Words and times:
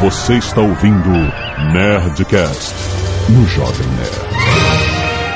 Você 0.00 0.34
está 0.34 0.60
ouvindo 0.60 1.10
Nerdcast 1.72 2.74
no 3.30 3.46
Jovem 3.48 3.86
Nerd. 3.96 5.28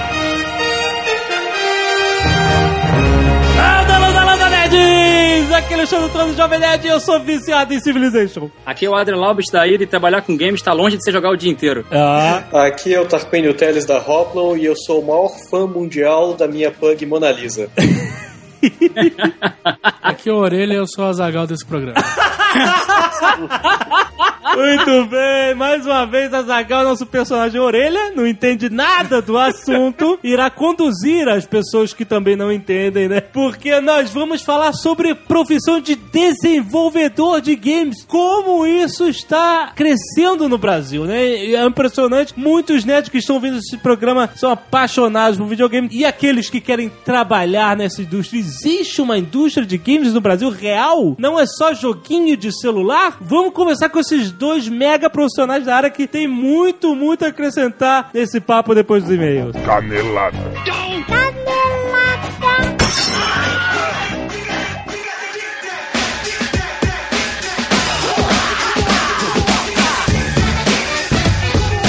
Landa, 3.57 3.99
landa, 3.99 4.25
landa, 4.25 4.49
nerds! 4.49 5.53
Aqui 5.53 5.73
é 5.73 5.77
Alexandre 5.77 6.11
Trono, 6.11 6.35
Jovem 6.37 6.59
Nerd 6.61 6.87
e 6.87 6.91
eu 6.91 7.01
sou 7.01 7.19
viciado 7.21 7.75
em 7.75 7.81
Civilization. 7.81 8.49
Aqui 8.65 8.87
é 8.87 8.91
o 8.91 8.95
Adrian 8.95 9.17
Laubes 9.19 9.47
da 9.51 9.67
ida 9.67 9.83
e 9.83 9.87
trabalhar 9.87 10.23
com 10.23 10.37
games 10.37 10.61
está 10.61 10.73
longe 10.73 10.97
de 10.97 11.03
você 11.03 11.11
jogar 11.11 11.31
o 11.31 11.37
dia 11.37 11.51
inteiro. 11.51 11.85
Ah, 11.91 12.45
Aqui 12.67 12.95
é 12.95 13.01
o 13.01 13.07
Tarquínio 13.07 13.55
Teles 13.55 13.85
da 13.85 13.99
Hoplon 13.99 14.57
e 14.57 14.65
eu 14.67 14.75
sou 14.77 15.01
o 15.01 15.07
maior 15.07 15.31
fã 15.51 15.67
mundial 15.67 16.35
da 16.35 16.47
minha 16.47 16.71
pug 16.71 17.05
Mona 17.05 17.33
Lisa. 17.33 17.69
Aqui 20.01 20.29
é 20.29 20.33
a 20.33 20.37
orelha 20.37 20.75
eu 20.75 20.87
sou 20.87 21.05
a 21.05 21.13
Zagal 21.13 21.49
desse 21.49 21.67
programa. 21.67 21.95
muito 24.55 25.07
bem, 25.07 25.55
mais 25.55 25.87
uma 25.87 26.05
vez 26.07 26.33
a 26.35 26.43
Zagal, 26.43 26.85
nosso 26.85 27.07
personagem 27.07 27.61
orelha, 27.61 28.13
não 28.15 28.27
entende 28.27 28.69
nada 28.69 29.23
do 29.23 29.39
assunto, 29.39 30.19
irá 30.23 30.51
conduzir 30.51 31.29
as 31.29 31.47
pessoas 31.47 31.93
que 31.95 32.05
também 32.05 32.37
não 32.37 32.53
entendem, 32.53 33.09
né? 33.09 33.21
Porque 33.21 33.81
nós 33.81 34.11
vamos 34.11 34.43
falar 34.43 34.73
sobre 34.73 35.15
profissão 35.15 35.81
de 35.81 35.95
desenvolvedor 35.95 37.41
de 37.41 37.57
games, 37.57 38.05
como 38.05 38.67
isso 38.67 39.09
está 39.09 39.73
crescendo 39.75 40.49
no 40.49 40.59
Brasil, 40.59 41.05
né? 41.05 41.23
É 41.53 41.65
impressionante, 41.65 42.35
muitos 42.37 42.85
nerds 42.85 43.11
que 43.11 43.19
estão 43.19 43.41
vendo 43.41 43.59
esse 43.59 43.79
programa 43.79 44.29
são 44.35 44.51
apaixonados 44.51 45.39
por 45.39 45.47
videogame 45.47 45.89
e 45.91 46.05
aqueles 46.05 46.51
que 46.51 46.61
querem 46.61 46.91
trabalhar 47.05 47.77
nessa 47.77 48.03
indústria. 48.03 48.39
Existe 48.39 49.01
uma 49.01 49.19
indústria 49.19 49.67
de 49.67 49.79
games 49.79 50.13
no 50.13 50.21
Brasil 50.21 50.51
real? 50.51 51.17
Não 51.19 51.39
é 51.39 51.47
só 51.47 51.73
joguinho 51.75 52.37
de 52.37 52.52
celular? 52.53 53.17
Vamos 53.21 53.53
conversar 53.53 53.89
com 53.89 53.99
esses 53.99 54.31
dois 54.31 54.69
mega 54.69 55.09
profissionais 55.11 55.65
da 55.65 55.77
área 55.77 55.91
que 55.91 56.07
tem 56.07 56.27
muito, 56.29 56.95
muito 56.95 57.25
a 57.25 57.29
acrescentar 57.29 58.11
nesse 58.13 58.41
papo 58.41 58.75
depois 58.75 59.03
dos 59.03 59.13
e-mails. 59.13 59.57
Canelada. 59.65 60.39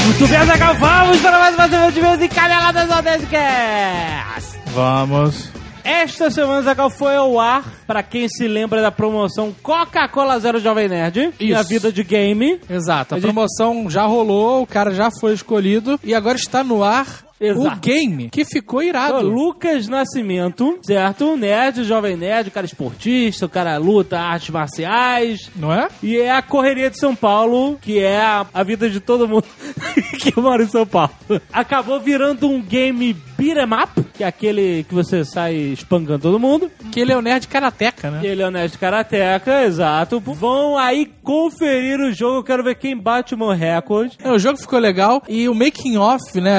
Muito 0.05 0.27
bem, 0.27 0.45
Zagal, 0.45 0.75
vamos 0.75 1.21
para 1.21 1.39
mais 1.39 1.55
uma 1.55 1.67
semana 1.67 1.91
de 1.91 1.99
vez 1.99 2.21
e 2.21 2.29
caneladas 2.29 2.91
ao 2.91 3.01
Nerdcast! 3.01 4.59
Vamos. 4.67 5.62
Esta 5.83 6.31
semana, 6.31 6.61
Zagal, 6.61 6.89
foi 6.89 7.15
ao 7.15 7.37
ar, 7.39 7.63
para 7.85 8.01
quem 8.01 8.27
se 8.29 8.47
lembra 8.47 8.81
da 8.81 8.91
promoção 8.91 9.53
Coca-Cola 9.61 10.39
Zero 10.39 10.59
Jovem 10.59 10.87
Nerd, 10.87 11.33
e 11.39 11.53
a 11.53 11.59
Isso. 11.59 11.69
vida 11.69 11.91
de 11.91 12.03
game. 12.03 12.59
Exato. 12.69 13.13
A 13.13 13.17
A 13.17 13.19
gente- 13.19 13.31
promoção 13.33 13.89
já 13.89 14.03
rolou, 14.05 14.61
o 14.63 14.67
cara 14.67 14.91
já 14.93 15.09
foi 15.19 15.33
escolhido 15.33 15.99
e 16.03 16.15
agora 16.15 16.37
está 16.37 16.63
no 16.63 16.83
ar 16.83 17.05
Exato. 17.39 17.77
o 17.77 17.79
game 17.79 18.29
que 18.29 18.45
ficou 18.45 18.81
irado. 18.81 19.21
Lucas 19.27 19.87
Nascimento, 19.87 20.79
certo? 20.81 21.35
Nerd, 21.35 21.83
jovem 21.83 22.15
nerd, 22.15 22.47
o 22.49 22.51
cara 22.51 22.65
esportista, 22.65 23.45
o 23.45 23.49
cara 23.49 23.77
luta 23.77 24.19
artes 24.19 24.49
marciais. 24.49 25.49
Não 25.55 25.73
é? 25.73 25.87
E 26.01 26.17
é 26.17 26.31
a 26.31 26.41
correria 26.41 26.89
de 26.89 26.97
São 26.99 27.15
Paulo, 27.15 27.77
que 27.81 27.99
é 27.99 28.17
a, 28.21 28.45
a 28.53 28.63
vida 28.63 28.89
de 28.89 28.99
todo 28.99 29.27
mundo 29.27 29.45
que 30.19 30.39
mora 30.39 30.63
em 30.63 30.67
São 30.67 30.85
Paulo. 30.85 31.11
Acabou 31.51 31.99
virando 31.99 32.47
um 32.49 32.61
game 32.61 33.13
beat'em 33.37 33.63
up, 33.83 34.03
que 34.13 34.23
é 34.23 34.27
aquele 34.27 34.85
que 34.87 34.93
você 34.93 35.25
sai 35.25 35.55
espancando 35.55 36.19
todo 36.19 36.39
mundo. 36.39 36.71
Que 36.91 36.99
ele 36.99 37.11
é 37.11 37.17
o 37.17 37.21
nerd 37.21 37.47
karateca, 37.47 38.09
né? 38.11 38.21
Ele 38.23 38.41
é 38.41 38.47
o 38.47 38.51
Nerd 38.51 38.77
Karateka, 38.77 39.63
exato. 39.63 40.19
Vão 40.19 40.77
aí 40.77 41.11
conferir 41.23 41.99
o 41.99 42.11
jogo, 42.13 42.37
eu 42.37 42.43
quero 42.43 42.63
ver 42.63 42.75
quem 42.75 42.95
bate 42.95 43.33
o 43.33 43.37
meu 43.37 43.49
recorde. 43.49 44.17
É, 44.23 44.31
O 44.31 44.37
jogo 44.37 44.57
ficou 44.59 44.79
legal 44.79 45.23
e 45.27 45.49
o 45.49 45.55
making 45.55 45.97
off, 45.97 46.39
né, 46.39 46.53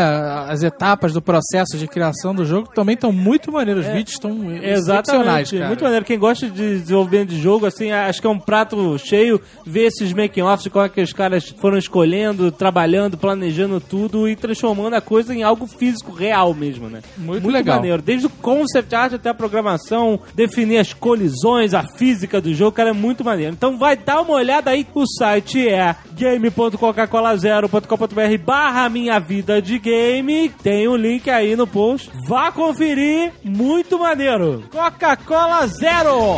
as 0.48 0.62
etapas 0.64 1.12
do 1.12 1.22
processo 1.22 1.78
de 1.78 1.86
criação 1.86 2.34
do 2.34 2.44
jogo 2.44 2.68
também 2.74 2.94
estão 2.94 3.12
muito 3.12 3.52
maneiros. 3.52 3.86
Os 3.86 3.92
vídeos 3.92 4.14
estão 4.14 4.33
excepcionais, 4.52 4.78
Exatamente, 4.78 5.55
cara. 5.56 5.68
muito 5.68 5.84
maneiro. 5.84 6.05
Quem 6.05 6.18
gosta 6.18 6.46
de 6.48 6.80
desenvolvimento 6.80 7.28
de 7.28 7.40
jogo, 7.40 7.66
assim, 7.66 7.92
acho 7.92 8.20
que 8.20 8.27
é 8.27 8.30
um 8.30 8.39
prato 8.39 8.98
cheio 8.98 9.40
ver 9.64 9.86
esses 9.86 10.12
making-offs, 10.12 10.66
como 10.68 10.84
é 10.84 10.89
que 10.89 11.00
os 11.00 11.12
caras 11.12 11.48
foram 11.58 11.78
escolhendo, 11.78 12.50
trabalhando, 12.50 13.16
planejando 13.16 13.80
tudo 13.80 14.28
e 14.28 14.34
transformando 14.34 14.94
a 14.94 15.00
coisa 15.00 15.34
em 15.34 15.42
algo 15.42 15.66
físico 15.66 16.12
real 16.12 16.52
mesmo, 16.55 16.89
né? 16.89 17.00
Muito 17.16 17.48
legal. 17.48 17.77
maneiro. 17.77 18.02
Desde 18.02 18.27
o 18.27 18.30
concept 18.30 18.94
art 18.94 19.12
até 19.14 19.30
a 19.30 19.34
programação, 19.34 20.20
definir 20.34 20.78
as 20.78 20.92
colisões, 20.92 21.74
a 21.74 21.84
física 21.96 22.40
do 22.40 22.52
jogo, 22.55 22.72
cara, 22.72 22.90
é 22.90 22.92
muito 22.92 23.24
maneiro. 23.24 23.52
Então 23.52 23.78
vai 23.78 23.96
dar 23.96 24.20
uma 24.20 24.34
olhada 24.34 24.70
aí. 24.70 24.86
O 24.94 25.06
site 25.06 25.68
é 25.68 25.94
game.coca-cola0.com.br 26.14 28.39
barra 28.44 28.89
minha 28.89 29.18
vida 29.18 29.60
de 29.60 29.78
game. 29.78 30.52
Tem 30.62 30.88
um 30.88 30.96
link 30.96 31.28
aí 31.30 31.56
no 31.56 31.66
post. 31.66 32.10
Vá 32.26 32.50
conferir. 32.50 33.32
Muito 33.42 33.98
maneiro. 33.98 34.64
Coca-Cola 34.70 35.66
Zero. 35.66 36.36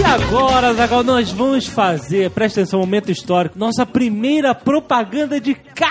E 0.00 0.02
agora, 0.02 0.72
Zagal, 0.72 1.02
nós 1.04 1.30
vamos 1.30 1.66
fazer, 1.66 2.30
presta 2.30 2.60
atenção, 2.60 2.80
momento 2.80 3.12
histórico, 3.12 3.58
nossa 3.58 3.84
primeira 3.84 4.54
propaganda 4.54 5.38
de 5.38 5.54
carro, 5.54 5.89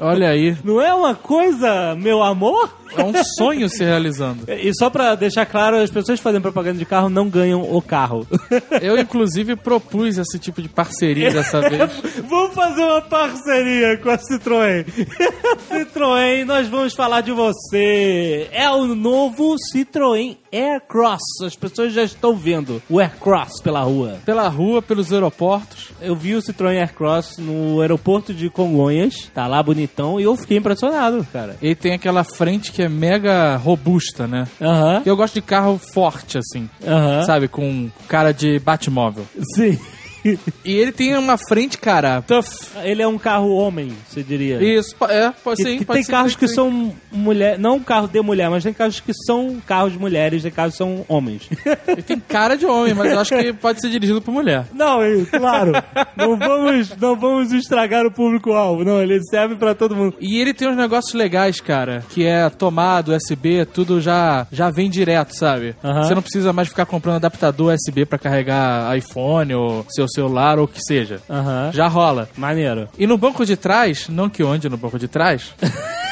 Olha 0.00 0.28
aí, 0.30 0.56
Não 0.64 0.80
é 0.80 0.92
uma 0.94 1.14
coisa, 1.14 1.94
meu 1.96 2.22
amor? 2.22 2.78
é 2.96 3.04
um 3.04 3.12
sonho 3.38 3.68
se 3.68 3.84
realizando. 3.84 4.44
E 4.50 4.72
só 4.74 4.90
pra 4.90 5.14
deixar 5.14 5.46
claro, 5.46 5.76
as 5.76 5.90
pessoas 5.90 6.18
que 6.18 6.24
fazem 6.24 6.40
propaganda 6.40 6.78
de 6.78 6.84
carro 6.84 7.08
não 7.08 7.28
ganham 7.28 7.62
o 7.62 7.80
carro. 7.80 8.26
Eu, 8.82 8.98
inclusive, 8.98 9.54
propus 9.56 10.18
esse 10.18 10.38
tipo 10.38 10.60
de 10.60 10.68
parceria 10.68 11.30
dessa 11.30 11.60
vez. 11.68 11.88
Vamos 12.28 12.54
fazer 12.54 12.82
uma 12.82 13.00
parceria 13.00 13.96
com 13.98 14.10
a 14.10 14.18
Citroën. 14.18 14.84
Citroën, 15.70 16.44
nós 16.44 16.68
vamos 16.68 16.92
falar 16.94 17.20
de 17.20 17.32
você. 17.32 18.48
É 18.52 18.68
o 18.70 18.86
novo 18.94 19.54
Citroën 19.72 20.36
Aircross. 20.52 21.20
As 21.44 21.54
pessoas 21.54 21.92
já 21.92 22.02
estão 22.02 22.34
vendo 22.34 22.82
o 22.88 22.98
Aircross 22.98 23.60
pela 23.62 23.82
rua. 23.82 24.18
Pela 24.26 24.48
rua, 24.48 24.82
pelos 24.82 25.12
aeroportos. 25.12 25.90
Eu 26.00 26.16
vi 26.16 26.34
o 26.34 26.42
Citroën 26.42 26.78
Aircross 26.80 27.38
no 27.38 27.80
aeroporto 27.80 28.34
de 28.34 28.50
Congonhas. 28.50 28.79
Tá 29.34 29.46
lá 29.46 29.62
bonitão 29.62 30.20
e 30.20 30.22
eu 30.22 30.36
fiquei 30.36 30.56
impressionado, 30.56 31.26
cara. 31.32 31.56
Ele 31.60 31.74
tem 31.74 31.92
aquela 31.92 32.24
frente 32.24 32.72
que 32.72 32.82
é 32.82 32.88
mega 32.88 33.56
robusta, 33.56 34.26
né? 34.26 34.46
Aham. 34.60 35.02
Eu 35.04 35.16
gosto 35.16 35.34
de 35.34 35.42
carro 35.42 35.78
forte, 35.92 36.38
assim. 36.38 36.68
Aham. 36.86 37.22
Sabe? 37.24 37.48
Com 37.48 37.90
cara 38.08 38.32
de 38.32 38.58
Batmóvel. 38.58 39.24
Sim. 39.54 39.78
E 40.64 40.72
ele 40.72 40.92
tem 40.92 41.16
uma 41.16 41.36
frente, 41.38 41.78
cara, 41.78 42.22
tough. 42.22 42.44
Ele 42.82 43.02
é 43.02 43.06
um 43.06 43.18
carro 43.18 43.54
homem, 43.54 43.92
você 44.08 44.22
diria. 44.22 44.62
Isso, 44.62 44.94
é, 45.08 45.32
pode 45.42 45.62
que 45.62 45.84
pode 45.84 45.98
tem 45.98 46.02
ser 46.02 46.12
carros 46.12 46.36
que 46.36 46.48
são 46.48 46.92
mulher, 47.10 47.58
não 47.58 47.80
carro 47.80 48.06
de 48.08 48.20
mulher, 48.20 48.50
mas 48.50 48.62
tem 48.62 48.72
carros 48.72 49.00
que 49.00 49.12
são 49.14 49.60
carros 49.66 49.92
de 49.92 49.98
mulheres, 49.98 50.42
tem 50.42 50.52
carros 50.52 50.72
que 50.74 50.78
são 50.78 51.04
homens. 51.08 51.48
Ele 51.88 52.02
tem 52.02 52.18
cara 52.18 52.56
de 52.56 52.66
homem, 52.66 52.94
mas 52.94 53.12
eu 53.12 53.20
acho 53.20 53.34
que 53.36 53.52
pode 53.52 53.80
ser 53.80 53.88
dirigido 53.88 54.20
por 54.20 54.32
mulher. 54.32 54.66
não, 54.74 55.00
claro. 55.30 55.72
não 56.16 56.36
vamos, 56.36 56.96
não 56.96 57.16
vamos 57.16 57.52
estragar 57.52 58.06
o 58.06 58.10
público 58.10 58.52
alvo. 58.52 58.84
Não, 58.84 59.00
ele 59.00 59.20
serve 59.24 59.56
pra 59.56 59.74
todo 59.74 59.96
mundo. 59.96 60.16
E 60.20 60.38
ele 60.38 60.52
tem 60.52 60.68
uns 60.68 60.76
negócios 60.76 61.14
legais, 61.14 61.60
cara, 61.60 62.04
que 62.10 62.24
é 62.24 62.48
tomado, 62.50 63.12
USB, 63.12 63.64
tudo 63.64 64.00
já, 64.00 64.46
já 64.52 64.70
vem 64.70 64.90
direto, 64.90 65.34
sabe? 65.36 65.74
Você 65.82 66.14
não 66.14 66.22
precisa 66.22 66.52
mais 66.52 66.68
ficar 66.68 66.86
comprando 66.86 67.16
adaptador 67.16 67.74
USB 67.74 68.04
pra 68.04 68.18
carregar 68.18 68.96
iPhone 68.96 69.54
ou 69.54 69.84
seu 69.88 70.08
celular 70.10 70.58
ou 70.58 70.64
o 70.64 70.68
que 70.68 70.80
seja. 70.82 71.20
Aham. 71.28 71.70
Já 71.72 71.88
rola. 71.88 72.28
Maneiro. 72.36 72.88
E 72.98 73.06
no 73.06 73.16
banco 73.16 73.44
de 73.46 73.56
trás, 73.56 74.08
não 74.08 74.28
que 74.28 74.42
eu 74.42 74.50
ande 74.50 74.68
no 74.68 74.76
banco 74.76 74.98
de 74.98 75.08
trás, 75.08 75.54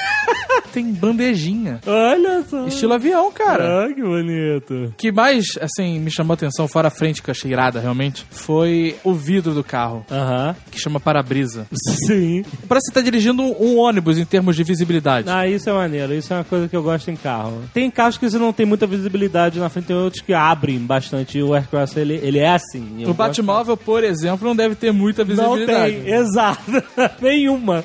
tem 0.69 0.93
bandejinha. 0.93 1.81
Olha 1.87 2.43
só. 2.49 2.67
Estilo 2.67 2.95
avião, 2.95 3.31
cara. 3.33 3.85
Ah, 3.87 3.93
que 3.93 4.03
bonito. 4.03 4.75
O 4.87 4.93
que 4.97 5.11
mais, 5.11 5.45
assim, 5.61 5.99
me 5.99 6.11
chamou 6.11 6.33
a 6.33 6.35
atenção, 6.35 6.69
fora 6.69 6.89
a 6.89 6.91
frente 6.91 7.23
que 7.23 7.31
eu 7.31 7.33
achei 7.33 7.51
irada, 7.51 7.81
realmente, 7.81 8.25
foi 8.31 8.95
o 9.03 9.13
vidro 9.15 9.55
do 9.55 9.65
carro, 9.65 10.05
Aham. 10.11 10.55
que 10.71 10.79
chama 10.81 11.01
para-brisa. 11.01 11.67
Sim. 12.07 12.45
Parece 12.69 12.87
que 12.87 12.93
você 12.93 13.01
tá 13.01 13.01
dirigindo 13.01 13.43
um, 13.43 13.55
um 13.61 13.79
ônibus 13.79 14.19
em 14.19 14.25
termos 14.25 14.55
de 14.57 14.63
visibilidade. 14.65 15.29
Ah, 15.31 15.47
isso 15.49 15.69
é 15.69 15.73
maneiro. 15.73 16.13
Isso 16.15 16.33
é 16.33 16.37
uma 16.37 16.45
coisa 16.45 16.69
que 16.69 16.77
eu 16.77 16.83
gosto 16.83 17.11
em 17.11 17.17
carro. 17.17 17.63
Tem 17.75 17.91
carros 17.91 18.19
que 18.19 18.29
você 18.29 18.39
não 18.39 18.53
tem 18.53 18.67
muita 18.67 18.87
visibilidade 18.87 19.59
na 19.59 19.69
frente, 19.69 19.87
tem 19.87 19.97
outros 19.97 20.23
que 20.23 20.33
abrem 20.33 20.79
bastante. 20.79 21.41
O 21.43 21.55
Aircross, 21.55 21.97
ele, 21.97 22.15
ele 22.23 22.39
é 22.39 22.51
assim. 22.51 22.97
Eu 22.99 23.11
O 23.11 23.15
gosto- 23.15 23.17
Batmóvel, 23.43 23.77
por 23.77 24.05
exemplo, 24.05 24.47
não 24.49 24.55
deve 24.57 24.75
ter 24.75 24.93
muita 24.93 25.25
Não 25.25 25.29
visibilidade. 25.55 25.95
tem, 26.01 26.13
exato. 26.15 26.83
Nenhuma. 27.21 27.85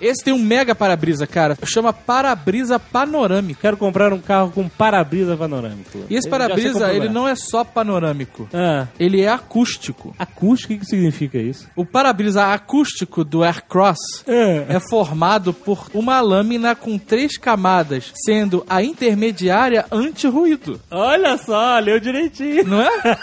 Esse 0.00 0.24
tem 0.24 0.32
um 0.34 0.38
mega 0.38 0.74
para-brisa, 0.74 1.26
cara. 1.26 1.56
Chama 1.74 1.92
para-brisa 1.92 2.78
panorâmico. 2.78 3.60
Quero 3.60 3.76
comprar 3.76 4.12
um 4.12 4.20
carro 4.20 4.52
com 4.52 4.68
para-brisa 4.68 5.36
panorâmico. 5.36 6.04
E 6.08 6.14
esse 6.14 6.30
para-brisa, 6.30 6.92
ele 6.92 7.08
não 7.08 7.26
é 7.26 7.34
só 7.34 7.64
panorâmico. 7.64 8.48
Ah, 8.54 8.86
Ele 8.98 9.20
é 9.22 9.28
acústico. 9.28 10.14
acústico, 10.16 10.72
o 10.72 10.78
que, 10.78 10.86
significa 10.86 11.36
isso? 11.36 11.68
O 11.74 11.84
para-brisa 11.84 12.52
acústico 12.52 13.24
do 13.24 13.42
Aircross 13.42 13.98
É. 14.24 14.76
é 14.76 14.80
formado 14.88 15.52
por 15.52 15.88
uma 15.92 16.20
lâmina 16.20 16.76
com 16.76 16.96
três 16.96 17.36
camadas, 17.36 18.12
sendo 18.24 18.64
a 18.68 18.80
intermediária 18.80 19.84
anti-ruído. 19.90 20.80
Olha 20.92 21.36
só, 21.38 21.78
leu 21.80 21.98
direitinho. 21.98 22.64
Não 22.68 22.80
é? 22.82 23.18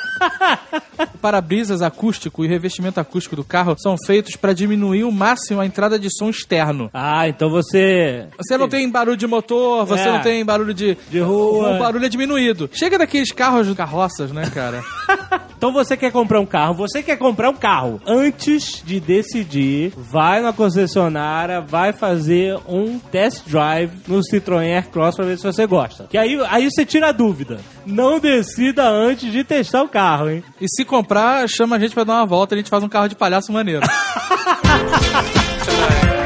O 1.14 1.18
para-brisas 1.22 1.82
acústico 1.82 2.44
e 2.44 2.50
revestimento 2.50 3.00
acústico 3.00 3.36
do 3.38 3.46
carro 3.46 3.76
são 3.80 3.96
feitos 4.06 4.36
para 4.36 4.52
diminuir 4.54 5.06
o 5.06 5.12
máximo 5.12 5.62
a 5.62 5.66
entrada 5.66 5.98
de 5.98 6.10
som 6.14 6.30
externo. 6.30 6.90
Ah, 6.94 7.30
então 7.30 7.50
você. 7.50 8.28
Você 8.44 8.58
não 8.58 8.70
tem 8.70 8.90
barulho 8.90 9.18
de 9.18 9.28
motor, 9.28 9.86
você 9.86 10.04
É. 10.04 10.12
não 10.12 10.22
tem 10.22 10.44
barulho 10.46 10.74
de, 10.74 10.98
De 11.10 11.20
rua. 11.20 11.76
O 11.76 11.80
barulho 11.80 12.06
é 12.06 12.10
diminuído. 12.10 12.70
Chega 12.74 12.98
daqueles 12.98 13.32
carros, 13.32 13.72
carroças, 13.74 14.32
né, 14.32 14.50
cara? 14.54 14.84
Então 15.62 15.72
você 15.72 15.96
quer 15.96 16.12
comprar 16.12 16.40
um 16.40 16.46
carro, 16.46 16.74
você 16.74 17.04
quer 17.04 17.16
comprar 17.18 17.52
um 17.52 17.54
carro. 17.54 18.02
Antes 18.08 18.82
de 18.84 19.00
decidir, 19.00 19.94
vai 19.96 20.42
na 20.42 20.52
concessionária, 20.52 21.62
vai 21.62 21.94
fazer 21.94 22.58
um 22.68 22.98
test 22.98 23.44
drive 23.48 23.92
no 24.08 24.22
Citroën 24.22 24.74
Aircross 24.74 25.16
pra 25.16 25.24
ver 25.24 25.38
se 25.38 25.44
você 25.44 25.68
gosta. 25.68 26.08
Que 26.10 26.18
aí, 26.18 26.36
aí 26.50 26.68
você 26.68 26.84
tira 26.84 27.10
a 27.10 27.12
dúvida. 27.12 27.60
Não 27.86 28.20
decida 28.20 28.90
antes 28.90 29.32
de 29.32 29.44
testar 29.44 29.84
o 29.84 29.88
carro, 29.88 30.32
hein? 30.32 30.44
E 30.60 30.66
se 30.68 30.84
comprar, 30.84 31.48
chama 31.48 31.76
a 31.76 31.80
gente 31.80 31.94
pra 31.94 32.06
dar 32.06 32.14
uma 32.14 32.26
volta, 32.26 32.56
a 32.56 32.58
gente 32.58 32.72
faz 32.72 32.84
um 32.84 32.90
carro 32.90 33.08
de 33.08 33.16
palhaço 33.16 33.54
maneiro. 33.54 33.86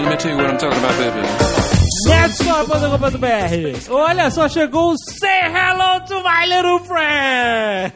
let 0.00 0.10
me 0.10 0.16
tell 0.16 0.30
you 0.30 0.36
what 0.36 0.46
I'm 0.46 0.58
talking 0.58 0.78
about, 0.78 0.96
baby. 0.98 1.51
Netscore.com.br 2.32 3.92
Olha 3.92 4.30
só, 4.30 4.48
chegou 4.48 4.92
o 4.92 4.96
Say 4.96 5.42
Hello 5.44 6.00
to 6.06 6.14
My 6.22 6.46
Little 6.46 6.80
Friend! 6.80 7.92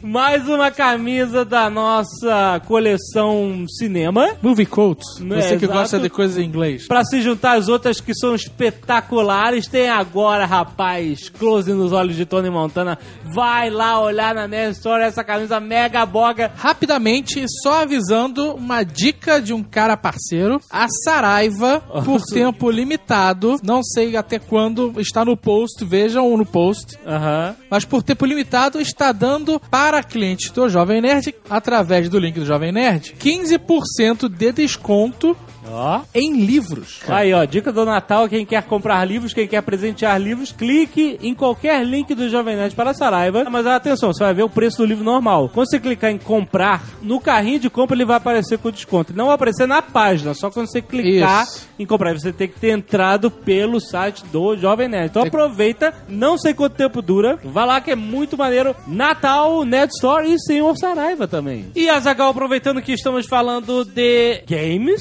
Mais 0.02 0.48
uma 0.48 0.70
camisa 0.70 1.44
da 1.44 1.68
nossa 1.68 2.62
coleção 2.66 3.66
cinema. 3.68 4.36
Movie 4.40 4.64
Coats. 4.64 5.18
Não 5.20 5.36
Você 5.36 5.54
é, 5.54 5.58
que 5.58 5.66
exato. 5.66 5.78
gosta 5.80 5.98
de 5.98 6.08
coisas 6.08 6.38
em 6.38 6.44
inglês. 6.46 6.86
Pra 6.88 7.04
se 7.04 7.20
juntar 7.20 7.58
às 7.58 7.68
outras 7.68 8.00
que 8.00 8.14
são 8.14 8.34
espetaculares, 8.34 9.66
tem 9.66 9.90
agora, 9.90 10.46
rapaz, 10.46 11.28
close 11.28 11.70
nos 11.74 11.92
olhos 11.92 12.16
de 12.16 12.24
Tony 12.24 12.48
Montana. 12.48 12.98
Vai 13.34 13.68
lá 13.68 14.00
olhar 14.00 14.34
na 14.34 14.48
Nerd 14.48 14.76
Store 14.76 15.02
essa 15.02 15.22
camisa 15.22 15.60
mega 15.60 16.06
boga. 16.06 16.50
Rapidamente, 16.56 17.44
só 17.62 17.82
avisando 17.82 18.54
uma 18.54 18.82
dica 18.82 19.42
de 19.42 19.52
um 19.52 19.62
cara 19.62 19.94
parceiro. 19.94 20.58
A 20.70 20.86
Saraiva, 20.88 21.80
por 22.02 22.22
tempo 22.22 22.70
limitado, 22.70 23.56
não 23.62 23.73
sei 23.82 24.16
até 24.16 24.38
quando, 24.38 25.00
está 25.00 25.24
no 25.24 25.36
post, 25.36 25.84
vejam 25.84 26.36
no 26.36 26.46
post. 26.46 26.98
Aham. 27.06 27.56
Mas 27.70 27.84
por 27.84 28.02
tempo 28.02 28.26
limitado 28.26 28.80
está 28.80 29.12
dando 29.12 29.60
para 29.70 30.02
clientes 30.02 30.50
do 30.50 30.68
Jovem 30.68 31.00
Nerd, 31.00 31.34
através 31.48 32.08
do 32.08 32.18
link 32.18 32.34
do 32.34 32.46
Jovem 32.46 32.72
Nerd, 32.72 33.14
15% 33.18 34.28
de 34.28 34.52
desconto 34.52 35.36
Ó. 35.66 36.00
em 36.14 36.44
livros. 36.44 37.00
Aí, 37.08 37.32
ó, 37.32 37.44
dica 37.44 37.72
do 37.72 37.84
Natal, 37.84 38.28
quem 38.28 38.44
quer 38.44 38.62
comprar 38.62 39.04
livros, 39.04 39.32
quem 39.32 39.46
quer 39.46 39.62
presentear 39.62 40.20
livros, 40.20 40.52
clique 40.52 41.18
em 41.22 41.34
qualquer 41.34 41.84
link 41.84 42.14
do 42.14 42.28
Jovem 42.28 42.56
Nerd 42.56 42.74
para 42.74 42.90
a 42.90 42.94
Saraiva. 42.94 43.44
Mas 43.50 43.66
atenção, 43.66 44.12
você 44.12 44.22
vai 44.22 44.34
ver 44.34 44.42
o 44.42 44.50
preço 44.50 44.78
do 44.78 44.84
livro 44.84 45.04
normal. 45.04 45.50
Quando 45.52 45.68
você 45.68 45.80
clicar 45.80 46.10
em 46.10 46.18
comprar, 46.18 46.82
no 47.02 47.20
carrinho 47.20 47.58
de 47.58 47.70
compra 47.70 47.96
ele 47.96 48.04
vai 48.04 48.16
aparecer 48.16 48.58
com 48.58 48.70
desconto. 48.70 49.12
Ele 49.12 49.18
Não 49.18 49.26
vai 49.26 49.34
aparecer 49.34 49.66
na 49.66 49.82
página, 49.82 50.34
só 50.34 50.50
quando 50.50 50.70
você 50.70 50.82
clicar 50.82 51.44
Isso. 51.44 51.68
em 51.78 51.86
comprar. 51.86 52.14
Você 52.14 52.32
tem 52.32 52.48
que 52.48 52.58
ter 52.60 52.70
entrado 52.70 53.30
pelo 53.30 53.80
site 53.80 54.24
do 54.26 54.56
Jovem 54.56 54.88
Nerd. 54.88 55.10
Então 55.10 55.22
aproveita, 55.22 55.94
não 56.08 56.36
sei 56.38 56.54
quanto 56.54 56.74
tempo 56.76 57.00
dura, 57.00 57.38
vai 57.44 57.66
lá 57.66 57.80
que 57.80 57.90
é 57.90 57.96
muito 57.96 58.36
maneiro. 58.36 58.74
Natal, 58.86 59.64
Nerd 59.64 59.90
Store 59.90 60.30
e 60.30 60.38
Senhor 60.38 60.76
Saraiva 60.76 61.26
também. 61.26 61.66
E 61.74 61.88
Azagal, 61.88 62.30
aproveitando 62.30 62.82
que 62.82 62.92
estamos 62.92 63.26
falando 63.26 63.84
de 63.84 64.42
games. 64.48 65.00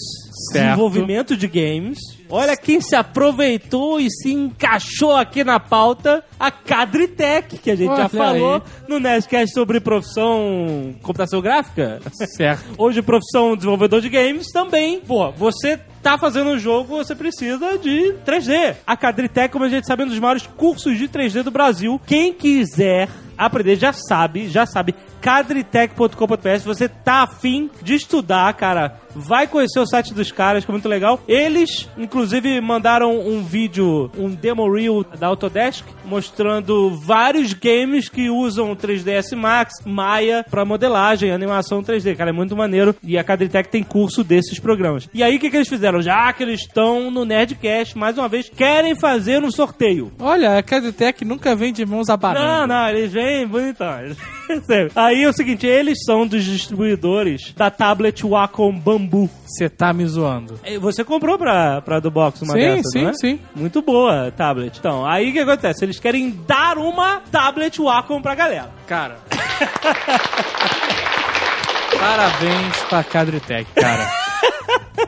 Desenvolvimento 0.51 1.35
de 1.37 1.47
games. 1.47 1.99
Olha 2.29 2.57
quem 2.57 2.81
se 2.81 2.95
aproveitou 2.95 3.99
e 3.99 4.09
se 4.09 4.33
encaixou 4.33 5.15
aqui 5.15 5.43
na 5.43 5.59
pauta, 5.59 6.23
a 6.39 6.49
Cadritec, 6.49 7.57
que 7.57 7.69
a 7.69 7.75
gente 7.75 7.89
já 7.89 7.93
Olha 7.93 8.09
falou 8.09 8.55
aí. 8.55 8.61
no 8.87 8.99
Nerdcast 8.99 9.53
sobre 9.53 9.79
profissão 9.79 10.95
computação 11.01 11.41
gráfica. 11.41 12.01
Certo. 12.35 12.63
Hoje, 12.77 13.01
profissão 13.01 13.55
desenvolvedor 13.55 14.01
de 14.01 14.09
games 14.09 14.47
também. 14.51 14.99
Pô, 15.01 15.31
você 15.31 15.79
tá 16.01 16.17
fazendo 16.17 16.49
um 16.49 16.59
jogo, 16.59 16.97
você 16.97 17.15
precisa 17.15 17.77
de 17.77 18.15
3D. 18.25 18.75
A 18.85 18.97
Cadritec, 18.97 19.51
como 19.51 19.65
a 19.65 19.69
gente 19.69 19.85
sabe, 19.85 20.03
é 20.03 20.05
um 20.05 20.09
dos 20.09 20.19
maiores 20.19 20.45
cursos 20.45 20.97
de 20.97 21.07
3D 21.07 21.43
do 21.43 21.51
Brasil. 21.51 21.99
Quem 22.05 22.33
quiser 22.33 23.09
aprender 23.37 23.75
já 23.75 23.93
sabe, 23.93 24.49
já 24.49 24.65
sabe. 24.65 24.95
Cadritec.com.br, 25.21 26.59
se 26.59 26.65
você 26.65 26.89
tá 26.89 27.23
afim 27.23 27.69
de 27.81 27.95
estudar, 27.95 28.53
cara, 28.55 28.99
vai 29.15 29.47
conhecer 29.47 29.79
o 29.79 29.85
site 29.85 30.13
dos 30.13 30.31
caras, 30.31 30.63
que 30.65 30.71
é 30.71 30.73
muito 30.73 30.87
legal. 30.89 31.19
Eles, 31.27 31.89
inclusive, 31.97 32.59
mandaram 32.61 33.19
um 33.19 33.43
vídeo, 33.43 34.09
um 34.17 34.29
demo 34.29 34.71
reel 34.71 35.03
da 35.19 35.27
Autodesk, 35.27 35.85
mostrando 36.05 36.89
vários 36.91 37.53
games 37.53 38.09
que 38.09 38.29
usam 38.29 38.75
3ds 38.75 39.35
Max, 39.35 39.73
Maya, 39.85 40.45
pra 40.49 40.65
modelagem, 40.65 41.31
animação 41.31 41.81
3D. 41.83 42.15
Cara, 42.15 42.29
é 42.29 42.33
muito 42.33 42.55
maneiro. 42.55 42.95
E 43.03 43.17
a 43.17 43.23
Cadritec 43.23 43.69
tem 43.69 43.83
curso 43.83 44.23
desses 44.23 44.59
programas. 44.59 45.09
E 45.13 45.21
aí, 45.23 45.35
o 45.35 45.39
que, 45.39 45.49
que 45.49 45.57
eles 45.57 45.67
fizeram? 45.69 46.01
Já 46.01 46.31
que 46.33 46.43
eles 46.43 46.61
estão 46.61 47.09
no 47.11 47.25
Nerdcast, 47.25 47.97
mais 47.97 48.17
uma 48.17 48.27
vez, 48.27 48.49
querem 48.49 48.95
fazer 48.95 49.43
um 49.43 49.51
sorteio. 49.51 50.11
Olha, 50.19 50.57
a 50.57 50.63
Cadetec 50.63 51.23
nunca 51.25 51.55
vem 51.55 51.73
de 51.73 51.85
mãos 51.85 52.07
Não, 52.07 52.15
abanando. 52.15 52.67
não, 52.67 52.89
eles 52.89 53.11
vêm 53.11 53.47
bonitões. 53.47 54.17
Aí 54.95 55.23
é 55.23 55.29
o 55.29 55.33
seguinte, 55.33 55.65
eles 55.65 55.99
são 56.05 56.27
dos 56.27 56.43
distribuidores 56.43 57.53
da 57.55 57.69
tablet 57.69 58.23
Wacom 58.25 58.71
Bambu. 59.07 59.29
Você 59.45 59.69
tá 59.69 59.91
me 59.93 60.05
zoando. 60.05 60.59
E 60.65 60.77
Você 60.77 61.03
comprou 61.03 61.37
pra, 61.37 61.81
pra 61.81 61.99
do 61.99 62.09
box 62.11 62.41
uma 62.41 62.53
Sim, 62.53 62.59
dessas, 62.59 62.91
sim, 62.91 63.05
é? 63.05 63.13
sim. 63.13 63.39
Muito 63.55 63.81
boa 63.81 64.31
tablet. 64.35 64.77
Então, 64.79 65.05
aí 65.05 65.29
o 65.29 65.33
que 65.33 65.39
acontece? 65.39 65.83
Eles 65.85 65.99
querem 65.99 66.31
dar 66.47 66.77
uma 66.77 67.21
tablet 67.31 67.79
Wacom 67.81 68.21
pra 68.21 68.35
galera. 68.35 68.69
Cara. 68.87 69.17
Parabéns 71.99 72.77
pra 72.89 73.03
Cadritec, 73.03 73.65
cara. 73.75 74.22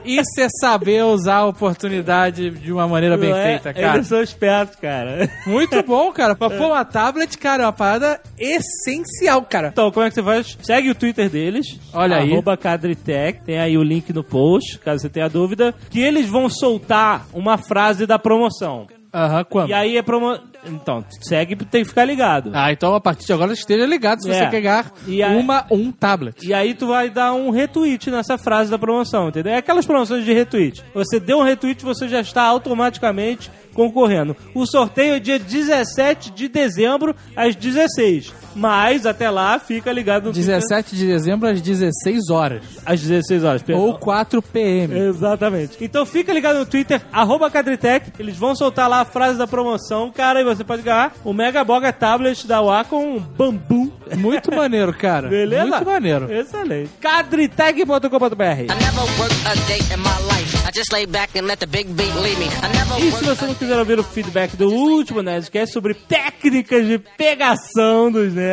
Isso 0.05 0.39
é 0.39 0.47
saber 0.49 1.03
usar 1.03 1.37
a 1.37 1.45
oportunidade 1.45 2.51
de 2.51 2.71
uma 2.71 2.87
maneira 2.87 3.17
bem 3.17 3.31
é? 3.31 3.43
feita, 3.43 3.73
cara. 3.73 3.95
Eles 3.97 4.07
são 4.07 4.21
espertos, 4.21 4.75
cara. 4.77 5.29
Muito 5.45 5.81
bom, 5.83 6.11
cara. 6.11 6.35
Pra 6.35 6.49
pôr 6.49 6.67
uma 6.67 6.85
tablet, 6.85 7.37
cara, 7.37 7.63
é 7.63 7.65
uma 7.65 7.73
parada 7.73 8.19
essencial, 8.37 9.41
cara. 9.43 9.69
Então, 9.69 9.91
como 9.91 10.05
é 10.05 10.09
que 10.09 10.15
você 10.15 10.23
faz? 10.23 10.57
Segue 10.61 10.89
o 10.89 10.95
Twitter 10.95 11.29
deles. 11.29 11.79
Olha 11.93 12.17
aí. 12.17 12.31
Arroba 12.31 12.55
Cadritec. 12.55 13.43
Tem 13.43 13.59
aí 13.59 13.77
o 13.77 13.83
link 13.83 14.11
no 14.13 14.23
post, 14.23 14.79
caso 14.79 15.01
você 15.01 15.09
tenha 15.09 15.27
dúvida. 15.27 15.73
Que 15.89 16.01
eles 16.01 16.29
vão 16.29 16.49
soltar 16.49 17.25
uma 17.33 17.57
frase 17.57 18.05
da 18.05 18.19
promoção. 18.19 18.87
Aham, 19.13 19.45
quando? 19.45 19.69
E 19.69 19.73
aí 19.73 19.97
é 19.97 20.01
promo... 20.01 20.37
Então, 20.67 21.03
segue, 21.21 21.55
tem 21.55 21.83
que 21.83 21.89
ficar 21.89 22.05
ligado. 22.05 22.51
Ah, 22.53 22.71
então 22.71 22.93
a 22.95 23.01
partir 23.01 23.25
de 23.25 23.33
agora 23.33 23.53
esteja 23.53 23.85
ligado 23.85 24.21
se 24.21 24.29
É. 24.31 24.33
você 24.33 24.45
ganhar 24.61 24.91
E 25.07 25.21
aí- 25.23 25.35
uma, 25.37 25.65
um 25.71 25.91
tablet. 25.91 26.45
E 26.45 26.53
aí 26.53 26.73
tu 26.73 26.87
vai 26.87 27.09
dar 27.09 27.33
um 27.33 27.49
retweet 27.49 28.09
nessa 28.11 28.37
frase 28.37 28.69
da 28.71 28.77
promoção, 28.79 29.29
entendeu? 29.29 29.53
É 29.53 29.57
aquelas 29.57 29.85
promoções 29.85 30.25
de 30.25 30.33
retweet. 30.33 30.83
Você 30.93 31.19
deu 31.19 31.39
um 31.39 31.43
retweet, 31.43 31.83
você 31.83 32.07
já 32.07 32.19
está 32.21 32.43
automaticamente 32.43 33.51
concorrendo. 33.73 34.35
O 34.53 34.65
sorteio 34.65 35.15
é 35.15 35.19
dia 35.19 35.37
17 35.37 36.31
de 36.31 36.47
dezembro, 36.47 37.15
às 37.35 37.55
16. 37.55 38.33
Mas 38.55 39.05
até 39.05 39.29
lá, 39.29 39.59
fica 39.59 39.91
ligado 39.91 40.25
no 40.25 40.33
Twitter 40.33 40.55
17 40.55 40.95
de 40.95 41.05
dezembro 41.07 41.49
às 41.49 41.61
16 41.61 42.29
horas. 42.29 42.63
às 42.85 43.01
16 43.01 43.43
horas. 43.43 43.61
perdão. 43.61 43.83
Ou 43.83 43.97
4 43.97 44.41
PM. 44.41 44.97
Exatamente. 44.97 45.77
Então 45.81 46.05
fica 46.05 46.31
ligado 46.33 46.59
no 46.59 46.65
Twitter, 46.65 47.01
arroba 47.11 47.49
Cadritec. 47.51 48.11
Eles 48.17 48.37
vão 48.37 48.55
soltar 48.55 48.89
lá 48.89 49.01
a 49.01 49.05
frase 49.05 49.37
da 49.37 49.45
promoção, 49.45 50.11
cara, 50.11 50.41
e 50.41 50.43
você 50.43 50.63
pode 50.63 50.81
ganhar 50.81 51.13
o 51.23 51.33
Mega 51.33 51.63
Boga 51.63 51.91
Tablet 51.91 52.47
da 52.47 52.61
Wacom 52.61 53.19
Bambu. 53.19 53.91
Muito 54.17 54.53
maneiro, 54.55 54.93
cara. 54.93 55.27
Beleza? 55.27 55.65
Muito 55.65 55.85
maneiro. 55.85 56.31
Excelente. 56.31 56.89
Cadritec.com.br 57.01 58.45
I 58.45 58.67
never 58.67 59.01
worked 59.19 59.47
a 59.47 59.55
day 59.67 59.79
in 59.93 59.97
my 59.97 60.17
life. 60.33 60.55
I 60.67 60.71
just 60.73 60.91
lay 60.93 61.05
back 61.05 61.37
and 61.37 61.45
let 61.47 61.59
the 61.59 61.67
big 61.67 61.87
beat 61.93 62.13
lead 62.15 62.37
me. 62.39 62.45
I 62.45 62.69
never 62.73 62.99
E 63.03 63.11
se 63.11 63.23
você 63.23 63.45
não 63.45 63.53
quiser 63.53 63.77
ouvir 63.77 63.99
o 63.99 64.03
feedback 64.03 64.55
do 64.55 64.69
último 64.69 65.21
Nerdcast 65.21 65.73
sobre 65.73 65.93
técnicas 65.93 66.85
de 66.87 66.97
pegação 67.17 68.11
dos 68.11 68.33
nerds. 68.33 68.44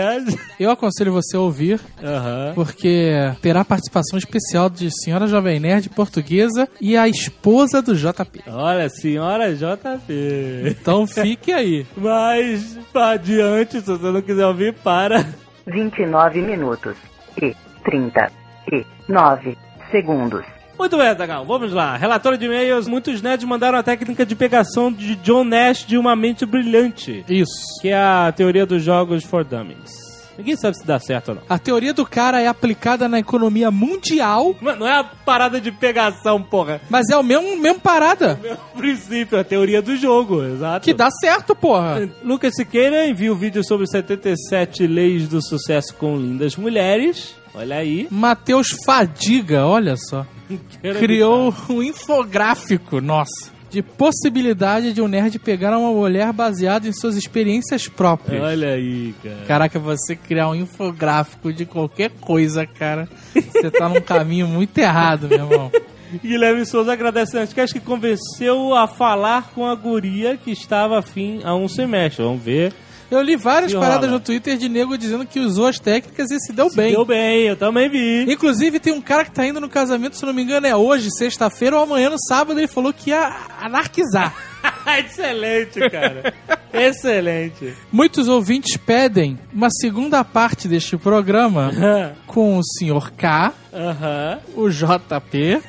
Eu 0.59 0.71
aconselho 0.71 1.13
você 1.13 1.37
a 1.37 1.41
ouvir, 1.41 1.81
porque 2.55 3.11
terá 3.41 3.65
participação 3.65 4.19
especial 4.19 4.69
de 4.71 4.91
senhora 4.91 5.27
Jovem 5.27 5.61
Nerd 5.61 5.89
portuguesa 5.91 6.69
e 6.81 6.97
a 6.97 7.09
esposa 7.09 7.83
do 7.83 7.95
JP. 7.95 8.43
Olha, 8.47 8.89
senhora 8.89 9.55
JP. 9.55 10.13
Então 10.67 11.07
fique 11.07 11.53
aí. 11.53 11.87
Mas, 11.97 12.79
adiante, 12.95 13.81
se 13.81 13.87
você 13.87 14.11
não 14.11 14.23
quiser 14.23 14.47
ouvir, 14.47 14.75
para. 14.75 15.27
29 15.67 16.43
minutos 16.43 16.97
e 17.41 17.55
39 17.85 19.57
segundos. 19.91 20.45
Muito 20.83 20.97
bem, 20.97 21.15
Zagal, 21.17 21.45
vamos 21.47 21.73
lá. 21.73 21.97
Relatório 21.97 22.37
de 22.37 22.45
e-mails. 22.45 22.89
Muitos 22.89 23.23
nerds 23.23 23.47
mandaram 23.47 23.79
a 23.79 23.85
técnica 23.85 24.27
de 24.27 24.35
pegação 24.35 24.93
de 24.93 25.15
John 25.15 25.45
Nash 25.45 25.87
de 25.87 25.97
Uma 25.97 26.17
Mente 26.17 26.45
Brilhante, 26.45 27.25
Isso. 27.29 27.81
que 27.81 27.89
é 27.91 27.95
a 27.97 28.33
teoria 28.37 28.67
dos 28.67 28.83
jogos 28.83 29.23
for 29.23 29.45
dummies. 29.45 29.93
Ninguém 30.37 30.57
sabe 30.57 30.77
se 30.77 30.85
dá 30.85 30.99
certo 30.99 31.29
ou 31.29 31.35
não. 31.37 31.43
A 31.49 31.57
teoria 31.57 31.95
do 31.95 32.05
cara 32.05 32.41
é 32.41 32.49
aplicada 32.49 33.09
na 33.09 33.21
economia 33.21 33.71
mundial, 33.71 34.57
Não 34.61 34.75
não 34.75 34.89
é 34.89 34.99
a 34.99 35.05
parada 35.05 35.61
de 35.61 35.71
pegação, 35.71 36.43
porra. 36.43 36.81
mas 36.91 37.09
é 37.11 37.17
o 37.17 37.23
mesmo, 37.23 37.57
mesmo 37.57 37.79
parada. 37.79 38.37
É 38.43 38.55
o 38.55 38.77
princípio, 38.77 39.39
a 39.39 39.45
teoria 39.45 39.81
do 39.81 39.97
jogo, 39.97 40.43
exato. 40.43 40.83
Que 40.85 40.93
dá 40.93 41.09
certo, 41.13 41.55
porra. 41.55 42.11
Lucas 42.25 42.55
Siqueira 42.57 43.07
envia 43.07 43.33
o 43.33 43.37
vídeo 43.37 43.63
sobre 43.65 43.87
77 43.87 44.85
leis 44.89 45.29
do 45.29 45.41
sucesso 45.41 45.95
com 45.95 46.17
lindas 46.17 46.57
mulheres. 46.57 47.37
Olha 47.55 47.77
aí. 47.77 48.09
Matheus 48.11 48.67
Fadiga, 48.85 49.65
olha 49.65 49.95
só. 49.97 50.27
Criou 50.99 51.55
um 51.69 51.83
infográfico, 51.83 53.01
nossa, 53.01 53.51
de 53.71 53.83
possibilidade 53.83 54.93
de 54.93 55.01
um 55.01 55.09
nerd 55.09 55.39
pegar 55.39 55.77
uma 55.77 55.91
mulher 55.91 56.33
baseado 56.33 56.87
em 56.87 56.93
suas 56.93 57.17
experiências 57.17 57.89
próprias. 57.89 58.43
Olha 58.43 58.75
aí, 58.75 59.15
cara. 59.23 59.45
Caraca, 59.47 59.79
você 59.79 60.15
criar 60.15 60.51
um 60.51 60.55
infográfico 60.55 61.53
de 61.53 61.65
qualquer 61.65 62.11
coisa, 62.11 62.67
cara, 62.67 63.09
você 63.35 63.71
tá 63.71 63.89
num 63.89 64.01
caminho 64.01 64.47
muito 64.47 64.77
errado, 64.79 65.29
meu 65.29 65.39
irmão. 65.39 65.71
Guilherme 66.23 66.67
Souza 66.67 66.93
agradece 66.93 67.39
antes 67.39 67.55
que 67.55 67.61
acho 67.61 67.73
que 67.73 67.81
convenceu 67.81 68.75
a 68.75 68.87
falar 68.87 69.51
com 69.55 69.65
a 69.65 69.75
guria 69.75 70.37
que 70.37 70.51
estava 70.51 70.99
afim 70.99 71.41
a 71.43 71.55
um 71.55 71.67
semestre. 71.69 72.23
Vamos 72.23 72.43
ver. 72.43 72.75
Eu 73.13 73.21
li 73.21 73.37
várias 73.37 73.75
paradas 73.75 74.11
no 74.11 74.19
Twitter 74.19 74.57
de 74.57 74.71
nego 74.71 74.97
dizendo 74.97 75.27
que 75.27 75.39
usou 75.39 75.67
as 75.67 75.79
técnicas 75.79 76.31
e 76.31 76.41
se 76.41 76.51
deu 76.51 76.71
bem. 76.75 76.93
Deu 76.93 77.05
bem, 77.05 77.43
eu 77.43 77.57
também 77.57 77.87
vi. 77.91 78.25
Inclusive, 78.33 78.81
tem 78.81 78.91
um 78.91 79.03
cara 79.03 79.27
que 79.27 79.33
tá 79.33 79.47
indo 79.47 79.61
no 79.61 79.69
casamento, 79.69 80.17
se 80.17 80.25
não 80.25 80.33
me 80.33 80.43
engano, 80.43 80.67
é 80.67 80.75
hoje, 80.75 81.11
sexta-feira 81.11 81.77
ou 81.77 81.83
amanhã, 81.83 82.09
no 82.09 82.19
sábado, 82.19 82.59
ele 82.59 82.67
falou 82.67 82.91
que 82.91 83.11
ia 83.11 83.37
anarquizar. 83.61 84.35
Excelente, 84.99 85.81
cara. 85.91 86.35
Excelente. 86.73 87.75
Muitos 87.91 88.29
ouvintes 88.29 88.77
pedem 88.77 89.39
uma 89.53 89.69
segunda 89.71 90.25
parte 90.25 90.67
deste 90.67 90.97
programa 90.97 91.71
com 92.27 92.59
o 92.59 92.63
Sr. 92.63 93.13
K, 93.17 93.53
o 94.55 94.69
JP 94.71 95.63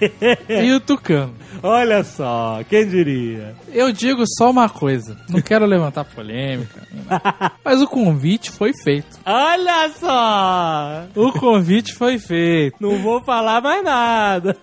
e 0.50 0.71
o 0.71 0.79
Tucano. 0.79 1.35
Olha 1.62 2.03
só, 2.03 2.59
quem 2.69 2.88
diria? 2.88 3.55
Eu 3.71 3.91
digo 3.91 4.23
só 4.38 4.50
uma 4.50 4.67
coisa, 4.67 5.17
não 5.29 5.41
quero 5.41 5.65
levantar 5.65 6.03
polêmica, 6.03 6.85
mas 7.63 7.81
o 7.81 7.88
convite 7.88 8.50
foi 8.51 8.73
feito. 8.73 9.19
Olha 9.25 9.89
só! 9.89 11.05
O 11.15 11.31
convite 11.33 11.93
foi 11.93 12.17
feito. 12.17 12.77
Não 12.79 12.97
vou 13.01 13.23
falar 13.23 13.62
mais 13.62 13.83
nada. 13.83 14.57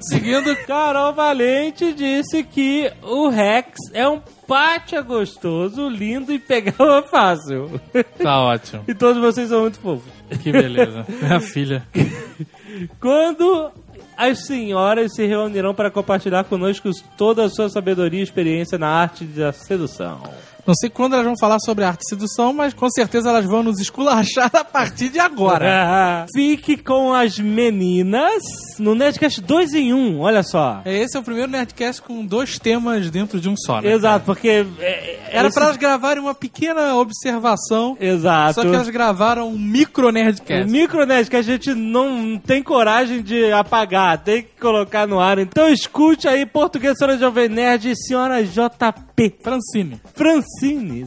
Seguindo, 0.00 0.54
Carol 0.66 1.12
Valente 1.12 1.92
disse 1.92 2.42
que 2.42 2.90
o 3.02 3.28
Rex 3.28 3.76
é 3.92 4.08
um 4.08 4.20
pátia 4.46 5.00
gostoso, 5.02 5.88
lindo 5.88 6.32
e 6.32 6.38
pegava 6.38 7.02
fácil. 7.10 7.80
tá 8.22 8.40
ótimo. 8.40 8.84
E 8.86 8.94
todos 8.94 9.20
vocês 9.20 9.48
são 9.48 9.62
muito 9.62 9.78
fofos. 9.78 10.12
Que 10.42 10.52
beleza. 10.52 11.06
Minha 11.08 11.40
filha. 11.40 11.86
Quando 13.00 13.70
as 14.16 14.46
senhoras 14.46 15.14
se 15.14 15.26
reunirão 15.26 15.74
para 15.74 15.90
compartilhar 15.90 16.44
conosco 16.44 16.90
toda 17.16 17.44
a 17.44 17.50
sua 17.50 17.68
sabedoria 17.68 18.20
e 18.20 18.22
experiência 18.22 18.78
na 18.78 18.88
arte 18.88 19.24
da 19.24 19.52
sedução. 19.52 20.22
Não 20.66 20.74
sei 20.74 20.90
quando 20.90 21.12
elas 21.14 21.24
vão 21.26 21.34
falar 21.38 21.58
sobre 21.60 21.84
arte 21.84 22.00
e 22.02 22.08
sedução, 22.08 22.52
mas 22.52 22.74
com 22.74 22.90
certeza 22.90 23.28
elas 23.28 23.44
vão 23.44 23.62
nos 23.62 23.78
esculachar 23.80 24.50
a 24.52 24.64
partir 24.64 25.08
de 25.08 25.18
agora. 25.18 26.26
Fique 26.34 26.76
com 26.76 27.12
as 27.14 27.38
meninas 27.38 28.42
no 28.78 28.94
Nerdcast 28.94 29.40
2 29.40 29.74
em 29.74 29.92
1, 29.94 30.20
olha 30.20 30.42
só. 30.42 30.82
Esse 30.84 31.16
é 31.16 31.20
o 31.20 31.22
primeiro 31.22 31.50
Nerdcast 31.50 32.02
com 32.02 32.24
dois 32.24 32.58
temas 32.58 33.10
dentro 33.10 33.40
de 33.40 33.48
um 33.48 33.56
só, 33.56 33.80
né? 33.80 33.92
Exato, 33.92 34.24
porque... 34.26 34.66
é, 34.80 35.20
Era 35.30 35.48
esse- 35.48 35.54
pra 35.54 35.66
elas 35.66 35.76
gravarem 35.76 36.22
uma 36.22 36.34
pequena 36.34 36.94
observação, 36.96 37.96
Exato. 38.00 38.54
só 38.54 38.60
que 38.62 38.74
elas 38.74 38.88
gravaram 38.88 39.48
um 39.48 39.58
micro 39.58 40.10
Nerdcast. 40.10 40.70
micronet 40.70 41.28
que 41.30 41.36
a 41.36 41.42
gente 41.42 41.74
não 41.74 42.38
tem 42.38 42.62
coragem 42.62 43.22
de 43.22 43.52
apagar, 43.52 44.18
tem 44.22 44.42
que 44.42 44.60
colocar 44.60 45.06
no 45.06 45.20
ar. 45.20 45.38
Então 45.38 45.68
escute 45.68 46.26
aí, 46.28 46.44
português, 46.44 46.96
senhora 46.98 47.18
Jovem 47.18 47.48
Nerd 47.48 47.90
e 47.90 47.96
senhora 47.96 48.42
JP. 48.44 49.06
Francine, 49.42 49.98
Francine, 50.14 50.46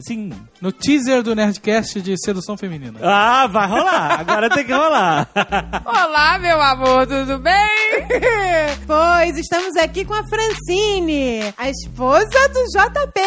sim. 0.00 0.32
No 0.60 0.70
teaser 0.70 1.22
do 1.22 1.34
Nerdcast 1.34 2.02
de 2.02 2.14
sedução 2.22 2.54
feminina. 2.54 2.98
Ah, 3.02 3.46
vai 3.46 3.66
rolar. 3.66 4.20
Agora 4.20 4.50
tem 4.50 4.62
que 4.64 4.72
rolar. 4.72 5.26
Olá, 5.86 6.38
meu 6.38 6.60
amor, 6.60 7.06
tudo 7.06 7.38
bem? 7.38 8.06
Pois, 8.86 9.38
estamos 9.38 9.74
aqui 9.76 10.04
com 10.04 10.12
a 10.12 10.22
Francine, 10.28 11.54
a 11.56 11.70
esposa 11.70 12.28
do 12.52 12.62
JP. 12.64 13.20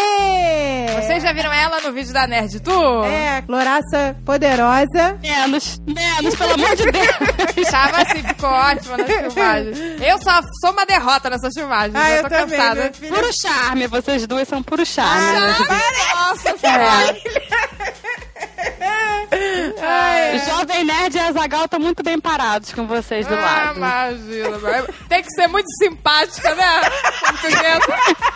Vocês 1.02 1.24
já 1.24 1.34
viram 1.34 1.52
ela 1.52 1.80
no 1.82 1.92
vídeo 1.92 2.14
da 2.14 2.28
Nerd 2.28 2.60
Tour? 2.60 3.06
É, 3.08 3.44
Loraça 3.48 4.16
poderosa. 4.24 5.18
Menos, 5.20 5.80
menos, 5.88 6.36
pelo 6.36 6.54
amor 6.54 6.76
de 6.76 6.84
Deus. 6.92 7.68
Tava 7.72 8.02
assim, 8.04 8.22
ficou 8.22 8.50
ótima 8.52 8.98
nas 8.98 9.08
filmagens. 9.08 9.80
Eu 10.02 10.22
só 10.22 10.40
sou 10.62 10.72
uma 10.72 10.86
derrota 10.86 11.32
nessas 11.32 11.54
filmagens, 11.56 11.96
Ah, 11.96 12.12
eu 12.12 12.24
tô 12.24 12.30
também, 12.30 12.60
cansada. 12.60 12.92
Puro 13.10 13.30
charme, 13.34 13.88
vocês 13.88 14.28
duas 14.28 14.48
são 14.48 14.62
puro 14.62 14.86
charme. 14.86 15.32
né? 15.40 15.56
Nossa 16.16 16.58
senhora. 16.60 17.23
O 20.34 20.46
Jovem 20.50 20.84
Nerd 20.86 21.16
e 21.16 21.20
a 21.20 21.32
Zagal 21.32 21.66
estão 21.66 21.80
muito 21.80 22.04
bem 22.04 22.20
parados 22.20 22.74
com 22.74 22.88
vocês 22.88 23.26
do 23.28 23.34
Ah, 23.36 23.40
lado. 23.40 23.78
imagina. 23.78 24.88
Tem 25.10 25.22
que 25.24 25.30
ser 25.32 25.48
muito 25.48 25.68
simpática, 25.78 26.54
né? 26.56 26.82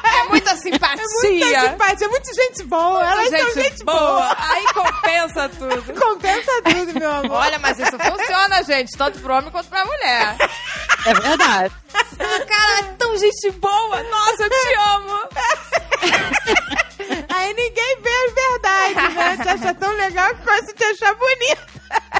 É 0.03 0.23
muita 0.29 0.55
simpatia. 0.57 0.97
Muita 0.97 1.61
simpatia, 1.69 2.05
é 2.07 2.09
muito 2.09 2.33
gente 2.35 2.63
boa. 2.63 3.05
Elas 3.09 3.29
gente, 3.29 3.53
são 3.53 3.63
gente 3.63 3.83
boa. 3.83 3.97
boa. 3.99 4.35
Aí 4.39 4.65
compensa 4.73 5.49
tudo. 5.49 5.93
Compensa 5.99 6.51
tudo, 6.63 6.99
meu 6.99 7.11
amor. 7.11 7.37
Olha, 7.37 7.59
mas 7.59 7.79
isso 7.79 7.97
funciona, 7.97 8.63
gente, 8.63 8.97
tanto 8.97 9.19
pro 9.19 9.33
homem 9.33 9.51
quanto 9.51 9.69
pra 9.69 9.85
mulher. 9.85 10.35
É 11.05 11.13
verdade. 11.13 11.73
Cara, 12.17 12.79
é 12.79 12.83
tão 12.97 13.17
gente 13.17 13.51
boa. 13.51 14.03
Nossa, 14.03 14.43
eu 14.43 14.49
te 14.49 14.73
amo. 14.75 15.19
Aí 17.37 17.53
ninguém 17.53 17.97
vê 18.01 18.09
as 18.09 18.33
verdades, 18.33 19.15
né? 19.15 19.37
Te 19.43 19.49
acha 19.49 19.73
tão 19.75 19.95
legal 19.95 20.35
que 20.35 20.41
começa 20.43 20.71
a 20.71 20.73
te 20.73 20.83
achar 20.83 21.15
bonita. 21.15 21.67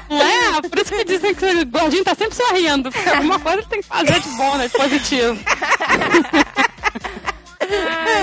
Não 0.08 0.22
é? 0.22 0.62
Por 0.62 0.78
isso 0.78 0.92
que 0.92 1.04
dizem 1.04 1.34
que 1.34 1.44
o 1.44 1.66
gordinho 1.66 2.04
tá 2.04 2.14
sempre 2.14 2.36
sorrindo. 2.36 2.92
Porque 2.92 3.08
alguma 3.08 3.40
coisa 3.40 3.62
tem 3.64 3.80
que 3.80 3.88
fazer 3.88 4.20
de 4.20 4.28
bom, 4.30 4.56
né? 4.56 4.68
De 4.68 4.74
positivo. 4.74 5.38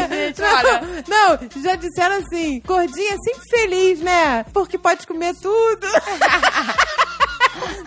Gente, 0.10 0.42
olha. 0.42 0.82
Não, 1.08 1.62
já 1.62 1.76
disseram 1.76 2.16
assim, 2.16 2.62
gordinha 2.66 3.14
é 3.14 3.18
sempre 3.18 3.50
feliz, 3.50 4.00
né? 4.00 4.46
Porque 4.54 4.78
pode 4.78 5.06
comer 5.06 5.36
tudo. 5.36 5.86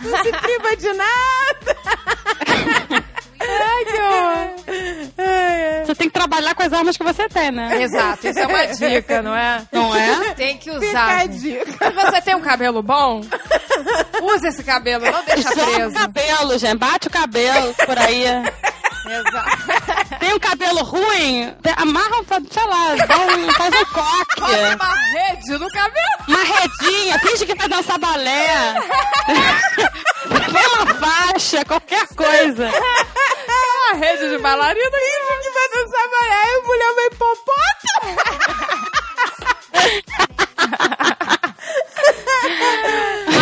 Não 0.01 0.23
se 0.23 0.31
priva 0.31 0.75
de 0.77 0.93
nada. 0.93 1.77
Ai, 3.61 3.85
que 3.85 4.01
horror. 4.01 4.49
Ai, 5.17 5.63
ai. 5.79 5.85
Você 5.85 5.95
tem 5.95 6.07
que 6.07 6.13
trabalhar 6.13 6.53
com 6.55 6.63
as 6.63 6.71
armas 6.73 6.95
que 6.97 7.03
você 7.03 7.27
tem, 7.29 7.51
né? 7.51 7.81
Exato, 7.81 8.27
isso 8.27 8.39
é 8.39 8.47
uma 8.47 8.65
dica, 8.67 9.21
não 9.21 9.35
é? 9.35 9.61
Não 9.71 9.95
é? 9.95 10.33
Tem 10.35 10.57
que 10.57 10.71
Fica 10.71 10.85
usar. 10.85 11.07
a 11.07 11.19
gente. 11.21 11.39
dica. 11.39 11.65
Se 11.87 11.91
você 11.91 12.21
tem 12.21 12.35
um 12.35 12.41
cabelo 12.41 12.81
bom, 12.83 13.21
use 14.21 14.47
esse 14.47 14.63
cabelo, 14.63 15.05
não 15.09 15.23
deixa 15.25 15.49
Joga 15.49 15.61
o 15.63 15.73
preso. 15.75 15.93
cabelo, 15.93 16.57
gente. 16.59 16.77
Bate 16.77 17.07
o 17.07 17.11
cabelo 17.11 17.73
por 17.85 17.97
aí. 17.97 18.23
Exato. 19.09 20.19
Tem 20.19 20.33
um 20.33 20.39
cabelo 20.39 20.83
ruim, 20.83 21.55
amarra, 21.77 22.23
sei 22.51 22.63
lá, 22.65 22.95
dá 23.07 23.17
um- 23.17 23.51
faz 23.53 23.73
um 23.75 23.85
coque. 23.85 24.41
uma 24.75 24.93
rede 25.13 25.51
no 25.57 25.67
cabelo. 25.71 26.05
Uma 26.27 26.43
redinha, 26.43 27.19
finge 27.19 27.45
que 27.45 27.55
vai 27.55 27.67
dançar 27.67 27.97
balé. 27.97 28.75
Põe 30.51 30.65
uma 30.83 30.93
faixa, 30.95 31.65
qualquer 31.65 32.07
coisa. 32.15 32.69
Uma 32.69 33.97
rede 33.97 34.29
de 34.29 34.37
bailarina. 34.37 34.91
Finge 34.91 35.41
que 35.41 35.49
vai 35.51 35.69
dançar 35.69 36.09
balé 36.09 36.43
e 36.45 36.61
mulher 36.67 36.93
vai 36.95 37.05
hipopótamo. 37.07 38.17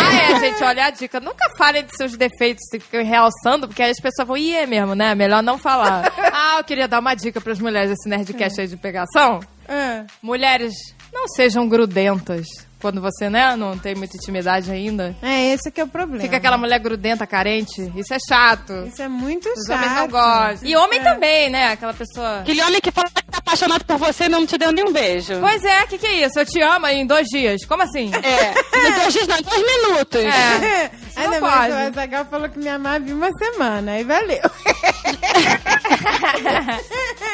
Ah, 0.00 0.14
é, 0.14 0.40
gente, 0.40 0.62
olha 0.62 0.86
a 0.86 0.90
dica. 0.90 1.20
Nunca 1.20 1.48
falem 1.56 1.84
de 1.84 1.96
seus 1.96 2.16
defeitos, 2.16 2.62
realçando, 2.92 3.66
porque 3.68 3.82
aí 3.82 3.90
as 3.90 4.00
pessoas 4.00 4.26
vão, 4.26 4.36
ih, 4.36 4.54
é 4.54 4.66
mesmo, 4.66 4.94
né? 4.94 5.14
Melhor 5.14 5.42
não 5.42 5.58
falar. 5.58 6.12
Ah, 6.40 6.58
eu 6.58 6.64
queria 6.64 6.86
dar 6.86 7.00
uma 7.00 7.14
dica 7.14 7.40
pras 7.40 7.58
mulheres 7.58 7.90
desse 7.90 8.08
Nerdcast 8.08 8.60
aí 8.60 8.68
de 8.68 8.76
pegação. 8.76 9.40
É. 9.66 10.04
Mulheres, 10.22 10.72
não 11.12 11.26
sejam 11.28 11.68
grudentas. 11.68 12.46
Quando 12.80 13.00
você, 13.00 13.28
né, 13.28 13.56
não 13.56 13.76
tem 13.76 13.94
muita 13.96 14.16
intimidade 14.16 14.70
ainda. 14.70 15.14
É, 15.20 15.52
esse 15.52 15.68
que 15.70 15.80
é 15.80 15.84
o 15.84 15.88
problema. 15.88 16.22
Fica 16.22 16.36
aquela 16.36 16.56
mulher 16.56 16.78
grudenta, 16.78 17.26
carente. 17.26 17.92
Isso 17.96 18.14
é 18.14 18.18
chato. 18.28 18.84
Isso 18.86 19.02
é 19.02 19.08
muito 19.08 19.48
Os 19.48 19.66
chato. 19.66 19.76
homens 19.76 19.92
não 19.94 20.08
gostam. 20.08 20.68
E 20.68 20.76
homem 20.76 21.02
também, 21.02 21.50
né? 21.50 21.72
Aquela 21.72 21.92
pessoa... 21.92 22.40
Aquele 22.40 22.62
homem 22.62 22.80
que 22.80 22.92
fala 22.92 23.08
que 23.10 23.22
tá 23.24 23.38
apaixonado 23.38 23.84
por 23.84 23.96
você 23.98 24.24
e 24.26 24.28
não 24.28 24.46
te 24.46 24.56
deu 24.56 24.70
nenhum 24.70 24.92
beijo. 24.92 25.34
Pois 25.40 25.64
é, 25.64 25.82
o 25.82 25.88
que, 25.88 25.98
que 25.98 26.06
é 26.06 26.24
isso? 26.26 26.38
Eu 26.38 26.46
te 26.46 26.60
amo 26.62 26.86
em 26.86 27.04
dois 27.04 27.26
dias. 27.26 27.64
Como 27.64 27.82
assim? 27.82 28.12
É, 28.14 28.54
em 28.88 28.92
dois 29.00 29.12
dias 29.12 29.26
não, 29.26 29.38
em 29.38 29.42
dois 29.42 29.66
minutos. 29.66 30.20
É. 30.22 30.90
Ainda 31.16 31.40
não 31.40 31.48
mais 31.48 31.72
pode. 31.74 31.84
o 31.84 31.88
Azagal 31.88 32.24
falou 32.26 32.48
que 32.48 32.58
me 32.60 32.68
amava 32.68 33.04
em 33.08 33.12
uma 33.12 33.30
semana, 33.32 33.92
aí 33.92 34.04
valeu. 34.04 34.38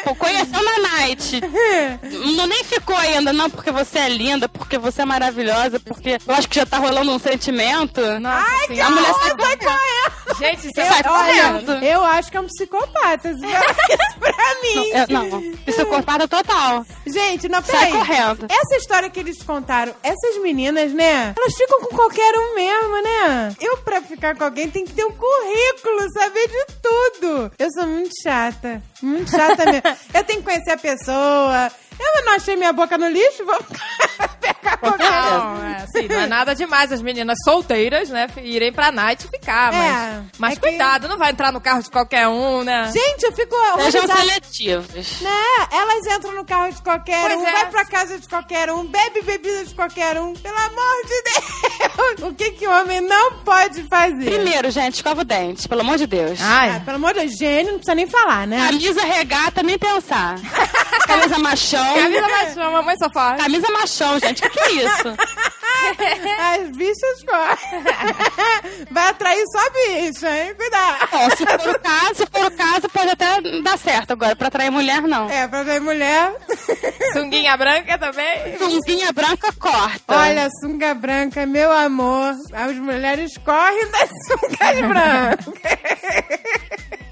Tipo, 0.04 0.14
conheceu 0.16 0.62
na 0.62 0.78
night. 0.90 1.40
Não 2.36 2.46
nem 2.46 2.62
ficou 2.64 2.94
ainda, 2.96 3.32
não, 3.32 3.48
porque 3.48 3.70
você 3.70 3.98
é 4.00 4.08
linda, 4.08 4.48
porque 4.48 4.76
você 4.78 5.00
é 5.02 5.04
maravilhosa, 5.04 5.80
porque 5.80 6.18
eu 6.26 6.34
acho 6.34 6.48
que 6.48 6.56
já 6.56 6.66
tá 6.66 6.76
rolando 6.76 7.10
um 7.10 7.18
sentimento. 7.18 8.00
Ai, 8.24 8.66
que 8.68 8.80
a 8.80 8.90
mulher 8.90 9.10
horror, 9.10 9.20
sai 9.20 9.30
sai 9.30 9.56
correndo. 9.56 9.58
correndo. 9.64 10.38
Gente, 10.38 10.62
você 10.62 10.84
Sai 10.84 10.88
vai 10.88 11.02
correndo. 11.04 11.66
correndo. 11.66 11.84
Eu 11.84 12.02
acho 12.04 12.30
que 12.30 12.36
é 12.36 12.40
um 12.40 12.46
psicopata. 12.46 13.30
Isso 13.30 13.38
isso 13.44 14.18
pra 14.18 14.54
mim. 14.62 14.90
É, 14.92 15.06
não, 15.12 15.52
psicopata 15.64 16.28
total. 16.28 16.84
Gente, 17.06 17.48
não, 17.48 17.62
Sai 17.62 17.90
peraí. 17.90 17.92
correndo. 17.92 18.46
Essa 18.50 18.76
história 18.76 19.08
que 19.10 19.20
eles 19.20 19.42
contaram, 19.42 19.94
essas 20.02 20.42
meninas, 20.42 20.92
né? 20.92 21.34
Elas 21.38 21.54
ficam 21.54 21.80
com 21.80 21.96
qualquer 21.96 22.34
um 22.36 22.54
mesmo, 22.54 23.02
né? 23.02 23.56
Eu, 23.60 23.76
pra 23.78 24.02
ficar 24.02 24.36
com 24.36 24.44
alguém, 24.44 24.68
tem 24.70 24.84
que 24.84 24.92
ter 24.92 25.04
um 25.04 25.12
currículo, 25.12 26.12
saber 26.12 26.48
de 26.48 26.66
tudo. 26.82 27.52
Eu 27.58 27.70
sou 27.72 27.86
muito 27.86 28.12
chata. 28.22 28.82
Muito 29.02 29.30
chata 29.30 29.64
mesmo. 29.66 29.93
Eu 30.12 30.24
tenho 30.24 30.40
que 30.40 30.44
conhecer 30.44 30.72
a 30.72 30.76
pessoa. 30.76 31.72
Eu 31.98 32.24
não 32.24 32.34
achei 32.34 32.56
minha 32.56 32.72
boca 32.72 32.96
no 32.98 33.08
lixo, 33.08 33.44
vou 33.44 33.56
pegar 34.40 34.76
qualquer 34.78 35.04
um. 35.04 35.54
Não, 35.54 35.64
é, 35.64 35.76
assim, 35.82 36.08
não 36.08 36.20
é 36.20 36.26
nada 36.26 36.54
demais 36.54 36.90
as 36.92 37.00
meninas 37.02 37.36
solteiras, 37.44 38.08
né? 38.10 38.26
Irem 38.42 38.72
pra 38.72 38.90
night 38.90 39.24
e 39.26 39.28
ficar, 39.28 39.72
mas, 39.72 39.94
É, 39.96 40.22
mas 40.38 40.52
é 40.52 40.54
que- 40.56 40.60
cuidado, 40.62 41.08
não 41.08 41.16
vai 41.18 41.30
entrar 41.30 41.52
no 41.52 41.60
carro 41.60 41.82
de 41.82 41.90
qualquer 41.90 42.26
um, 42.28 42.62
né? 42.64 42.90
Gente, 42.92 43.24
eu 43.24 43.32
fico 43.32 43.54
Sejam 43.84 44.06
seletivos. 44.06 45.20
Né? 45.20 45.30
Elas 45.72 46.06
entram 46.16 46.32
no 46.34 46.44
carro 46.44 46.72
de 46.72 46.82
qualquer 46.82 47.22
Pois 47.26 47.38
um, 47.40 47.46
é. 47.46 47.52
vai 47.52 47.70
pra 47.70 47.84
casa 47.84 48.18
de 48.18 48.28
qualquer 48.28 48.70
um, 48.70 48.84
bebe 48.86 49.22
bebida 49.22 49.64
de 49.64 49.74
qualquer 49.74 50.18
um. 50.18 50.32
Pelo 50.34 50.56
amor 50.56 51.02
de 51.06 51.22
Deus! 51.22 51.44
O 52.24 52.32
que 52.34 52.52
que 52.52 52.66
o 52.66 52.70
homem 52.70 53.00
não 53.00 53.38
pode 53.40 53.82
fazer? 53.84 54.24
Primeiro, 54.24 54.70
gente, 54.70 54.94
escova 54.94 55.22
o 55.22 55.24
dente, 55.24 55.68
pelo 55.68 55.80
amor 55.82 55.96
de 55.98 56.06
Deus. 56.06 56.38
Ai, 56.40 56.70
Ah, 56.70 56.80
pelo 56.84 56.96
amor 56.96 57.12
de 57.12 57.20
Deus, 57.20 57.36
gênio, 57.38 57.72
não 57.72 57.78
precisa 57.78 57.94
nem 57.94 58.06
falar, 58.06 58.46
né? 58.46 58.66
Camisa 58.66 59.02
regata, 59.04 59.62
nem 59.62 59.78
pensar. 59.78 60.36
Camisa 61.06 61.38
machão. 61.38 61.94
camisa 61.94 62.28
machão, 62.28 62.72
mamãe 62.72 62.96
só 62.96 63.10
faz. 63.10 63.40
Camisa 63.42 63.70
machão, 63.72 64.18
gente. 64.18 64.44
O 64.44 64.50
que, 64.50 64.58
que 64.58 64.60
é 64.60 64.72
isso? 64.84 65.16
As 66.40 66.70
bichas 66.70 67.24
correm. 67.26 67.84
Vai 68.90 69.08
atrair 69.08 69.44
só 69.52 69.70
bicha, 69.70 70.30
hein? 70.30 70.54
Cuidado. 70.54 71.08
Bom, 71.10 71.30
se 71.30 71.46
for 71.46 71.74
o 71.74 71.80
caso, 71.80 72.14
se 72.14 72.26
for 72.26 72.46
o 72.46 72.50
caso, 72.50 72.88
pode 72.88 73.10
até 73.10 73.40
dar 73.62 73.78
certo. 73.78 74.12
Agora, 74.12 74.34
pra 74.36 74.48
atrair 74.48 74.70
mulher, 74.70 75.02
não. 75.02 75.28
É, 75.28 75.46
pra 75.46 75.62
ver 75.62 75.80
mulher. 75.80 76.32
Sunguinha 77.12 77.56
branca 77.56 77.98
também. 77.98 78.58
Sunguinha 78.58 79.12
branca 79.12 79.52
corta. 79.52 80.02
Olha, 80.08 80.48
sunga 80.60 80.94
branca, 80.94 81.44
meu 81.46 81.70
amor. 81.70 82.34
As 82.52 82.76
mulheres 82.76 83.36
correm 83.38 83.90
das 83.90 84.10
sungas 84.26 84.88
brancas. 84.88 85.54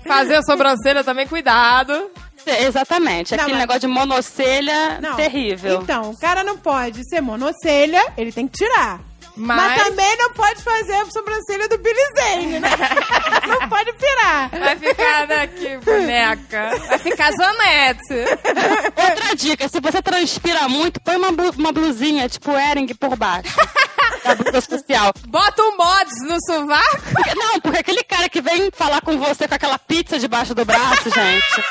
Fazer 0.07 0.37
a 0.37 0.43
sobrancelha 0.43 1.05
também, 1.05 1.27
cuidado. 1.27 2.11
Exatamente. 2.47 3.33
Não, 3.37 3.43
Aquele 3.45 3.53
mas- 3.59 3.61
negócio 3.61 3.81
de 3.81 3.87
monocelha 3.89 4.99
Não. 5.01 5.17
terrível. 5.17 5.81
Então, 5.83 6.11
o 6.11 6.19
cara 6.19 6.43
não 6.45 6.57
pode 6.57 7.09
ser 7.09 7.21
monocelha, 7.21 8.03
ele 8.17 8.33
tem 8.33 8.47
que 8.49 8.59
tirar. 8.59 9.01
Mas, 9.35 9.57
Mas, 9.79 9.85
também 9.85 10.17
não 10.19 10.31
pode 10.35 10.63
fazer 10.63 10.93
a 10.93 11.07
sobrancelha 11.07 11.67
do 11.67 11.79
Billy 11.79 11.97
Zane, 12.19 12.59
né? 12.61 12.69
não 13.49 13.67
pode 13.67 13.91
pirar. 13.95 14.51
vai 14.51 14.77
ficar, 14.77 15.27
né, 15.27 15.47
que 15.47 15.77
boneca. 15.79 16.71
Vai 16.87 16.99
ficar 16.99 17.33
Janete. 17.33 18.13
Outra 18.95 19.35
dica, 19.35 19.67
se 19.71 19.81
você 19.81 20.03
transpira 20.03 20.69
muito, 20.69 21.01
põe 21.01 21.17
uma, 21.17 21.33
blu- 21.33 21.55
uma 21.57 21.73
blusinha, 21.73 22.29
tipo 22.29 22.51
Ering, 22.53 22.89
por 22.95 23.17
baixo. 23.17 23.57
da 24.23 24.35
blusa 24.35 24.61
social. 24.61 25.15
Bota 25.27 25.63
um 25.63 25.77
mods 25.79 26.23
no 26.29 26.37
sovaco. 26.47 27.01
Porque- 27.15 27.35
Não, 27.35 27.59
porque 27.61 27.79
aquele 27.79 28.05
cara 28.05 28.29
que 28.29 28.43
vem 28.43 28.71
falar 28.71 29.01
com 29.01 29.17
você 29.17 29.49
com 29.49 29.55
aquela 29.55 29.79
pizza 29.79 30.19
debaixo 30.19 30.55
do 30.55 30.67
braço, 30.67 31.09
gente. 31.09 31.65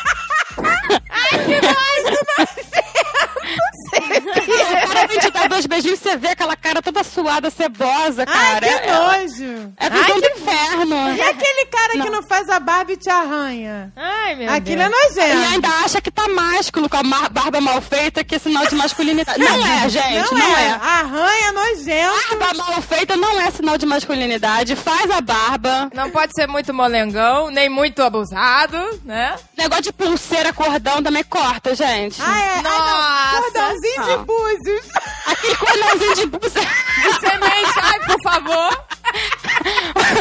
Ai, 1.10 1.46
que 1.46 1.62
mais 1.66 2.04
do 2.12 2.18
tempo! 2.26 3.71
O 3.92 4.88
cara 4.88 5.08
vem 5.08 5.20
te 5.20 5.32
dar 5.32 5.50
dois 5.50 5.66
beijinhos 5.66 6.00
e 6.00 6.04
você 6.04 6.18
vê 6.18 6.30
aquela 6.30 6.56
cara 6.56 6.82
toda 6.82 7.04
suada, 7.04 7.50
cebosa, 7.50 8.26
Ai, 8.28 8.54
cara. 8.54 8.68
que 8.68 8.74
é, 8.90 8.94
nojo. 8.94 9.74
é 9.78 9.90
visão 9.90 10.20
do 10.20 10.26
inferno. 10.28 11.16
E 11.16 11.22
aquele 11.22 11.66
cara 11.66 11.94
que 11.94 12.10
não 12.10 12.24
faz 12.24 12.50
a 12.50 12.60
barba 12.60 12.92
e 12.94 12.98
te 12.98 13.10
arranha? 13.10 13.92
Ai, 13.96 14.36
meu 14.36 14.52
Aquilo 14.52 14.82
é 14.82 14.90
Deus. 14.90 15.02
E 15.16 15.20
nojento. 15.20 15.52
ainda 15.54 15.68
acha 15.86 16.02
que 16.02 16.12
tá 16.12 16.28
másculo 16.30 16.90
com 16.90 16.98
a 16.98 17.04
barba 17.30 17.60
mal 17.62 17.82
feita, 17.82 18.24
que 18.24 18.36
é 18.36 18.40
sinal 18.40 18.66
de 18.68 18.76
masculinidade. 18.76 19.40
Não 19.40 19.66
é, 19.68 19.90
gente, 19.90 20.34
não, 20.34 20.58
é. 20.58 20.70
Arranha 20.72 21.52
nojento. 21.52 22.38
Barba 22.38 22.54
mal 22.54 22.82
feita 22.82 23.16
não 23.18 23.40
é 23.42 23.52
sinal 23.52 23.78
de 23.78 23.86
masculinidade. 23.86 24.76
Faz 24.76 25.10
a 25.12 25.22
barba. 25.22 25.90
Não 25.94 26.10
pode 26.10 26.34
ser 26.34 26.48
muito 26.48 26.74
molengão, 26.74 27.50
nem 27.52 27.70
muito 27.70 28.02
abusado, 28.02 28.78
né? 29.04 29.36
Negócio 29.58 29.84
de 29.84 29.94
pulseira, 29.94 30.54
cordão 30.54 31.02
também 31.04 31.24
corta, 31.24 31.76
gente. 31.76 32.22
Ai, 32.22 32.42
ai, 32.42 32.56
ai, 32.58 32.62
Nossa. 32.64 33.52
não. 33.60 33.81
Cordãozinho 33.82 34.04
de 34.04 34.16
Não. 34.16 34.26
búzios. 34.26 34.86
Aquele 35.26 35.56
cordãozinho 35.56 36.16
de 36.16 36.26
blusa. 36.28 36.60
De 36.60 37.20
semente, 37.20 37.80
ai, 37.82 38.00
por 38.06 38.22
favor. 38.24 38.86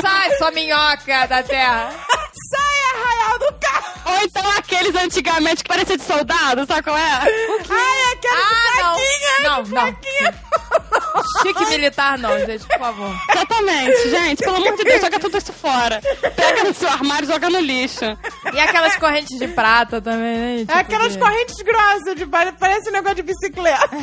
Sai, 0.01 0.37
sua 0.39 0.51
minhoca 0.53 1.27
da 1.27 1.43
terra. 1.43 1.91
Sai, 2.51 3.03
arraial 3.03 3.39
do. 3.39 3.60
Ou 4.05 4.17
então 4.25 4.51
aqueles 4.53 4.95
antigamente 4.95 5.63
que 5.63 5.69
parecia 5.69 5.97
de 5.97 6.05
soldado, 6.05 6.67
sabe 6.67 6.83
qual 6.83 6.97
é? 6.97 7.03
Ai, 7.03 8.13
aquela 8.13 8.41
Ah, 8.41 8.97
não. 9.43 9.43
Não, 9.43 9.63
não. 9.85 9.97
Chique 11.43 11.65
militar 11.67 12.19
não, 12.19 12.39
gente, 12.39 12.65
por 12.67 12.79
favor. 12.79 13.15
Exatamente, 13.31 14.11
gente. 14.11 14.43
Pelo 14.43 14.57
amor 14.57 14.77
de 14.77 14.85
Deus, 14.85 15.01
joga 15.01 15.19
tudo 15.19 15.39
isso 15.39 15.53
fora. 15.53 16.01
Pega 16.35 16.65
no 16.65 16.75
seu 16.75 16.89
armário 16.89 17.25
e 17.25 17.29
joga 17.33 17.51
no 17.51 17.61
lixo. 17.61 18.05
E 18.53 18.61
aquelas 18.61 18.97
correntes 18.97 19.39
de 19.39 19.49
prata 19.49 20.01
também, 20.01 20.37
né? 20.37 20.59
Tipo 20.61 20.73
Aquelas 20.73 21.17
correntes 21.17 21.57
grossas, 21.63 22.15
de, 22.17 22.27
parece 22.27 22.89
um 22.89 22.93
negócio 22.93 23.17
de 23.17 23.23
bicicleta. 23.23 23.89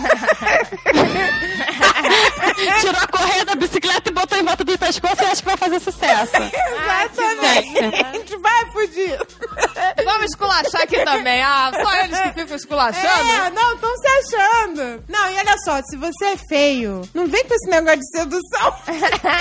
Tirou 2.79 3.01
a 3.01 3.07
correia 3.07 3.45
da 3.45 3.55
bicicleta 3.55 4.09
e 4.09 4.13
botou 4.13 4.37
em 4.37 4.43
volta 4.43 4.63
do 4.63 4.77
pescoço 4.77 5.15
e 5.21 5.25
acha 5.25 5.41
que 5.41 5.45
vai 5.47 5.57
fazer 5.57 5.79
sucesso. 5.79 6.31
Exatamente. 6.35 8.37
Vai 8.37 8.71
fugir. 8.71 9.17
Vamos 10.03 10.25
esculachar 10.25 10.81
aqui 10.83 11.03
também. 11.03 11.41
Ah, 11.41 11.71
só 11.73 11.95
eles 12.03 12.19
que 12.19 12.33
ficam 12.33 12.55
esculachando. 12.55 13.31
É, 13.31 13.49
não, 13.49 13.73
estão 13.73 13.97
se 13.97 14.07
achando. 14.07 15.03
Não, 15.07 15.31
e 15.31 15.37
olha 15.37 15.55
só, 15.63 15.81
se 15.83 15.97
você 15.97 16.25
é 16.25 16.37
feio, 16.49 17.01
não 17.13 17.27
vem 17.27 17.43
com 17.45 17.53
esse 17.53 17.69
negócio 17.69 17.99
de 17.99 18.17
sedução. 18.17 18.71
Fica 18.85 19.33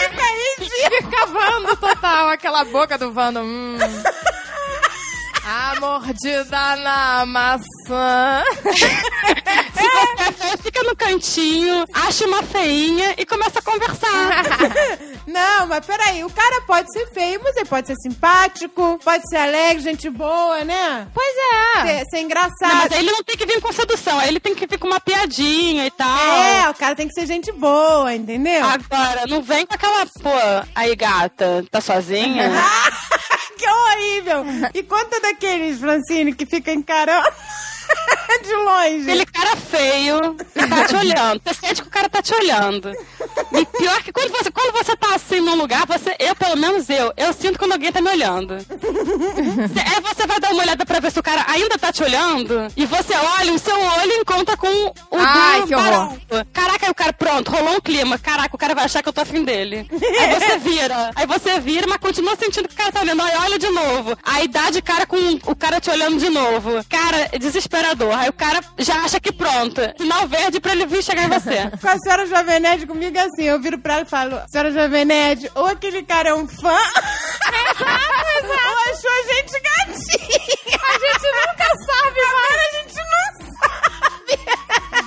ridículo. 0.58 0.96
Fica 0.96 1.26
Vando 1.26 1.76
total, 1.76 2.28
aquela 2.28 2.64
boca 2.64 2.96
do 2.98 3.12
Vando. 3.12 3.40
Hum. 3.40 3.78
A 5.48 5.78
mordida 5.78 6.74
na 6.76 7.24
maçã. 7.24 8.42
Se 8.64 9.90
você 9.90 10.22
é 10.28 10.32
feio, 10.32 10.58
fica 10.58 10.82
no 10.82 10.96
cantinho, 10.96 11.84
acha 11.94 12.26
uma 12.26 12.42
feinha 12.42 13.14
e 13.16 13.24
começa 13.24 13.60
a 13.60 13.62
conversar. 13.62 14.44
Não, 15.24 15.68
mas 15.68 15.86
peraí, 15.86 16.24
o 16.24 16.30
cara 16.30 16.62
pode 16.62 16.92
ser 16.92 17.06
feio, 17.12 17.40
mas 17.44 17.54
ele 17.56 17.66
pode 17.66 17.86
ser 17.86 17.94
simpático, 17.96 18.98
pode 19.04 19.28
ser 19.28 19.36
alegre, 19.36 19.84
gente 19.84 20.10
boa, 20.10 20.64
né? 20.64 21.06
Pois 21.14 21.36
é. 21.36 21.82
Ser, 21.86 22.04
ser 22.10 22.16
Não, 22.16 22.22
engraçado. 22.24 22.74
mas 22.74 22.92
aí 22.92 22.98
ele 22.98 23.12
não 23.12 23.22
tem 23.22 23.36
que 23.36 23.46
vir 23.46 23.60
com 23.60 23.72
sedução, 23.72 24.20
ele 24.22 24.40
tem 24.40 24.54
que 24.54 24.66
vir 24.66 24.78
com 24.78 24.88
uma 24.88 25.00
piadinha 25.00 25.86
e 25.86 25.90
tal. 25.92 26.18
É, 26.18 26.68
o 26.70 26.74
cara 26.74 26.96
tem 26.96 27.06
que 27.06 27.14
ser 27.14 27.26
gente 27.26 27.52
boa, 27.52 28.12
entendeu? 28.12 28.64
Agora, 28.64 29.26
não 29.28 29.42
vem 29.42 29.64
com 29.64 29.74
aquela, 29.74 30.06
pô, 30.06 30.66
aí 30.74 30.96
gata, 30.96 31.64
tá 31.70 31.80
sozinha? 31.80 32.50
que 33.56 33.66
horrível! 33.68 34.44
E 34.74 34.82
conta 34.82 35.20
daqueles, 35.20 35.78
Francine, 35.78 36.34
que 36.34 36.46
fica 36.46 36.72
encarando 36.72 37.26
de 38.42 38.54
longe. 38.54 39.02
Aquele 39.02 39.26
cara 39.26 39.56
feio 39.56 40.34
tá 40.68 40.84
te 40.86 40.94
olhando. 40.96 41.40
Você 41.44 41.54
sente 41.54 41.82
que 41.82 41.88
o 41.88 41.90
cara 41.90 42.08
tá 42.08 42.22
te 42.22 42.34
olhando. 42.34 42.92
E 43.52 43.64
pior 43.78 44.02
que 44.02 44.12
quando 44.12 44.30
você, 44.30 44.50
quando 44.50 44.72
você 44.72 44.96
tá 44.96 45.14
assim 45.14 45.40
num 45.40 45.54
lugar, 45.56 45.86
você, 45.86 46.14
eu, 46.18 46.34
pelo 46.36 46.56
menos 46.56 46.88
eu, 46.90 47.12
eu 47.16 47.32
sinto 47.32 47.58
quando 47.58 47.72
alguém 47.72 47.90
tá 47.92 48.00
me 48.00 48.10
olhando. 48.10 48.58
Cê- 48.60 49.80
Aí 49.94 50.00
você 50.02 50.26
vai 50.26 50.38
dar 50.40 50.50
uma 50.52 50.62
olhada 50.62 50.84
pra 50.84 51.00
ver 51.00 51.10
se 51.12 51.18
o 51.18 51.22
cara 51.22 51.44
ainda 51.48 51.78
tá 51.78 51.92
te 51.92 52.02
olhando. 52.02 52.68
E 52.76 52.84
você 52.86 53.14
olha, 53.14 53.52
o 53.52 53.58
seu 53.58 53.78
olho 53.80 54.12
encontra 54.12 54.56
com 54.56 54.68
o 54.68 54.92
Ai, 55.18 55.60
do 55.62 55.66
que 55.68 55.74
horror. 55.74 55.90
barato. 55.90 56.48
Caraca, 56.52 56.86
aí 56.86 56.90
o 56.90 56.94
cara, 56.94 57.12
pronto, 57.12 57.50
rolou 57.50 57.76
um 57.76 57.80
clima. 57.80 58.18
Caraca, 58.18 58.54
o 58.54 58.58
cara 58.58 58.74
vai 58.74 58.84
achar 58.84 59.02
que 59.02 59.08
eu 59.08 59.12
tô 59.12 59.20
afim 59.22 59.44
dele. 59.44 59.88
Aí 59.92 60.40
você 60.40 60.58
vira. 60.58 61.10
Aí 61.14 61.26
você 61.26 61.58
vira, 61.60 61.86
mas 61.86 61.98
continua 61.98 62.36
sentindo 62.36 62.68
que 62.68 62.74
o 62.74 62.78
cara 62.78 62.92
tá 62.92 63.00
olhando. 63.00 63.22
Aí 63.22 63.36
olha 63.38 63.58
de 63.58 63.68
novo. 63.70 64.16
Aí 64.22 64.48
dá 64.48 64.70
de 64.70 64.82
cara 64.82 65.06
com 65.06 65.16
o 65.46 65.56
cara 65.56 65.80
te 65.80 65.90
olhando 65.90 66.18
de 66.18 66.28
novo. 66.28 66.84
Cara, 66.88 67.28
é 67.32 67.38
desesperador. 67.76 68.18
Aí 68.18 68.28
o 68.28 68.32
cara 68.32 68.60
já 68.78 68.94
acha 69.02 69.20
que 69.20 69.32
pronto. 69.32 69.80
Sinal 69.98 70.26
verde 70.26 70.60
pra 70.60 70.72
ele 70.72 70.86
vir 70.86 71.02
chegar 71.02 71.24
em 71.24 71.28
você. 71.28 71.70
Com 71.80 71.88
a 71.88 71.98
senhora 71.98 72.26
Jovem 72.26 72.60
Nerd 72.60 72.86
comigo 72.86 73.16
é 73.16 73.22
assim, 73.22 73.44
eu 73.44 73.60
viro 73.60 73.78
pra 73.78 73.94
ela 73.94 74.02
e 74.02 74.08
falo, 74.08 74.40
senhora 74.48 74.72
Jovem 74.72 75.04
Nerd, 75.04 75.50
ou 75.54 75.66
aquele 75.66 76.02
cara 76.02 76.30
é 76.30 76.34
um 76.34 76.48
fã, 76.48 76.68
ou 76.68 76.76
achou 78.92 79.10
a 79.10 79.34
gente 79.34 79.52
gatinha. 79.52 80.80
A 80.86 80.92
gente 80.92 81.26
nunca 81.32 81.66
sabe, 81.86 82.20
Agora 82.26 82.60
a 82.60 82.72
gente 82.76 82.96
não 82.96 83.28
sabe. 83.54 83.86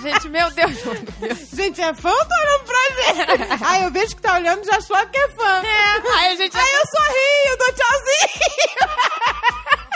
Gente, 0.02 0.30
meu 0.30 0.50
Deus. 0.52 0.84
meu 0.86 0.96
Deus. 0.96 1.40
Gente, 1.54 1.82
é 1.82 1.94
fã 1.94 2.10
ou 2.10 2.26
tá 2.26 2.36
olhando 2.42 2.64
pra 2.66 2.78
gente? 2.96 3.64
Aí 3.64 3.84
eu 3.84 3.92
vejo 3.92 4.16
que 4.16 4.22
tá 4.22 4.36
olhando 4.36 4.66
já 4.66 4.78
achou 4.78 5.08
que 5.08 5.18
é 5.18 5.30
fã. 5.30 5.62
É, 5.62 6.18
aí 6.20 6.32
a 6.32 6.36
gente... 6.36 6.58
Aí 6.58 6.74
eu 6.74 6.86
sorrio, 6.86 7.58
dou 7.58 7.74
tchauzinho. 7.74 8.90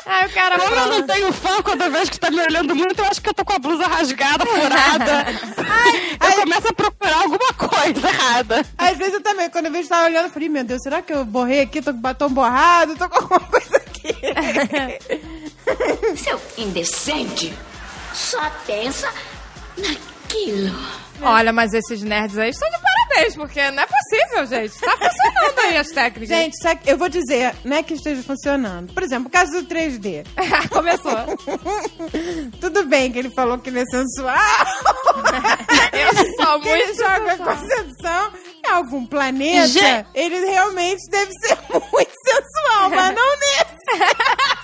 Aí 0.05 0.27
o 0.27 0.29
cara 0.33 0.57
Como 0.59 0.75
eu 0.75 0.87
não 0.87 1.03
tenho 1.07 1.31
fã, 1.31 1.61
quando 1.61 1.81
eu 1.83 1.91
vejo 1.91 2.11
que 2.11 2.19
tá 2.19 2.29
me 2.29 2.41
olhando 2.41 2.75
muito, 2.75 2.99
eu 2.99 3.05
acho 3.05 3.21
que 3.21 3.29
eu 3.29 3.33
tô 3.33 3.45
com 3.45 3.53
a 3.53 3.59
blusa 3.59 3.87
rasgada, 3.87 4.45
furada. 4.45 5.25
eu 6.21 6.41
começo 6.41 6.67
a 6.67 6.73
procurar 6.73 7.21
alguma 7.21 7.53
coisa 7.53 8.07
errada. 8.07 8.65
Às 8.77 8.97
vezes 8.97 9.13
eu 9.13 9.21
também, 9.21 9.49
quando 9.49 9.67
eu 9.67 9.71
vejo 9.71 9.83
que 9.83 9.89
tava 9.89 10.05
olhando, 10.05 10.25
eu 10.25 10.31
falei, 10.31 10.49
meu 10.49 10.63
Deus, 10.63 10.81
será 10.81 11.01
que 11.01 11.13
eu 11.13 11.23
borrei 11.23 11.61
aqui? 11.61 11.81
Tô 11.81 11.93
com 11.93 12.01
batom 12.01 12.29
borrado? 12.29 12.95
Tô 12.95 13.07
com 13.07 13.15
alguma 13.17 13.39
coisa 13.47 13.77
aqui. 13.77 14.13
Seu 16.17 16.39
indecente 16.57 17.53
só 18.13 18.51
pensa 18.65 19.09
naquilo. 19.77 20.12
Olha, 21.21 21.53
mas 21.53 21.73
esses 21.73 22.01
nerds 22.03 22.37
aí 22.37 22.49
estão 22.49 22.69
de 22.69 22.77
parabéns, 22.81 23.35
porque 23.35 23.71
não 23.71 23.83
é 23.83 23.87
possível, 23.87 24.45
gente. 24.45 24.77
Tá 24.79 24.91
funcionando 24.91 25.59
aí 25.59 25.77
as 25.77 25.87
técnicas. 25.87 26.37
Gente, 26.37 26.57
eu 26.85 26.97
vou 26.97 27.07
dizer, 27.07 27.55
não 27.63 27.77
é 27.77 27.83
que 27.83 27.93
esteja 27.93 28.21
funcionando. 28.23 28.91
Por 28.93 29.03
exemplo, 29.03 29.27
o 29.27 29.31
caso 29.31 29.51
do 29.51 29.63
3D. 29.67 30.25
Começou. 30.69 31.13
Tudo 32.59 32.85
bem 32.85 33.11
que 33.11 33.19
ele 33.19 33.29
falou 33.29 33.57
que 33.57 33.69
ele 33.69 33.79
é 33.81 33.85
sensual. 33.85 34.35
Eu 35.93 36.13
sou 36.45 36.59
que 36.59 36.67
ele 36.69 36.85
muito 36.85 36.97
joga 36.97 37.29
sensual. 37.37 37.55
concepção 37.57 38.31
em 38.65 38.71
algum 38.71 39.05
planeta. 39.05 39.67
Gente. 39.67 40.07
Ele 40.13 40.39
realmente 40.45 41.09
deve 41.09 41.31
ser 41.39 41.57
muito 41.69 42.11
sensual, 42.25 42.89
mas 42.89 43.15
não 43.15 43.39
nesse. 43.39 44.62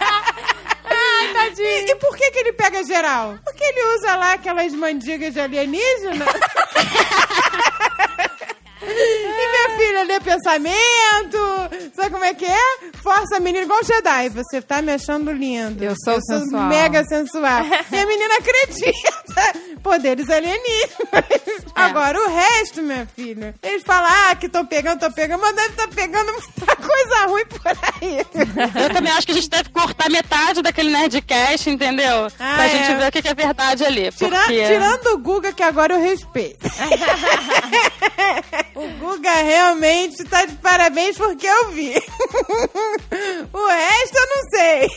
Ai, 1.19 1.33
tadinho. 1.33 1.67
E, 1.67 1.91
e 1.91 1.95
por 1.95 2.15
que, 2.15 2.31
que 2.31 2.39
ele 2.39 2.53
pega 2.53 2.83
geral? 2.83 3.37
Porque 3.43 3.63
ele 3.63 3.95
usa 3.97 4.15
lá 4.15 4.33
aquelas 4.33 4.73
mandigas 4.73 5.33
de 5.33 5.39
alienígena. 5.39 6.25
E 8.81 9.47
minha 9.51 9.77
filha 9.77 10.03
lê 10.03 10.19
pensamento, 10.19 11.37
sabe 11.95 12.11
como 12.11 12.23
é 12.23 12.33
que 12.33 12.45
é? 12.45 12.79
Força 13.03 13.37
a 13.37 13.39
menina 13.39 13.65
igual 13.65 13.83
Jedi. 13.83 14.29
Você 14.29 14.61
tá 14.61 14.81
me 14.81 14.93
achando 14.93 15.31
lindo. 15.31 15.83
Eu 15.83 15.95
sou 16.03 16.19
sensual. 16.21 16.63
mega 16.63 17.03
sensual. 17.05 17.63
E 17.91 17.97
a 17.97 18.05
menina 18.05 18.35
acredita. 18.35 18.99
Poderes 19.83 20.29
alienígenas. 20.29 21.69
Agora, 21.75 22.19
o 22.19 22.29
resto, 22.29 22.81
minha 22.81 23.07
filha, 23.15 23.55
eles 23.63 23.83
falam, 23.83 24.09
ah, 24.11 24.35
que 24.35 24.49
tô 24.49 24.65
pegando, 24.65 24.99
tô 24.99 25.11
pegando, 25.11 25.41
mas 25.41 25.55
deve 25.55 25.73
tá 25.73 25.87
pegando 25.87 26.31
muita 26.31 26.75
coisa 26.75 27.25
ruim 27.27 27.45
por 27.45 27.61
aí. 27.67 28.19
Eu 28.83 28.93
também 28.93 29.11
acho 29.13 29.25
que 29.25 29.31
a 29.31 29.35
gente 29.35 29.49
deve 29.49 29.69
cortar 29.69 30.09
metade 30.09 30.61
daquele 30.61 30.89
Nerdcast, 30.89 31.69
entendeu? 31.69 32.27
Ah, 32.39 32.55
pra 32.55 32.65
é. 32.65 32.69
gente 32.69 32.95
ver 32.97 33.07
o 33.07 33.11
que 33.11 33.21
que 33.21 33.27
é 33.29 33.33
verdade 33.33 33.85
ali. 33.85 34.11
Tira- 34.11 34.37
porque... 34.37 34.65
Tirando 34.65 35.07
o 35.13 35.17
Guga, 35.17 35.53
que 35.53 35.63
agora 35.63 35.93
eu 35.93 36.01
respeito. 36.01 36.59
o 38.79 38.87
Guga 38.97 39.33
realmente 39.33 40.23
tá 40.23 40.45
de 40.45 40.55
parabéns 40.55 41.17
porque 41.17 41.45
eu 41.45 41.71
vi. 41.71 41.93
o 43.51 43.67
resto 43.67 44.17
eu 44.17 44.27
não 44.29 44.49
sei. 44.49 44.89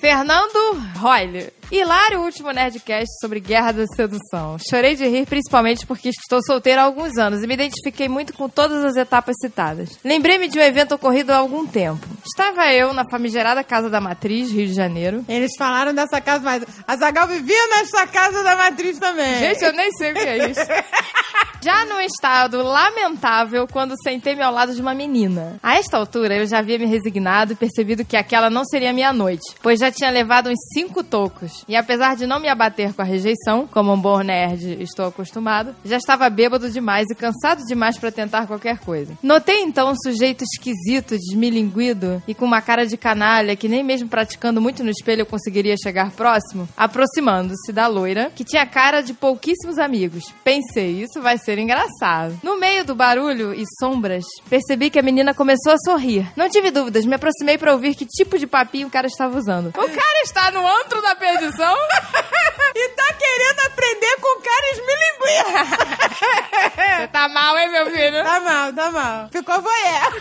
Fernando 0.00 0.82
Royle. 0.96 1.57
Hilário 1.70 2.22
último 2.22 2.50
Nerdcast 2.50 3.20
sobre 3.20 3.40
guerra 3.40 3.72
da 3.72 3.86
sedução. 3.88 4.56
Chorei 4.70 4.96
de 4.96 5.06
rir 5.06 5.26
principalmente 5.26 5.86
porque 5.86 6.08
estou 6.08 6.40
solteira 6.42 6.80
há 6.80 6.84
alguns 6.84 7.18
anos 7.18 7.42
e 7.42 7.46
me 7.46 7.52
identifiquei 7.52 8.08
muito 8.08 8.32
com 8.32 8.48
todas 8.48 8.82
as 8.82 8.96
etapas 8.96 9.36
citadas. 9.38 9.98
Lembrei-me 10.02 10.48
de 10.48 10.58
um 10.58 10.62
evento 10.62 10.94
ocorrido 10.94 11.30
há 11.30 11.36
algum 11.36 11.66
tempo. 11.66 12.06
Estava 12.24 12.72
eu 12.72 12.94
na 12.94 13.04
famigerada 13.10 13.62
Casa 13.62 13.90
da 13.90 14.00
Matriz, 14.00 14.50
Rio 14.50 14.66
de 14.66 14.72
Janeiro. 14.72 15.22
Eles 15.28 15.52
falaram 15.58 15.94
dessa 15.94 16.22
casa, 16.22 16.42
mas 16.42 16.64
a 16.86 16.96
Zagal 16.96 17.28
vivia 17.28 17.66
nessa 17.68 18.06
casa 18.06 18.42
da 18.42 18.56
matriz 18.56 18.98
também. 18.98 19.38
Gente, 19.38 19.62
eu 19.62 19.72
nem 19.74 19.92
sei 19.92 20.12
o 20.12 20.14
que 20.14 20.20
é 20.20 20.50
isso. 20.50 20.60
Já 21.60 21.84
num 21.86 22.00
estado 22.00 22.62
lamentável 22.62 23.66
quando 23.66 24.00
sentei-me 24.02 24.42
ao 24.42 24.52
lado 24.52 24.72
de 24.72 24.80
uma 24.80 24.94
menina. 24.94 25.58
A 25.62 25.76
esta 25.76 25.96
altura, 25.96 26.36
eu 26.36 26.46
já 26.46 26.60
havia 26.60 26.78
me 26.78 26.86
resignado 26.86 27.52
e 27.52 27.56
percebido 27.56 28.04
que 28.04 28.16
aquela 28.16 28.48
não 28.48 28.64
seria 28.64 28.92
minha 28.92 29.12
noite, 29.12 29.56
pois 29.60 29.80
já 29.80 29.90
tinha 29.90 30.08
levado 30.08 30.48
uns 30.50 30.58
cinco 30.72 31.02
tocos. 31.02 31.57
E 31.66 31.76
apesar 31.76 32.16
de 32.16 32.26
não 32.26 32.40
me 32.40 32.48
abater 32.48 32.92
com 32.92 33.02
a 33.02 33.04
rejeição, 33.04 33.66
como 33.66 33.92
um 33.92 34.00
bom 34.00 34.20
nerd 34.20 34.82
estou 34.82 35.06
acostumado, 35.06 35.74
já 35.84 35.96
estava 35.96 36.28
bêbado 36.30 36.70
demais 36.70 37.06
e 37.10 37.14
cansado 37.14 37.64
demais 37.66 37.98
para 37.98 38.12
tentar 38.12 38.46
qualquer 38.46 38.78
coisa. 38.78 39.16
Notei 39.22 39.62
então 39.62 39.90
um 39.90 39.96
sujeito 39.96 40.44
esquisito, 40.44 41.16
desmilinguido 41.16 42.22
e 42.26 42.34
com 42.34 42.44
uma 42.44 42.60
cara 42.60 42.86
de 42.86 42.96
canalha 42.96 43.56
que 43.56 43.68
nem 43.68 43.82
mesmo 43.82 44.08
praticando 44.08 44.60
muito 44.60 44.84
no 44.84 44.90
espelho 44.90 45.22
eu 45.22 45.26
conseguiria 45.26 45.76
chegar 45.82 46.10
próximo, 46.12 46.68
aproximando-se 46.76 47.72
da 47.72 47.86
loira, 47.86 48.30
que 48.34 48.44
tinha 48.44 48.66
cara 48.66 49.00
de 49.00 49.14
pouquíssimos 49.14 49.78
amigos. 49.78 50.32
Pensei, 50.44 51.02
isso 51.02 51.20
vai 51.20 51.38
ser 51.38 51.58
engraçado. 51.58 52.38
No 52.42 52.58
meio 52.58 52.84
do 52.84 52.94
barulho 52.94 53.54
e 53.54 53.64
sombras, 53.78 54.24
percebi 54.48 54.90
que 54.90 54.98
a 54.98 55.02
menina 55.02 55.34
começou 55.34 55.72
a 55.72 55.78
sorrir. 55.78 56.30
Não 56.36 56.48
tive 56.48 56.70
dúvidas, 56.70 57.04
me 57.04 57.14
aproximei 57.14 57.58
para 57.58 57.72
ouvir 57.72 57.94
que 57.94 58.06
tipo 58.06 58.38
de 58.38 58.46
papinho 58.46 58.88
o 58.88 58.90
cara 58.90 59.06
estava 59.06 59.36
usando. 59.36 59.68
O 59.68 59.72
cara 59.72 60.22
está 60.22 60.50
no 60.50 60.66
antro 60.66 61.00
da 61.02 61.14
perdição? 61.14 61.47
e 62.74 62.88
tá 62.90 63.12
querendo 63.14 63.60
aprender 63.66 64.16
com 64.20 64.40
cara 64.40 64.70
esmilinguinha. 64.72 65.66
Você 66.98 67.08
tá 67.08 67.28
mal, 67.28 67.58
hein, 67.58 67.68
meu 67.70 67.90
filho? 67.90 68.24
Tá 68.24 68.40
mal, 68.40 68.72
tá 68.72 68.90
mal. 68.90 69.28
Ficou 69.30 69.60
voyeur. 69.60 70.12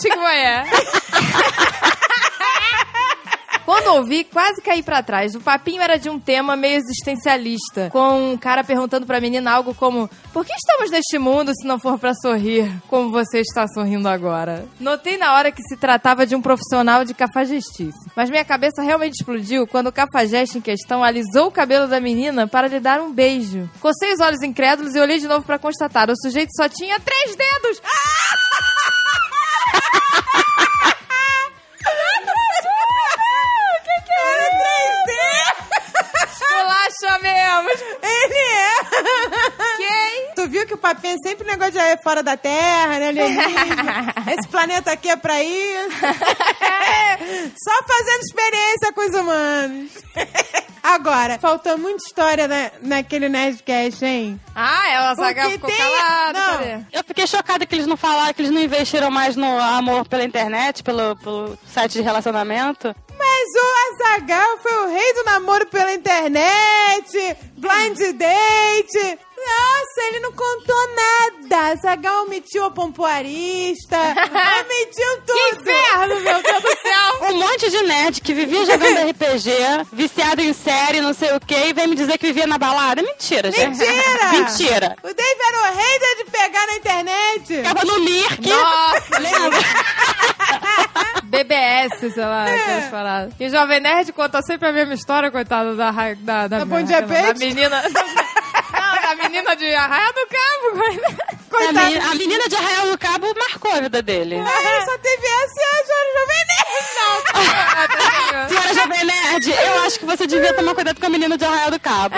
Ficou 0.00 0.16
voyeur. 0.16 0.64
Quando 3.64 3.96
ouvi, 3.96 4.24
quase 4.24 4.60
caí 4.60 4.82
pra 4.82 5.02
trás. 5.02 5.34
O 5.34 5.40
papinho 5.40 5.80
era 5.80 5.98
de 5.98 6.10
um 6.10 6.20
tema 6.20 6.54
meio 6.56 6.76
existencialista, 6.76 7.88
com 7.90 8.32
um 8.32 8.36
cara 8.36 8.62
perguntando 8.62 9.06
pra 9.06 9.20
menina 9.20 9.50
algo 9.50 9.74
como: 9.74 10.08
Por 10.32 10.44
que 10.44 10.52
estamos 10.52 10.90
neste 10.90 11.18
mundo 11.18 11.52
se 11.54 11.66
não 11.66 11.78
for 11.78 11.98
pra 11.98 12.12
sorrir, 12.14 12.70
como 12.88 13.10
você 13.10 13.40
está 13.40 13.66
sorrindo 13.68 14.08
agora? 14.08 14.66
Notei 14.78 15.16
na 15.16 15.34
hora 15.34 15.50
que 15.50 15.62
se 15.62 15.76
tratava 15.76 16.26
de 16.26 16.36
um 16.36 16.42
profissional 16.42 17.04
de 17.04 17.14
cafajestice, 17.14 18.10
mas 18.14 18.28
minha 18.30 18.44
cabeça 18.44 18.82
realmente 18.82 19.14
explodiu 19.14 19.66
quando 19.66 19.86
o 19.88 19.92
cafajeste 19.92 20.58
em 20.58 20.60
questão 20.60 21.02
alisou 21.02 21.46
o 21.46 21.52
cabelo 21.52 21.88
da 21.88 22.00
menina 22.00 22.46
para 22.46 22.68
lhe 22.68 22.80
dar 22.80 23.00
um 23.00 23.12
beijo. 23.12 23.68
Cocei 23.80 24.12
os 24.12 24.20
olhos 24.20 24.42
incrédulos 24.42 24.94
e 24.94 25.00
olhei 25.00 25.18
de 25.18 25.26
novo 25.26 25.44
pra 25.44 25.58
constatar: 25.58 26.10
o 26.10 26.14
sujeito 26.20 26.50
só 26.54 26.68
tinha 26.68 27.00
três 27.00 27.34
dedos! 27.34 27.78
O 33.74 33.84
que, 33.84 34.06
que 34.06 34.12
é? 34.12 34.54
Mesmo! 37.32 37.70
Ele 38.02 38.38
é. 38.38 39.76
Quem? 39.78 40.34
Tu 40.34 40.48
viu 40.48 40.66
que 40.66 40.74
o 40.74 40.78
papinho 40.78 41.14
é 41.14 41.28
sempre 41.28 41.46
negócio 41.46 41.72
de 41.72 41.78
é 41.78 41.96
fora 41.96 42.22
da 42.22 42.36
Terra, 42.36 42.98
né? 42.98 43.12
Esse 44.38 44.48
planeta 44.48 44.92
aqui 44.92 45.08
é 45.08 45.16
pra 45.16 45.42
isso. 45.42 45.96
Só 47.64 47.82
fazendo 47.86 48.20
experiência 48.22 48.92
com 48.94 49.00
os 49.08 49.14
humanos. 49.14 49.90
Agora, 50.82 51.38
faltou 51.38 51.78
muita 51.78 52.04
história 52.04 52.46
na, 52.46 52.70
naquele 52.82 53.28
Nerdcast, 53.28 54.04
hein? 54.04 54.38
Ah, 54.54 54.82
ela 54.92 55.14
Porque 55.16 55.22
Zagal 55.34 55.50
ficou 55.52 55.70
tem- 55.70 55.78
calada. 55.78 56.32
não. 56.38 56.58
cadê? 56.58 56.76
Eu 56.92 57.04
fiquei 57.04 57.26
chocada 57.26 57.64
que 57.64 57.74
eles 57.74 57.86
não 57.86 57.96
falaram, 57.96 58.34
que 58.34 58.42
eles 58.42 58.50
não 58.52 58.60
investiram 58.60 59.10
mais 59.10 59.34
no 59.34 59.58
amor 59.60 60.06
pela 60.06 60.22
internet, 60.24 60.82
pelo, 60.82 61.16
pelo 61.16 61.58
site 61.72 61.92
de 61.94 62.02
relacionamento. 62.02 62.94
Mas 63.36 63.50
o 63.52 64.04
Azagal 64.04 64.58
foi 64.62 64.76
o 64.84 64.90
rei 64.90 65.12
do 65.14 65.24
namoro 65.24 65.66
pela 65.66 65.92
internet, 65.92 67.36
blind 67.56 67.98
date. 68.16 69.18
Nossa, 69.46 70.00
ele 70.08 70.20
não 70.20 70.32
contou 70.32 70.88
nada. 70.96 71.72
Azagal 71.72 72.24
omitiu 72.24 72.64
a 72.64 72.70
pompoarista, 72.70 73.96
omitiu 73.98 75.22
tudo. 75.26 75.38
Que 75.38 75.56
inferno, 75.56 76.20
meu 76.20 76.42
Deus 76.42 76.62
do 76.62 76.68
céu! 76.68 77.04
Um 77.34 77.38
monte 77.38 77.70
de 77.70 77.82
nerd 77.82 78.20
que 78.20 78.32
vivia 78.34 78.64
jogando 78.66 78.98
RPG, 79.10 79.50
viciado 79.92 80.40
em 80.42 80.52
série, 80.52 81.00
não 81.00 81.14
sei 81.14 81.32
o 81.34 81.40
que, 81.40 81.54
e 81.54 81.72
vem 81.72 81.86
me 81.86 81.94
dizer 81.96 82.18
que 82.18 82.26
vivia 82.26 82.46
na 82.46 82.58
balada. 82.58 83.02
Mentira, 83.02 83.50
gente. 83.50 83.78
Mentira! 83.78 84.30
Mentira. 84.32 84.96
O 85.02 85.14
Dave 85.14 85.40
era 85.48 85.72
o 85.72 85.76
rei 85.76 85.98
de 86.16 86.30
pegar 86.30 86.66
na 86.66 86.74
internet. 86.76 87.46
Ficava 87.56 87.84
no 87.84 88.00
Mirk. 88.00 88.48
Nossa, 88.48 89.18
lembra? 89.18 89.58
BBS, 91.24 92.12
sei 92.12 92.24
lá, 92.24 92.44
aquelas 92.44 92.90
paradas. 92.90 93.34
E 93.38 93.46
o 93.46 93.50
Jovem 93.50 93.80
Nerd 93.80 94.12
conta 94.12 94.40
sempre 94.42 94.68
a 94.68 94.72
mesma 94.72 94.94
história, 94.94 95.30
coitada 95.30 95.74
da... 95.74 95.90
Da, 95.90 96.46
da, 96.46 96.58
Da 96.58 96.64
Bom 96.64 96.82
Dia 96.82 97.02
da 97.02 97.08
Peixe? 97.08 97.34
menina... 97.46 97.82
Da 99.04 99.14
menina 99.16 99.54
de 99.54 99.74
Arraia 99.74 100.10
do 100.14 100.26
Cabo. 100.28 101.33
A 101.56 101.72
menina, 101.72 102.10
a 102.10 102.14
menina 102.14 102.48
de 102.48 102.56
Arraial 102.56 102.90
do 102.90 102.98
Cabo 102.98 103.26
marcou 103.38 103.70
a 103.72 103.80
vida 103.80 104.02
dele. 104.02 104.36
Ah, 104.40 104.84
só 104.84 104.98
teve 104.98 105.26
essa 105.26 105.60
e 105.60 105.64
a 105.64 105.84
Jovem 105.86 106.44
Nerd. 106.48 106.64
Senhora 108.48 108.74
Jovem 108.74 109.04
Nerd, 109.04 109.50
eu 109.50 109.82
acho 109.84 109.98
que 109.98 110.04
você 110.04 110.26
devia 110.26 110.52
tomar 110.54 110.74
cuidado 110.74 110.98
com 111.00 111.06
a 111.06 111.08
menina 111.10 111.36
de 111.38 111.44
Arraial 111.44 111.70
do 111.70 111.78
Cabo. 111.80 112.14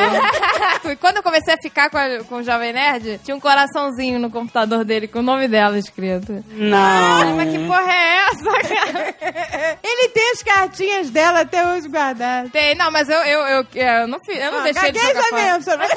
E 0.84 0.96
quando 0.96 1.16
eu 1.18 1.22
comecei 1.22 1.54
a 1.54 1.58
ficar 1.58 1.90
com, 1.90 1.98
a- 1.98 2.24
com 2.28 2.36
o 2.36 2.42
Jovem 2.42 2.72
Nerd, 2.72 3.20
tinha 3.24 3.36
um 3.36 3.40
coraçãozinho 3.40 4.18
no 4.18 4.30
computador 4.30 4.84
dele 4.84 5.06
com 5.08 5.18
o 5.20 5.22
nome 5.22 5.48
dela 5.48 5.78
escrito. 5.78 6.44
Não. 6.50 7.36
Mas 7.36 7.50
que 7.50 7.58
porra 7.66 7.92
é 7.92 8.24
essa, 8.28 8.68
cara? 8.68 9.14
Ele 9.82 10.08
tem 10.08 10.30
as 10.32 10.42
cartinhas 10.42 11.10
dela 11.10 11.40
até 11.40 11.66
hoje 11.66 11.88
guardadas. 11.88 12.50
Tem, 12.50 12.74
não, 12.74 12.90
mas 12.90 13.08
eu, 13.08 13.18
eu, 13.18 13.40
eu, 13.46 13.66
eu 13.74 14.06
não, 14.08 14.18
fiz, 14.24 14.38
eu 14.38 14.50
não 14.52 14.60
Ah, 14.60 14.62
deixei 14.62 14.92
de 14.92 14.98
jogar 14.98 15.22
fora. 15.24 15.42
gaguejamento. 15.42 15.96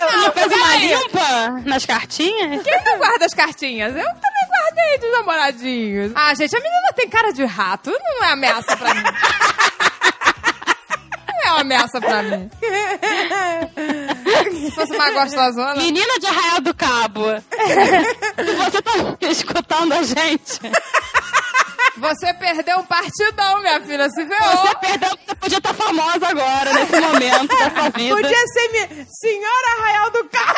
Não 0.00 0.32
fez 0.32 0.46
uma 0.46 0.66
peraí. 0.68 0.88
limpa 0.88 1.62
nas 1.78 1.86
cartinhas? 1.86 2.62
Quem 2.62 2.84
não 2.84 2.98
guarda 2.98 3.24
as 3.24 3.34
cartinhas? 3.34 3.94
Eu 3.94 4.02
também 4.02 4.48
guardei. 4.50 4.98
dos 4.98 5.12
namoradinhos. 5.12 6.12
Ah, 6.14 6.34
gente, 6.34 6.56
a 6.56 6.60
menina 6.60 6.92
tem 6.96 7.08
cara 7.08 7.32
de 7.32 7.44
rato. 7.44 7.90
Não 7.90 8.24
é 8.24 8.32
ameaça 8.32 8.76
pra 8.76 8.94
mim. 8.94 9.02
Não 11.28 11.44
é 11.44 11.50
uma 11.52 11.60
ameaça 11.60 12.00
pra 12.00 12.22
mim. 12.24 12.50
Se 14.60 14.70
fosse 14.72 14.92
uma 14.92 15.10
gostosona. 15.12 15.76
Menina 15.76 16.18
de 16.18 16.26
Arraial 16.26 16.60
do 16.60 16.74
Cabo. 16.74 17.24
Você 18.36 18.82
tá 18.82 19.28
escutando 19.30 19.92
a 19.92 20.02
gente? 20.02 20.60
Você 21.98 22.32
perdeu 22.34 22.78
um 22.78 22.84
partidão, 22.84 23.60
minha 23.60 23.80
filha. 23.80 24.08
Se 24.10 24.24
ferrou. 24.26 24.56
Você 24.66 24.74
perdeu, 24.76 25.10
você 25.26 25.34
podia 25.34 25.58
estar 25.58 25.74
famosa 25.74 26.28
agora, 26.28 26.72
nesse 26.72 27.00
momento 27.00 27.48
da 27.58 27.70
sua 27.70 27.90
vida. 27.90 28.14
Podia 28.16 28.46
ser 28.46 28.68
mi- 28.72 29.06
Senhora 29.10 29.68
Arraial 29.78 30.10
do 30.10 30.24
Carro. 30.28 30.56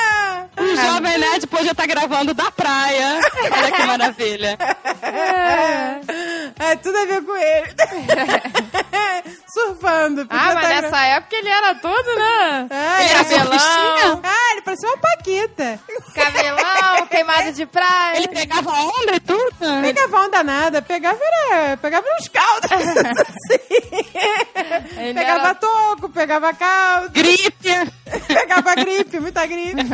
O 0.82 0.94
Jovem 0.94 1.18
Nerd 1.18 1.46
podia 1.46 1.70
estar 1.72 1.86
gravando 1.86 2.32
da 2.34 2.50
praia. 2.50 3.20
Olha 3.52 3.72
que 3.72 3.82
maravilha. 3.82 4.58
É, 6.58 6.76
tudo 6.76 6.96
a 6.98 7.04
ver 7.06 7.22
com 7.24 7.36
ele. 7.36 7.74
Surfando. 9.52 10.26
Ah, 10.30 10.52
mas 10.54 10.54
tá 10.54 10.60
gra- 10.60 10.80
nessa 10.82 11.04
época 11.06 11.36
ele 11.36 11.48
era 11.48 11.74
todo, 11.74 12.06
né? 12.16 12.66
Ah, 12.70 13.02
Ele 13.02 13.10
era 13.14 13.24
Cabelão. 13.24 14.20
Ah, 14.22 14.52
ele 14.52 14.62
parecia 14.62 14.88
uma 14.88 14.98
Paquita. 14.98 15.80
Cabelão, 16.14 17.06
queimado 17.10 17.52
de 17.52 17.66
praia. 17.66 18.16
Ele 18.18 18.28
pegava 18.28 18.70
onda 18.70 19.14
e 19.16 19.20
tudo. 19.20 19.82
Pegava 19.82 20.20
onda 20.20 20.44
nada, 20.44 20.80
pegava, 20.82 21.18
era, 21.50 21.76
pegava 21.78 22.06
uns 22.18 22.28
caldos. 22.28 22.70
assim. 23.18 25.14
Pegava 25.14 25.40
era- 25.46 25.54
toco, 25.54 26.08
pegava 26.10 26.52
caldo, 26.54 27.10
Gripe. 27.10 27.70
Pegava 28.62 28.74
gripe, 28.74 29.20
muita 29.20 29.46
gripe. 29.46 29.82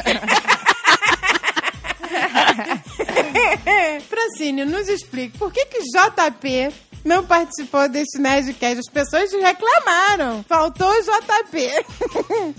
Francine, 4.08 4.64
nos 4.64 4.88
explique, 4.88 5.36
por 5.38 5.52
que 5.52 5.66
que 5.66 5.80
JP 5.80 6.72
não 7.06 7.24
participou 7.24 7.88
desse 7.88 8.18
Nerdcast? 8.18 8.80
As 8.80 8.88
pessoas 8.88 9.32
reclamaram. 9.32 10.44
Faltou 10.48 10.90
o 10.90 11.02
JP. 11.02 11.84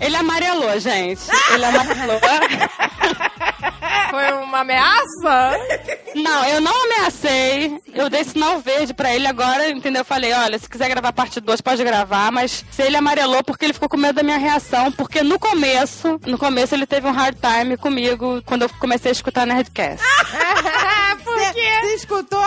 Ele 0.00 0.16
amarelou, 0.16 0.78
gente. 0.80 1.20
Ele 1.52 1.64
amarelou. 1.64 2.20
Foi 4.10 4.32
uma 4.42 4.60
ameaça? 4.60 5.58
Não, 6.14 6.44
eu 6.46 6.60
não 6.60 6.84
ameacei. 6.84 7.78
Eu 7.92 8.08
dei 8.08 8.24
sinal 8.24 8.58
verde 8.60 8.94
pra 8.94 9.14
ele 9.14 9.26
agora, 9.26 9.68
entendeu? 9.68 10.00
Eu 10.00 10.04
falei, 10.04 10.32
olha, 10.32 10.58
se 10.58 10.68
quiser 10.68 10.88
gravar 10.88 11.12
parte 11.12 11.40
2, 11.40 11.60
pode 11.60 11.84
gravar, 11.84 12.32
mas 12.32 12.64
se 12.70 12.82
ele 12.82 12.96
amarelou 12.96 13.44
porque 13.44 13.66
ele 13.66 13.72
ficou 13.74 13.88
com 13.88 13.96
medo 13.96 14.16
da 14.16 14.22
minha 14.22 14.38
reação, 14.38 14.90
porque 14.92 15.22
no 15.22 15.38
começo, 15.38 16.18
no 16.26 16.38
começo 16.38 16.74
ele 16.74 16.86
teve 16.86 17.06
um 17.06 17.12
hard 17.12 17.36
time 17.36 17.76
comigo 17.76 18.42
quando 18.46 18.62
eu 18.62 18.70
comecei 18.80 19.10
a 19.10 19.12
escutar 19.12 19.46
Nerdcast. 19.46 20.02
Você 21.38 21.52
quê? 21.54 21.80
você 21.80 21.94
escutou 21.94 22.44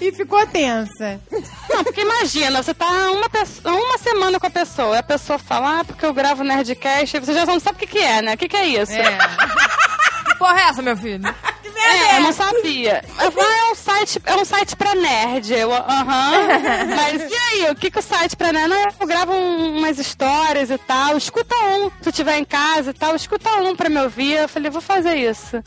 e 0.00 0.12
ficou 0.12 0.46
tensa. 0.46 1.20
Não, 1.70 1.84
porque 1.84 2.02
imagina, 2.02 2.62
você 2.62 2.74
tá 2.74 2.86
uma, 3.10 3.28
pessoa, 3.28 3.74
uma 3.74 3.98
semana 3.98 4.38
com 4.38 4.46
a 4.46 4.50
pessoa, 4.50 4.96
e 4.96 4.98
a 4.98 5.02
pessoa 5.02 5.38
fala, 5.38 5.80
ah, 5.80 5.84
porque 5.84 6.04
eu 6.04 6.12
gravo 6.12 6.44
Nerdcast, 6.44 7.16
e 7.16 7.20
você 7.20 7.34
já 7.34 7.46
não 7.46 7.58
sabe 7.60 7.76
o 7.76 7.78
que, 7.80 7.86
que 7.86 7.98
é, 7.98 8.22
né? 8.22 8.34
O 8.34 8.36
que, 8.36 8.48
que 8.48 8.56
é 8.56 8.66
isso? 8.66 8.92
É. 8.92 9.18
Que 10.24 10.38
porra 10.38 10.60
é 10.60 10.68
essa, 10.68 10.82
meu 10.82 10.96
filho? 10.96 11.34
É, 11.84 12.16
eu 12.16 12.20
não 12.22 12.32
sabia. 12.32 13.04
Eu 13.20 13.30
falei, 13.32 13.48
ah, 13.50 13.68
é 13.68 13.72
um 13.72 13.74
site, 13.74 14.22
é 14.24 14.34
um 14.36 14.44
site 14.44 14.76
pra 14.76 14.94
nerd. 14.94 15.52
Eu, 15.52 15.72
aham. 15.72 16.32
Mas 16.96 17.30
e 17.30 17.34
aí, 17.34 17.70
o 17.70 17.74
que, 17.74 17.90
que 17.90 17.98
o 17.98 18.02
site 18.02 18.36
pra 18.36 18.52
nerd? 18.52 18.68
Não, 18.68 18.88
eu 19.00 19.06
gravo 19.06 19.32
um- 19.32 19.78
umas 19.78 19.98
histórias 19.98 20.70
e 20.70 20.78
tal. 20.78 21.16
Escuta 21.16 21.54
um. 21.54 21.84
Se 21.90 21.96
tu 22.02 22.08
estiver 22.10 22.38
em 22.38 22.44
casa 22.44 22.90
e 22.90 22.94
tal, 22.94 23.14
escuta 23.14 23.50
um 23.56 23.76
pra 23.76 23.88
me 23.88 24.00
ouvir. 24.00 24.32
Eu 24.34 24.48
falei, 24.48 24.70
vou 24.70 24.80
fazer 24.80 25.16
isso. 25.16 25.62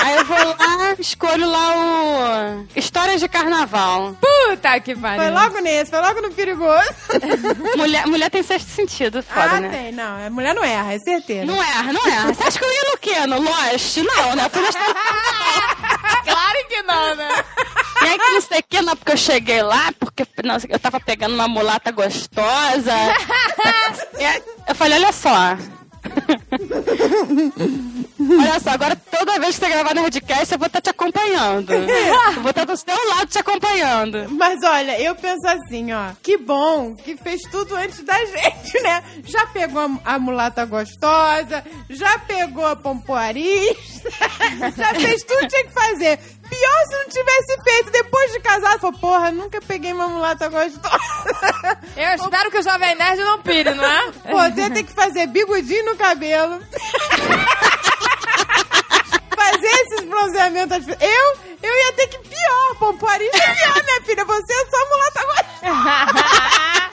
Aí 0.00 0.16
eu 0.16 0.24
vou 0.24 0.36
lá, 0.38 0.94
escolho 0.98 1.48
lá 1.48 1.74
o. 1.76 2.66
Histórias 2.76 3.20
de 3.20 3.28
carnaval. 3.28 4.16
Puta 4.20 4.80
que 4.80 4.94
pariu. 4.94 5.22
Foi 5.22 5.30
logo 5.30 5.58
nesse, 5.60 5.90
foi 5.90 6.00
logo 6.00 6.20
no 6.20 6.30
perigoso. 6.32 6.88
Mulher, 7.76 8.06
mulher 8.06 8.30
tem 8.30 8.42
sexto 8.42 8.68
sentido, 8.68 9.22
foda, 9.22 9.56
ah, 9.56 9.60
né? 9.60 9.68
tem, 9.68 9.92
não. 9.92 10.26
A 10.26 10.30
mulher 10.30 10.54
não 10.54 10.64
erra, 10.64 10.92
é 10.94 10.98
certeza. 10.98 11.44
Não 11.46 11.62
erra, 11.62 11.92
não 11.92 12.06
erra. 12.06 12.32
Você 12.32 12.42
acha 12.44 12.58
que 12.58 12.64
eu 12.64 12.70
ia 12.72 12.90
no 12.90 12.98
quê? 12.98 13.26
No 13.26 13.40
Lost? 13.42 13.96
Não, 13.98 14.36
né? 14.36 14.44
Eu 14.44 14.50
fui 14.50 14.62
carnaval. 14.72 15.61
Claro 16.24 16.58
que 16.68 16.82
não, 16.82 17.14
né? 17.16 17.28
E 18.02 18.04
aí 18.04 18.18
que 18.18 18.30
não 18.30 18.40
sei 18.40 18.60
o 18.60 18.64
que, 18.68 18.80
não, 18.80 18.96
porque 18.96 19.12
eu 19.12 19.16
cheguei 19.16 19.62
lá, 19.62 19.92
porque 19.98 20.24
nossa, 20.44 20.66
eu 20.68 20.78
tava 20.78 21.00
pegando 21.00 21.34
uma 21.34 21.48
mulata 21.48 21.90
gostosa. 21.90 22.92
E 24.18 24.42
eu 24.68 24.74
falei, 24.74 24.98
olha 24.98 25.12
só. 25.12 25.56
olha 28.20 28.60
só, 28.60 28.70
agora 28.70 28.96
toda 28.96 29.38
vez 29.38 29.58
que 29.58 29.64
você 29.64 29.72
gravar 29.72 29.94
Nerdcast, 29.94 30.52
eu 30.52 30.58
vou 30.58 30.66
estar 30.66 30.80
te 30.80 30.90
acompanhando. 30.90 31.72
Vou 32.42 32.50
estar 32.50 32.64
do 32.64 32.76
seu 32.76 33.08
lado 33.10 33.26
te 33.26 33.38
acompanhando. 33.38 34.26
Mas 34.30 34.62
olha, 34.64 35.00
eu 35.00 35.14
penso 35.14 35.46
assim, 35.46 35.92
ó. 35.92 36.10
Que 36.22 36.36
bom 36.36 36.94
que 36.96 37.16
fez 37.16 37.42
tudo 37.42 37.76
antes 37.76 38.02
da 38.04 38.16
gente, 38.24 38.80
né? 38.82 39.02
Já 39.24 39.46
pegou 39.46 39.80
a, 39.80 40.14
a 40.14 40.18
mulata 40.18 40.64
gostosa, 40.64 41.64
já 41.88 42.18
pegou 42.20 42.66
a 42.66 42.76
pompoarista, 42.76 44.10
já 44.76 44.94
fez 44.94 45.22
tudo 45.24 45.40
que 45.40 45.48
tinha 45.48 45.64
que 45.64 45.72
fazer. 45.72 46.18
Pior 46.52 46.86
se 46.86 46.92
não 46.92 47.08
tivesse 47.08 47.62
feito 47.64 47.90
depois 47.90 48.30
de 48.32 48.40
casar. 48.40 48.78
Falou, 48.78 48.98
porra, 48.98 49.30
nunca 49.30 49.58
peguei 49.62 49.90
uma 49.90 50.06
mulata 50.06 50.50
gostosa. 50.50 50.98
Eu 51.96 52.14
espero 52.14 52.50
que 52.50 52.58
o 52.58 52.62
Jovem 52.62 52.94
Nerd 52.94 53.22
não 53.22 53.40
pire, 53.40 53.72
não 53.72 53.82
é? 53.82 54.12
Você 54.50 54.68
tem 54.68 54.84
que 54.84 54.92
fazer 54.92 55.28
bigodinho 55.28 55.86
no 55.86 55.96
cabelo. 55.96 56.60
fazer 59.34 59.66
esses 59.66 60.02
bronzeamentos. 60.06 60.88
Eu, 60.88 61.38
eu 61.62 61.74
ia 61.74 61.92
ter 61.94 62.08
que 62.08 62.18
pior. 62.18 62.74
Pompoarista 62.78 63.38
é 63.38 63.54
pior, 63.54 63.82
minha 63.82 64.02
filha. 64.02 64.24
Você 64.26 64.52
é 64.52 64.66
só 64.66 64.88
mulata 64.90 65.24
gostosa. 65.24 65.52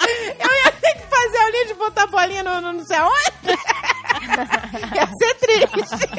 eu 0.39 0.55
ia 0.55 0.71
ter 0.71 0.93
que 0.93 1.03
fazer 1.09 1.37
a 1.37 1.49
linha 1.49 1.65
de 1.65 1.73
botar 1.73 2.07
bolinha 2.07 2.43
no, 2.43 2.61
no 2.73 2.85
sei 2.85 2.95
aonde. 2.95 3.59
ia 4.95 5.07
ser 5.17 5.33
triste. 5.35 6.09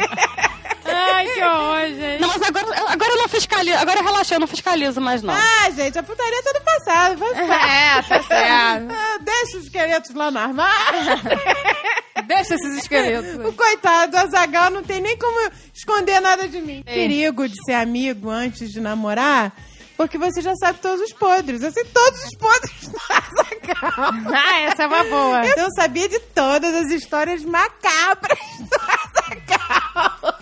Ai, 0.93 1.27
que 1.29 1.43
horror, 1.43 1.87
gente. 1.87 2.21
Não, 2.21 2.29
mas 2.29 2.43
agora, 2.43 2.67
agora 2.93 3.11
eu 3.13 3.17
não 3.19 3.29
fiscalizo. 3.29 3.79
Agora 3.79 4.01
eu 4.01 4.05
relaxei, 4.05 4.37
eu 4.37 4.41
não 4.41 4.47
fiscalizo 4.47 5.01
mais, 5.01 5.23
não. 5.23 5.33
Ah, 5.35 5.71
gente, 5.71 5.99
a 5.99 6.03
putaria 6.03 6.43
tá 6.43 6.53
do 6.53 6.65
passado. 6.65 7.19
Faz. 7.19 7.39
É, 7.39 8.03
tá 8.03 8.23
certo. 8.27 8.93
Ah, 8.93 9.19
Deixa 9.21 9.59
os 9.59 9.65
esqueletos 9.65 10.15
lá 10.15 10.31
no 10.31 10.39
armário. 10.39 11.21
Deixa 12.27 12.55
esses 12.55 12.75
O 12.75 12.79
esqueletos. 12.79 13.55
coitado 13.55 14.13
do 14.13 14.17
Azagal 14.19 14.71
não 14.71 14.83
tem 14.83 15.01
nem 15.01 15.17
como 15.17 15.51
esconder 15.75 16.21
nada 16.21 16.49
de 16.49 16.61
mim. 16.61 16.83
Ei. 16.87 16.95
Perigo 16.95 17.49
de 17.49 17.55
ser 17.65 17.75
amigo 17.75 18.29
antes 18.31 18.71
de 18.71 18.81
namorar, 18.81 19.53
porque 20.01 20.17
você 20.17 20.41
já 20.41 20.57
sabe 20.57 20.79
todos 20.79 20.99
os 21.03 21.13
podres. 21.13 21.63
Eu 21.63 21.71
sei 21.71 21.85
todos 21.85 22.25
os 22.25 22.35
podres 22.39 22.89
do 22.89 22.99
Azagal. 23.11 24.35
Ah, 24.35 24.61
essa 24.61 24.85
é 24.85 24.87
uma 24.87 25.05
boa. 25.05 25.45
Eu 25.45 25.69
sabia 25.77 26.09
de 26.09 26.19
todas 26.21 26.75
as 26.75 26.91
histórias 26.91 27.45
macabras 27.45 28.39
do 28.61 28.77
Azagal. 28.81 30.39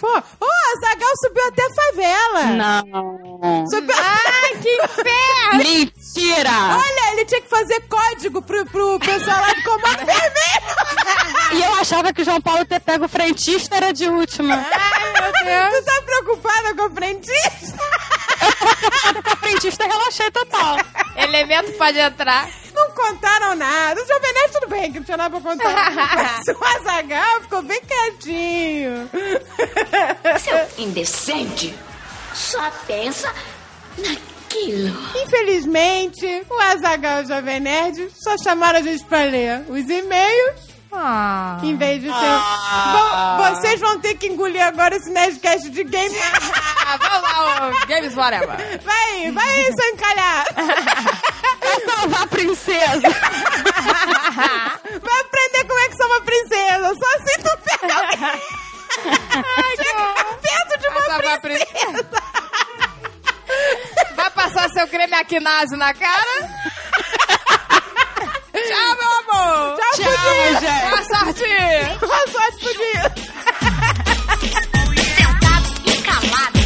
Pô, 0.00 0.08
o 0.08 0.48
Azagal 0.72 1.10
subiu 1.22 1.46
até 1.48 1.66
a 1.66 1.74
favela. 1.74 2.44
Não. 2.56 3.66
Subiu... 3.66 3.94
Ai, 3.94 4.56
que 4.62 4.74
inferno! 4.74 5.92
Mentira! 6.16 6.50
Olha, 6.50 7.12
ele 7.12 7.26
tinha 7.26 7.42
que 7.42 7.48
fazer 7.48 7.78
código 7.82 8.40
pro, 8.40 8.64
pro 8.66 8.98
pessoal 8.98 9.38
lá 9.38 9.52
do 9.52 9.62
Comando 9.62 9.98
Vermelho. 9.98 11.52
E 11.52 11.62
eu 11.62 11.74
achava 11.74 12.12
que 12.12 12.22
o 12.22 12.24
João 12.24 12.40
Paulo 12.40 12.64
ter 12.64 12.80
pego 12.80 13.04
o 13.04 13.08
frentista 13.08 13.76
era 13.76 13.92
de 13.92 14.08
última. 14.08 14.54
Ai, 14.54 15.12
meu 15.12 15.32
Deus. 15.44 15.78
Tu 15.78 15.84
tá 15.84 16.02
preocupada 16.02 16.74
com 16.74 16.82
o 16.84 16.90
frentista? 16.90 17.78
Com 19.22 19.32
a 19.32 19.36
frentista 19.36 19.84
eu 19.84 19.90
relaxei 19.90 20.30
total. 20.30 20.78
Elemento 21.16 21.72
pode 21.72 21.98
entrar. 21.98 22.48
Não 22.74 22.90
contaram 22.92 23.54
nada. 23.54 24.02
O 24.02 24.06
Jovem 24.06 24.32
Nerd, 24.32 24.52
tudo 24.52 24.68
bem, 24.68 24.92
que 24.92 24.98
não 24.98 25.04
tinha 25.04 25.16
nada 25.18 25.38
pra 25.38 25.50
contar. 25.50 25.92
Mas 26.16 26.48
o 26.48 26.64
Azagal 26.64 27.42
ficou 27.42 27.62
bem 27.62 27.80
quietinho. 27.82 29.10
Seu 30.40 30.84
indecente. 30.84 31.74
Só 32.34 32.70
pensa 32.86 33.30
naquilo. 33.98 34.35
Infelizmente, 35.24 36.26
o 36.48 36.58
Azagal 36.58 37.20
e 37.20 37.24
o 37.24 37.28
Jovem 37.28 37.60
Nerd 37.60 38.10
só 38.14 38.36
chamaram 38.38 38.78
a 38.78 38.82
gente 38.82 39.04
pra 39.04 39.22
ler 39.24 39.64
os 39.68 39.88
e-mails. 39.88 40.66
Ah. 40.92 41.58
Em 41.62 41.76
vez 41.76 42.00
de 42.00 42.08
ser. 42.08 42.14
Ah. 42.14 43.36
Bom, 43.38 43.54
vocês 43.54 43.80
vão 43.80 44.00
ter 44.00 44.14
que 44.14 44.28
engolir 44.28 44.62
agora 44.64 44.96
esse 44.96 45.10
Nerdcast 45.10 45.68
de 45.68 45.84
game. 45.84 46.16
Ah, 46.86 46.96
vamos 47.02 47.22
lá, 47.22 47.68
o 47.68 47.86
Games 47.86 48.16
Whatever. 48.16 48.56
Vai, 48.82 49.30
vai 49.32 49.48
aí, 49.48 49.72
seu 49.74 49.88
encalhado. 49.90 50.54
Vai 51.60 51.80
salvar 51.84 52.22
a 52.22 52.26
princesa. 52.26 53.08
Vai 55.02 55.20
aprender 55.20 55.64
como 55.66 55.80
é 55.80 55.88
que 55.88 55.96
sou 55.96 56.06
uma 56.06 56.20
princesa. 56.22 56.94
Só 56.94 57.06
assim 57.16 57.42
tu 57.42 57.58
pega 57.64 57.94
alguém. 57.94 58.40
Chega 59.76 60.14
perto 60.40 60.80
de 60.80 60.88
Vai 60.88 60.96
uma 60.96 61.02
salvar 61.02 61.34
a 61.34 61.40
princesa. 61.40 62.08
Vai 64.14 64.30
passar 64.30 64.68
seu 64.70 64.86
creme 64.88 65.14
aquinase 65.14 65.76
na 65.76 65.92
cara? 65.94 66.48
Tchau, 68.52 68.96
meu 68.96 69.12
amor! 69.18 69.76
Tchau, 69.76 69.92
Tchau! 69.96 70.14
Gente. 70.60 70.88
Boa 70.90 71.04
sorte! 71.04 71.50
Boa 72.00 72.26
sorte, 72.28 72.58
pudim! 72.64 72.98
Sentado 75.16 75.68
e 75.86 75.88
calado. 76.02 76.58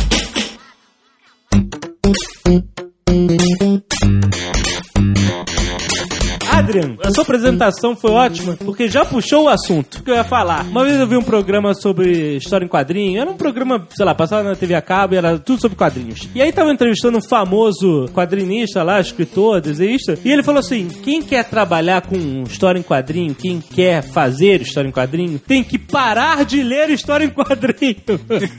Adrian, 6.71 6.97
a 7.03 7.11
sua 7.11 7.23
apresentação 7.23 7.97
foi 7.97 8.11
ótima, 8.13 8.57
porque 8.57 8.89
já 8.89 9.05
puxou 9.05 9.45
o 9.45 9.49
assunto 9.49 10.03
que 10.03 10.11
eu 10.11 10.15
ia 10.15 10.25
falar. 10.25 10.65
Uma 10.65 10.85
vez 10.85 10.99
eu 10.99 11.07
vi 11.07 11.17
um 11.17 11.23
programa 11.23 11.75
sobre 11.75 12.37
história 12.37 12.65
em 12.65 12.69
quadrinho, 12.69 13.21
era 13.21 13.31
um 13.31 13.37
programa, 13.37 13.87
sei 13.91 14.05
lá, 14.05 14.15
passava 14.15 14.43
na 14.43 14.55
TV 14.55 14.75
a 14.75 14.83
cabo 14.83 15.15
e 15.15 15.17
era 15.17 15.39
tudo 15.39 15.61
sobre 15.61 15.77
quadrinhos. 15.77 16.29
E 16.35 16.41
aí 16.41 16.53
tava 16.53 16.73
entrevistando 16.73 17.19
um 17.19 17.23
famoso 17.23 18.09
quadrinista 18.15 18.83
lá, 18.83 19.01
escritor, 19.01 19.61
desenhista, 19.61 20.19
e 20.25 20.31
ele 20.31 20.43
falou 20.43 20.61
assim: 20.61 20.89
quem 21.03 21.23
quer 21.23 21.45
trabalhar 21.45 22.03
com 22.03 22.45
história 22.45 22.79
em 22.79 22.83
quadrinho, 22.83 23.35
quem 23.35 23.61
quer 23.61 24.03
fazer 24.03 24.63
história 24.63 24.89
em 24.89 24.93
quadrinho, 24.93 25.39
tem 25.39 25.65
que 25.65 25.79
parar 25.79 26.45
de 26.45 26.63
ler 26.63 26.91
história 26.91 27.25
em 27.25 27.31
quadrinho. 27.31 27.97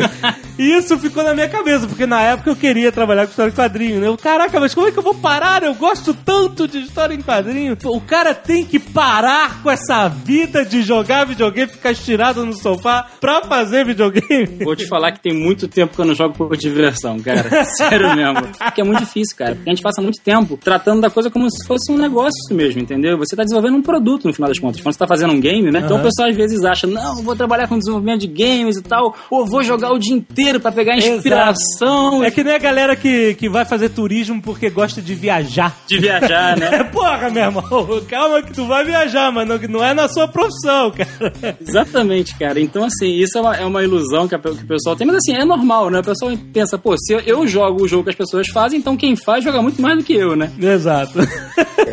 e 0.60 0.78
isso 0.78 0.98
ficou 1.00 1.24
na 1.24 1.34
minha 1.34 1.48
cabeça, 1.48 1.88
porque 1.88 2.06
na 2.06 2.22
época 2.22 2.50
eu 2.50 2.56
queria 2.56 2.92
trabalhar 2.92 3.26
com 3.26 3.30
história 3.30 3.52
em 3.52 3.56
quadrinho, 3.56 4.00
né? 4.00 4.08
Eu, 4.08 4.18
Caraca, 4.18 4.60
mas 4.60 4.74
como 4.74 4.88
é 4.88 4.92
que 4.92 5.00
eu 5.00 5.04
vou 5.04 5.16
parar? 5.16 5.64
Eu 5.64 5.74
gosto 5.74 6.14
tanto 6.14 6.68
de 6.68 6.80
história 6.80 7.14
em 7.14 7.22
quadrinho. 7.22 7.78
O 7.86 8.01
cara 8.02 8.34
tem 8.34 8.66
que 8.66 8.80
parar 8.80 9.62
com 9.62 9.70
essa 9.70 10.08
vida 10.08 10.66
de 10.66 10.82
jogar 10.82 11.26
videogame, 11.26 11.72
ficar 11.72 11.92
estirado 11.92 12.46
no 12.46 12.54
sofá 12.54 13.08
pra 13.20 13.42
fazer 13.42 13.86
videogame. 13.86 14.64
Vou 14.64 14.76
te 14.76 14.88
falar 14.88 15.12
que 15.12 15.20
tem 15.20 15.34
muito 15.34 15.68
tempo 15.68 15.96
que 15.96 16.02
eu 16.02 16.06
não 16.06 16.16
jogo 16.16 16.36
por 16.36 16.56
diversão, 16.58 17.20
cara. 17.20 17.50
Sério 17.78 18.16
mesmo. 18.16 18.48
Porque 18.58 18.82
é 18.82 18.84
muito 18.84 19.00
difícil, 19.00 19.36
cara. 19.38 19.56
Porque 19.56 19.70
a 19.70 19.74
gente 19.74 19.84
passa 19.84 20.02
muito 20.02 20.22
tempo 20.22 20.58
tratando 20.58 21.02
da 21.02 21.10
coisa 21.10 21.30
como 21.30 21.50
se 21.50 21.66
fosse 21.66 21.92
um 21.92 21.98
negócio 21.98 22.56
mesmo, 22.56 22.82
entendeu? 22.82 23.18
Você 23.18 23.36
tá 23.36 23.44
desenvolvendo 23.44 23.78
um 23.78 23.82
produto, 23.82 24.28
no 24.28 24.34
final 24.34 24.50
das 24.50 24.60
contas. 24.60 24.82
Quando 24.82 24.94
você 24.94 25.00
tá 25.00 25.08
fazendo 25.08 25.34
um 25.34 25.40
game, 25.40 25.72
né? 25.72 25.82
Então 25.84 25.98
o 25.98 26.02
pessoal 26.02 26.30
às 26.30 26.36
vezes 26.36 26.64
acha, 26.64 26.88
não, 26.88 27.24
vou 27.24 27.36
trabalhar 27.36 27.68
com 27.68 27.78
desenvolvimento 27.78 28.22
de 28.22 28.28
games 28.28 28.78
e 28.78 28.82
tal, 28.82 29.16
ou 29.30 29.46
vou 29.46 29.64
jogar 29.64 29.92
o 29.92 30.00
dia 30.00 30.16
inteiro 30.16 30.60
pra 30.60 30.72
pegar 30.72 30.98
inspiração. 30.98 32.24
É 32.24 32.32
que 32.32 32.44
nem 32.44 32.56
a 32.56 32.60
galera 32.60 32.96
que, 32.96 33.36
que 33.36 33.50
vai 33.50 33.66
fazer 33.66 33.90
turismo 33.90 34.42
porque 34.42 34.70
gosta 34.70 35.02
de 35.02 35.14
viajar. 35.14 35.76
De 35.88 36.00
viajar, 36.00 36.58
né? 36.58 36.84
Porra, 36.92 37.30
meu 37.30 37.44
irmão, 37.44 37.91
calma 38.02 38.42
que 38.42 38.54
tu 38.54 38.66
vai 38.66 38.86
viajar, 38.86 39.32
mas 39.32 39.48
não, 39.48 39.58
não 39.58 39.84
é 39.84 39.94
na 39.94 40.08
sua 40.08 40.28
profissão, 40.28 40.92
cara. 40.92 41.58
Exatamente, 41.60 42.38
cara. 42.38 42.60
Então, 42.60 42.84
assim, 42.84 43.16
isso 43.16 43.38
é 43.38 43.42
uma, 43.42 43.56
é 43.56 43.66
uma 43.66 43.84
ilusão 43.84 44.28
que, 44.28 44.36
a 44.36 44.40
que 44.40 44.50
o 44.50 44.68
pessoal 44.68 44.96
tem. 44.96 45.08
Mas, 45.08 45.18
assim, 45.18 45.34
é 45.34 45.44
normal, 45.44 45.90
né? 45.90 46.00
O 46.00 46.04
pessoal 46.04 46.32
pensa, 46.54 46.78
pô, 46.78 46.96
se 46.98 47.14
eu, 47.14 47.20
eu 47.20 47.48
jogo 47.48 47.84
o 47.84 47.88
jogo 47.88 48.04
que 48.04 48.12
as 48.12 48.16
pessoas 48.16 48.48
fazem, 48.50 48.80
então 48.80 48.96
quem 48.96 49.16
faz 49.16 49.44
joga 49.44 49.62
muito 49.62 49.82
mais 49.82 49.98
do 49.98 50.04
que 50.04 50.14
eu, 50.14 50.36
né? 50.36 50.52
Exato. 50.60 51.20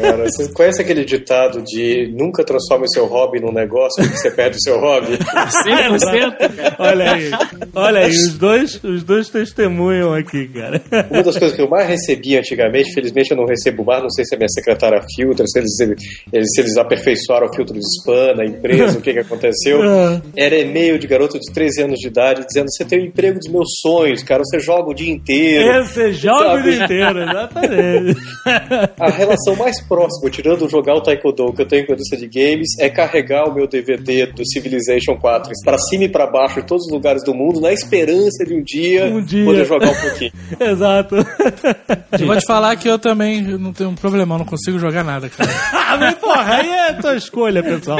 Cara, 0.00 0.24
você 0.24 0.52
conhece 0.52 0.82
aquele 0.82 1.04
ditado 1.04 1.62
de 1.62 2.12
nunca 2.14 2.44
transforme 2.44 2.84
o 2.84 2.88
seu 2.88 3.06
hobby 3.06 3.40
num 3.40 3.52
negócio 3.52 4.02
porque 4.02 4.16
você 4.16 4.30
perde 4.30 4.56
o 4.56 4.60
seu 4.60 4.78
hobby? 4.78 5.18
100%, 5.18 6.76
Olha 6.78 7.12
aí. 7.12 7.30
Olha 7.74 8.00
aí, 8.00 8.10
os 8.10 8.34
dois, 8.34 8.82
os 8.82 9.02
dois 9.02 9.28
testemunham 9.28 10.14
aqui, 10.14 10.48
cara. 10.48 10.82
Uma 11.10 11.22
das 11.22 11.38
coisas 11.38 11.56
que 11.56 11.62
eu 11.62 11.68
mais 11.68 11.88
recebia 11.88 12.38
antigamente, 12.38 12.92
felizmente 12.92 13.30
eu 13.30 13.36
não 13.36 13.46
recebo 13.46 13.84
mais, 13.84 14.02
não 14.02 14.10
sei 14.10 14.24
se 14.24 14.34
a 14.34 14.38
minha 14.38 14.48
secretária 14.48 15.02
filtra, 15.14 15.46
se 15.46 15.58
eles, 15.58 15.78
eles- 16.32 16.48
se 16.54 16.60
eles 16.60 16.76
aperfeiçoaram 16.76 17.46
o 17.46 17.54
filtro 17.54 17.74
de 17.74 17.80
spam 17.80 18.34
na 18.36 18.44
empresa, 18.44 18.98
o 18.98 19.00
que, 19.02 19.12
que 19.12 19.18
aconteceu, 19.18 19.82
Ah. 19.82 20.20
era 20.36 20.56
e-mail 20.56 20.98
de 20.98 21.06
garoto 21.06 21.38
de 21.38 21.52
13 21.52 21.82
anos 21.82 21.98
de 21.98 22.08
idade 22.08 22.44
dizendo: 22.46 22.66
Você 22.70 22.84
tem 22.84 23.00
o 23.00 23.06
emprego 23.06 23.38
dos 23.38 23.48
meus 23.50 23.68
sonhos, 23.80 24.22
cara, 24.22 24.42
você 24.44 24.58
joga 24.60 24.90
o 24.90 24.94
dia 24.94 25.10
inteiro. 25.12 25.84
Você 25.84 26.12
joga 26.12 26.36
o 26.38 26.56
Sabe? 26.56 26.70
dia 26.72 26.84
inteiro, 26.84 27.18
exatamente. 27.22 28.20
A 28.98 29.10
relação 29.10 29.56
mais 29.56 29.80
próxima, 29.86 30.30
tirando 30.30 30.68
jogar 30.68 30.94
o 30.94 31.00
Taekwondo 31.00 31.52
que 31.52 31.62
eu 31.62 31.66
tenho 31.66 31.86
com 31.86 31.92
a 31.92 31.94
indústria 31.94 32.20
de 32.20 32.26
games, 32.28 32.68
é 32.80 32.88
carregar 32.88 33.48
o 33.48 33.54
meu 33.54 33.66
DVD 33.66 34.26
do 34.26 34.42
Civilization 34.48 35.16
4 35.16 35.52
pra 35.64 35.78
cima 35.78 36.04
e 36.04 36.08
pra 36.08 36.26
baixo 36.26 36.58
em 36.60 36.62
todos 36.62 36.86
os 36.86 36.92
lugares 36.92 37.22
do 37.24 37.34
mundo, 37.34 37.60
na 37.60 37.72
esperança 37.72 38.44
de 38.44 38.54
um 38.54 38.62
dia, 38.62 39.06
Um 39.06 39.22
dia. 39.22 39.44
poder 39.44 39.64
jogar 39.64 39.88
um 39.90 39.94
pouquinho. 39.94 40.32
Exato. 40.60 41.16
Eu 42.18 42.26
vou 42.26 42.36
te 42.36 42.46
falar 42.46 42.74
que 42.76 42.88
eu 42.88 42.98
também 42.98 43.40
não 43.42 43.72
tenho 43.72 43.90
um 43.90 43.94
problema, 43.94 44.34
eu 44.34 44.38
não 44.38 44.44
consigo 44.44 44.78
jogar 44.78 45.04
nada, 45.04 45.28
cara. 45.28 45.48
Mas 45.98 46.14
porra, 46.16 46.54
aí 46.56 46.68
é 46.70 46.92
tua 46.94 47.16
escolha, 47.16 47.62
pessoal. 47.62 47.98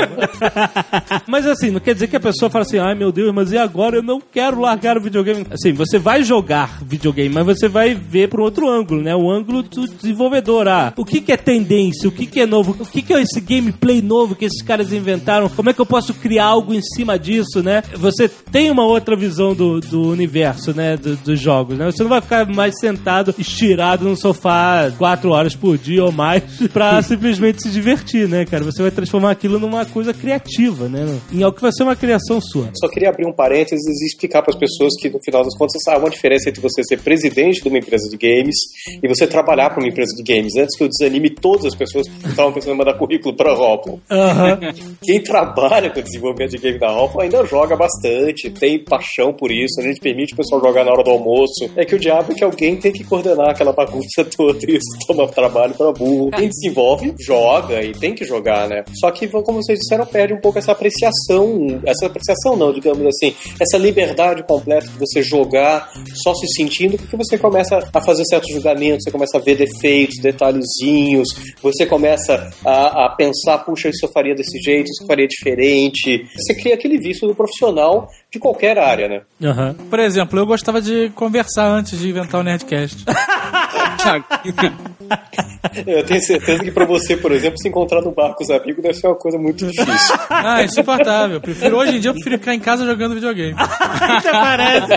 mas 1.27 1.47
assim, 1.47 1.71
não 1.71 1.81
quer 1.81 1.95
dizer 1.95 2.09
que 2.09 2.17
a 2.17 2.21
pessoa 2.21 2.51
fala 2.51 2.63
assim, 2.65 2.79
ai 2.79 2.95
meu 2.95 3.11
Deus, 3.13 3.33
mas 3.35 3.53
e 3.53 3.59
agora 3.59 3.97
eu 3.97 4.03
não 4.03 4.21
quero 4.21 4.61
largar 4.61 4.97
o 4.97 5.01
videogame. 5.01 5.47
Assim, 5.51 5.73
você 5.73 5.99
vai 5.99 6.23
jogar 6.23 6.79
videogame, 6.83 7.29
mas 7.35 7.45
você 7.47 7.69
vai 7.69 7.95
ver 7.95 8.29
por 8.29 8.41
outro 8.41 8.69
ângulo, 8.69 9.03
né? 9.03 9.15
O 9.15 9.31
ângulo 9.31 9.63
do 9.63 9.87
desenvolvedor. 9.87 10.69
Ah, 10.69 10.93
o 10.97 11.05
que, 11.05 11.21
que 11.21 11.33
é 11.33 11.37
tendência? 11.37 12.09
O 12.09 12.13
que, 12.13 12.27
que 12.27 12.41
é 12.41 12.47
novo? 12.47 12.77
O 12.79 12.87
que, 12.87 13.03
que 13.03 13.13
é 13.15 13.21
esse 13.23 13.41
gameplay 13.41 14.01
novo 14.03 14.35
que 14.35 14.45
esses 14.45 14.63
caras 14.63 14.93
inventaram? 14.93 15.49
Como 15.49 15.71
é 15.71 15.73
que 15.73 15.81
eu 15.81 15.87
posso 15.87 16.13
criar 16.15 16.47
algo 16.47 16.75
em 16.75 16.83
cima 16.83 17.19
disso, 17.19 17.63
né? 17.63 17.83
Você 17.95 18.29
tem 18.29 18.71
uma 18.71 18.85
outra 18.85 19.17
visão 19.17 19.55
do, 19.55 19.81
do 19.81 20.03
universo, 20.09 20.73
né? 20.75 20.97
do- 20.97 21.17
dos 21.17 21.41
jogos, 21.41 21.77
né? 21.77 21.87
Você 21.87 22.03
não 22.03 22.11
vai 22.11 22.21
ficar 22.21 22.47
mais 22.47 22.79
sentado, 22.79 23.35
estirado 23.39 24.05
no 24.09 24.17
sofá 24.17 24.91
quatro 24.97 25.31
horas 25.31 25.55
por 25.55 25.77
dia 25.79 26.05
ou 26.05 26.13
mais 26.13 26.43
pra 26.73 27.01
simplesmente 27.03 27.63
se 27.63 27.68
divertir, 27.71 28.29
né, 28.29 28.45
cara? 28.45 28.65
Você 28.65 28.83
vai 28.83 28.91
transformar 28.91 29.31
aquilo 29.31 29.59
numa 29.59 29.85
coisa 29.85 30.13
criativa, 30.13 30.89
né? 30.89 31.19
Em 31.33 31.43
algo 31.43 31.57
que 31.57 31.63
vai 31.63 31.73
ser 31.73 31.83
uma 31.83 31.97
criação 31.97 32.41
sua. 32.41 32.71
Só 32.75 32.89
queria 32.89 33.09
abrir 33.09 33.27
um 33.27 33.33
parênteses 33.33 33.85
e 34.01 34.07
explicar 34.07 34.43
para 34.43 34.53
as 34.53 34.59
pessoas 34.59 34.93
que, 35.01 35.09
no 35.09 35.21
final 35.23 35.45
das 35.45 35.57
contas, 35.57 35.83
há 35.89 35.99
uma 35.99 36.11
diferença 36.11 36.49
entre 36.49 36.61
você 36.61 36.83
ser 36.85 37.01
presidente 37.01 37.63
de 37.63 37.69
uma 37.69 37.79
empresa 37.79 38.09
de 38.09 38.17
games 38.17 38.57
e 39.03 39.09
você 39.09 39.27
trabalhar 39.27 39.71
para 39.71 39.81
uma 39.81 39.89
empresa 39.89 40.15
de 40.15 40.23
games. 40.23 40.57
Antes 40.57 40.77
que 40.77 40.85
eu 40.85 40.89
desanime 40.89 41.31
todas 41.31 41.67
as 41.67 41.75
pessoas 41.75 42.09
que 42.09 42.29
estavam 42.29 42.53
pensando 42.53 42.75
em 42.75 42.79
mandar 42.79 42.95
currículo 42.95 43.35
para 43.35 43.51
a 43.51 43.55
Hoplo. 43.55 44.01
Aham. 44.11 44.59
Quem 45.03 45.23
trabalha 45.23 45.91
com 45.91 46.01
desenvolvimento 46.01 46.51
de 46.51 46.59
game 46.59 46.79
da 46.79 46.91
Hoplo 46.91 47.21
ainda 47.21 47.45
joga 47.45 47.77
bastante, 47.77 48.51
tem 48.51 48.83
paixão 48.83 49.33
por 49.33 49.51
isso, 49.51 49.81
a 49.81 49.85
gente 49.85 50.01
permite 50.01 50.35
o 50.35 50.37
pessoal 50.37 50.61
jogar 50.61 50.85
na 50.85 50.93
hora 50.93 51.03
do 51.03 51.11
almoço. 51.11 51.71
É 51.77 51.85
que 51.85 51.95
o 51.95 51.99
diabo 51.99 52.33
é 52.33 52.35
que 52.35 52.45
alguém 52.45 52.77
tem 52.77 52.93
que 52.93 53.05
coordenar 53.05 53.51
aquela 53.51 53.73
bagunça 53.73 54.25
toda 54.37 54.59
e 54.69 54.77
isso 54.77 55.07
toma 55.07 55.29
trabalho 55.29 55.75
para 55.75 55.93
burro. 55.93 56.31
Quem 56.31 56.49
desenvolve, 56.49 57.15
joga 57.19 57.58
e 57.83 57.93
tem 57.93 58.15
que 58.15 58.25
jogar, 58.25 58.69
né? 58.69 58.85
Só 59.01 59.11
que, 59.11 59.29
como 59.29 59.63
vocês 59.63 59.79
disseram, 59.79 60.07
perde 60.07 60.35
um 60.35 60.41
pouco 60.41 60.59
essa 60.59 60.73
apreciação, 60.73 61.81
essa 61.85 62.07
apreciação 62.07 62.57
não, 62.57 62.73
digamos 62.73 63.07
assim, 63.07 63.35
essa 63.61 63.79
liberdade 63.79 64.43
completa 64.43 64.87
de 64.87 64.99
você 64.99 65.23
jogar 65.23 65.91
só 66.23 66.35
se 66.35 66.47
sentindo, 66.57 66.97
porque 66.97 67.17
você 67.17 67.39
começa 67.39 67.79
a 67.93 68.01
fazer 68.01 68.25
certos 68.25 68.53
julgamentos, 68.53 69.05
você 69.05 69.11
começa 69.11 69.39
a 69.39 69.41
ver 69.41 69.57
defeitos, 69.57 70.17
detalhezinhos, 70.21 71.29
você 71.63 71.87
começa 71.87 72.51
a, 72.65 73.07
a 73.07 73.09
pensar, 73.11 73.59
puxa, 73.59 73.89
isso 73.89 74.07
eu 74.07 74.11
faria 74.13 74.35
desse 74.35 74.59
jeito, 74.61 74.89
isso 74.89 75.03
eu 75.03 75.07
faria 75.07 75.27
diferente. 75.27 76.25
Você 76.37 76.55
cria 76.55 76.75
aquele 76.75 76.99
vício 76.99 77.27
do 77.27 77.35
profissional 77.35 78.09
de 78.31 78.39
qualquer 78.39 78.79
área, 78.79 79.09
né? 79.09 79.23
Aham. 79.43 79.75
Por 79.89 79.99
exemplo, 79.99 80.39
eu 80.39 80.47
gostava 80.47 80.81
de 80.81 81.11
conversar 81.11 81.67
antes 81.67 81.99
de 81.99 82.09
inventar 82.09 82.41
o 82.41 82.45
Nerdcast. 82.45 83.05
Eu 85.87 86.05
tenho 86.05 86.23
certeza 86.23 86.63
que 86.63 86.71
pra 86.71 86.85
você, 86.85 87.17
por 87.17 87.33
exemplo, 87.33 87.59
se 87.59 87.69
encontrar 87.69 88.03
no 88.03 88.13
bar 88.13 88.35
com 88.35 88.45
os 88.45 88.51
amigos 88.51 88.83
deve 88.83 88.95
ser 88.95 89.07
uma 89.07 89.17
coisa 89.17 89.39
muito 89.39 89.67
difícil. 89.67 90.15
Ah, 90.31 90.63
insuportável. 90.63 91.37
Eu 91.37 91.41
Prefiro, 91.41 91.77
hoje 91.77 91.97
em 91.97 92.01
dia 92.01 92.11
eu 92.11 92.15
prefiro 92.15 92.39
ficar 92.39 92.55
em 92.55 92.61
casa 92.61 92.85
jogando 92.85 93.15
videogame. 93.15 93.55
Até 93.59 94.31
parece. 94.31 94.93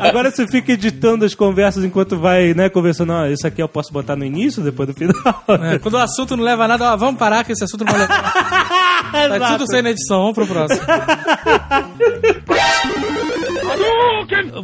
Agora 0.00 0.30
você 0.30 0.46
fica 0.46 0.72
editando 0.72 1.24
as 1.24 1.34
conversas 1.34 1.84
enquanto 1.84 2.18
vai, 2.18 2.54
né, 2.54 2.68
conversando. 2.68 3.12
Ah, 3.12 3.30
isso 3.30 3.46
aqui 3.46 3.62
eu 3.62 3.68
posso 3.68 3.92
botar 3.92 4.16
no 4.16 4.24
início, 4.24 4.62
depois 4.62 4.88
do 4.88 4.94
final. 4.94 5.44
É, 5.48 5.78
quando 5.78 5.94
o 5.94 5.98
assunto 5.98 6.36
não 6.36 6.44
leva 6.44 6.64
a 6.64 6.68
nada, 6.68 6.92
ó, 6.92 6.96
vamos 6.96 7.18
parar 7.18 7.44
que 7.44 7.52
esse 7.52 7.64
assunto 7.64 7.84
não 7.84 7.92
vai 7.92 8.02
levar. 8.02 8.74
Tá 9.14 9.52
tudo 9.52 9.70
sem 9.70 9.80
na 9.80 9.90
edição, 9.90 10.18
vamos 10.18 10.34
pro 10.34 10.46
próximo. 10.46 10.80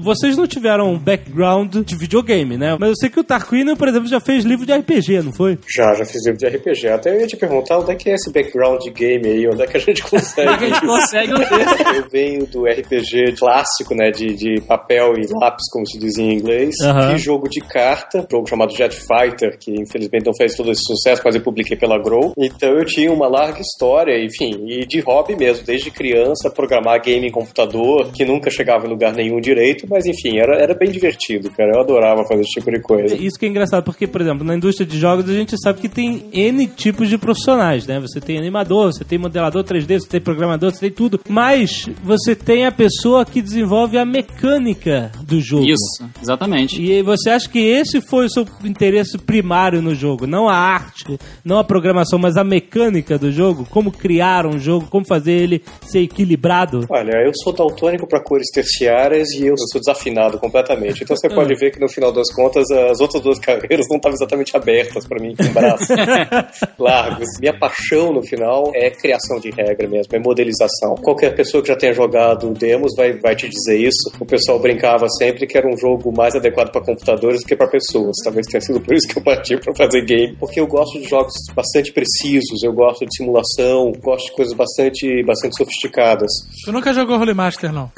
Vocês 0.01 0.37
não 0.37 0.47
tiveram 0.47 0.93
um 0.93 0.99
background 0.99 1.77
de 1.77 1.97
videogame, 1.97 2.57
né? 2.57 2.77
Mas 2.79 2.91
eu 2.91 2.97
sei 2.97 3.11
que 3.11 3.21
o 3.21 3.25
Tarquino, 3.25 3.77
por 3.77 3.89
exemplo, 3.89 4.09
já 4.09 4.21
fez 4.21 4.45
livro 4.45 4.67
de 4.67 4.73
RPG, 4.73 5.23
não 5.23 5.33
foi? 5.33 5.59
Já, 5.69 5.95
já 5.95 6.05
fiz 6.05 6.25
livro 6.25 6.39
de 6.39 6.47
RPG. 6.47 6.89
Até 6.89 7.15
eu 7.15 7.21
ia 7.21 7.27
te 7.27 7.37
perguntar 7.37 7.79
onde 7.79 7.93
é 7.93 7.95
que 7.95 8.11
é 8.11 8.15
esse 8.15 8.33
background 8.33 8.81
de 8.83 8.91
game 8.91 9.27
aí, 9.27 9.49
onde 9.49 9.63
é 9.63 9.67
que 9.67 9.77
a 9.77 9.81
gente 9.81 10.03
consegue. 10.09 10.49
a 10.49 10.59
gente 10.59 10.81
consegue 10.81 11.33
Eu 11.97 12.09
venho 12.11 12.47
do 12.47 12.65
RPG 12.65 13.37
clássico, 13.39 13.95
né, 13.95 14.11
de, 14.11 14.35
de 14.35 14.61
papel 14.63 15.15
e 15.17 15.27
lápis, 15.41 15.67
como 15.71 15.87
se 15.87 15.99
diz 15.99 16.17
em 16.19 16.33
inglês. 16.33 16.75
Aham. 16.83 17.13
Fiz 17.13 17.23
jogo 17.23 17.49
de 17.49 17.61
carta, 17.61 18.27
jogo 18.31 18.49
chamado 18.49 18.75
Jet 18.75 18.95
Fighter, 18.95 19.59
que 19.59 19.73
infelizmente 19.73 20.27
não 20.27 20.35
fez 20.35 20.55
todo 20.55 20.71
esse 20.71 20.83
sucesso, 20.85 21.23
mas 21.25 21.35
eu 21.35 21.43
publiquei 21.43 21.77
pela 21.77 21.99
Grow. 21.99 22.33
Então 22.37 22.71
eu 22.71 22.85
tinha 22.85 23.13
uma 23.13 23.29
larga 23.29 23.61
história, 23.61 24.19
enfim, 24.23 24.65
e 24.67 24.87
de 24.87 25.01
hobby 25.01 25.37
mesmo, 25.37 25.65
desde 25.65 25.91
criança, 25.91 26.51
programar 26.51 27.01
game 27.03 27.27
em 27.27 27.31
computador, 27.31 28.11
que 28.13 28.25
nunca 28.25 28.51
chegava 28.51 28.87
lugar 28.91 29.15
nenhum 29.15 29.41
direito, 29.41 29.87
mas 29.89 30.05
enfim, 30.07 30.39
era, 30.39 30.57
era 30.57 30.75
bem 30.75 30.91
divertido, 30.91 31.51
cara. 31.51 31.73
Eu 31.75 31.81
adorava 31.81 32.25
fazer 32.25 32.43
esse 32.43 32.61
tipo 32.61 32.71
de 32.71 32.81
coisa. 32.81 33.15
Isso 33.15 33.39
que 33.39 33.47
é 33.47 33.49
engraçado, 33.49 33.85
porque, 33.85 34.07
por 34.07 34.21
exemplo, 34.21 34.45
na 34.45 34.55
indústria 34.55 34.87
de 34.87 34.99
jogos 34.99 35.29
a 35.29 35.33
gente 35.33 35.55
sabe 35.61 35.81
que 35.81 35.89
tem 35.89 36.25
N 36.33 36.67
tipos 36.67 37.09
de 37.09 37.17
profissionais, 37.17 37.87
né? 37.87 38.01
Você 38.01 38.21
tem 38.21 38.39
animador, 38.39 38.93
você 38.93 39.05
tem 39.05 39.19
modelador 39.19 39.65
3D, 39.65 40.01
você 40.01 40.09
tem 40.09 40.21
programador, 40.21 40.73
você 40.73 40.81
tem 40.81 40.91
tudo. 40.91 41.21
Mas 41.29 41.89
você 42.03 42.35
tem 42.35 42.67
a 42.67 42.73
pessoa 42.73 43.25
que 43.25 43.41
desenvolve 43.41 43.99
a 43.99 44.05
mecânica 44.05 45.13
do 45.23 45.41
jogo. 45.41 45.65
Isso, 45.65 46.11
exatamente. 46.21 46.81
E 46.81 47.03
você 47.03 47.31
acha 47.31 47.49
que 47.49 47.59
esse 47.59 48.01
foi 48.01 48.27
o 48.27 48.31
seu 48.31 48.47
interesse 48.65 49.17
primário 49.19 49.81
no 49.81 49.95
jogo? 49.95 50.27
Não 50.27 50.49
a 50.49 50.55
arte, 50.55 51.19
não 51.45 51.59
a 51.59 51.65
programação, 51.65 52.19
mas 52.19 52.37
a 52.37 52.45
mecânica 52.45 53.19
do 53.19 53.31
jogo? 53.31 53.67
Como 53.69 53.93
criar 53.93 54.47
um 54.47 54.59
jogo, 54.59 54.87
como 54.91 55.07
fazer 55.07 55.33
ele 55.33 55.63
ser 55.83 56.01
equilibrado? 56.01 56.87
Olha, 56.89 57.23
eu 57.25 57.33
sou 57.35 57.53
daltônico 57.53 58.07
para 58.07 58.23
cores 58.23 58.49
terciárias 58.53 58.80
caras 58.85 59.29
e 59.31 59.47
eu 59.47 59.55
sou 59.57 59.81
desafinado 59.81 60.39
completamente. 60.39 61.03
Então 61.03 61.17
você 61.17 61.29
pode 61.33 61.55
ver 61.55 61.71
que 61.71 61.81
no 61.81 61.89
final 61.89 62.13
das 62.13 62.33
contas 62.33 62.71
as 62.71 63.01
outras 63.01 63.23
duas 63.23 63.39
carreiras 63.41 63.87
não 63.89 63.97
estavam 63.97 64.17
exatamente 64.17 64.57
abertas 64.57 65.07
pra 65.07 65.21
mim, 65.21 65.35
com 65.37 65.53
braços 65.53 65.89
largos. 66.79 67.29
Minha 67.41 67.59
paixão 67.59 68.13
no 68.13 68.23
final 68.23 68.71
é 68.75 68.91
criação 68.91 69.39
de 69.39 69.51
regra 69.51 69.89
mesmo, 69.89 70.15
é 70.15 70.19
modelização. 70.19 70.95
Qualquer 71.03 71.35
pessoa 71.35 71.63
que 71.63 71.69
já 71.69 71.77
tenha 71.77 71.93
jogado 71.93 72.51
demos 72.53 72.95
vai, 72.97 73.13
vai 73.13 73.35
te 73.35 73.49
dizer 73.49 73.79
isso. 73.79 74.13
O 74.19 74.27
pessoal 74.27 74.59
brincava 74.59 75.09
sempre 75.19 75.47
que 75.47 75.57
era 75.57 75.69
um 75.69 75.77
jogo 75.77 76.13
mais 76.13 76.35
adequado 76.35 76.71
para 76.71 76.81
computadores 76.81 77.43
do 77.43 77.47
que 77.47 77.57
para 77.57 77.69
pessoas. 77.69 78.17
Talvez 78.25 78.47
tenha 78.47 78.61
sido 78.61 78.81
por 78.81 78.95
isso 78.95 79.09
que 79.09 79.19
eu 79.19 79.23
parti 79.23 79.57
para 79.57 79.75
fazer 79.75 80.05
game, 80.05 80.37
porque 80.39 80.61
eu 80.61 80.67
gosto 80.67 81.01
de 81.01 81.09
jogos 81.09 81.33
bastante 81.55 81.93
precisos, 81.93 82.63
eu 82.63 82.73
gosto 82.73 83.05
de 83.07 83.17
simulação, 83.17 83.93
gosto 84.01 84.27
de 84.27 84.33
coisas 84.33 84.55
bastante, 84.55 85.23
bastante 85.25 85.57
sofisticadas. 85.57 86.31
Tu 86.65 86.73
nunca 86.73 86.93
jogou 86.93 87.19
Holy 87.19 87.35
Master, 87.35 87.73
não? 87.73 87.91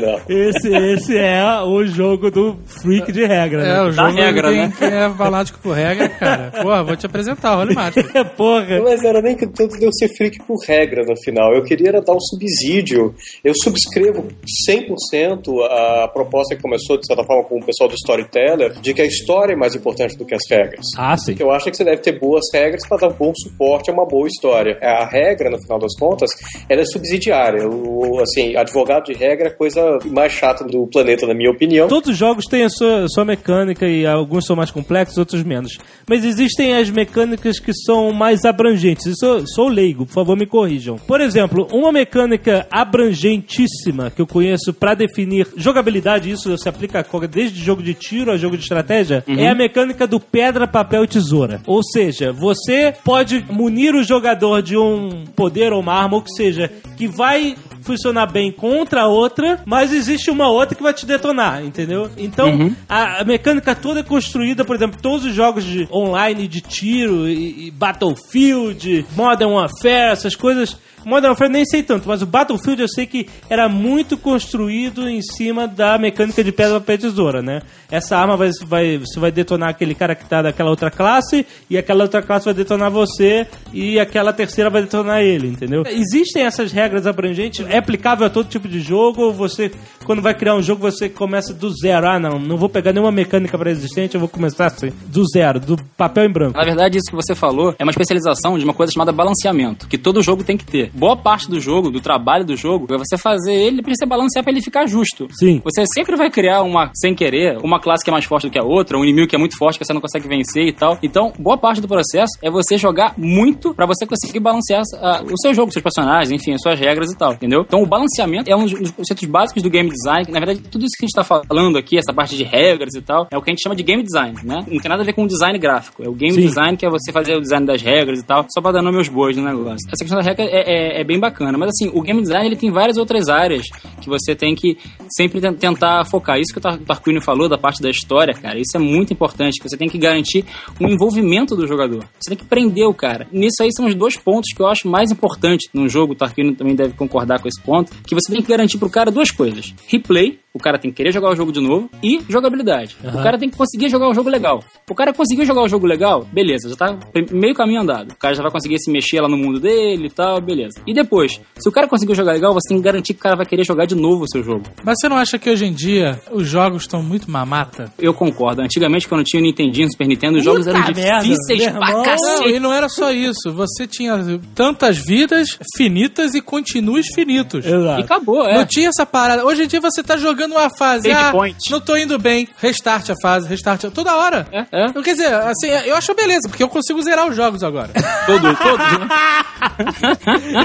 Não. 0.00 0.20
Esse, 0.28 0.68
esse 0.68 1.18
é 1.18 1.60
o 1.62 1.84
jogo 1.86 2.30
do 2.30 2.56
freak 2.66 3.10
de 3.12 3.24
regra, 3.24 3.62
né? 3.62 3.76
É, 3.76 3.82
o 3.82 3.84
Da 3.86 4.08
jogo 4.08 4.16
regra, 4.20 4.48
quem, 4.50 4.58
né? 4.58 4.72
quem 4.78 4.88
é 4.88 5.10
fanático 5.10 5.58
por 5.60 5.72
regra, 5.72 6.08
cara. 6.08 6.50
Porra, 6.62 6.82
vou 6.84 6.96
te 6.96 7.06
apresentar 7.06 7.56
o 7.56 7.60
Holy 7.60 7.74
Master. 7.74 8.24
Porra. 8.36 8.80
Mas 8.82 9.02
era 9.04 9.20
nem 9.22 9.36
que 9.36 9.46
tanto 9.46 9.78
de 9.78 9.84
eu 9.84 9.92
ser 9.92 10.08
freak 10.16 10.38
por 10.44 10.58
regra 10.66 11.02
no 11.04 11.16
final. 11.22 11.54
Eu 11.54 11.62
queria 11.62 11.88
era 11.88 12.00
dar 12.00 12.14
um 12.14 12.20
subsídio. 12.20 13.14
Eu 13.44 13.52
subscrevo 13.54 14.26
100% 14.68 15.64
a 15.70 16.08
proposta 16.08 16.56
que 16.56 16.62
começou, 16.62 16.98
de 16.98 17.06
certa 17.06 17.24
forma, 17.24 17.44
com 17.44 17.58
o 17.58 17.64
pessoal 17.64 17.88
do 17.88 17.94
Storyteller, 17.94 18.72
de 18.80 18.94
que 18.94 19.02
a 19.02 19.06
história 19.06 19.52
é 19.52 19.56
mais 19.56 19.74
importante 19.74 20.16
do 20.16 20.24
que 20.24 20.34
as 20.34 20.42
regras. 20.50 20.86
Ah, 20.96 21.16
sim. 21.16 21.34
Que 21.34 21.42
eu 21.42 21.50
acho 21.50 21.70
que 21.70 21.76
você 21.76 21.84
deve 21.84 21.98
ter 21.98 22.18
boas 22.18 22.44
regras 22.52 22.86
para 22.88 23.08
dar 23.08 23.10
bom 23.10 23.32
suporte 23.34 23.90
a 23.90 23.92
uma 23.92 24.06
boa 24.06 24.26
história. 24.26 24.78
A 24.82 25.06
regra, 25.06 25.50
no 25.50 25.60
final 25.60 25.78
das 25.78 25.94
contas, 25.98 26.30
ela 26.68 26.82
é 26.82 26.84
subsidiária. 26.84 27.68
O, 27.68 28.20
assim, 28.34 28.56
advogado 28.56 29.04
de 29.04 29.12
regra 29.12 29.48
é 29.48 29.50
a 29.50 29.54
coisa 29.54 29.98
mais 30.10 30.32
chata 30.32 30.64
do 30.64 30.86
planeta, 30.86 31.26
na 31.26 31.34
minha 31.34 31.50
opinião. 31.50 31.88
Todos 31.88 32.10
os 32.10 32.16
jogos 32.16 32.46
têm 32.46 32.64
a 32.64 32.68
sua, 32.68 33.06
sua 33.08 33.24
mecânica 33.24 33.86
e 33.86 34.04
alguns 34.04 34.46
são 34.46 34.56
mais 34.56 34.70
complexos, 34.70 35.16
outros 35.16 35.42
menos. 35.42 35.78
Mas 36.08 36.24
existem 36.24 36.74
as 36.74 36.90
mecânicas 36.90 37.58
que 37.58 37.72
são 37.72 38.12
mais 38.12 38.44
abrangentes. 38.44 39.06
Isso 39.06 39.24
eu 39.24 39.46
sou 39.46 39.68
leigo, 39.68 40.06
por 40.06 40.12
favor, 40.12 40.36
me 40.36 40.46
corrijam. 40.46 40.96
Por 40.96 41.20
exemplo, 41.20 41.68
uma 41.72 41.92
mecânica 41.92 42.66
abrangentíssima 42.70 44.10
que 44.10 44.20
eu 44.20 44.26
conheço 44.26 44.72
pra 44.72 44.94
definir 44.94 45.46
jogabilidade, 45.56 46.30
isso 46.30 46.56
se 46.58 46.68
aplica 46.68 47.04
desde 47.30 47.62
jogo 47.62 47.82
de 47.82 47.94
tiro 47.94 48.32
a 48.32 48.36
jogo 48.36 48.56
de 48.56 48.62
estratégia, 48.62 49.24
é 49.26 49.48
a 49.48 49.54
mecânica 49.54 50.06
do 50.06 50.18
pedra, 50.18 50.66
papel 50.66 51.04
e 51.04 51.08
tesoura. 51.08 51.60
Ou 51.66 51.82
seja, 51.82 52.32
você 52.32 52.92
pode 53.04 53.44
munir 53.50 53.94
o 53.94 54.02
jogador 54.02 54.62
de 54.62 54.76
um 54.76 55.24
poder 55.36 55.72
ou 55.72 55.80
uma 55.80 55.92
arma, 55.92 56.16
ou 56.16 56.22
que 56.22 56.32
seja, 56.34 56.70
que 56.96 57.06
vai 57.06 57.54
funcionar 57.84 58.26
bem 58.26 58.50
contra 58.50 59.02
a 59.02 59.06
outra, 59.06 59.60
mas 59.64 59.92
existe 59.92 60.30
uma 60.30 60.48
outra 60.48 60.74
que 60.74 60.82
vai 60.82 60.92
te 60.92 61.06
detonar, 61.06 61.64
entendeu? 61.64 62.10
Então, 62.16 62.74
a, 62.88 63.20
a 63.20 63.24
mecânica 63.24 63.74
toda 63.74 64.00
é 64.00 64.02
construída, 64.02 64.64
por 64.64 64.74
exemplo, 64.74 65.00
todos 65.00 65.26
os 65.26 65.34
jogos 65.34 65.64
de 65.64 65.86
online 65.92 66.48
de 66.48 66.60
tiro 66.60 67.28
e, 67.28 67.68
e 67.68 67.70
Battlefield, 67.70 69.06
Modern 69.14 69.52
Warfare, 69.52 70.12
essas 70.12 70.34
coisas. 70.34 70.76
Modern 71.04 71.30
Warfare 71.30 71.50
nem 71.50 71.64
sei 71.64 71.82
tanto, 71.82 72.08
mas 72.08 72.22
o 72.22 72.26
Battlefield 72.26 72.82
eu 72.82 72.88
sei 72.88 73.06
que 73.06 73.28
era 73.48 73.68
muito 73.68 74.16
construído 74.16 75.08
em 75.08 75.20
cima 75.22 75.66
da 75.66 75.98
mecânica 75.98 76.42
de 76.42 76.52
pedra, 76.52 76.82
e 76.86 76.98
tesoura, 76.98 77.42
né? 77.42 77.62
Essa 77.90 78.16
arma 78.16 78.36
vai, 78.36 78.50
vai, 78.64 78.98
você 78.98 79.20
vai 79.20 79.30
detonar 79.30 79.68
aquele 79.68 79.94
cara 79.94 80.14
que 80.14 80.24
tá 80.24 80.42
daquela 80.42 80.70
outra 80.70 80.90
classe, 80.90 81.46
e 81.68 81.76
aquela 81.76 82.04
outra 82.04 82.22
classe 82.22 82.46
vai 82.46 82.54
detonar 82.54 82.90
você, 82.90 83.46
e 83.72 83.98
aquela 84.00 84.32
terceira 84.32 84.70
vai 84.70 84.82
detonar 84.82 85.20
ele, 85.20 85.48
entendeu? 85.48 85.84
Existem 85.86 86.44
essas 86.44 86.72
regras 86.72 87.06
abrangentes, 87.06 87.66
é 87.68 87.78
aplicável 87.78 88.26
a 88.26 88.30
todo 88.30 88.48
tipo 88.48 88.68
de 88.68 88.80
jogo, 88.80 89.22
ou 89.22 89.32
você, 89.32 89.70
quando 90.04 90.22
vai 90.22 90.34
criar 90.34 90.54
um 90.54 90.62
jogo, 90.62 90.82
você 90.82 91.08
começa 91.08 91.52
do 91.52 91.70
zero. 91.70 92.08
Ah, 92.08 92.18
não, 92.18 92.38
não 92.38 92.56
vou 92.56 92.68
pegar 92.68 92.92
nenhuma 92.92 93.12
mecânica 93.12 93.58
pré-existente, 93.58 94.14
eu 94.14 94.20
vou 94.20 94.28
começar 94.28 94.66
assim, 94.66 94.92
do 95.06 95.22
zero, 95.28 95.60
do 95.60 95.76
papel 95.96 96.24
em 96.24 96.32
branco. 96.32 96.56
Na 96.56 96.64
verdade, 96.64 96.98
isso 96.98 97.10
que 97.10 97.16
você 97.16 97.34
falou 97.34 97.74
é 97.78 97.84
uma 97.84 97.90
especialização 97.90 98.58
de 98.58 98.64
uma 98.64 98.74
coisa 98.74 98.92
chamada 98.92 99.12
balanceamento, 99.12 99.86
que 99.88 99.98
todo 99.98 100.22
jogo 100.22 100.42
tem 100.42 100.56
que 100.56 100.64
ter. 100.64 100.90
Boa 100.94 101.16
parte 101.16 101.50
do 101.50 101.60
jogo, 101.60 101.90
do 101.90 102.00
trabalho 102.00 102.44
do 102.44 102.56
jogo, 102.56 102.86
é 102.94 102.96
você 102.98 103.18
fazer 103.18 103.52
ele 103.52 103.82
pra 103.82 103.92
você 103.94 104.06
balancear 104.06 104.42
pra 104.44 104.52
ele 104.52 104.62
ficar 104.62 104.86
justo. 104.86 105.26
Sim. 105.32 105.60
Você 105.64 105.84
sempre 105.92 106.16
vai 106.16 106.30
criar 106.30 106.62
uma, 106.62 106.90
sem 106.94 107.14
querer, 107.14 107.58
uma 107.62 107.80
classe 107.80 108.04
que 108.04 108.10
é 108.10 108.12
mais 108.12 108.24
forte 108.24 108.46
do 108.46 108.50
que 108.50 108.58
a 108.58 108.62
outra, 108.64 108.96
um 108.96 109.02
inimigo 109.04 109.26
que 109.28 109.34
é 109.34 109.38
muito 109.38 109.56
forte 109.56 109.78
que 109.78 109.84
você 109.84 109.92
não 109.92 110.00
consegue 110.00 110.28
vencer 110.28 110.66
e 110.66 110.72
tal. 110.72 110.98
Então, 111.02 111.32
boa 111.38 111.56
parte 111.56 111.80
do 111.80 111.88
processo 111.88 112.38
é 112.40 112.50
você 112.50 112.78
jogar 112.78 113.14
muito 113.18 113.74
pra 113.74 113.86
você 113.86 114.06
conseguir 114.06 114.40
balancear 114.40 114.82
ah, 115.00 115.22
o 115.24 115.38
seu 115.40 115.52
jogo, 115.52 115.72
seus 115.72 115.82
personagens, 115.82 116.30
enfim, 116.30 116.52
as 116.54 116.62
suas 116.62 116.78
regras 116.78 117.10
e 117.12 117.16
tal, 117.16 117.32
entendeu? 117.32 117.62
Então, 117.66 117.82
o 117.82 117.86
balanceamento 117.86 118.50
é 118.50 118.54
um 118.56 118.64
dos 118.66 118.90
conceitos 118.92 119.24
básicos 119.24 119.62
do 119.62 119.70
game 119.70 119.90
design. 119.90 120.26
Na 120.30 120.38
verdade, 120.38 120.60
tudo 120.60 120.84
isso 120.84 120.92
que 120.98 121.04
a 121.04 121.06
gente 121.06 121.14
tá 121.14 121.24
falando 121.24 121.76
aqui, 121.76 121.98
essa 121.98 122.12
parte 122.12 122.36
de 122.36 122.44
regras 122.44 122.94
e 122.94 123.02
tal, 123.02 123.26
é 123.30 123.36
o 123.36 123.42
que 123.42 123.50
a 123.50 123.52
gente 123.52 123.62
chama 123.62 123.74
de 123.74 123.82
game 123.82 124.02
design, 124.02 124.36
né? 124.44 124.64
Não 124.68 124.78
tem 124.80 124.88
nada 124.88 125.02
a 125.02 125.04
ver 125.04 125.12
com 125.12 125.24
o 125.24 125.26
design 125.26 125.58
gráfico. 125.58 126.02
É 126.04 126.08
o 126.08 126.12
game 126.12 126.34
Sim. 126.34 126.42
design 126.42 126.76
que 126.76 126.86
é 126.86 126.90
você 126.90 127.10
fazer 127.10 127.36
o 127.36 127.40
design 127.40 127.66
das 127.66 127.82
regras 127.82 128.20
e 128.20 128.22
tal, 128.24 128.46
só 128.54 128.60
pra 128.60 128.72
dar 128.72 128.82
nome 128.82 128.98
aos 128.98 129.08
bois 129.08 129.36
no 129.36 129.42
negócio. 129.44 129.86
Essa 129.88 130.04
questão 130.04 130.18
da 130.18 130.22
regra 130.22 130.44
é, 130.44 130.48
é- 130.72 130.83
é 131.00 131.04
bem 131.04 131.18
bacana. 131.18 131.56
Mas 131.58 131.70
assim, 131.70 131.90
o 131.94 132.00
game 132.02 132.20
design 132.22 132.46
ele 132.46 132.56
tem 132.56 132.70
várias 132.70 132.96
outras 132.96 133.28
áreas 133.28 133.66
que 134.00 134.08
você 134.08 134.34
tem 134.34 134.54
que 134.54 134.76
sempre 135.16 135.40
ten- 135.40 135.54
tentar 135.54 136.04
focar. 136.10 136.38
Isso 136.38 136.52
que 136.52 136.58
o 136.58 136.60
Tar- 136.62 136.78
Tarquínio 136.78 137.20
falou 137.22 137.48
da 137.48 137.56
parte 137.58 137.82
da 137.82 137.90
história, 137.90 138.34
cara, 138.34 138.58
isso 138.58 138.76
é 138.76 138.78
muito 138.80 139.12
importante. 139.12 139.62
Você 139.62 139.76
tem 139.76 139.88
que 139.88 139.98
garantir 139.98 140.44
um 140.80 140.88
envolvimento 140.88 141.56
do 141.56 141.66
jogador. 141.66 142.04
Você 142.20 142.30
tem 142.30 142.38
que 142.38 142.44
prender 142.44 142.86
o 142.86 142.94
cara. 142.94 143.26
Nisso 143.32 143.62
aí 143.62 143.68
são 143.76 143.86
os 143.86 143.94
dois 143.94 144.16
pontos 144.16 144.52
que 144.54 144.60
eu 144.62 144.66
acho 144.66 144.88
mais 144.88 145.10
importantes 145.10 145.68
num 145.72 145.88
jogo. 145.88 146.12
O 146.12 146.16
Tarquínio 146.16 146.54
também 146.54 146.74
deve 146.74 146.94
concordar 146.94 147.40
com 147.40 147.48
esse 147.48 147.60
ponto. 147.62 147.92
Que 148.06 148.14
você 148.14 148.32
tem 148.32 148.42
que 148.42 148.48
garantir 148.48 148.78
pro 148.78 148.90
cara 148.90 149.10
duas 149.10 149.30
coisas: 149.30 149.74
replay. 149.86 150.38
O 150.56 150.58
cara 150.60 150.78
tem 150.78 150.88
que 150.88 150.96
querer 150.96 151.12
jogar 151.12 151.30
o 151.30 151.34
jogo 151.34 151.50
de 151.50 151.60
novo 151.60 151.90
e 152.00 152.20
jogabilidade. 152.28 152.96
O 153.02 153.22
cara 153.22 153.36
tem 153.36 153.50
que 153.50 153.56
conseguir 153.56 153.88
jogar 153.88 154.08
o 154.08 154.14
jogo 154.14 154.30
legal. 154.30 154.62
O 154.88 154.94
cara 154.94 155.12
conseguiu 155.12 155.44
jogar 155.44 155.62
o 155.62 155.68
jogo 155.68 155.84
legal, 155.84 156.24
beleza, 156.32 156.68
já 156.68 156.76
tá 156.76 156.96
meio 157.32 157.54
caminho 157.54 157.80
andado. 157.80 158.12
O 158.12 158.16
cara 158.16 158.34
já 158.36 158.42
vai 158.42 158.52
conseguir 158.52 158.78
se 158.78 158.88
mexer 158.88 159.20
lá 159.20 159.28
no 159.28 159.36
mundo 159.36 159.58
dele 159.58 160.06
e 160.06 160.10
tal, 160.10 160.40
beleza. 160.40 160.80
E 160.86 160.94
depois, 160.94 161.40
se 161.58 161.68
o 161.68 161.72
cara 161.72 161.88
conseguiu 161.88 162.14
jogar 162.14 162.32
legal, 162.32 162.52
você 162.54 162.68
tem 162.68 162.78
que 162.78 162.84
garantir 162.84 163.14
que 163.14 163.18
o 163.20 163.22
cara 163.22 163.34
vai 163.34 163.46
querer 163.46 163.64
jogar 163.64 163.84
de 163.84 163.96
novo 163.96 164.22
o 164.24 164.28
seu 164.28 164.44
jogo. 164.44 164.62
Mas 164.84 164.94
você 165.00 165.08
não 165.08 165.16
acha 165.16 165.40
que 165.40 165.50
hoje 165.50 165.66
em 165.66 165.72
dia 165.72 166.20
os 166.30 166.46
jogos 166.48 166.82
estão 166.82 167.02
muito 167.02 167.28
mamata? 167.28 167.92
Eu 167.98 168.14
concordo. 168.14 168.62
Antigamente, 168.62 169.08
quando 169.08 169.24
tinha 169.24 169.40
o 169.40 169.44
Nintendinho, 169.44 169.90
Super 169.90 170.06
Nintendo, 170.06 170.38
os 170.38 170.44
jogos 170.44 170.68
eram 170.68 170.78
merda, 170.78 171.18
difíceis 171.18 171.64
meu 171.64 171.72
pra 171.72 171.88
irmão. 171.88 171.96
Não, 171.96 172.04
cacete. 172.04 172.48
e 172.50 172.60
não 172.60 172.72
era 172.72 172.88
só 172.88 173.10
isso. 173.10 173.52
Você 173.52 173.88
tinha 173.88 174.16
tantas 174.54 174.98
vidas 174.98 175.58
finitas 175.76 176.32
e 176.34 176.40
continuos 176.40 177.06
finitos. 177.12 177.66
E 177.66 177.68
Exato. 177.68 178.02
acabou, 178.02 178.46
é. 178.46 178.54
Não 178.54 178.64
tinha 178.64 178.88
essa 178.90 179.04
parada. 179.04 179.44
Hoje 179.44 179.64
em 179.64 179.66
dia 179.66 179.80
você 179.80 180.00
tá 180.00 180.16
jogando 180.16 180.43
uma 180.52 180.70
fase. 180.70 181.08
Save 181.08 181.24
ah, 181.24 181.30
point. 181.30 181.70
não 181.70 181.80
tô 181.80 181.96
indo 181.96 182.18
bem. 182.18 182.48
Restart 182.58 183.10
a 183.10 183.14
fase, 183.22 183.48
restart. 183.48 183.84
Toda 183.92 184.16
hora. 184.16 184.46
É, 184.52 184.66
é. 184.72 184.86
Então, 184.86 185.02
Quer 185.02 185.12
dizer, 185.12 185.32
assim, 185.34 185.68
eu 185.68 185.96
acho 185.96 186.14
beleza, 186.14 186.48
porque 186.48 186.62
eu 186.62 186.68
consigo 186.68 187.00
zerar 187.02 187.28
os 187.28 187.36
jogos 187.36 187.62
agora. 187.62 187.90
Todo, 188.26 188.56
todos, 188.56 188.98
né? 188.98 189.08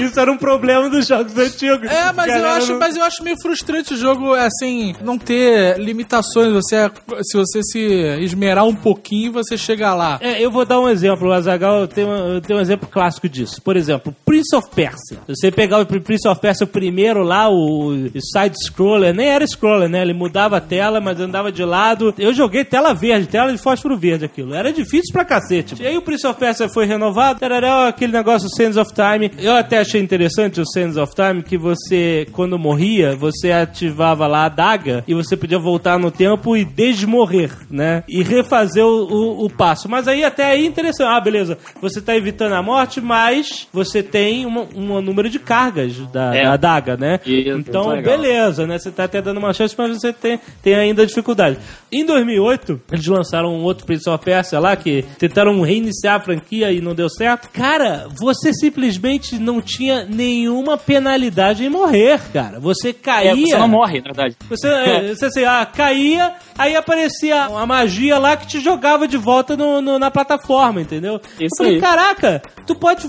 Isso 0.02 0.18
era 0.18 0.30
um 0.30 0.36
problema 0.38 0.88
dos 0.88 1.06
jogos 1.06 1.36
antigos. 1.36 1.90
É, 1.90 2.12
mas 2.12 2.34
eu, 2.34 2.46
acho, 2.48 2.72
não- 2.72 2.78
mas 2.78 2.96
eu 2.96 3.04
acho 3.04 3.22
meio 3.22 3.36
frustrante 3.40 3.94
o 3.94 3.96
jogo, 3.96 4.32
assim, 4.34 4.94
não 5.02 5.18
ter 5.18 5.78
limitações. 5.78 6.52
Você, 6.52 6.90
se 7.22 7.36
você 7.36 7.62
se 7.62 7.78
esmerar 8.24 8.64
um 8.64 8.74
pouquinho, 8.74 9.32
você 9.32 9.58
chega 9.58 9.94
lá. 9.94 10.18
É, 10.20 10.42
eu 10.42 10.50
vou 10.50 10.64
dar 10.64 10.80
um 10.80 10.88
exemplo, 10.88 11.28
o 11.28 11.32
Azagal 11.32 11.86
tem 11.86 12.04
um, 12.04 12.34
eu 12.34 12.40
tenho 12.40 12.58
um 12.58 12.62
exemplo 12.62 12.88
clássico 12.88 13.28
disso. 13.28 13.60
Por 13.62 13.76
exemplo, 13.76 14.14
Prince 14.24 14.54
of 14.54 14.68
Persia. 14.74 15.18
Se 15.26 15.34
você 15.36 15.50
pegar 15.50 15.78
o 15.80 15.86
Prince 15.86 16.28
of 16.28 16.40
Persia 16.40 16.64
o 16.64 16.68
primeiro 16.68 17.22
lá, 17.22 17.48
o 17.50 17.92
side-scroller, 18.32 19.14
nem 19.14 19.28
era 19.28 19.46
scroller, 19.46 19.69
né? 19.88 20.02
Ele 20.02 20.12
mudava 20.12 20.56
a 20.56 20.60
tela, 20.60 21.00
mas 21.00 21.20
andava 21.20 21.50
de 21.52 21.64
lado. 21.64 22.14
Eu 22.18 22.32
joguei 22.32 22.64
tela 22.64 22.92
verde, 22.94 23.26
tela 23.28 23.52
de 23.52 23.58
fósforo 23.58 23.96
verde 23.96 24.24
aquilo. 24.24 24.54
Era 24.54 24.72
difícil 24.72 25.12
pra 25.12 25.24
cacete. 25.24 25.80
E 25.82 25.86
aí 25.86 25.96
o 25.96 26.02
Prince 26.02 26.26
of 26.26 26.38
Persia 26.38 26.68
foi 26.68 26.86
renovado, 26.86 27.40
tarará, 27.40 27.88
aquele 27.88 28.12
negócio 28.12 28.48
Sands 28.48 28.76
of 28.76 28.92
Time. 28.92 29.30
Eu 29.38 29.54
até 29.54 29.78
achei 29.78 30.00
interessante 30.00 30.60
o 30.60 30.66
Sands 30.66 30.96
of 30.96 31.14
Time, 31.14 31.42
que 31.42 31.56
você, 31.58 32.26
quando 32.32 32.58
morria, 32.58 33.14
você 33.16 33.52
ativava 33.52 34.26
lá 34.26 34.44
a 34.46 34.48
daga 34.48 35.04
e 35.06 35.14
você 35.14 35.36
podia 35.36 35.58
voltar 35.58 35.98
no 35.98 36.10
tempo 36.10 36.56
e 36.56 36.64
desmorrer, 36.64 37.50
né? 37.70 38.02
E 38.08 38.22
refazer 38.22 38.84
o, 38.84 39.04
o, 39.06 39.44
o 39.46 39.50
passo. 39.50 39.88
Mas 39.88 40.06
aí 40.08 40.24
até 40.24 40.44
aí 40.44 40.66
interessante. 40.66 41.08
Ah, 41.08 41.20
beleza. 41.20 41.56
Você 41.80 42.00
tá 42.00 42.16
evitando 42.16 42.52
a 42.54 42.62
morte, 42.62 43.00
mas 43.00 43.68
você 43.72 44.02
tem 44.02 44.46
um, 44.46 44.66
um 44.74 45.00
número 45.00 45.28
de 45.28 45.38
cargas 45.38 45.96
da, 46.12 46.34
É. 46.34 46.44
da 46.44 46.52
adaga, 46.52 46.96
né? 46.96 47.20
Isso, 47.24 47.50
então, 47.50 48.00
beleza, 48.02 48.66
né? 48.66 48.78
Você 48.78 48.90
tá 48.90 49.04
até 49.04 49.20
dando 49.22 49.38
uma 49.38 49.52
chance, 49.60 49.74
mas 49.76 50.00
você 50.00 50.12
tem, 50.12 50.40
tem 50.62 50.74
ainda 50.74 51.06
dificuldade. 51.06 51.58
Em 51.92 52.04
2008, 52.04 52.80
eles 52.92 53.06
lançaram 53.06 53.52
um 53.54 53.62
outro 53.62 53.84
Prince 53.84 54.08
of 54.08 54.24
Persia 54.24 54.58
lá, 54.60 54.76
que 54.76 55.04
tentaram 55.18 55.60
reiniciar 55.60 56.16
a 56.16 56.20
franquia 56.20 56.70
e 56.72 56.80
não 56.80 56.94
deu 56.94 57.08
certo. 57.08 57.48
Cara, 57.52 58.06
você 58.18 58.52
simplesmente 58.54 59.38
não 59.38 59.60
tinha 59.60 60.04
nenhuma 60.04 60.76
penalidade 60.78 61.64
em 61.64 61.68
morrer, 61.68 62.20
cara. 62.32 62.60
Você 62.60 62.92
caía... 62.92 63.32
É, 63.32 63.34
você 63.36 63.58
não 63.58 63.68
morre, 63.68 63.98
na 63.98 64.04
verdade. 64.12 64.36
Você, 64.48 64.68
é, 64.68 65.08
você 65.14 65.26
assim, 65.26 65.44
ah, 65.44 65.66
caía, 65.66 66.32
aí 66.56 66.76
aparecia 66.76 67.48
uma 67.48 67.66
magia 67.66 68.18
lá 68.18 68.36
que 68.36 68.46
te 68.46 68.60
jogava 68.60 69.06
de 69.08 69.16
volta 69.16 69.56
no, 69.56 69.80
no- 69.80 69.98
na 69.98 70.10
plataforma, 70.10 70.80
entendeu? 70.80 71.20
Isso 71.38 71.54
Eu 71.54 71.56
falei, 71.58 71.74
aí. 71.74 71.80
caraca, 71.80 72.42
tu 72.66 72.74
pode 72.74 73.06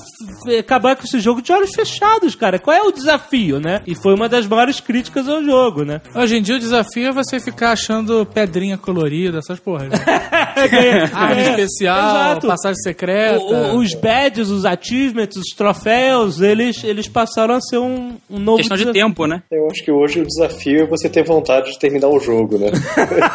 acabar 0.60 0.96
com 0.96 1.04
esse 1.04 1.20
jogo 1.20 1.42
de 1.42 1.52
olhos 1.52 1.72
fechados, 1.76 2.36
cara. 2.36 2.58
Qual 2.60 2.76
é 2.76 2.82
o 2.82 2.92
desafio, 2.92 3.60
né? 3.60 3.82
E 3.86 3.96
foi 3.96 4.14
uma 4.14 4.28
das 4.28 4.48
maiores 4.48 4.80
críticas 4.80 5.28
ao 5.30 5.44
jogo, 5.44 5.84
né? 5.84 6.02
Hoje 6.16 6.38
em 6.38 6.41
dia 6.42 6.56
o 6.56 6.60
desafio 6.60 7.08
é 7.08 7.12
você 7.12 7.40
ficar 7.40 7.72
achando 7.72 8.26
pedrinha 8.26 8.78
colorida, 8.78 9.40
essas 9.40 9.60
porras. 9.60 9.90
Né? 9.90 9.98
Arma 11.14 11.42
É, 11.42 11.50
especial, 11.50 11.98
exato. 12.32 12.48
passagem 12.48 12.82
secreta. 12.84 13.40
O- 13.40 13.76
o- 13.76 13.78
os 13.80 13.94
badges, 13.94 14.50
os 14.50 14.66
achievements, 14.66 15.38
os 15.38 15.56
troféus, 15.56 16.42
eles, 16.42 16.84
eles 16.84 17.08
passaram 17.08 17.56
a 17.56 17.62
ser 17.62 17.78
um, 17.78 18.16
um 18.30 18.40
novo 18.40 18.58
Questão 18.58 18.78
de 18.78 18.84
desafio. 18.84 19.02
tempo, 19.08 19.26
né? 19.28 19.42
Eu 19.52 19.68
acho 19.70 19.84
que 19.84 19.92
hoje 19.92 20.22
o 20.22 20.26
desafio 20.26 20.82
é 20.84 20.86
você 20.88 21.10
ter 21.10 21.24
vontade 21.24 21.72
de 21.72 21.80
terminar 21.80 22.08
o 22.10 22.20
jogo, 22.20 22.58
né? 22.58 22.68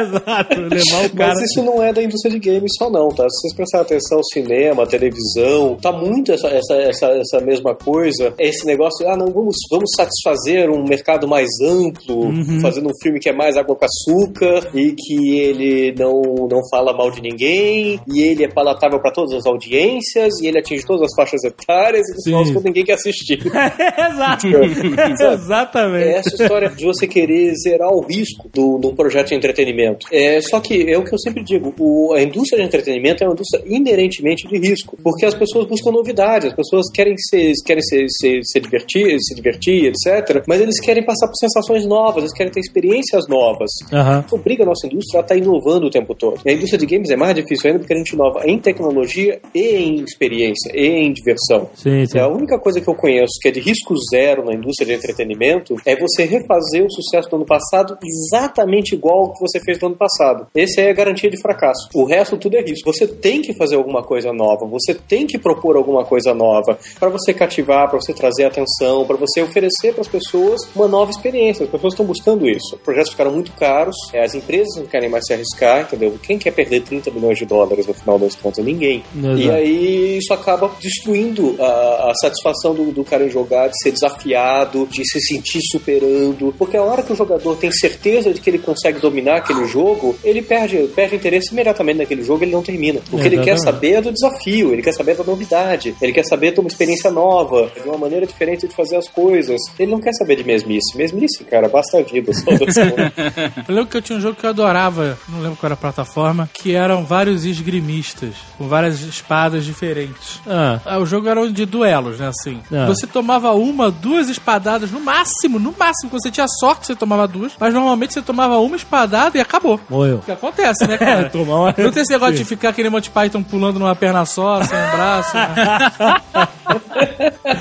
Exato, 0.00 0.60
levar 0.60 1.06
o 1.06 1.10
cara. 1.16 1.34
Mas 1.34 1.50
isso 1.50 1.62
não 1.62 1.82
é 1.82 1.92
da 1.92 2.02
indústria 2.02 2.38
de 2.38 2.38
games 2.38 2.72
só 2.78 2.90
não, 2.90 3.08
tá? 3.08 3.24
Se 3.28 3.40
vocês 3.40 3.54
prestarem 3.54 3.86
atenção, 3.86 4.22
cinema, 4.24 4.86
televisão, 4.86 5.76
tá 5.80 5.92
muito 5.92 6.32
essa, 6.32 6.48
essa, 6.48 6.74
essa, 6.74 7.06
essa 7.08 7.40
mesma 7.40 7.74
coisa. 7.74 8.34
Esse 8.38 8.66
negócio, 8.66 9.08
ah, 9.08 9.16
não, 9.16 9.26
vamos, 9.32 9.56
vamos 9.70 9.90
satisfazer 9.96 10.70
um 10.70 10.84
mercado 10.84 11.26
mais 11.28 11.48
amplo, 11.62 12.30
fazendo 12.60 12.88
um 12.88 12.92
filme 13.02 13.18
que 13.20 13.28
é 13.28 13.32
mais 13.32 13.56
água 13.56 13.74
com 13.76 13.84
açúcar 13.84 14.68
e 14.74 14.92
que 14.96 15.38
ele 15.38 15.94
não, 15.98 16.20
não 16.50 16.57
fala 16.70 16.92
mal 16.92 17.10
de 17.10 17.20
ninguém 17.20 18.00
e 18.12 18.20
ele 18.22 18.44
é 18.44 18.48
palatável 18.48 19.00
para 19.00 19.12
todas 19.12 19.32
as 19.34 19.46
audiências 19.46 20.34
e 20.42 20.46
ele 20.46 20.58
atinge 20.58 20.84
todas 20.84 21.02
as 21.02 21.14
faixas 21.16 21.42
etárias 21.44 22.06
e 22.08 22.14
no 22.14 22.22
final 22.22 22.44
das 22.54 22.64
ninguém 22.64 22.84
quer 22.84 22.94
assistir. 22.94 23.38
Exato. 23.46 24.46
Exatamente. 25.32 26.04
É 26.08 26.12
essa 26.18 26.34
história 26.42 26.68
de 26.68 26.84
você 26.84 27.06
querer 27.06 27.52
zerar 27.56 27.90
o 27.92 28.00
risco 28.00 28.48
do, 28.52 28.78
de 28.78 28.86
um 28.86 28.94
projeto 28.94 29.28
de 29.28 29.34
entretenimento. 29.34 30.06
É, 30.12 30.40
só 30.40 30.60
que 30.60 30.90
é 30.90 30.96
o 30.98 31.04
que 31.04 31.14
eu 31.14 31.18
sempre 31.18 31.42
digo: 31.42 31.74
o- 31.78 32.12
a 32.14 32.22
indústria 32.22 32.60
de 32.60 32.66
entretenimento 32.66 33.22
é 33.22 33.26
uma 33.26 33.32
indústria 33.34 33.62
inerentemente 33.66 34.46
de 34.48 34.58
risco, 34.58 34.96
porque 35.02 35.24
as 35.26 35.34
pessoas 35.34 35.66
buscam 35.66 35.90
novidades, 35.90 36.48
as 36.50 36.54
pessoas 36.56 36.86
querem 36.92 37.14
se, 37.16 37.52
querem 37.64 37.82
se, 37.82 38.06
se, 38.08 38.40
se 38.42 38.60
divertir, 38.60 39.16
se 39.20 39.34
divertir, 39.34 39.86
etc. 39.92 40.42
Mas 40.46 40.60
eles 40.60 40.80
querem 40.80 41.04
passar 41.04 41.26
por 41.26 41.36
sensações 41.36 41.86
novas, 41.86 42.24
eles 42.24 42.32
querem 42.32 42.52
ter 42.52 42.60
experiências 42.60 43.24
novas. 43.28 43.70
Aham. 43.92 44.24
Obriga 44.32 44.62
a 44.62 44.66
nossa 44.66 44.86
indústria 44.86 45.20
a 45.20 45.22
estar 45.22 45.36
inovando 45.36 45.86
o 45.86 45.90
tempo 45.90 46.14
todo. 46.14 46.40
E 46.48 46.50
a 46.50 46.54
indústria 46.54 46.78
de 46.78 46.86
games 46.86 47.10
é 47.10 47.16
mais 47.16 47.34
difícil 47.34 47.68
ainda 47.68 47.80
porque 47.80 47.92
a 47.92 47.98
gente 47.98 48.14
inova 48.14 48.40
em 48.46 48.58
tecnologia 48.58 49.38
e 49.54 49.76
em 49.76 50.02
experiência 50.02 50.72
e 50.74 50.86
em 50.86 51.12
diversão. 51.12 51.68
Sim, 51.74 52.06
sim. 52.06 52.16
É 52.16 52.22
a 52.22 52.28
única 52.28 52.58
coisa 52.58 52.80
que 52.80 52.88
eu 52.88 52.94
conheço 52.94 53.34
que 53.42 53.48
é 53.48 53.50
de 53.50 53.60
risco 53.60 53.92
zero 54.10 54.46
na 54.46 54.54
indústria 54.54 54.86
de 54.86 54.94
entretenimento 54.94 55.76
é 55.84 55.94
você 55.94 56.24
refazer 56.24 56.86
o 56.86 56.90
sucesso 56.90 57.28
do 57.28 57.36
ano 57.36 57.44
passado 57.44 57.98
exatamente 58.02 58.94
igual 58.94 59.24
ao 59.24 59.32
que 59.34 59.40
você 59.40 59.60
fez 59.60 59.78
no 59.78 59.88
ano 59.88 59.96
passado. 59.96 60.46
Essa 60.56 60.80
é 60.80 60.90
a 60.90 60.94
garantia 60.94 61.28
de 61.28 61.38
fracasso. 61.38 61.86
O 61.94 62.06
resto 62.06 62.38
tudo 62.38 62.56
é 62.56 62.62
risco. 62.62 62.90
Você 62.90 63.06
tem 63.06 63.42
que 63.42 63.52
fazer 63.52 63.76
alguma 63.76 64.02
coisa 64.02 64.32
nova, 64.32 64.64
você 64.64 64.94
tem 64.94 65.26
que 65.26 65.36
propor 65.36 65.76
alguma 65.76 66.02
coisa 66.06 66.32
nova 66.32 66.78
para 66.98 67.10
você 67.10 67.34
cativar, 67.34 67.90
para 67.90 68.00
você 68.00 68.14
trazer 68.14 68.46
atenção, 68.46 69.04
para 69.04 69.18
você 69.18 69.42
oferecer 69.42 69.92
para 69.92 70.00
as 70.00 70.08
pessoas 70.08 70.62
uma 70.74 70.88
nova 70.88 71.10
experiência. 71.10 71.66
As 71.66 71.70
pessoas 71.70 71.92
estão 71.92 72.06
buscando 72.06 72.48
isso. 72.48 72.74
Os 72.74 72.80
projetos 72.80 73.10
ficaram 73.10 73.32
muito 73.32 73.52
caros, 73.52 73.96
é, 74.14 74.24
as 74.24 74.34
empresas 74.34 74.76
não 74.76 74.86
querem 74.86 75.10
mais 75.10 75.26
se 75.26 75.34
arriscar, 75.34 75.82
entendeu? 75.82 76.18
Quem 76.22 76.37
quer 76.38 76.52
perder 76.52 76.82
30 76.82 77.10
milhões 77.10 77.38
de 77.38 77.44
dólares 77.44 77.86
no 77.86 77.94
final 77.94 78.18
das 78.18 78.34
contas? 78.34 78.64
Ninguém. 78.64 79.02
Exato. 79.16 79.38
E 79.38 79.50
aí 79.50 80.18
isso 80.18 80.32
acaba 80.32 80.70
destruindo 80.80 81.56
a, 81.60 82.10
a 82.10 82.12
satisfação 82.20 82.74
do, 82.74 82.92
do 82.92 83.04
cara 83.04 83.24
em 83.24 83.30
jogar, 83.30 83.68
de 83.68 83.78
ser 83.82 83.92
desafiado, 83.92 84.86
de 84.86 85.02
se 85.04 85.20
sentir 85.20 85.60
superando. 85.70 86.54
Porque 86.58 86.76
a 86.76 86.82
hora 86.82 87.02
que 87.02 87.12
o 87.12 87.16
jogador 87.16 87.56
tem 87.56 87.70
certeza 87.72 88.32
de 88.32 88.40
que 88.40 88.50
ele 88.50 88.58
consegue 88.58 89.00
dominar 89.00 89.38
aquele 89.38 89.66
jogo, 89.66 90.16
ele 90.22 90.42
perde, 90.42 90.88
perde 90.94 91.16
interesse 91.16 91.52
imediatamente 91.52 91.98
naquele 91.98 92.22
jogo 92.22 92.44
ele 92.44 92.52
não 92.52 92.62
termina. 92.62 93.00
O 93.10 93.18
que 93.18 93.26
ele 93.26 93.38
quer 93.38 93.58
saber 93.58 93.94
é 93.94 94.00
do 94.00 94.12
desafio, 94.12 94.72
ele 94.72 94.82
quer 94.82 94.92
saber 94.92 95.16
da 95.16 95.24
novidade, 95.24 95.94
ele 96.00 96.12
quer 96.12 96.24
saber 96.24 96.52
de 96.52 96.60
uma 96.60 96.68
experiência 96.68 97.10
nova, 97.10 97.70
de 97.74 97.88
uma 97.88 97.98
maneira 97.98 98.26
diferente 98.26 98.66
de 98.66 98.74
fazer 98.74 98.96
as 98.96 99.08
coisas. 99.08 99.60
Ele 99.78 99.90
não 99.90 100.00
quer 100.00 100.12
saber 100.12 100.36
de 100.36 100.44
mesmice. 100.44 100.96
Mesmice, 100.96 101.44
cara, 101.44 101.68
basta 101.68 101.98
a 101.98 102.02
vida. 102.02 102.32
Só 102.32 102.50
Eu 103.68 103.74
lembro 103.74 103.86
que 103.90 103.96
eu 103.96 104.02
tinha 104.02 104.18
um 104.18 104.20
jogo 104.20 104.36
que 104.36 104.44
eu 104.44 104.50
adorava, 104.50 105.18
não 105.28 105.40
lembro 105.40 105.56
qual 105.56 105.68
era 105.68 105.74
a 105.74 105.76
plataforma, 105.76 106.27
que 106.52 106.74
eram 106.74 107.04
vários 107.04 107.44
esgrimistas, 107.44 108.34
com 108.56 108.68
várias 108.68 109.00
espadas 109.00 109.64
diferentes. 109.64 110.40
Ah. 110.46 110.80
Ah, 110.84 110.98
O 110.98 111.06
jogo 111.06 111.28
era 111.28 111.48
de 111.50 111.64
duelos, 111.66 112.18
né, 112.18 112.28
assim. 112.28 112.60
Ah. 112.72 112.86
Você 112.86 113.06
tomava 113.06 113.52
uma, 113.52 113.90
duas 113.90 114.28
espadadas, 114.28 114.90
no 114.90 115.00
máximo, 115.00 115.58
no 115.58 115.74
máximo. 115.78 116.10
Quando 116.10 116.22
você 116.22 116.30
tinha 116.30 116.46
sorte, 116.48 116.86
você 116.86 116.94
tomava 116.96 117.26
duas, 117.28 117.52
mas 117.58 117.72
normalmente 117.74 118.14
você 118.14 118.22
tomava 118.22 118.58
uma 118.58 118.76
espadada 118.76 119.36
e 119.36 119.40
acabou. 119.40 119.80
Morreu. 119.88 120.16
O 120.16 120.22
que 120.22 120.32
acontece, 120.32 120.86
né, 120.86 120.96
cara? 120.98 121.28
Tomar 121.30 121.54
uma- 121.56 121.74
Não 121.76 121.90
tem 121.92 122.02
esse 122.02 122.12
negócio 122.12 122.34
de 122.36 122.44
ficar 122.44 122.70
aquele 122.70 122.88
Monty 122.90 123.10
Python 123.10 123.42
pulando 123.42 123.78
numa 123.78 123.94
perna 123.94 124.24
só, 124.24 124.62
sem 124.62 124.76
um 124.78 124.90
braço. 124.90 125.36
né? 125.36 126.18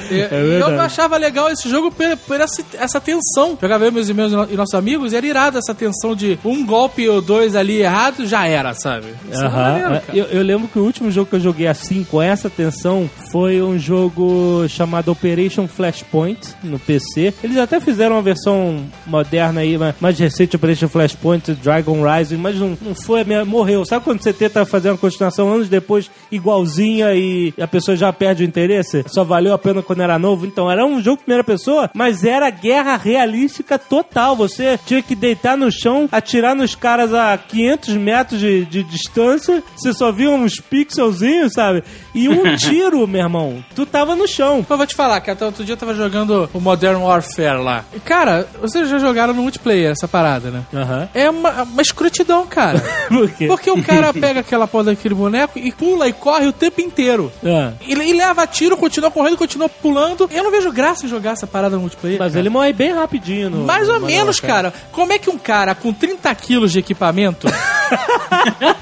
Eu 0.09 0.26
É 0.26 0.28
verdade. 0.28 0.74
achava 0.82 1.18
legal 1.18 1.49
esse 1.49 1.70
jogo 1.70 1.91
por, 1.91 2.18
por 2.18 2.41
essa, 2.41 2.63
essa 2.78 2.99
tensão. 2.99 3.57
Jogava 3.61 3.86
eu, 3.86 3.91
meus 3.91 4.09
e 4.09 4.13
no- 4.13 4.47
e 4.51 4.55
nossos 4.55 4.74
amigos, 4.74 5.13
e 5.13 5.15
era 5.15 5.26
irado 5.26 5.57
essa 5.57 5.74
tensão 5.74 6.15
de 6.15 6.38
um 6.43 6.65
golpe 6.65 7.07
ou 7.07 7.22
dois 7.22 7.55
ali 7.55 7.82
errado, 7.82 8.26
já 8.26 8.45
era, 8.45 8.57
sabe? 8.74 9.08
Isso 9.32 9.43
é 9.43 9.49
maneiro, 9.49 9.93
É, 9.95 9.99
cara. 9.99 10.18
eu, 10.18 10.26
eu 10.26 10.41
lembro 10.43 10.68
que 10.68 10.80
o 10.80 10.84
último 10.84 11.12
jogo 11.12 11.30
que 11.30 11.36
eu 11.36 11.39
joguei 11.39 11.68
assim, 11.68 12.03
com 12.03 12.22
essa 12.22 12.49
tensão, 12.49 13.10
foi 13.32 13.62
um 13.62 13.78
jogo 13.78 14.66
chamado 14.70 15.12
Operation 15.12 15.68
Flashpoint 15.68 16.39
no 16.64 16.80
PC. 16.80 17.34
Eles 17.43 17.58
até 17.58 17.80
fizeram 17.80 18.16
uma 18.16 18.22
versão 18.22 18.86
moderna 19.05 19.62
aí, 19.62 19.78
mais, 19.99 20.18
recente, 20.20 20.55
Operation 20.55 20.88
Flashpoint, 20.88 21.53
Dragon 21.53 22.01
Rising, 22.03 22.38
mas 22.38 22.55
não, 22.58 22.78
não 22.82 22.95
foi, 22.95 23.24
morreu. 23.45 23.86
Sabe 23.86 24.03
quando 24.03 24.22
você 24.22 24.34
tenta 24.34 24.66
fazer 24.66 24.89
uma 24.89 24.97
continuação 24.97 25.53
anos 25.53 25.70
depois, 25.70 26.10
igualzinha, 26.32 27.14
e 27.14 27.53
a 27.60 27.68
pessoa 27.68 27.95
já 27.95 28.12
perde 28.14 28.43
o 28.43 28.45
interesse? 28.47 29.03
Só 29.08 29.24
valeu 29.24 29.53
a 29.53 29.58
pena 29.58 29.82
quando 29.82 30.01
era 30.01 30.18
novo? 30.18 30.45
Então, 30.45 30.70
era 30.72 30.86
um 30.86 31.01
jogo 31.01 31.22
primeira 31.22 31.43
pessoa, 31.43 31.89
mas 31.93 32.24
era 32.24 32.49
guerra 32.49 32.95
realística 32.97 33.78
total. 33.78 34.36
Você 34.36 34.80
tinha 34.86 35.01
que 35.01 35.16
deitar 35.16 35.58
no 35.58 35.72
chão, 35.72 36.08
atirar 36.12 36.55
nos 36.55 36.76
caras 36.76 37.14
a 37.14 37.38
500 37.38 37.93
metros 37.95 38.39
de, 38.39 38.47
de 38.66 38.84
distância, 38.84 39.64
você 39.76 39.93
só 39.93 40.12
via 40.12 40.30
uns 40.30 40.60
pixelzinhos, 40.60 41.54
sabe? 41.54 41.84
E 42.14 42.28
um 42.30 42.56
tiro, 42.58 43.08
meu 43.08 43.22
irmão, 43.22 43.64
tu 43.76 43.86
tava 43.86 44.16
no 44.16 44.28
chão. 44.28 44.66
Eu 44.70 44.78
vou 44.78 44.88
te 44.88 44.95
falar 44.95 45.22
que 45.22 45.30
até 45.30 45.45
outro 45.45 45.64
dia 45.64 45.74
eu 45.74 45.78
tava 45.78 45.93
jogando 45.93 46.50
o 46.54 46.60
Modern 46.60 47.02
Warfare 47.02 47.62
lá. 47.62 47.86
E, 47.93 48.00
cara, 48.00 48.48
vocês 48.62 48.89
já 48.89 48.98
jogaram 48.98 49.34
no 49.34 49.41
multiplayer 49.41 49.91
essa 49.91 50.08
parada, 50.08 50.50
né? 50.50 50.64
Aham. 50.74 51.10
É 51.14 51.30
uma, 51.30 51.64
uma 51.64 51.82
escrotidão, 51.82 52.45
cara. 52.45 52.80
Por 53.08 53.30
quê? 53.32 53.48
Porque 53.48 53.70
o 53.70 53.84
cara 53.84 54.14
pega 54.14 54.39
aquela 54.39 54.68
porra 54.68 54.86
daquele 54.86 55.16
boneco 55.16 55.58
e 55.60 55.72
pula 55.72 56.08
e 56.08 56.14
corre 56.14 56.48
o 56.48 56.54
tempo 56.54 56.82
inteiro. 56.82 57.32
Ah. 57.45 57.74
E, 57.82 57.93
e 57.93 58.14
leva 58.14 58.45
tiro, 58.48 58.78
continua 58.78 59.12
correndo, 59.12 59.38
continua 59.38 59.70
pulando. 59.70 60.30
Eu 60.32 60.43
não 60.43 60.52
vejo 60.52 60.72
graça 60.72 61.06
em 61.06 61.10
jogar 61.10 61.32
essa 61.32 61.48
parada 61.48 61.76
no 61.76 61.82
multiplayer. 61.82 62.20
Mas 62.20 62.34
cara. 62.34 62.39
ele 62.39 62.50
morre 62.50 62.74
bem 62.74 62.93
rapidinho. 62.93 63.50
No, 63.50 63.66
Mais 63.66 63.88
ou 63.88 64.00
no 64.00 64.08
menos, 64.08 64.41
Modern 64.41 64.54
cara. 64.54 64.74
Como 64.91 65.14
é 65.14 65.20
que 65.20 65.30
um 65.30 65.38
cara 65.38 65.76
com 65.76 65.93
30 65.93 66.34
quilos 66.36 66.72
de 66.72 66.80
equipamento 66.80 67.48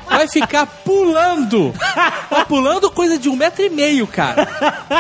vai 0.08 0.28
ficar 0.28 0.66
pulando? 0.66 1.74
Tá 2.30 2.45
pulando 2.45 2.89
coisa 2.91 3.18
de 3.18 3.30
um 3.30 3.36
metro 3.36 3.64
e 3.64 3.70
meio, 3.70 4.08
cara. 4.08 4.45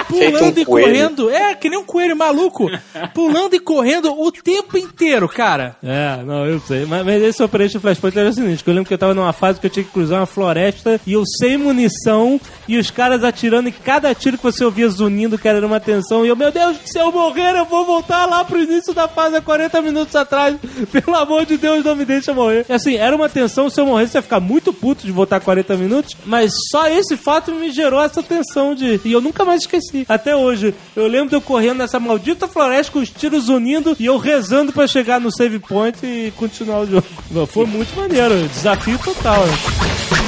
Pulando 0.07 0.57
um 0.57 0.61
e 0.61 0.65
coelho. 0.65 0.87
correndo. 0.87 1.29
É, 1.29 1.55
que 1.55 1.69
nem 1.69 1.79
um 1.79 1.85
coelho 1.85 2.15
maluco. 2.15 2.69
Pulando 3.13 3.55
e 3.55 3.59
correndo 3.59 4.11
o 4.19 4.31
tempo 4.31 4.77
inteiro, 4.77 5.27
cara. 5.27 5.75
É, 5.83 6.23
não, 6.23 6.45
eu 6.45 6.59
sei. 6.59 6.85
Mas, 6.85 7.05
mas 7.05 7.21
esse 7.21 7.43
Operation 7.43 7.79
Flashpoint 7.79 8.17
era 8.17 8.29
o 8.29 8.33
seguinte, 8.33 8.63
que 8.63 8.69
eu 8.69 8.73
lembro 8.73 8.87
que 8.87 8.93
eu 8.93 8.97
tava 8.97 9.13
numa 9.13 9.33
fase 9.33 9.59
que 9.59 9.65
eu 9.65 9.71
tinha 9.71 9.83
que 9.83 9.91
cruzar 9.91 10.19
uma 10.19 10.25
floresta 10.25 10.99
e 11.05 11.13
eu 11.13 11.23
sem 11.25 11.57
munição 11.57 12.39
e 12.67 12.77
os 12.77 12.89
caras 12.89 13.23
atirando 13.23 13.69
e 13.69 13.71
cada 13.71 14.13
tiro 14.13 14.37
que 14.37 14.43
você 14.43 14.63
ouvia 14.63 14.87
zunindo, 14.89 15.37
que 15.37 15.47
era 15.47 15.65
uma 15.65 15.79
tensão, 15.79 16.25
e 16.25 16.29
eu, 16.29 16.35
meu 16.35 16.51
Deus, 16.51 16.77
se 16.85 16.99
eu 16.99 17.11
morrer 17.11 17.55
eu 17.55 17.65
vou 17.65 17.85
voltar 17.85 18.25
lá 18.25 18.43
pro 18.43 18.61
início 18.61 18.93
da 18.93 19.07
fase 19.07 19.35
há 19.35 19.41
40 19.41 19.81
minutos 19.81 20.15
atrás. 20.15 20.55
Pelo 20.91 21.15
amor 21.15 21.45
de 21.45 21.57
Deus, 21.57 21.83
não 21.83 21.95
me 21.95 22.05
deixa 22.05 22.33
morrer. 22.33 22.65
E 22.67 22.73
assim, 22.73 22.95
era 22.95 23.15
uma 23.15 23.29
tensão, 23.29 23.69
se 23.69 23.79
eu 23.79 23.85
morresse 23.85 24.13
você 24.13 24.17
ia 24.17 24.21
ficar 24.21 24.39
muito 24.45 24.71
puto 24.71 25.05
de 25.05 25.11
voltar 25.11 25.39
40 25.39 25.75
minutos, 25.75 26.15
mas 26.25 26.53
só 26.71 26.87
esse 26.87 27.17
fato 27.17 27.51
me 27.51 27.71
gerou 27.71 28.01
essa 28.01 28.21
tensão 28.21 28.75
de... 28.75 29.01
E 29.03 29.11
eu 29.11 29.21
nunca 29.21 29.43
mais 29.43 29.61
esqueci. 29.61 30.05
Até 30.07 30.35
hoje, 30.35 30.73
eu 30.95 31.07
lembro 31.07 31.29
de 31.29 31.35
eu 31.35 31.41
correndo 31.41 31.79
nessa 31.79 31.99
maldita 31.99 32.47
floresta 32.47 32.93
com 32.93 32.99
os 32.99 33.09
tiros 33.09 33.49
unindo 33.49 33.95
e 33.99 34.05
eu 34.05 34.17
rezando 34.17 34.71
pra 34.71 34.87
chegar 34.87 35.19
no 35.19 35.31
save 35.35 35.59
point 35.59 35.97
e 36.05 36.31
continuar 36.37 36.81
o 36.81 36.87
jogo. 36.87 37.05
Foi 37.47 37.65
muito 37.65 37.95
maneiro, 37.95 38.47
desafio 38.49 38.97
total. 38.99 39.45
né? 39.45 40.24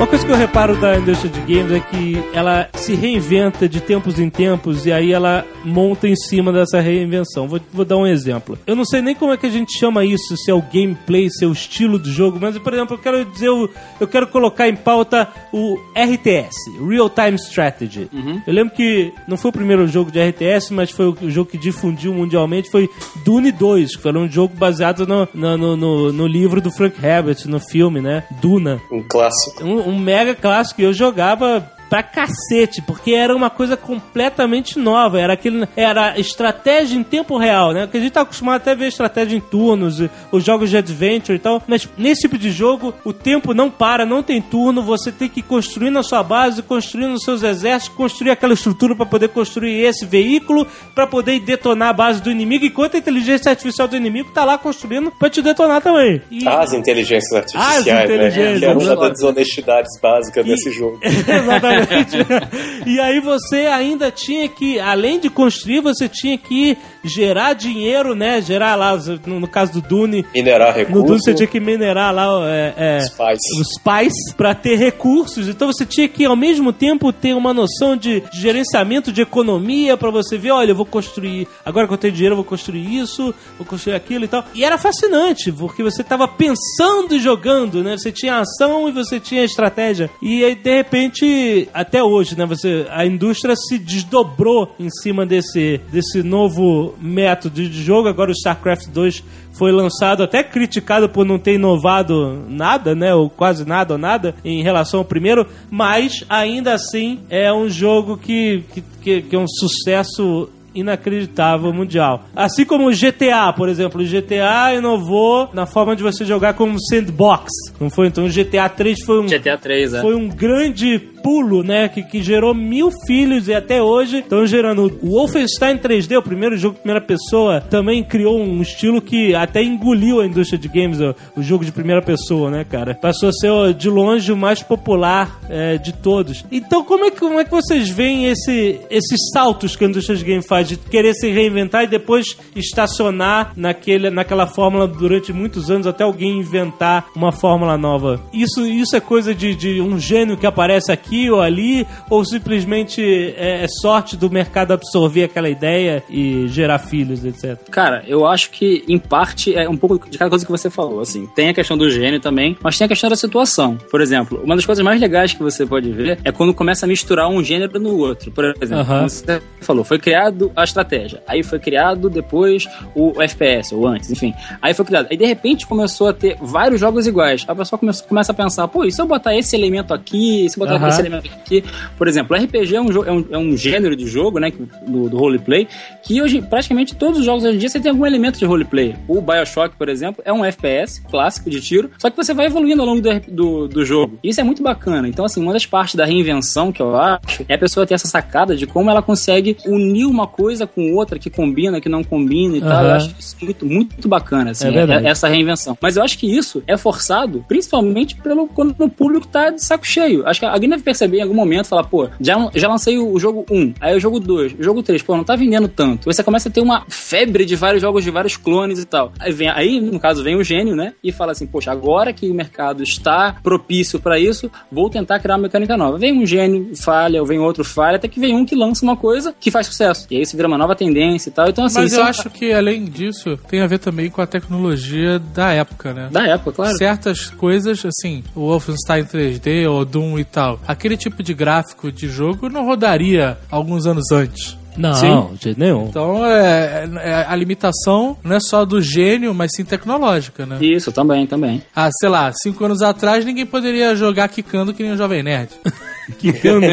Uma 0.00 0.06
coisa 0.06 0.24
que 0.24 0.32
eu 0.32 0.36
reparo 0.36 0.80
da 0.80 0.96
indústria 0.96 1.30
de 1.30 1.40
games 1.40 1.72
é 1.72 1.80
que 1.80 2.16
ela 2.32 2.70
se 2.72 2.94
reinventa 2.94 3.68
de 3.68 3.82
tempos 3.82 4.18
em 4.18 4.30
tempos 4.30 4.86
e 4.86 4.92
aí 4.92 5.12
ela 5.12 5.44
monta 5.62 6.08
em 6.08 6.16
cima 6.16 6.50
dessa 6.50 6.80
reinvenção. 6.80 7.46
Vou, 7.46 7.60
vou 7.70 7.84
dar 7.84 7.98
um 7.98 8.06
exemplo. 8.06 8.58
Eu 8.66 8.74
não 8.74 8.86
sei 8.86 9.02
nem 9.02 9.14
como 9.14 9.30
é 9.34 9.36
que 9.36 9.44
a 9.44 9.50
gente 9.50 9.78
chama 9.78 10.02
isso, 10.02 10.34
se 10.38 10.50
é 10.50 10.54
o 10.54 10.62
gameplay, 10.62 11.28
se 11.28 11.44
é 11.44 11.46
o 11.46 11.52
estilo 11.52 11.98
do 11.98 12.10
jogo, 12.10 12.38
mas, 12.40 12.56
por 12.58 12.72
exemplo, 12.72 12.94
eu 12.94 12.98
quero 12.98 13.24
dizer, 13.26 13.48
eu, 13.48 13.68
eu 14.00 14.08
quero 14.08 14.26
colocar 14.28 14.66
em 14.70 14.74
pauta 14.74 15.28
o 15.52 15.76
RTS, 15.94 16.56
Real 16.88 17.10
Time 17.10 17.36
Strategy. 17.36 18.08
Eu 18.46 18.54
lembro 18.54 18.74
que 18.74 19.12
não 19.28 19.36
foi 19.36 19.50
o 19.50 19.52
primeiro 19.52 19.86
jogo 19.86 20.10
de 20.10 20.18
RTS, 20.18 20.72
mas 20.72 20.90
foi 20.90 21.08
o 21.08 21.30
jogo 21.30 21.50
que 21.50 21.58
difundiu 21.58 22.14
mundialmente, 22.14 22.70
foi 22.70 22.88
Dune 23.22 23.52
2, 23.52 23.96
que 23.96 24.02
foi 24.02 24.16
um 24.16 24.30
jogo 24.30 24.54
baseado 24.56 25.06
no, 25.06 25.28
no, 25.34 25.58
no, 25.58 25.76
no- 25.76 26.12
no 26.12 26.26
livro 26.26 26.58
do 26.62 26.70
Frank 26.72 26.96
Herbert, 27.04 27.36
no 27.46 27.60
filme, 27.60 28.00
né? 28.00 28.24
Duna. 28.40 28.80
Um 28.90 29.02
clássico. 29.02 29.62
Um, 29.62 29.89
um 29.90 29.98
mega 29.98 30.34
clássico. 30.34 30.80
Eu 30.80 30.92
jogava 30.92 31.68
pra 31.90 32.02
cacete, 32.02 32.80
porque 32.80 33.12
era 33.12 33.34
uma 33.36 33.50
coisa 33.50 33.76
completamente 33.76 34.78
nova. 34.78 35.20
Era 35.20 35.32
aquele. 35.34 35.66
Era 35.76 36.18
estratégia 36.18 36.96
em 36.96 37.02
tempo 37.02 37.36
real, 37.36 37.72
né? 37.72 37.82
Porque 37.86 37.98
a 37.98 38.00
gente 38.00 38.12
tá 38.12 38.20
acostumado 38.20 38.56
até 38.60 38.70
a 38.70 38.74
ver 38.76 38.86
estratégia 38.86 39.36
em 39.36 39.40
turnos, 39.40 40.00
e 40.00 40.08
os 40.30 40.44
jogos 40.44 40.70
de 40.70 40.76
adventure 40.76 41.36
e 41.36 41.40
tal. 41.40 41.62
Mas 41.66 41.88
nesse 41.98 42.22
tipo 42.22 42.38
de 42.38 42.50
jogo, 42.52 42.94
o 43.04 43.12
tempo 43.12 43.52
não 43.52 43.68
para, 43.70 44.06
não 44.06 44.22
tem 44.22 44.40
turno, 44.40 44.82
você 44.82 45.10
tem 45.10 45.28
que 45.28 45.42
construir 45.42 45.90
na 45.90 46.02
sua 46.04 46.22
base, 46.22 46.62
construir 46.62 47.06
nos 47.08 47.24
seus 47.24 47.42
exércitos, 47.42 47.96
construir 47.96 48.30
aquela 48.30 48.54
estrutura 48.54 48.94
pra 48.94 49.04
poder 49.04 49.28
construir 49.28 49.80
esse 49.84 50.06
veículo, 50.06 50.66
pra 50.94 51.06
poder 51.08 51.40
detonar 51.40 51.88
a 51.88 51.92
base 51.92 52.22
do 52.22 52.30
inimigo, 52.30 52.64
enquanto 52.64 52.94
a 52.94 52.98
inteligência 52.98 53.50
artificial 53.50 53.88
do 53.88 53.96
inimigo 53.96 54.30
tá 54.32 54.44
lá 54.44 54.56
construindo 54.56 55.10
pra 55.10 55.28
te 55.28 55.42
detonar 55.42 55.80
também. 55.82 56.22
E- 56.30 56.46
As 56.46 56.72
inteligências 56.72 57.32
artificiais, 57.32 57.78
As 57.78 57.84
né? 57.86 58.04
inteligências, 58.04 58.58
Que 58.60 58.64
é 58.64 58.72
uma 58.72 58.96
das 58.96 59.10
desonestidades 59.12 60.00
básicas 60.00 60.44
desse 60.46 60.70
jogo. 60.70 61.00
Exatamente. 61.04 61.79
e 62.86 63.00
aí 63.00 63.20
você 63.20 63.66
ainda 63.66 64.10
tinha 64.10 64.48
que, 64.48 64.78
além 64.78 65.18
de 65.18 65.30
construir, 65.30 65.80
você 65.80 66.08
tinha 66.08 66.36
que 66.36 66.76
gerar 67.02 67.54
dinheiro, 67.54 68.14
né? 68.14 68.40
Gerar 68.40 68.74
lá, 68.76 68.96
no, 69.26 69.40
no 69.40 69.48
caso 69.48 69.72
do 69.72 69.80
Dune. 69.80 70.24
Minerar 70.34 70.76
No 70.76 70.84
Dune 70.84 70.86
recursos. 70.86 71.24
você 71.24 71.34
tinha 71.34 71.46
que 71.46 71.60
minerar 71.60 72.14
lá 72.14 72.26
é, 72.48 72.74
é, 72.76 72.98
os 72.98 73.68
spice 73.74 74.34
pra 74.36 74.54
ter 74.54 74.76
recursos. 74.76 75.48
Então 75.48 75.72
você 75.72 75.86
tinha 75.86 76.08
que, 76.08 76.24
ao 76.24 76.36
mesmo 76.36 76.72
tempo, 76.72 77.12
ter 77.12 77.34
uma 77.34 77.54
noção 77.54 77.96
de 77.96 78.22
gerenciamento 78.32 79.12
de 79.12 79.22
economia 79.22 79.96
pra 79.96 80.10
você 80.10 80.36
ver, 80.36 80.50
olha, 80.50 80.72
eu 80.72 80.76
vou 80.76 80.86
construir, 80.86 81.48
agora 81.64 81.86
que 81.86 81.94
eu 81.94 81.98
tenho 81.98 82.12
dinheiro, 82.12 82.32
eu 82.32 82.36
vou 82.36 82.44
construir 82.44 82.98
isso, 82.98 83.34
vou 83.56 83.66
construir 83.66 83.94
aquilo 83.94 84.24
e 84.24 84.28
tal. 84.28 84.44
E 84.54 84.64
era 84.64 84.78
fascinante, 84.78 85.50
porque 85.52 85.82
você 85.82 86.02
tava 86.02 86.26
pensando 86.28 87.14
e 87.14 87.18
jogando, 87.18 87.82
né? 87.82 87.96
Você 87.96 88.12
tinha 88.12 88.38
ação 88.38 88.88
e 88.88 88.92
você 88.92 89.18
tinha 89.18 89.44
estratégia. 89.44 90.10
E 90.22 90.44
aí, 90.44 90.54
de 90.54 90.76
repente, 90.76 91.68
até 91.72 92.02
hoje, 92.02 92.36
né? 92.36 92.46
Você, 92.46 92.86
a 92.90 93.04
indústria 93.06 93.54
se 93.56 93.78
desdobrou 93.78 94.74
em 94.78 94.90
cima 94.90 95.26
desse, 95.26 95.80
desse 95.92 96.22
novo 96.22 96.94
método 97.00 97.62
de 97.62 97.82
jogo. 97.82 98.08
Agora 98.08 98.30
o 98.30 98.34
StarCraft 98.34 98.88
2 98.88 99.22
foi 99.52 99.72
lançado, 99.72 100.22
até 100.22 100.42
criticado 100.42 101.08
por 101.08 101.24
não 101.24 101.38
ter 101.38 101.54
inovado 101.54 102.44
nada, 102.48 102.94
né? 102.94 103.14
Ou 103.14 103.28
quase 103.28 103.66
nada 103.66 103.94
ou 103.94 103.98
nada 103.98 104.34
em 104.44 104.62
relação 104.62 105.00
ao 105.00 105.04
primeiro, 105.04 105.46
mas 105.70 106.24
ainda 106.28 106.72
assim 106.72 107.20
é 107.28 107.52
um 107.52 107.68
jogo 107.68 108.16
que, 108.16 108.64
que, 109.02 109.22
que, 109.22 109.36
é 109.36 109.38
um 109.38 109.48
sucesso 109.48 110.48
inacreditável 110.74 111.72
mundial. 111.72 112.24
Assim 112.34 112.64
como 112.64 112.88
o 112.88 112.92
GTA, 112.92 113.52
por 113.54 113.68
exemplo. 113.68 114.00
O 114.00 114.04
GTA 114.04 114.74
inovou 114.76 115.50
na 115.52 115.66
forma 115.66 115.96
de 115.96 116.02
você 116.02 116.24
jogar 116.24 116.54
como 116.54 116.80
sandbox. 116.80 117.50
Não 117.80 117.90
foi? 117.90 118.06
Então 118.06 118.24
o 118.24 118.28
GTA 118.28 118.68
3 118.68 119.04
foi 119.04 119.20
um 119.20 119.26
GTA 119.26 119.58
3, 119.58 119.94
é. 119.94 120.00
foi 120.00 120.14
um 120.14 120.28
grande 120.28 120.98
pulo, 121.22 121.62
né? 121.62 121.88
Que, 121.88 122.02
que 122.02 122.22
gerou 122.22 122.54
mil 122.54 122.90
filhos 123.06 123.48
e 123.48 123.54
até 123.54 123.82
hoje 123.82 124.18
estão 124.18 124.46
gerando. 124.46 124.98
O 125.02 125.10
Wolfenstein 125.10 125.78
3D, 125.78 126.18
o 126.18 126.22
primeiro 126.22 126.56
jogo 126.56 126.74
de 126.74 126.80
primeira 126.80 127.04
pessoa, 127.04 127.60
também 127.60 128.02
criou 128.02 128.40
um 128.40 128.60
estilo 128.60 129.00
que 129.00 129.34
até 129.34 129.62
engoliu 129.62 130.20
a 130.20 130.26
indústria 130.26 130.58
de 130.58 130.68
games, 130.68 131.00
o, 131.00 131.14
o 131.36 131.42
jogo 131.42 131.64
de 131.64 131.72
primeira 131.72 132.02
pessoa, 132.02 132.50
né, 132.50 132.64
cara? 132.64 132.94
Passou 132.94 133.28
a 133.28 133.32
ser 133.32 133.74
de 133.74 133.88
longe 133.88 134.32
o 134.32 134.36
mais 134.36 134.62
popular 134.62 135.40
é, 135.48 135.78
de 135.78 135.92
todos. 135.92 136.44
Então, 136.50 136.84
como 136.84 137.04
é, 137.04 137.10
que, 137.10 137.18
como 137.18 137.38
é 137.38 137.44
que 137.44 137.50
vocês 137.50 137.88
veem 137.88 138.26
esse, 138.26 138.80
esses 138.90 139.30
saltos 139.32 139.76
que 139.76 139.84
a 139.84 139.88
indústria 139.88 140.16
de 140.16 140.24
games 140.24 140.46
faz 140.46 140.68
de 140.68 140.76
querer 140.76 141.14
se 141.14 141.30
reinventar 141.30 141.84
e 141.84 141.86
depois 141.86 142.36
estacionar 142.54 143.52
naquele, 143.56 144.10
naquela 144.10 144.46
fórmula 144.46 144.86
durante 144.86 145.32
muitos 145.32 145.70
anos 145.70 145.86
até 145.86 146.04
alguém 146.04 146.38
inventar 146.38 147.06
uma 147.14 147.32
fórmula 147.32 147.76
nova? 147.76 148.20
Isso, 148.32 148.66
isso 148.66 148.96
é 148.96 149.00
coisa 149.00 149.34
de, 149.34 149.54
de 149.54 149.80
um 149.80 149.98
gênio 149.98 150.36
que 150.36 150.46
aparece 150.46 150.92
aqui 150.92 151.09
ou 151.30 151.40
ali, 151.40 151.86
ou 152.08 152.24
simplesmente 152.24 153.02
é, 153.36 153.64
é 153.64 153.66
sorte 153.68 154.16
do 154.16 154.30
mercado 154.30 154.72
absorver 154.72 155.24
aquela 155.24 155.48
ideia 155.48 156.02
e 156.08 156.46
gerar 156.48 156.78
filhos, 156.78 157.24
etc. 157.24 157.58
Cara, 157.70 158.04
eu 158.06 158.26
acho 158.26 158.50
que, 158.50 158.84
em 158.88 158.98
parte, 158.98 159.54
é 159.54 159.68
um 159.68 159.76
pouco 159.76 160.08
de 160.08 160.18
cada 160.18 160.30
coisa 160.30 160.44
que 160.44 160.50
você 160.50 160.70
falou, 160.70 161.00
assim. 161.00 161.26
Tem 161.34 161.48
a 161.48 161.54
questão 161.54 161.76
do 161.76 161.90
gênio 161.90 162.20
também, 162.20 162.56
mas 162.62 162.78
tem 162.78 162.84
a 162.84 162.88
questão 162.88 163.10
da 163.10 163.16
situação. 163.16 163.76
Por 163.90 164.00
exemplo, 164.00 164.40
uma 164.42 164.56
das 164.56 164.66
coisas 164.66 164.84
mais 164.84 165.00
legais 165.00 165.32
que 165.32 165.42
você 165.42 165.66
pode 165.66 165.90
ver 165.90 166.18
é 166.24 166.32
quando 166.32 166.54
começa 166.54 166.86
a 166.86 166.88
misturar 166.88 167.28
um 167.28 167.42
gênero 167.42 167.78
no 167.78 167.96
outro. 167.96 168.30
Por 168.30 168.44
exemplo, 168.60 168.86
como 168.86 169.08
você 169.08 169.42
falou, 169.60 169.84
foi 169.84 169.98
criado 169.98 170.50
a 170.54 170.64
estratégia, 170.64 171.22
aí 171.26 171.42
foi 171.42 171.58
criado 171.58 172.08
depois 172.08 172.66
o 172.94 173.20
FPS, 173.20 173.74
ou 173.74 173.86
antes, 173.86 174.10
enfim. 174.10 174.34
Aí 174.60 174.74
foi 174.74 174.84
criado. 174.84 175.08
Aí, 175.10 175.16
de 175.16 175.24
repente, 175.24 175.66
começou 175.66 176.08
a 176.08 176.12
ter 176.12 176.36
vários 176.40 176.80
jogos 176.80 177.06
iguais. 177.06 177.44
A 177.46 177.54
pessoa 177.54 177.78
começa, 177.78 178.04
começa 178.04 178.32
a 178.32 178.34
pensar, 178.34 178.68
pô, 178.68 178.84
e 178.84 178.92
se 178.92 179.00
eu 179.00 179.06
botar 179.06 179.34
esse 179.36 179.56
elemento 179.56 179.92
aqui, 179.92 180.48
se 180.48 180.58
eu 180.58 180.64
botar 180.64 180.76
Aham. 180.76 180.88
esse 180.88 180.99
elemento 181.00 181.30
aqui? 181.32 181.64
Por 181.98 182.06
exemplo, 182.08 182.36
RPG 182.36 182.76
é 182.76 182.80
um, 182.80 182.88
é 183.04 183.12
um, 183.12 183.24
é 183.32 183.38
um 183.38 183.56
gênero 183.56 183.96
de 183.96 184.06
jogo, 184.06 184.38
né, 184.38 184.50
que- 184.50 184.62
do, 184.86 185.08
do 185.08 185.16
roleplay, 185.18 185.66
que 186.02 186.20
hoje, 186.22 186.40
praticamente 186.42 186.94
todos 186.94 187.18
os 187.20 187.24
jogos 187.24 187.44
hoje 187.44 187.56
em 187.56 187.58
dia, 187.58 187.68
você 187.68 187.80
tem 187.80 187.90
algum 187.90 188.06
elemento 188.06 188.38
de 188.38 188.44
roleplay. 188.44 188.94
O 189.08 189.20
Bioshock, 189.20 189.76
por 189.76 189.88
exemplo, 189.88 190.22
é 190.24 190.32
um 190.32 190.44
FPS 190.44 191.00
clássico 191.10 191.50
de 191.50 191.60
tiro, 191.60 191.90
só 191.98 192.08
que 192.10 192.16
você 192.16 192.32
vai 192.34 192.46
evoluindo 192.46 192.80
ao 192.82 192.86
longo 192.88 193.00
do, 193.00 193.20
do, 193.28 193.68
do 193.68 193.84
jogo. 193.84 194.18
Isso 194.22 194.40
é 194.40 194.44
muito 194.44 194.62
bacana. 194.62 195.08
Então, 195.08 195.24
assim, 195.24 195.42
uma 195.42 195.52
das 195.52 195.66
partes 195.66 195.94
da 195.94 196.04
reinvenção 196.04 196.72
que 196.72 196.80
eu 196.82 196.96
acho 196.96 197.44
é 197.48 197.54
a 197.54 197.58
pessoa 197.58 197.86
ter 197.86 197.94
essa 197.94 198.06
sacada 198.08 198.54
de 198.56 198.66
como 198.66 198.90
ela 198.90 199.02
consegue 199.02 199.56
unir 199.66 200.04
uma 200.06 200.26
coisa 200.26 200.66
com 200.66 200.94
outra 200.94 201.18
que 201.18 201.30
combina, 201.30 201.80
que 201.80 201.88
não 201.88 202.02
combina 202.04 202.56
e 202.56 202.60
tal. 202.60 202.70
Aham. 202.70 202.84
Eu 202.88 202.92
acho 202.94 203.14
isso 203.18 203.36
muito, 203.42 203.66
muito 203.66 204.08
bacana, 204.08 204.50
assim, 204.50 204.68
É 204.68 204.70
verdade. 204.70 205.06
essa 205.06 205.28
reinvenção. 205.28 205.76
Mas 205.80 205.96
eu 205.96 206.02
acho 206.02 206.18
que 206.18 206.26
isso 206.30 206.62
é 206.66 206.76
forçado, 206.76 207.44
principalmente 207.48 208.16
pelo 208.16 208.46
quando 208.48 208.74
o 208.78 208.88
público 208.88 209.26
tá 209.26 209.50
de 209.50 209.62
saco 209.64 209.86
cheio. 209.86 210.26
Acho 210.26 210.40
que 210.40 210.46
alguém 210.46 210.68
deve 210.68 210.82
perceber 210.90 211.18
em 211.18 211.22
algum 211.22 211.34
momento, 211.34 211.66
falar, 211.66 211.84
pô, 211.84 212.08
já, 212.20 212.36
já 212.54 212.68
lancei 212.68 212.98
o 212.98 213.18
jogo 213.18 213.46
1, 213.50 213.74
aí 213.80 213.96
o 213.96 214.00
jogo 214.00 214.18
2, 214.18 214.54
o 214.58 214.62
jogo 214.62 214.82
3, 214.82 215.02
pô, 215.02 215.16
não 215.16 215.24
tá 215.24 215.36
vendendo 215.36 215.68
tanto. 215.68 216.04
Você 216.12 216.22
começa 216.22 216.48
a 216.48 216.52
ter 216.52 216.60
uma 216.60 216.84
febre 216.88 217.44
de 217.44 217.54
vários 217.54 217.80
jogos 217.80 218.02
de 218.02 218.10
vários 218.10 218.36
clones 218.36 218.78
e 218.80 218.84
tal. 218.84 219.12
Aí, 219.18 219.32
vem, 219.32 219.48
aí 219.48 219.80
no 219.80 220.00
caso, 220.00 220.22
vem 220.22 220.36
o 220.36 220.42
gênio, 220.44 220.74
né? 220.74 220.92
E 221.02 221.12
fala 221.12 221.32
assim, 221.32 221.46
poxa, 221.46 221.70
agora 221.70 222.12
que 222.12 222.28
o 222.28 222.34
mercado 222.34 222.82
está 222.82 223.36
propício 223.42 224.00
pra 224.00 224.18
isso, 224.18 224.50
vou 224.70 224.90
tentar 224.90 225.18
criar 225.20 225.36
uma 225.36 225.42
mecânica 225.44 225.76
nova. 225.76 225.96
Vem 225.98 226.12
um 226.20 226.26
gênio, 226.26 226.74
falha, 226.76 227.20
ou 227.20 227.26
vem 227.26 227.38
outro, 227.38 227.64
falha, 227.64 227.96
até 227.96 228.08
que 228.08 228.18
vem 228.20 228.34
um 228.34 228.44
que 228.44 228.56
lança 228.56 228.84
uma 228.84 228.96
coisa 228.96 229.34
que 229.38 229.50
faz 229.50 229.66
sucesso. 229.66 230.06
E 230.10 230.16
aí 230.16 230.22
isso 230.22 230.36
vira 230.36 230.48
uma 230.48 230.58
nova 230.58 230.74
tendência 230.74 231.30
e 231.30 231.32
tal. 231.32 231.48
Então, 231.48 231.64
assim, 231.64 231.80
Mas 231.80 231.92
eu 231.92 232.04
é- 232.04 232.08
acho 232.08 232.28
que, 232.30 232.52
além 232.52 232.84
disso, 232.84 233.38
tem 233.48 233.60
a 233.60 233.66
ver 233.66 233.78
também 233.78 234.10
com 234.10 234.20
a 234.20 234.26
tecnologia 234.26 235.18
da 235.18 235.52
época, 235.52 235.92
né? 235.94 236.08
Da 236.10 236.26
época, 236.26 236.52
claro. 236.52 236.76
Certas 236.76 237.30
coisas, 237.30 237.84
assim, 237.84 238.24
o 238.34 238.40
Wolfenstein 238.48 239.04
3D 239.04 239.66
ou 239.68 239.84
Doom 239.84 240.18
e 240.18 240.24
tal, 240.24 240.58
aquele 240.80 240.96
tipo 240.96 241.22
de 241.22 241.34
gráfico 241.34 241.92
de 241.92 242.08
jogo 242.08 242.48
não 242.48 242.64
rodaria 242.64 243.36
alguns 243.50 243.84
anos 243.86 244.10
antes. 244.10 244.56
Não, 244.76 244.94
Sim. 244.94 245.34
de 245.34 245.44
jeito 245.44 245.60
nenhum. 245.60 245.88
Então, 245.88 246.24
é, 246.24 246.88
é- 247.02 247.26
a 247.28 247.36
limitação 247.36 248.16
não 248.24 248.36
é 248.36 248.40
só 248.40 248.64
do 248.64 248.80
gênio, 248.80 249.34
mas 249.34 249.50
sim 249.54 249.62
tecnológica, 249.64 250.46
né? 250.46 250.56
Isso, 250.60 250.90
também, 250.90 251.26
também. 251.26 251.60
Ah, 251.76 251.90
sei 252.00 252.08
lá, 252.08 252.32
cinco 252.32 252.64
anos 252.64 252.80
atrás 252.80 253.24
ninguém 253.24 253.44
poderia 253.44 253.94
jogar 253.94 254.28
quicando 254.28 254.72
que 254.72 254.82
nem 254.82 254.92
o 254.92 254.96
Jovem 254.96 255.22
Nerd. 255.22 255.50
Quicando, 256.18 256.66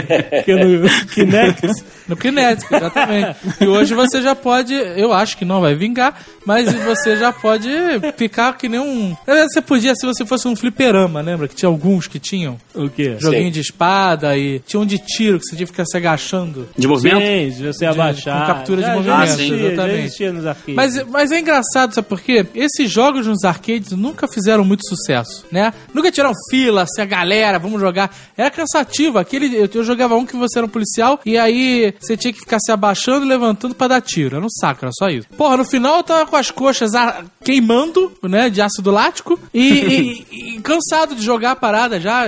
quicando 0.43 0.89
Kinect. 1.13 1.67
No 2.07 2.15
Kinect, 2.15 2.65
exatamente. 2.73 3.35
E 3.59 3.67
hoje 3.67 3.93
você 3.93 4.21
já 4.21 4.33
pode, 4.33 4.73
eu 4.73 5.11
acho 5.11 5.37
que 5.37 5.43
não 5.43 5.59
vai 5.59 5.75
vingar, 5.75 6.21
mas 6.45 6.71
você 6.73 7.17
já 7.17 7.33
pode 7.33 7.69
ficar 8.15 8.53
que 8.57 8.69
nem 8.69 8.79
um. 8.79 9.09
Na 9.27 9.33
verdade, 9.33 9.53
Você 9.53 9.61
podia 9.61 9.93
se 9.95 10.05
você 10.05 10.25
fosse 10.25 10.47
um 10.47 10.55
fliperama, 10.55 11.19
lembra? 11.21 11.47
Que 11.49 11.55
tinha 11.55 11.67
alguns 11.67 12.07
que 12.07 12.17
tinham 12.19 12.57
O 12.73 12.89
quê? 12.89 13.17
joguinho 13.19 13.45
Sim. 13.45 13.51
de 13.51 13.59
espada 13.59 14.37
e 14.37 14.59
tinha 14.59 14.79
um 14.79 14.85
de 14.85 14.97
tiro 14.99 15.37
que 15.39 15.45
você 15.45 15.55
tinha 15.57 15.65
que 15.65 15.71
ficar 15.73 15.85
se 15.85 15.97
agachando. 15.97 16.69
De 16.77 16.87
movimento? 16.87 17.19
Sim, 17.25 17.61
de 17.61 17.67
você 17.67 17.85
abaixar. 17.85 18.39
com 18.41 18.53
captura 18.53 18.81
de 18.81 18.87
Já- 18.87 18.93
movimento, 18.95 19.17
já 19.17 19.25
existia, 19.25 19.67
exatamente. 19.73 20.29
nos 20.31 20.45
arcades. 20.45 20.75
Mas, 20.75 21.03
mas 21.09 21.31
é 21.31 21.39
engraçado, 21.39 21.93
sabe 21.93 22.07
por 22.07 22.21
quê? 22.21 22.45
Esses 22.55 22.89
jogos 22.89 23.27
nos 23.27 23.43
arcades 23.43 23.91
nunca 23.91 24.27
fizeram 24.29 24.63
muito 24.63 24.87
sucesso, 24.87 25.45
né? 25.51 25.73
Nunca 25.93 26.09
tiraram 26.11 26.33
fila, 26.49 26.83
assim, 26.83 27.01
a 27.01 27.05
galera, 27.05 27.59
vamos 27.59 27.81
jogar. 27.81 28.15
Era 28.37 28.49
cansativo. 28.49 29.19
Aquele, 29.27 29.55
eu, 29.57 29.69
eu 29.73 29.83
jogava 29.83 30.15
um 30.15 30.25
que 30.25 30.35
você 30.37 30.57
era 30.59 30.65
um 30.65 30.69
policial 30.69 31.19
e 31.25 31.37
aí 31.37 31.93
você 31.99 32.15
tinha 32.15 32.31
que 32.33 32.39
ficar 32.39 32.59
se 32.59 32.71
abaixando 32.71 33.25
e 33.25 33.29
levantando 33.29 33.75
pra 33.75 33.87
dar 33.87 34.01
tiro. 34.01 34.37
Era 34.37 34.45
um 34.45 34.49
saco, 34.49 34.85
era 34.85 34.91
só 34.97 35.09
isso. 35.09 35.27
Porra, 35.37 35.57
no 35.57 35.65
final 35.65 35.97
eu 35.97 36.03
tava 36.03 36.25
com 36.25 36.35
as 36.35 36.49
coxas 36.49 36.95
a- 36.95 37.23
queimando, 37.43 38.11
né, 38.23 38.49
de 38.49 38.61
ácido 38.61 38.89
lático 38.91 39.39
e, 39.53 39.67
e- 39.67 40.25
e 40.57 40.61
cansado 40.61 41.13
de 41.15 41.21
jogar 41.23 41.51
a 41.51 41.55
parada 41.55 41.99
já, 41.99 42.25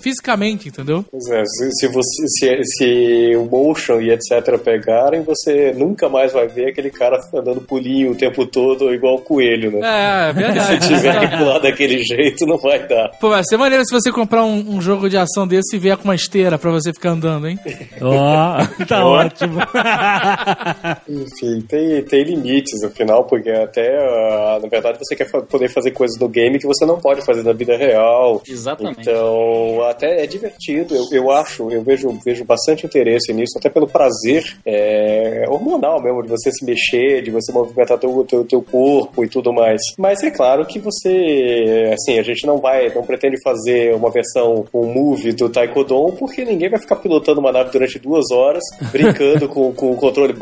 fisicamente, 0.00 0.68
entendeu? 0.68 1.04
Pois 1.10 1.26
é, 1.30 1.42
se, 1.44 1.70
se 1.72 1.88
você, 1.88 2.26
se, 2.28 2.64
se 2.64 3.36
o 3.36 3.44
motion 3.46 4.00
e 4.00 4.10
etc 4.10 4.58
pegarem, 4.62 5.22
você 5.22 5.72
nunca 5.72 6.08
mais 6.08 6.32
vai 6.32 6.46
ver 6.48 6.68
aquele 6.70 6.90
cara 6.90 7.18
andando 7.34 7.60
pulinho 7.60 8.12
o 8.12 8.14
tempo 8.14 8.46
todo 8.46 8.92
igual 8.92 9.16
o 9.16 9.20
coelho, 9.20 9.70
né? 9.70 9.80
É, 9.82 10.30
é 10.30 10.32
verdade. 10.32 10.66
Se 10.86 10.88
tiver 10.94 11.20
que 11.30 11.36
pular 11.36 11.58
daquele 11.58 12.02
jeito, 12.04 12.44
não 12.46 12.58
vai 12.58 12.86
dar. 12.86 13.10
Pô, 13.20 13.30
vai 13.30 13.42
ser 13.44 13.56
maneiro 13.56 13.84
se 13.84 13.92
você 13.94 14.10
comprar 14.12 14.44
um, 14.44 14.76
um 14.76 14.80
jogo 14.80 15.08
de 15.08 15.16
ação 15.16 15.46
desse 15.46 15.76
e 15.76 15.78
vier 15.78 15.96
com 15.96 16.04
uma 16.04 16.14
esteira 16.26 16.58
pra 16.58 16.70
você 16.70 16.92
ficar 16.92 17.10
andando, 17.10 17.48
hein? 17.48 17.58
Ó, 18.02 18.56
tá 18.86 19.06
ótimo. 19.06 19.58
Enfim, 21.08 21.60
tem, 21.62 22.02
tem 22.02 22.24
limites, 22.24 22.82
afinal, 22.82 23.24
porque 23.24 23.50
até, 23.50 23.96
ah, 23.96 24.58
na 24.60 24.68
verdade, 24.68 24.98
você 24.98 25.14
quer 25.16 25.30
poder 25.30 25.68
fazer 25.68 25.92
coisas 25.92 26.18
no 26.18 26.28
game 26.28 26.58
que 26.58 26.66
você 26.66 26.84
não 26.84 26.98
pode 26.98 27.24
fazer 27.24 27.42
na 27.42 27.52
vida 27.52 27.76
real. 27.76 28.42
Exatamente. 28.46 29.00
Então, 29.00 29.82
até 29.88 30.24
é 30.24 30.26
divertido, 30.26 30.94
eu, 30.94 31.04
eu 31.12 31.30
acho, 31.30 31.70
eu 31.70 31.82
vejo, 31.82 32.08
vejo 32.24 32.44
bastante 32.44 32.86
interesse 32.86 33.32
nisso, 33.32 33.58
até 33.58 33.68
pelo 33.68 33.86
prazer 33.86 34.44
é, 34.64 35.44
hormonal 35.48 36.02
mesmo, 36.02 36.22
de 36.22 36.28
você 36.28 36.50
se 36.50 36.64
mexer, 36.64 37.22
de 37.22 37.30
você 37.30 37.52
movimentar 37.52 37.98
teu, 37.98 38.24
teu, 38.24 38.44
teu 38.44 38.62
corpo 38.62 39.24
e 39.24 39.28
tudo 39.28 39.52
mais. 39.52 39.80
Mas 39.98 40.22
é 40.22 40.30
claro 40.30 40.66
que 40.66 40.78
você, 40.78 41.90
assim, 41.92 42.18
a 42.18 42.22
gente 42.22 42.46
não 42.46 42.58
vai, 42.58 42.92
não 42.94 43.02
pretende 43.02 43.40
fazer 43.42 43.94
uma 43.94 44.10
versão, 44.10 44.64
um 44.72 44.92
movie 44.92 45.32
do 45.32 45.48
Taekwondo, 45.48 46.05
porque 46.12 46.44
ninguém 46.44 46.70
vai 46.70 46.80
ficar 46.80 46.96
pilotando 46.96 47.40
uma 47.40 47.52
nave 47.52 47.70
durante 47.70 47.98
duas 47.98 48.30
horas, 48.30 48.62
brincando 48.92 49.48
com, 49.48 49.72
com 49.72 49.92
o 49.92 49.96
controle. 49.96 50.34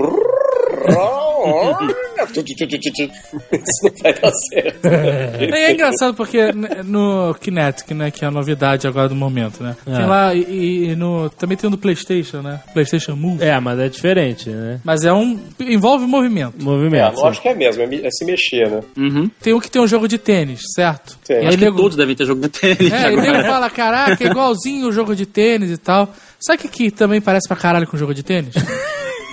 Isso 3.52 3.82
não 3.84 3.92
vai 4.02 4.14
dar 4.14 4.32
certo. 4.50 4.86
É, 4.86 5.64
é 5.64 5.72
engraçado 5.72 6.14
porque 6.14 6.52
no 6.84 7.34
Kinetic, 7.40 7.90
né, 7.92 8.10
que 8.10 8.24
é 8.24 8.28
a 8.28 8.30
novidade 8.30 8.86
agora 8.86 9.08
do 9.08 9.14
momento, 9.14 9.62
né? 9.62 9.76
Tem 9.84 9.94
É. 9.94 10.06
lá 10.06 10.34
e, 10.34 10.90
e 10.90 10.96
no 10.96 11.28
também 11.30 11.56
tem 11.56 11.68
o 11.68 11.70
do 11.70 11.78
PlayStation, 11.78 12.38
né? 12.42 12.60
PlayStation 12.72 13.14
Move. 13.16 13.42
É, 13.44 13.58
mas 13.60 13.78
é 13.78 13.88
diferente, 13.88 14.50
né? 14.50 14.80
Mas 14.84 15.04
é 15.04 15.12
um 15.12 15.38
envolve 15.60 16.06
movimento. 16.06 16.54
É, 16.60 16.62
Movimento. 16.62 17.16
lógica 17.20 17.50
é 17.50 17.54
mesmo, 17.54 17.82
é, 17.82 17.86
me- 17.86 18.00
é 18.04 18.10
se 18.10 18.24
mexer, 18.24 18.70
né? 18.70 18.80
Uhum. 18.96 19.30
Tem 19.40 19.52
um 19.54 19.60
que 19.60 19.70
tem 19.70 19.80
um 19.82 19.86
jogo 19.86 20.08
de 20.08 20.18
tênis, 20.18 20.60
certo? 20.74 21.18
Tem. 21.26 21.38
Aí 21.38 21.46
Acho 21.48 21.58
que 21.58 21.64
nego, 21.64 21.76
todos 21.76 21.96
devem 21.96 22.14
ter 22.16 22.24
jogo 22.24 22.40
de 22.42 22.48
tênis 22.48 22.92
é, 22.92 23.12
e 23.12 23.16
nego 23.16 23.28
agora. 23.30 23.44
fala, 23.44 23.70
caraca, 23.70 24.24
é 24.24 24.26
igualzinho 24.28 24.88
o 24.88 24.92
jogo 24.92 25.14
de 25.14 25.26
tênis 25.26 25.70
e 25.70 25.76
tal. 25.76 26.08
Sabe 26.40 26.58
o 26.58 26.62
que, 26.62 26.68
que 26.68 26.90
também 26.90 27.20
parece 27.20 27.48
pra 27.48 27.56
caralho 27.56 27.86
com 27.86 27.96
o 27.96 27.98
jogo 27.98 28.14
de 28.14 28.22
tênis? 28.22 28.54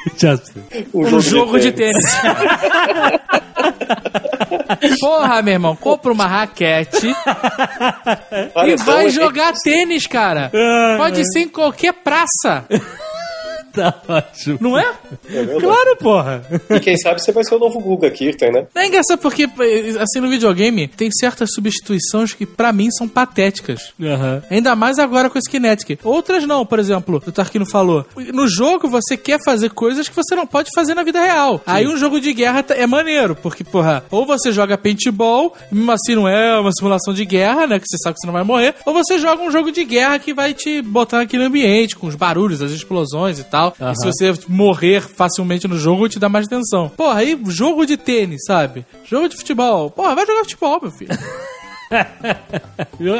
Já 0.18 0.38
sei. 0.38 0.88
Um, 0.94 1.02
Um 1.06 1.20
jogo 1.20 1.60
de 1.60 1.72
tênis. 1.72 1.98
Porra, 5.00 5.42
meu 5.42 5.54
irmão, 5.54 5.76
compra 5.76 6.12
uma 6.12 6.28
raquete 6.28 7.08
e 8.66 8.76
vai 8.84 9.08
é- 9.08 9.10
jogar 9.10 9.54
tênis, 9.64 10.08
cara. 10.08 10.52
Pode 10.98 11.24
ser 11.32 11.42
em 11.42 11.48
qualquer 11.50 11.94
praça, 11.94 12.66
Tá 13.82 13.94
ótimo. 14.08 14.58
não 14.60 14.78
é? 14.78 14.86
É. 15.30 15.46
Claro, 15.60 15.96
porra. 15.98 16.44
E 16.70 16.80
quem 16.80 16.98
sabe 16.98 17.22
você 17.22 17.32
vai 17.32 17.44
ser 17.44 17.56
o 17.56 17.60
novo 17.60 17.80
Guga 17.80 18.10
Kirten, 18.12 18.52
né? 18.52 18.68
É 18.76 18.88
engraçado 18.88 19.20
porque, 19.20 19.48
assim, 20.00 20.20
no 20.20 20.30
videogame, 20.30 20.88
tem 20.88 21.10
certas 21.12 21.54
substituições 21.54 22.34
que 22.34 22.46
pra 22.46 22.72
mim 22.74 22.90
são 22.92 23.08
patéticas. 23.08 23.94
Aham. 24.02 24.44
Ainda 24.50 24.76
mais 24.76 25.00
agora 25.00 25.30
com 25.30 25.38
esse 25.40 25.50
Kinetic. 25.50 26.00
Outras 26.04 26.46
não, 26.46 26.66
por 26.66 26.80
exemplo, 26.80 27.22
o 27.26 27.32
Tarquino 27.32 27.66
falou. 27.66 28.06
No 28.34 28.48
jogo 28.48 28.90
você 28.90 29.16
quer 29.16 29.40
fazer 29.44 29.70
coisas 29.70 30.08
que 30.10 30.16
você 30.16 30.36
não 30.36 30.46
pode 30.46 30.70
fazer 30.76 30.94
na 30.94 31.04
vida 31.04 31.22
real. 31.22 31.62
Aí 31.66 31.88
um 31.88 31.98
jogo 31.98 32.20
de 32.20 32.34
guerra 32.34 32.64
tá- 32.64 32.76
é 32.76 32.86
maneiro, 32.86 33.36
porque, 33.36 33.64
porra, 33.64 34.04
ou 34.12 34.26
você 34.26 34.52
joga 34.52 34.78
paintball, 34.78 35.56
mesmo 35.72 35.92
assim 35.92 36.16
não 36.16 36.28
é 36.28 36.60
uma 36.60 36.72
simulação 36.74 37.14
de 37.14 37.24
guerra, 37.26 37.68
né? 37.68 37.80
Que 37.80 37.86
você 37.88 37.98
sabe 38.04 38.16
que 38.16 38.20
você 38.22 38.28
não 38.28 38.34
vai 38.34 38.44
morrer, 38.44 38.76
ou 38.86 38.94
você 38.94 39.18
joga 39.18 39.42
um 39.42 39.52
jogo 39.52 39.72
de 39.72 39.84
guerra 39.86 40.20
que 40.20 40.34
vai 40.34 40.54
te 40.54 40.82
botar 40.82 41.18
naquele 41.20 41.44
ambiente, 41.44 41.96
com 41.96 42.08
os 42.08 42.16
barulhos, 42.16 42.62
as 42.62 42.72
explosões 42.72 43.40
e 43.40 43.44
tal. 43.44 43.61
E 43.70 43.96
se 43.96 44.06
você 44.06 44.34
morrer 44.48 45.02
facilmente 45.02 45.68
no 45.68 45.78
jogo, 45.78 46.10
te 46.10 46.20
dá 46.20 46.30
mais 46.30 46.48
atenção. 46.48 46.90
Porra, 46.90 47.20
aí 47.20 47.40
jogo 47.48 47.86
de 47.86 47.98
tênis, 47.98 48.42
sabe? 48.46 48.86
Jogo 49.06 49.30
de 49.30 49.38
futebol. 49.38 49.90
Porra, 49.90 50.16
vai 50.16 50.26
jogar 50.26 50.44
futebol, 50.44 50.80
meu 50.82 50.92
filho. 50.92 51.12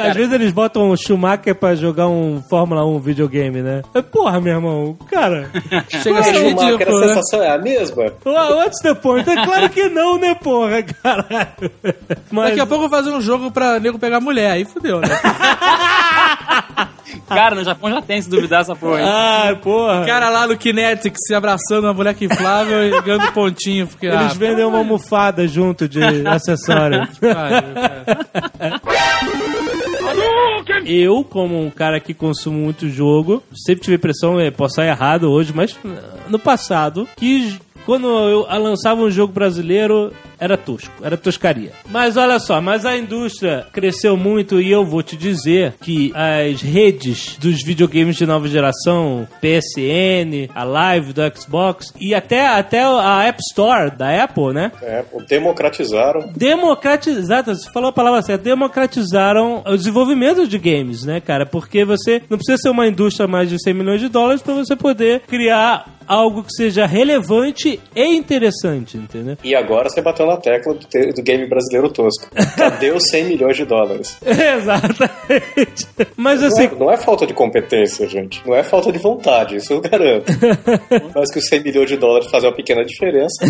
Às 0.02 0.16
vezes 0.16 0.32
eles 0.32 0.52
botam 0.52 0.90
o 0.90 0.96
Schumacher 0.96 1.54
pra 1.54 1.74
jogar 1.74 2.08
um 2.08 2.42
Fórmula 2.48 2.84
1 2.86 2.98
videogame, 3.00 3.60
né? 3.60 3.82
É, 3.94 4.00
Porra, 4.00 4.40
meu 4.40 4.54
irmão, 4.54 4.96
cara. 5.10 5.50
Chega 5.88 6.20
a 6.20 6.22
ser 6.22 6.34
Schumacher, 6.34 6.64
a 6.64 6.70
ridículo, 6.70 7.00
né? 7.00 7.08
sensação 7.08 7.42
é 7.42 7.50
a 7.50 7.58
mesma? 7.58 8.04
What's 8.24 8.80
the 8.82 8.94
point? 8.94 9.28
É 9.28 9.44
claro 9.44 9.68
que 9.68 9.88
não, 9.88 10.18
né, 10.18 10.34
porra, 10.34 10.82
caralho. 10.82 11.70
Mas... 12.30 12.48
Daqui 12.50 12.60
a 12.60 12.66
pouco 12.66 12.84
eu 12.84 12.88
vou 12.88 12.98
fazer 12.98 13.10
um 13.10 13.20
jogo 13.20 13.50
pra 13.50 13.78
nego 13.78 13.98
pegar 13.98 14.20
mulher, 14.20 14.52
aí 14.52 14.64
fudeu, 14.64 15.00
né? 15.00 15.08
Cara, 17.28 17.54
no 17.54 17.64
Japão 17.64 17.90
já 17.90 18.02
tem, 18.02 18.20
se 18.20 18.28
duvidar 18.28 18.60
essa 18.62 18.74
porra. 18.74 19.00
hein? 19.00 19.06
Ah, 19.08 19.56
porra. 19.62 20.02
O 20.02 20.06
cara 20.06 20.28
lá 20.30 20.46
no 20.46 20.56
Kinetic 20.56 21.14
se 21.18 21.34
abraçando 21.34 21.84
uma 21.84 21.94
boneca 21.94 22.24
inflável 22.24 22.84
e 22.86 23.02
ganhando 23.02 23.32
pontinho. 23.32 23.86
Porque, 23.86 24.06
Eles 24.06 24.32
ah, 24.32 24.34
vendem 24.34 24.64
uma 24.64 24.78
almofada 24.78 25.46
junto 25.46 25.88
de 25.88 26.00
acessório. 26.26 27.06
Eu, 30.84 31.24
como 31.24 31.64
um 31.64 31.70
cara 31.70 32.00
que 32.00 32.12
consumo 32.12 32.58
muito 32.58 32.88
jogo, 32.88 33.42
sempre 33.54 33.82
tive 33.84 33.94
a 33.94 33.98
impressão, 33.98 34.40
eh, 34.40 34.50
posso 34.50 34.80
estar 34.80 34.86
errado 34.86 35.30
hoje, 35.30 35.52
mas 35.54 35.76
no 36.28 36.38
passado, 36.38 37.08
que 37.16 37.56
quando 37.86 38.06
eu 38.06 38.46
lançava 38.60 39.00
um 39.00 39.10
jogo 39.10 39.32
brasileiro, 39.32 40.12
era 40.42 40.56
tosco, 40.56 40.92
era 41.04 41.16
toscaria. 41.16 41.70
Mas 41.88 42.16
olha 42.16 42.40
só, 42.40 42.60
mas 42.60 42.84
a 42.84 42.96
indústria 42.96 43.64
cresceu 43.72 44.16
muito 44.16 44.60
e 44.60 44.72
eu 44.72 44.84
vou 44.84 45.00
te 45.00 45.16
dizer 45.16 45.74
que 45.80 46.12
as 46.14 46.60
redes 46.60 47.36
dos 47.38 47.62
videogames 47.62 48.16
de 48.16 48.26
nova 48.26 48.48
geração, 48.48 49.28
PSN, 49.40 50.50
a 50.52 50.64
Live 50.64 51.12
do 51.12 51.22
Xbox 51.38 51.94
e 52.00 52.12
até, 52.12 52.48
até 52.48 52.82
a 52.82 53.22
App 53.22 53.38
Store 53.50 53.92
da 53.92 54.24
Apple, 54.24 54.52
né? 54.52 54.72
É, 54.82 55.04
democratizaram. 55.28 56.32
democratizar, 56.34 57.44
você 57.44 57.70
falou 57.70 57.90
a 57.90 57.92
palavra 57.92 58.20
certa, 58.22 58.42
democratizaram 58.42 59.62
o 59.64 59.76
desenvolvimento 59.76 60.48
de 60.48 60.58
games, 60.58 61.04
né, 61.04 61.20
cara? 61.20 61.46
Porque 61.46 61.84
você 61.84 62.20
não 62.28 62.36
precisa 62.36 62.58
ser 62.58 62.70
uma 62.70 62.88
indústria 62.88 63.28
mais 63.28 63.48
de 63.48 63.62
100 63.62 63.74
milhões 63.74 64.00
de 64.00 64.08
dólares 64.08 64.42
para 64.42 64.54
você 64.54 64.74
poder 64.74 65.20
criar 65.20 65.86
algo 66.06 66.42
que 66.42 66.52
seja 66.52 66.86
relevante 66.86 67.80
e 67.94 68.04
interessante, 68.04 68.96
entendeu? 68.96 69.36
E 69.42 69.54
agora 69.54 69.88
você 69.88 70.00
bateu 70.00 70.26
na 70.26 70.31
tecla 70.36 70.74
do, 70.74 71.12
do 71.14 71.22
game 71.22 71.46
brasileiro 71.46 71.90
tosco. 71.90 72.28
Cadê 72.56 72.90
os 72.90 73.02
100 73.10 73.24
milhões 73.24 73.56
de 73.56 73.64
dólares? 73.64 74.16
Exatamente. 74.24 75.86
Mas 76.16 76.40
Não 76.40 76.48
assim, 76.48 76.64
é, 76.64 76.74
não 76.74 76.90
é 76.90 76.96
falta 76.96 77.26
de 77.26 77.34
competência, 77.34 78.08
gente. 78.08 78.42
Não 78.46 78.54
é 78.54 78.62
falta 78.62 78.92
de 78.92 78.98
vontade, 78.98 79.56
isso 79.56 79.72
eu 79.72 79.80
garanto. 79.80 80.32
Mas 81.14 81.32
que 81.32 81.38
os 81.38 81.46
100 81.46 81.62
milhões 81.62 81.88
de 81.88 81.96
dólares 81.96 82.30
fazem 82.30 82.48
uma 82.48 82.56
pequena 82.56 82.84
diferença. 82.84 83.44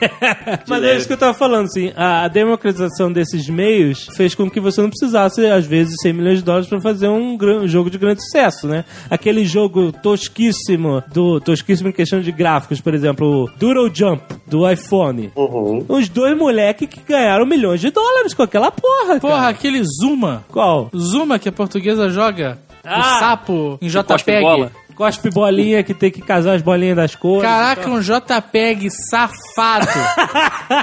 Mas 0.68 0.82
é 0.82 0.96
isso 0.96 1.06
que 1.06 1.12
eu 1.12 1.18
tava 1.18 1.34
falando, 1.34 1.66
assim, 1.66 1.92
a, 1.96 2.28
democratização 2.28 3.12
desses 3.12 3.48
meios 3.48 4.08
fez 4.16 4.34
com 4.34 4.50
que 4.50 4.60
você 4.60 4.80
não 4.80 4.88
precisasse, 4.88 5.46
às 5.46 5.66
vezes, 5.66 5.94
100 6.02 6.12
milhões 6.12 6.38
de 6.38 6.44
dólares 6.44 6.68
pra 6.68 6.80
fazer 6.80 7.08
um, 7.08 7.36
um 7.36 7.68
jogo 7.68 7.90
de 7.90 7.98
grande 7.98 8.22
sucesso, 8.22 8.66
né? 8.66 8.84
Aquele 9.10 9.44
jogo 9.44 9.92
tosquíssimo, 9.92 11.02
do 11.12 11.40
tosquíssimo 11.40 11.88
em 11.88 11.92
questão 11.92 12.20
de 12.20 12.32
gráficos, 12.32 12.80
por 12.80 12.94
exemplo, 12.94 13.44
o 13.44 13.50
Doodle 13.58 13.90
Jump, 13.92 14.22
do 14.46 14.68
iPhone. 14.68 15.30
Uhum. 15.36 15.84
Os 16.02 16.08
dois 16.08 16.36
moleques 16.36 16.88
que 16.88 17.00
ganharam 17.06 17.46
milhões 17.46 17.80
de 17.80 17.90
dólares 17.90 18.34
com 18.34 18.42
aquela 18.42 18.70
porra, 18.70 19.20
Porra, 19.20 19.34
cara. 19.36 19.48
aquele 19.48 19.82
Zuma. 19.84 20.44
Qual? 20.48 20.90
Zuma 20.96 21.38
que 21.38 21.48
a 21.48 21.52
portuguesa 21.52 22.08
joga 22.10 22.58
o 22.84 22.88
Ah! 22.88 23.18
sapo 23.20 23.78
em 23.80 23.88
JPEG. 23.88 24.68
Cospe 24.94 25.30
bolinha 25.30 25.82
que 25.82 25.94
tem 25.94 26.10
que 26.10 26.20
casar 26.20 26.54
as 26.54 26.62
bolinhas 26.62 26.96
das 26.96 27.14
cores. 27.14 27.42
Caraca, 27.42 27.88
um 27.88 28.00
JPEG 28.00 28.88
safado. 29.10 29.86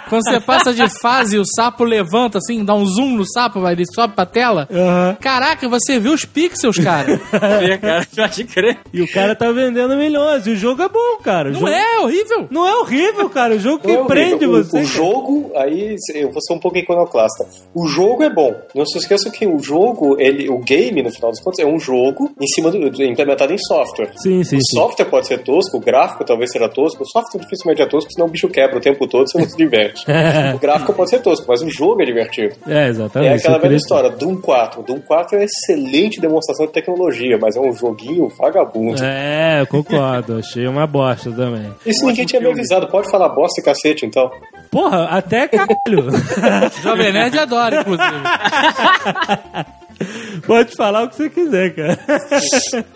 Quando 0.10 0.24
você 0.24 0.40
passa 0.40 0.74
de 0.74 0.88
fase 1.00 1.36
e 1.36 1.40
o 1.40 1.46
sapo 1.46 1.84
levanta 1.84 2.38
assim, 2.40 2.64
dá 2.64 2.74
um 2.74 2.86
zoom 2.86 3.16
no 3.18 3.26
sapo, 3.26 3.60
vai, 3.62 3.74
ele 3.74 3.86
sobe 3.94 4.14
pra 4.16 4.26
tela. 4.26 4.68
Aham. 4.72 5.18
Caraca, 5.20 5.68
você 5.70 6.00
viu 6.00 6.14
os 6.14 6.26
pixels, 6.26 6.78
cara? 6.78 7.20
É, 7.60 7.78
cara, 7.78 8.08
pode 8.16 8.44
crer. 8.46 8.78
E 8.94 9.02
o 9.02 9.12
cara 9.12 9.36
tá 9.36 9.52
vendendo 9.52 9.96
milhões. 9.96 10.46
E 10.48 10.52
o 10.52 10.56
jogo 10.56 10.82
é 10.82 10.90
bom, 10.90 11.18
cara. 11.24 11.50
O 11.50 11.54
Não 11.54 11.60
jogo- 11.62 11.72
é 11.72 12.00
horrível? 12.00 12.48
Não 12.50 12.68
é 12.68 12.76
horrível, 12.76 13.30
cara. 13.30 13.56
O 13.56 13.60
jogo 13.60 13.80
que 13.80 13.92
é 13.92 14.04
prende. 14.06 14.46
O- 14.46 14.64
você. 14.64 14.80
O, 14.80 14.84
jogo, 14.84 15.52
aí 15.56 15.96
eu 16.16 16.32
vou 16.32 16.42
ser 16.42 16.54
um 16.54 16.60
pouco 16.60 16.78
iconoclasta. 16.78 17.46
O 17.74 17.88
jogo 17.88 18.24
é 18.24 18.30
bom. 18.30 18.54
Não 18.76 18.86
se 18.86 18.98
esqueça 18.98 19.30
que 19.30 19.46
o 19.48 19.60
jogo, 19.60 20.16
ele, 20.20 20.50
o 20.50 20.60
game, 20.60 21.02
no 21.02 21.12
final 21.12 21.32
das 21.32 21.40
contas, 21.40 21.60
é 21.60 21.66
um 21.66 21.80
jogo 21.80 22.32
em 22.40 22.48
cima 22.48 22.72
do, 22.72 23.04
implementado 23.04 23.54
em 23.54 23.58
software. 23.58 23.99
Software. 24.08 24.12
Sim, 24.18 24.44
sim, 24.44 24.58
o 24.58 24.60
sim. 24.60 24.78
software 24.78 25.06
pode 25.06 25.28
ser 25.28 25.40
tosco, 25.40 25.78
o 25.78 25.80
gráfico 25.80 26.24
talvez 26.24 26.52
seja 26.52 26.70
tosco, 26.70 27.04
o 27.04 27.06
software 27.06 27.42
dificilmente 27.42 27.82
é 27.82 27.86
tosco, 27.86 28.12
senão 28.12 28.28
o 28.28 28.30
bicho 28.30 28.48
quebra 28.48 28.78
o 28.78 28.82
tempo 28.82 29.08
todo, 29.08 29.30
você 29.30 29.38
não 29.38 29.48
se 29.50 29.58
diverte. 29.58 30.06
o 30.56 30.60
gráfico 30.60 30.94
pode 30.94 31.10
ser 31.10 31.20
tosco, 31.22 31.46
mas 31.48 31.62
o 31.62 31.70
jogo 31.70 32.02
é 32.02 32.06
divertido. 32.06 32.56
É, 32.68 32.88
exatamente. 32.88 33.32
É 33.32 33.36
aquela 33.36 33.56
queria- 33.56 33.70
velha 33.70 33.78
história, 33.78 34.10
Doom 34.10 34.38
4. 34.38 34.84
Doom 34.84 35.00
4 35.02 35.36
é 35.36 35.40
uma 35.40 35.46
excelente 35.46 36.20
demonstração 36.22 36.66
de 36.66 36.72
tecnologia, 36.74 37.38
mas 37.42 37.56
é 37.56 37.60
um 37.60 37.72
joguinho 37.74 38.30
vagabundo. 38.38 39.04
É, 39.04 39.62
eu 39.62 39.68
concordo. 39.68 40.38
Achei 40.38 40.68
uma 40.68 40.86
bosta 40.88 41.32
também. 41.32 41.74
Isso 41.86 42.06
ninguém 42.06 42.26
tinha 42.26 42.42
me 42.42 42.50
avisado, 42.52 42.88
pode 42.88 43.10
falar 43.10 43.30
bosta 43.30 43.60
e 43.62 43.64
cacete 43.64 44.06
então. 44.06 44.30
Porra, 44.72 45.06
até 45.06 45.48
caralho. 45.48 46.10
Jovem 46.84 47.12
Nerd 47.12 47.38
adora, 47.40 47.82
inclusive. 47.82 48.10
Pode 50.46 50.76
falar 50.76 51.04
o 51.04 51.10
que 51.10 51.16
você 51.16 51.30
quiser, 51.30 51.76
cara. 51.76 52.00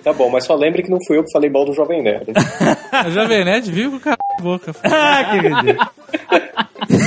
Tá 0.04 0.14
bom, 0.14 0.30
mas 0.30 0.46
só 0.46 0.56
lembre 0.56 0.84
que 0.84 0.90
não 0.90 1.00
fui 1.06 1.18
eu 1.18 1.24
que 1.24 1.32
falei 1.32 1.50
mal 1.50 1.66
do 1.66 1.74
Jovem 1.74 2.02
Nerd. 2.02 2.28
O 3.08 3.12
Jovem 3.12 3.44
Nerd 3.44 3.72
vive 3.72 3.90
com 3.90 3.96
o 3.98 4.00
cara 4.00 4.18
na 4.38 4.44
boca. 4.44 4.74
ah, 4.84 5.26
que. 5.32 7.04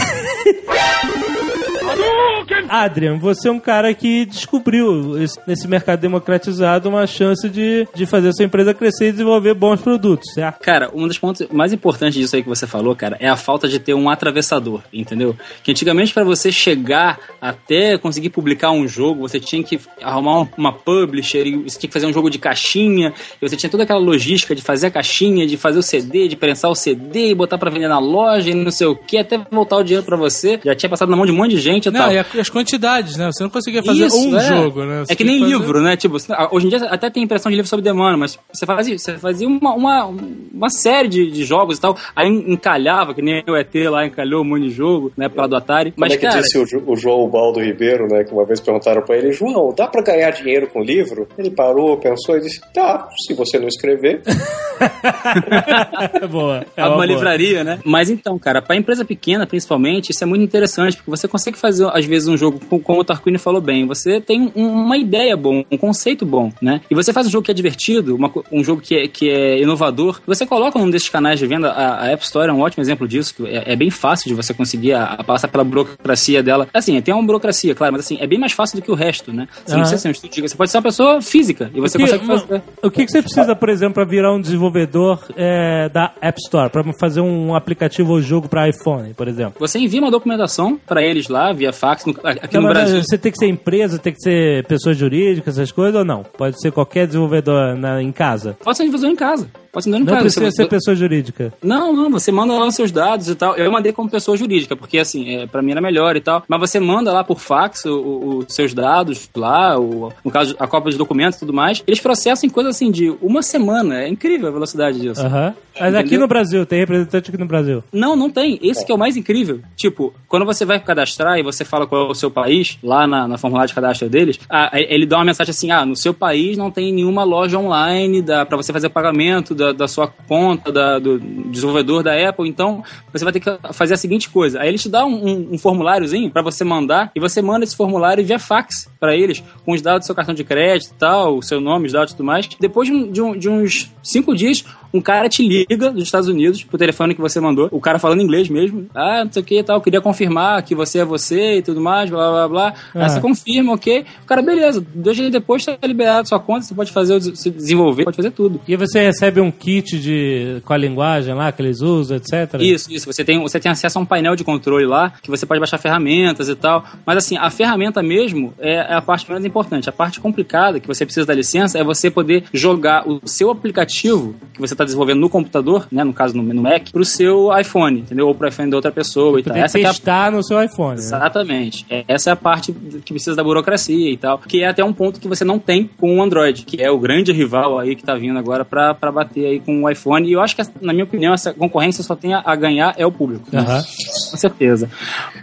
Adrian, 2.68 3.18
você 3.18 3.48
é 3.48 3.52
um 3.52 3.58
cara 3.60 3.92
que 3.94 4.24
descobriu 4.26 5.20
esse- 5.22 5.38
nesse 5.46 5.68
mercado 5.68 6.00
democratizado 6.00 6.88
uma 6.88 7.06
chance 7.06 7.48
de, 7.48 7.86
de 7.94 8.06
fazer 8.06 8.28
a 8.28 8.32
sua 8.32 8.44
empresa 8.44 8.74
crescer 8.74 9.08
e 9.08 9.12
desenvolver 9.12 9.54
bons 9.54 9.80
produtos, 9.80 10.32
certo? 10.34 10.60
Cara, 10.60 10.90
um 10.94 11.06
dos 11.06 11.18
pontos 11.18 11.46
mais 11.52 11.72
importantes 11.72 12.18
disso 12.18 12.34
aí 12.36 12.42
que 12.42 12.48
você 12.48 12.66
falou, 12.66 12.94
cara, 12.94 13.16
é 13.20 13.28
a 13.28 13.36
falta 13.36 13.68
de 13.68 13.78
ter 13.78 13.94
um 13.94 14.08
atravessador, 14.10 14.80
entendeu? 14.92 15.36
Que 15.62 15.70
antigamente 15.70 16.12
para 16.12 16.24
você 16.24 16.50
chegar 16.52 17.18
até 17.40 17.96
conseguir 17.98 18.30
publicar 18.30 18.70
um 18.70 18.86
jogo, 18.86 19.20
você 19.28 19.38
tinha 19.40 19.62
que 19.62 19.78
arrumar 20.02 20.40
um- 20.40 20.48
uma 20.56 20.72
publisher, 20.72 21.46
e 21.46 21.56
você 21.56 21.78
tinha 21.78 21.88
que 21.88 21.92
fazer 21.94 22.06
um 22.06 22.12
jogo 22.12 22.30
de 22.30 22.38
caixinha, 22.38 23.12
e 23.40 23.48
você 23.48 23.56
tinha 23.56 23.70
toda 23.70 23.82
aquela 23.84 24.00
logística 24.00 24.54
de 24.54 24.62
fazer 24.62 24.88
a 24.88 24.90
caixinha, 24.90 25.46
de 25.46 25.56
fazer 25.56 25.78
o 25.78 25.82
CD, 25.82 26.28
de 26.28 26.36
prensar 26.36 26.70
o 26.70 26.74
CD 26.74 27.30
e 27.30 27.34
botar 27.34 27.58
pra 27.58 27.70
vender 27.70 27.88
na 27.88 27.98
loja 27.98 28.50
e 28.50 28.54
não 28.54 28.70
sei 28.70 28.86
o 28.86 28.94
que, 28.96 29.18
até 29.18 29.38
voltar 29.50 29.76
o 29.76 29.82
dinheiro 29.82 30.04
pra 30.04 30.16
você. 30.16 30.58
Já 30.64 30.74
tinha 30.74 30.90
passado 30.90 31.08
na 31.10 31.16
mão 31.16 31.26
de 31.26 31.32
um 31.32 31.36
monte 31.36 31.50
de 31.52 31.60
gente 31.60 31.90
Não, 31.90 32.05
tal. 32.07 32.14
e 32.14 32.18
a- 32.18 32.40
as 32.40 32.50
quantidades, 32.50 33.16
né? 33.16 33.26
Você 33.32 33.42
não 33.42 33.50
conseguia 33.50 33.82
fazer 33.82 34.07
Isso, 34.07 34.16
um 34.28 34.36
é. 34.36 34.40
jogo, 34.40 34.84
né? 34.84 35.04
Você 35.04 35.12
É 35.12 35.16
que 35.16 35.24
nem 35.24 35.40
fazer- 35.40 35.52
livro, 35.52 35.82
né? 35.82 35.96
Tipo, 35.96 36.16
hoje 36.50 36.66
em 36.66 36.70
dia 36.70 36.84
até 36.86 37.11
tem 37.11 37.22
impressão 37.22 37.50
de 37.50 37.57
livro 37.57 37.68
sob 37.68 37.82
demanda, 37.82 38.16
mas 38.16 38.38
você 38.52 38.66
fazia, 38.66 38.98
você 38.98 39.16
fazia 39.18 39.46
uma, 39.48 39.74
uma, 39.74 40.07
uma 40.52 40.70
série 40.70 41.09
de, 41.09 41.30
de 41.30 41.44
jogos 41.44 41.78
e 41.78 41.80
tal, 41.80 41.96
aí 42.14 42.28
encalhava, 42.28 43.14
que 43.14 43.22
nem 43.22 43.42
o 43.48 43.57
ET 43.57 43.74
lá 43.90 44.07
encalhou 44.07 44.42
um 44.42 44.44
monte 44.44 44.62
de 44.64 44.70
jogo, 44.70 45.12
né, 45.16 45.30
lado 45.34 45.50
do 45.50 45.57
Atari. 45.57 45.92
Como 45.92 46.00
Mas, 46.00 46.12
é 46.12 46.16
que 46.16 46.26
cara, 46.26 46.40
disse 46.40 46.59
o, 46.59 46.90
o 46.92 46.96
João 46.96 47.28
Baldo 47.28 47.61
Ribeiro, 47.61 48.07
né? 48.09 48.24
Que 48.24 48.32
uma 48.32 48.44
vez 48.44 48.61
perguntaram 48.61 49.02
pra 49.02 49.16
ele, 49.16 49.32
João, 49.32 49.72
dá 49.76 49.86
pra 49.86 50.02
ganhar 50.02 50.30
dinheiro 50.30 50.66
com 50.68 50.82
livro? 50.82 51.28
Ele 51.38 51.50
parou, 51.50 51.96
pensou 51.98 52.36
e 52.36 52.40
disse, 52.40 52.61
tá, 52.72 53.09
se 53.26 53.34
você 53.34 53.59
não 53.59 53.68
escrever. 53.68 54.22
boa. 56.30 56.64
É 56.76 56.82
Abre 56.82 56.82
uma 56.82 56.90
boa. 56.94 57.07
livraria, 57.07 57.64
né? 57.64 57.78
Mas 57.84 58.11
então, 58.11 58.38
cara, 58.38 58.62
pra 58.62 58.76
empresa 58.76 59.04
pequena, 59.04 59.46
principalmente, 59.46 60.11
isso 60.11 60.22
é 60.22 60.26
muito 60.26 60.42
interessante, 60.42 60.96
porque 60.96 61.11
você 61.11 61.28
consegue 61.28 61.59
fazer, 61.59 61.86
às 61.97 62.05
vezes, 62.05 62.28
um 62.28 62.36
jogo, 62.36 62.61
com- 62.68 62.78
como 62.80 63.01
o 63.01 63.05
Tarquini 63.05 63.38
falou 63.38 63.61
bem, 63.61 63.86
você 63.86 64.20
tem 64.20 64.53
um- 64.55 64.68
uma 64.68 64.97
ideia 64.97 65.36
bom, 65.36 65.64
um 65.70 65.76
conceito 65.76 66.24
bom, 66.26 66.53
né? 66.61 66.80
E 66.90 66.94
você 66.94 67.12
faz 67.12 67.26
um 67.26 67.30
jogo 67.30 67.44
que 67.44 67.51
é 67.51 67.55
divertido, 67.55 68.14
uma 68.14 68.30
um 68.53 68.62
jogo 68.62 68.80
que 68.82 68.94
é, 68.94 69.09
que 69.09 69.30
é 69.30 69.61
inovador, 69.61 70.20
você 70.26 70.44
coloca 70.47 70.78
num 70.78 70.90
desses 70.90 71.09
canais 71.09 71.38
de 71.38 71.47
venda, 71.47 71.70
a, 71.70 72.03
a 72.03 72.07
App 72.11 72.22
Store 72.22 72.51
é 72.51 72.53
um 72.53 72.61
ótimo 72.61 72.82
exemplo 72.82 73.09
disso, 73.09 73.34
que 73.34 73.47
é, 73.47 73.72
é 73.72 73.76
bem 73.76 73.90
fácil 73.90 74.28
de 74.28 74.34
você 74.34 74.53
conseguir 74.53 74.92
a- 74.92 75.05
a 75.18 75.24
passar 75.24 75.49
pela 75.49 75.64
burocracia 75.64 76.42
dela. 76.42 76.68
Assim, 76.72 77.01
tem 77.01 77.14
uma 77.14 77.22
burocracia, 77.24 77.74
claro, 77.74 77.92
mas 77.94 78.05
assim, 78.05 78.18
é 78.20 78.26
bem 78.26 78.38
mais 78.38 78.53
fácil 78.53 78.78
do 78.78 78.82
que 78.84 78.90
o 78.90 78.94
resto, 78.94 79.32
né? 79.32 79.49
Você 79.53 79.72
não 79.72 79.78
Aham. 79.78 79.80
precisa 79.82 80.03
ser 80.03 80.09
um 80.09 80.11
estúdio, 80.12 80.49
você 80.49 80.57
pode 80.57 80.70
ser 80.70 80.76
uma 80.78 80.82
pessoa 80.82 81.20
física, 81.22 81.70
e 81.74 81.80
você 81.80 81.97
o 81.97 82.01
que, 82.01 82.05
consegue 82.07 82.26
fazer. 82.26 82.62
O 82.82 82.90
que, 82.90 83.05
que 83.07 83.11
você 83.12 83.22
precisa, 83.22 83.55
por 83.57 83.68
exemplo, 83.68 83.94
para 83.94 84.05
virar 84.05 84.32
um 84.34 84.40
desenvolvedor 84.40 85.24
é, 85.36 85.88
da 85.88 86.12
App 86.20 86.38
Store, 86.40 86.70
para 86.70 86.84
fazer 86.99 87.20
um 87.20 87.55
aplicativo 87.55 88.12
ou 88.12 88.20
jogo 88.20 88.49
para 88.49 88.68
iPhone, 88.68 89.14
por 89.14 89.28
exemplo? 89.28 89.55
Você 89.59 89.78
envia 89.78 90.01
uma 90.01 90.11
documentação 90.11 90.78
pra 90.86 91.03
eles 91.03 91.28
lá, 91.28 91.53
via 91.53 91.72
fax, 91.72 91.86
no- 92.07 92.20
aqui 92.24 92.55
Não, 92.55 92.62
no 92.62 92.68
Brasil. 92.68 93.03
Você 93.03 93.16
tem 93.18 93.30
que 93.32 93.39
ser 93.39 93.47
empresa, 93.47 93.99
tem 93.99 94.12
que 94.12 94.20
ser 94.20 94.64
pessoa 94.66 94.95
jurídica, 94.95 95.51
essas 95.51 95.70
coisas 95.70 95.95
ou 95.99 96.05
não? 96.05 96.22
Pode 96.22 96.61
ser 96.61 96.70
qualquer 96.72 97.07
desenvolvedor 97.07 97.76
na- 97.76 98.03
em 98.03 98.12
casa. 98.12 98.57
Pode 98.62 98.76
ser 98.76 98.84
desenvolvedor 98.84 99.12
em 99.12 99.16
casa. 99.16 99.49
Pode 99.76 99.84
ser 99.84 99.90
desenvolvedor 99.90 100.00
Não 100.00 100.06
casa. 100.06 100.22
precisa 100.40 100.50
Você- 100.50 100.62
ser 100.62 100.68
pessoa 100.68 100.94
jurídica. 100.96 101.52
Não, 101.62 101.92
não, 101.92 102.10
você 102.10 102.32
manda 102.32 102.54
lá 102.54 102.66
os 102.66 102.74
seus 102.74 102.90
dados 102.90 103.28
e 103.28 103.34
tal. 103.34 103.54
Eu 103.56 103.70
mandei 103.70 103.92
como 103.92 104.08
pessoa 104.08 104.34
jurídica, 104.36 104.74
porque 104.74 104.98
assim, 104.98 105.36
é, 105.36 105.46
pra 105.46 105.60
mim 105.60 105.72
era 105.72 105.80
melhor 105.82 106.16
e 106.16 106.20
tal. 106.20 106.42
Mas 106.48 106.60
você 106.60 106.80
manda 106.80 107.12
lá 107.12 107.22
por 107.22 107.38
fax 107.38 107.84
os 107.84 108.46
seus 108.54 108.72
dados 108.72 109.28
lá, 109.36 109.78
o- 109.78 110.10
no 110.24 110.30
caso, 110.30 110.56
a 110.58 110.66
cópia 110.66 110.90
de 110.92 110.96
documentos 110.96 111.36
e 111.36 111.40
tudo 111.40 111.52
mais. 111.52 111.82
Eles 111.86 112.00
processam 112.00 112.46
em 112.46 112.50
coisa 112.50 112.70
assim 112.70 112.90
de 112.90 113.14
uma 113.20 113.42
semana. 113.42 114.02
É 114.02 114.08
incrível 114.08 114.48
a 114.48 114.50
velocidade 114.52 114.98
disso. 114.98 115.20
Aham. 115.20 115.54
Mas 115.78 115.94
aqui 115.94 116.06
Entendeu? 116.06 116.20
no 116.20 116.28
Brasil, 116.28 116.64
tem 116.64 116.78
representante 116.78 117.28
aqui 117.30 117.38
no 117.38 117.46
Brasil. 117.46 117.84
Não, 117.92 118.16
não 118.16 118.30
tem. 118.30 118.58
Esse 118.62 118.84
que 118.86 118.90
é 118.90 118.94
o 118.94 118.98
mais 118.98 119.14
incrível. 119.14 119.60
Tipo, 119.76 120.14
quando 120.26 120.46
você 120.46 120.64
vai 120.64 120.80
cadastrar 120.80 121.38
e 121.38 121.42
você 121.42 121.66
fala 121.66 121.86
qual 121.86 122.06
é 122.06 122.10
o 122.10 122.14
seu 122.14 122.30
país, 122.30 122.78
lá 122.82 123.06
na, 123.06 123.28
na 123.28 123.36
formulário 123.36 123.68
de 123.68 123.74
cadastro 123.74 124.08
deles, 124.08 124.38
ah, 124.48 124.70
ele 124.72 125.04
dá 125.04 125.18
uma 125.18 125.26
mensagem 125.26 125.50
assim: 125.50 125.70
ah, 125.70 125.84
no 125.84 125.94
seu 125.94 126.14
país 126.14 126.56
não 126.56 126.70
tem 126.70 126.94
nenhuma 126.94 127.24
loja 127.24 127.58
online 127.58 128.22
da, 128.22 128.46
pra 128.46 128.56
você 128.56 128.72
fazer 128.72 128.88
pagamento 128.88 129.54
da, 129.54 129.65
da 129.72 129.88
sua 129.88 130.06
conta, 130.08 130.70
da- 130.72 130.98
do 130.98 131.18
desenvolvedor 131.18 132.02
da 132.02 132.28
Apple, 132.28 132.48
então 132.48 132.82
você 133.12 133.24
vai 133.24 133.32
ter 133.32 133.40
que 133.40 133.50
fazer 133.72 133.94
a 133.94 133.96
seguinte 133.96 134.28
coisa. 134.30 134.60
Aí 134.60 134.68
eles 134.68 134.82
te 134.82 134.88
dão 134.88 135.08
um, 135.08 135.28
um, 135.28 135.48
um 135.52 135.58
formuláriozinho 135.58 136.30
pra 136.30 136.42
você 136.42 136.64
mandar 136.64 137.10
e 137.14 137.20
você 137.20 137.40
manda 137.42 137.64
esse 137.64 137.76
formulário 137.76 138.24
via 138.24 138.38
fax 138.38 138.88
pra 139.00 139.14
eles, 139.16 139.42
com 139.64 139.72
os 139.72 139.82
dados 139.82 140.00
do 140.00 140.06
seu 140.06 140.14
cartão 140.14 140.34
de 140.34 140.44
crédito 140.44 140.90
e 140.90 140.98
tal, 140.98 141.36
o 141.38 141.42
seu 141.42 141.60
nome, 141.60 141.86
os 141.86 141.92
dados 141.92 142.12
e 142.12 142.16
tudo 142.16 142.26
mais. 142.26 142.48
Depois 142.60 142.88
de, 142.88 143.22
um- 143.22 143.36
de 143.38 143.48
uns 143.48 143.90
cinco 144.02 144.34
dias, 144.34 144.64
um 144.94 145.00
cara 145.00 145.28
te 145.28 145.46
liga 145.46 145.90
dos 145.90 146.02
Estados 146.04 146.28
Unidos 146.28 146.62
pro 146.62 146.78
telefone 146.78 147.14
que 147.14 147.20
você 147.20 147.38
mandou, 147.40 147.68
o 147.70 147.80
cara 147.80 147.98
falando 147.98 148.22
inglês 148.22 148.48
mesmo. 148.48 148.86
Ah, 148.94 149.24
não 149.24 149.32
sei 149.32 149.42
o 149.42 149.44
que 149.44 149.58
e 149.58 149.62
tal, 149.62 149.80
queria 149.80 150.00
confirmar 150.00 150.62
que 150.62 150.74
você 150.74 151.00
é 151.00 151.04
você 151.04 151.58
e 151.58 151.62
tudo 151.62 151.80
mais, 151.80 152.08
blá 152.08 152.30
blá 152.30 152.48
blá. 152.48 152.74
Ah. 152.94 153.04
Aí 153.04 153.10
você 153.10 153.20
confirma, 153.20 153.74
ok. 153.74 154.04
O 154.22 154.26
cara, 154.26 154.40
beleza, 154.42 154.84
dois 154.94 155.16
dias 155.16 155.30
depois 155.30 155.64
tá 155.64 155.76
liberado 155.84 156.28
sua 156.28 156.40
conta, 156.40 156.62
você 156.62 156.74
pode 156.74 156.92
fazer, 156.92 157.20
se 157.20 157.50
desenvolver, 157.50 158.04
pode 158.04 158.16
fazer 158.16 158.30
tudo. 158.30 158.60
E 158.66 158.74
você 158.76 159.00
recebe 159.02 159.40
um 159.40 159.50
kit 159.57 159.98
de, 159.98 160.61
com 160.64 160.72
a 160.72 160.76
linguagem 160.76 161.34
lá 161.34 161.50
que 161.50 161.62
eles 161.62 161.80
usam, 161.80 162.16
etc. 162.16 162.54
Isso, 162.61 162.92
isso. 162.92 163.07
Você 163.12 163.24
tem, 163.24 163.40
você 163.40 163.59
tem 163.59 163.70
acesso 163.70 163.98
a 163.98 164.02
um 164.02 164.07
painel 164.07 164.36
de 164.36 164.44
controle 164.44 164.86
lá, 164.86 165.12
que 165.22 165.30
você 165.30 165.44
pode 165.46 165.59
baixar 165.61 165.78
ferramentas 165.78 166.48
e 166.48 166.54
tal. 166.54 166.84
Mas 167.04 167.18
assim, 167.18 167.36
a 167.36 167.50
ferramenta 167.50 168.02
mesmo 168.02 168.52
é, 168.59 168.74
é 168.74 168.94
a 168.94 169.02
parte 169.02 169.28
menos 169.28 169.44
importante. 169.44 169.88
A 169.88 169.92
parte 169.92 170.20
complicada, 170.20 170.78
que 170.80 170.86
você 170.86 171.04
precisa 171.04 171.26
da 171.26 171.34
licença, 171.34 171.78
é 171.78 171.84
você 171.84 172.11
poder 172.11 172.44
jogar 172.52 173.09
o 173.09 173.20
seu 173.24 173.50
aplicativo 173.50 174.34
que 174.52 174.61
você 174.61 174.74
está 174.74 174.84
desenvolvendo 174.84 175.20
no 175.20 175.28
computador, 175.28 175.86
né, 175.90 176.04
no 176.04 176.12
caso 176.12 176.36
no, 176.36 176.42
no 176.42 176.62
Mac, 176.62 176.90
pro 176.92 177.04
seu 177.04 177.48
iPhone, 177.59 178.00
entendeu? 178.00 178.26
Ou 178.28 178.34
pro 178.34 178.48
iPhone 178.48 178.70
da 178.70 178.76
outra 178.76 178.92
pessoa 178.92 179.40
e 179.40 179.42
tal. 179.42 179.57
Essa 179.57 179.78
que 179.78 179.84
é 179.84 179.88
a 179.88 179.92
testar 179.92 180.30
no 180.30 180.42
seu 180.42 180.62
iPhone. 180.62 180.96
né? 180.96 181.02
Exatamente. 181.02 181.86
É, 181.90 182.04
Essa 182.09 182.30
é 182.30 182.32
a 182.32 182.36
parte 182.36 182.72
que 182.72 183.12
precisa 183.12 183.34
da 183.36 183.42
burocracia 183.42 184.11
e 184.11 184.16
tal, 184.16 184.38
que 184.38 184.62
é 184.62 184.68
até 184.68 184.84
um 184.84 184.92
ponto 184.92 185.20
que 185.20 185.28
você 185.28 185.44
não 185.44 185.59
tem 185.59 185.88
com 185.96 186.18
o 186.18 186.22
Android, 186.22 186.64
que 186.64 186.82
é 186.82 186.90
o 186.90 186.98
grande 186.98 187.32
rival 187.32 187.78
aí 187.78 187.94
que 187.94 188.02
tá 188.04 188.14
vindo 188.14 188.38
agora 188.38 188.64
pra, 188.64 188.94
pra 188.94 189.11
bater 189.37 189.47
aí 189.47 189.61
com 189.61 189.82
o 189.82 189.91
iPhone. 189.91 190.26
E 190.28 190.32
eu 190.32 190.41
acho 190.41 190.57
que, 190.57 190.62
na 190.80 190.93
minha 190.93 191.05
opinião, 191.05 191.34
essa 191.34 191.53
concorrência 191.53 192.03
só 192.03 192.16
tem 192.16 192.32
a, 192.34 192.43
a 192.45 192.57
ganhar 192.57 192.95
é 192.97 193.07
o 193.07 193.12
público. 193.12 193.45
Aham. 193.55 193.82
Com 194.30 194.37
certeza. 194.37 194.91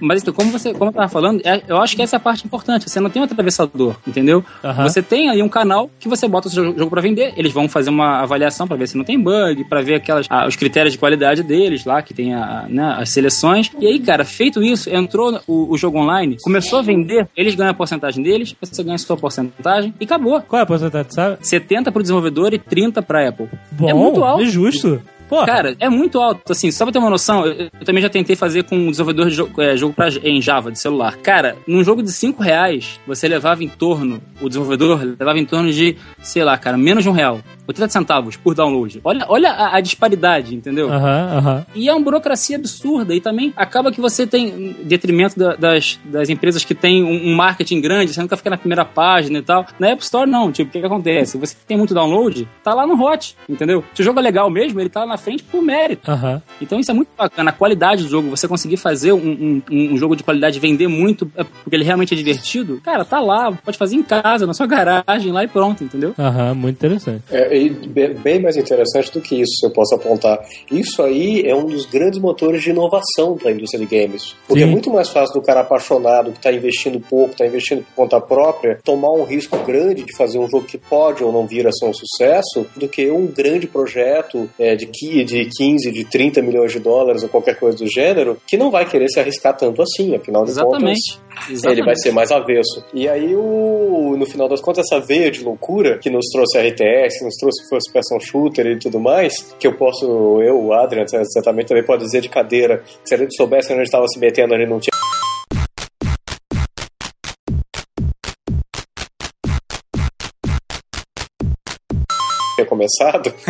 Mas 0.02 0.22
então, 0.22 0.34
como 0.34 0.52
você 0.52 0.74
como 0.74 0.90
eu 0.90 0.94
tava 0.94 1.08
falando, 1.08 1.42
é- 1.46 1.62
eu 1.68 1.78
acho 1.78 1.96
que 1.96 2.02
essa 2.02 2.16
é 2.16 2.18
a 2.18 2.20
parte 2.20 2.46
importante. 2.46 2.90
Você 2.90 3.00
não 3.00 3.10
tem 3.10 3.22
um 3.22 3.26
atravessador, 3.26 3.96
entendeu? 4.08 4.44
Aham. 4.64 4.84
Você 4.88 5.02
tem 5.02 5.30
aí 5.30 5.42
um 5.42 5.50
canal 5.50 5.90
que 6.00 6.10
você 6.10 6.28
bota 6.28 6.48
o 6.48 6.52
seu 6.52 6.66
jogo 6.66 6.90
pra 6.90 7.02
vender. 7.02 7.34
Eles 7.38 7.52
vão 7.54 7.70
fazer 7.70 7.90
uma 7.90 8.22
avaliação 8.22 8.68
pra 8.68 8.76
ver 8.76 8.88
se 8.88 8.98
não 8.98 9.04
tem 9.06 9.20
bug, 9.20 9.64
pra 9.66 9.82
ver 9.82 9.96
aquelas, 9.96 10.26
ah, 10.30 10.48
os 10.48 10.56
critérios 10.56 10.94
de 10.94 11.00
qualidade 11.00 11.44
deles 11.44 11.86
lá, 11.86 12.02
que 12.02 12.14
tem 12.14 12.34
a, 12.34 12.66
né, 12.68 12.96
as 12.98 13.10
seleções. 13.10 13.72
E 13.80 13.86
aí, 13.88 14.00
cara, 14.00 14.26
feito 14.26 14.64
isso, 14.64 14.90
entrou 14.90 15.40
o, 15.48 15.72
o 15.74 15.78
jogo 15.78 16.00
online, 16.00 16.38
começou 16.44 16.80
a 16.80 16.82
vender, 16.82 17.28
eles 17.36 17.56
ganham 17.56 17.72
a 17.72 17.74
porcentagem 17.74 18.24
deles, 18.24 18.56
você 18.60 18.84
ganha 18.84 18.96
a 18.96 18.98
sua 18.98 19.18
porcentagem 19.18 19.94
e 20.00 20.06
acabou. 20.06 20.42
Qual 20.42 20.60
é 20.60 20.64
a 20.64 20.66
porcentagem, 20.66 21.12
sabe? 21.12 21.38
70 21.42 21.92
pro 21.92 22.02
desenvolvedor 22.02 22.54
e 22.54 22.60
30 22.60 23.02
pra 23.02 23.28
Apple. 23.28 23.48
Bom, 23.84 23.90
é 23.90 23.94
muito 23.94 24.24
alto. 24.24 24.44
é 24.44 24.46
justo. 24.46 25.02
Porra. 25.34 25.46
Cara, 25.46 25.76
é 25.80 25.90
muito 25.90 26.20
alto. 26.20 26.52
Assim, 26.52 26.70
só 26.70 26.86
pra 26.86 26.92
ter 26.92 27.00
uma 27.00 27.10
noção, 27.10 27.46
eu, 27.46 27.70
eu 27.80 27.86
também 27.86 28.02
já 28.02 28.10
tentei 28.10 28.36
fazer 28.36 28.64
com 28.64 28.76
um 28.76 28.92
desenvolvedor 28.92 29.30
de 29.30 29.36
jogo, 29.36 29.62
é, 29.62 29.76
jogo 29.76 29.94
pra, 29.94 30.10
em 30.24 30.40
Java, 30.40 30.72
de 30.72 30.78
celular. 30.78 31.18
Cara, 31.18 31.56
num 31.68 31.84
jogo 31.84 32.04
de 32.04 32.12
5 32.12 32.44
reais, 32.44 33.00
você 33.08 33.28
levava 33.28 33.64
em 33.64 33.68
torno, 33.68 34.22
o 34.40 34.48
desenvolvedor 34.48 35.02
levava 35.02 35.40
em 35.40 35.46
torno 35.46 35.72
de, 35.72 35.98
sei 36.22 36.44
lá, 36.44 36.58
cara, 36.58 36.78
menos 36.78 37.04
de 37.04 37.10
um 37.10 37.14
real. 37.14 37.40
80 37.68 37.90
centavos 37.90 38.36
por 38.36 38.54
download. 38.54 39.00
Olha, 39.04 39.26
olha 39.30 39.52
a, 39.52 39.78
a 39.78 39.82
disparidade, 39.82 40.56
entendeu? 40.56 40.92
Aham, 40.92 41.38
aham. 41.38 41.66
E 41.76 41.88
é 41.88 41.94
uma 41.94 42.02
burocracia 42.04 42.58
absurda. 42.58 43.14
E 43.16 43.22
também 43.22 43.54
acaba 43.56 43.92
que 43.92 44.02
você 44.02 44.28
tem, 44.28 44.48
em 44.50 44.74
detrimento 44.84 45.38
da- 45.40 45.56
das, 45.56 46.00
das 46.06 46.30
empresas 46.30 46.64
que 46.66 46.76
tem 46.76 47.04
um, 47.04 47.30
um 47.32 47.36
marketing 47.36 47.80
grande, 47.82 48.14
você 48.14 48.22
nunca 48.22 48.36
fica 48.38 48.50
na 48.50 48.58
primeira 48.58 48.84
página 48.84 49.40
e 49.40 49.42
tal. 49.42 49.66
Na 49.80 49.90
App 49.90 50.04
Store, 50.04 50.30
não. 50.30 50.52
Tipo, 50.52 50.70
o 50.70 50.72
que, 50.74 50.80
que 50.80 50.86
acontece? 50.86 51.38
Você 51.38 51.56
tem 51.68 51.78
muito 51.78 51.94
download, 51.94 52.48
tá 52.64 52.74
lá 52.74 52.86
no 52.86 53.02
hot, 53.02 53.36
entendeu? 53.48 53.84
Se 53.94 54.02
o 54.02 54.04
jogo 54.04 54.20
é 54.20 54.24
legal 54.24 54.50
mesmo, 54.50 54.80
ele 54.80 54.90
tá 54.90 55.06
na 55.06 55.18
frente 55.18 55.44
por 55.44 55.62
mérito. 55.62 56.10
Aham. 56.10 56.42
Então 56.62 56.80
isso 56.80 56.92
é 56.92 56.94
muito 56.94 57.10
bacana. 57.18 57.50
A 57.50 57.54
qualidade 57.54 58.04
do 58.04 58.10
jogo, 58.10 58.30
você 58.30 58.48
conseguir 58.48 58.78
fazer 58.78 59.14
um, 59.14 59.62
um, 59.70 59.92
um 59.94 59.98
jogo 59.98 60.16
de 60.16 60.24
qualidade 60.24 60.60
vender 60.60 60.88
muito, 60.88 61.32
é 61.38 61.44
porque 61.44 61.76
ele 61.76 61.84
realmente 61.84 62.14
é 62.14 62.18
divertido, 62.18 62.82
cara, 62.84 63.06
tá 63.06 63.20
lá, 63.20 63.52
pode 63.52 63.78
fazer 63.78 63.96
em 63.96 64.04
casa, 64.04 64.46
na 64.46 64.54
sua 64.54 64.68
garagem, 64.68 65.32
lá 65.32 65.44
e 65.44 65.48
pronto, 65.48 65.84
entendeu? 65.84 66.14
Aham, 66.18 66.54
muito 66.56 66.76
interessante. 66.76 67.24
É, 67.32 67.53
e 67.56 67.70
be- 67.70 68.14
bem 68.16 68.42
mais 68.42 68.58
interessante 68.58 69.12
do 69.12 69.22
que 69.22 69.42
isso, 69.42 69.54
se 69.60 69.66
eu 69.66 69.72
posso 69.72 69.96
apontar. 69.96 70.44
Isso 70.72 71.02
aí 71.02 71.42
é 71.46 71.56
um 71.56 71.66
dos 71.66 71.86
grandes 71.86 72.20
motores 72.20 72.62
de 72.64 72.70
inovação 72.72 73.38
da 73.42 73.52
indústria 73.52 73.86
de 73.86 73.96
games. 73.96 74.36
Porque 74.48 74.62
Sim. 74.64 74.68
é 74.68 74.72
muito 74.72 74.90
mais 74.92 75.10
fácil 75.10 75.34
do 75.34 75.42
cara 75.46 75.62
apaixonado, 75.62 76.32
que 76.32 76.38
está 76.38 76.52
investindo 76.52 77.00
pouco, 77.00 77.32
está 77.32 77.46
investindo 77.46 77.84
por 77.84 77.96
conta 77.96 78.20
própria, 78.20 78.80
tomar 78.84 79.12
um 79.12 79.24
risco 79.24 79.58
grande 79.66 80.04
de 80.04 80.16
fazer 80.16 80.40
um 80.40 80.48
jogo 80.48 80.66
que 80.66 80.78
pode 80.78 81.24
ou 81.24 81.32
não 81.32 81.46
vir 81.48 81.68
a 81.68 81.72
ser 81.72 81.86
um 81.86 81.94
sucesso, 81.94 82.66
do 82.76 82.88
que 82.88 83.10
um 83.10 83.28
grande 83.28 83.68
projeto 83.68 84.50
é, 84.60 84.76
de, 84.76 84.86
de 85.24 85.50
15, 85.58 85.92
de 85.92 86.04
30 86.06 86.42
milhões 86.42 86.72
de 86.72 86.80
dólares 86.80 87.24
ou 87.24 87.30
qualquer 87.30 87.58
coisa 87.60 87.78
do 87.78 87.88
gênero, 87.90 88.38
que 88.48 88.58
não 88.58 88.72
vai 88.72 88.88
querer 88.90 89.08
se 89.10 89.20
arriscar 89.20 89.56
tanto 89.56 89.82
assim, 89.82 90.16
afinal 90.16 90.44
de 90.44 90.52
Exatamente. 90.52 91.00
contas. 91.14 91.23
Exatamente. 91.50 91.80
Ele 91.80 91.86
vai 91.86 91.96
ser 91.96 92.12
mais 92.12 92.32
avesso. 92.32 92.84
E 92.94 93.08
aí, 93.08 93.36
o, 93.36 94.16
no 94.18 94.26
final 94.26 94.48
das 94.48 94.62
contas, 94.62 94.86
essa 94.86 95.00
veia 95.00 95.30
de 95.32 95.44
loucura 95.44 95.98
que 96.00 96.10
nos 96.10 96.26
trouxe 96.32 96.60
RTS, 96.60 97.24
nos 97.24 97.36
trouxe 97.36 97.68
First 97.70 97.92
Person 97.92 98.20
Shooter 98.20 98.68
e 98.68 98.80
tudo 98.80 99.00
mais, 99.00 99.34
que 99.60 99.68
eu 99.68 99.76
posso, 99.76 100.42
eu, 100.42 100.60
o 100.60 100.74
Adrian, 100.74 101.06
você 101.06 101.42
também, 101.42 101.66
pode 101.86 102.04
dizer 102.04 102.22
de 102.22 102.30
cadeira, 102.30 102.78
que 102.78 103.10
se 103.10 103.16
a 103.16 103.18
gente 103.18 103.36
soubesse 103.36 103.68
onde 103.68 103.82
a 103.82 103.84
gente 103.84 103.88
estava 103.88 104.08
se 104.08 104.20
metendo, 104.20 104.54
a 104.54 104.58
gente 104.58 104.70
não 104.70 104.80
tinha. 104.80 105.13
Tinha 112.64 112.66
começado. 112.66 113.34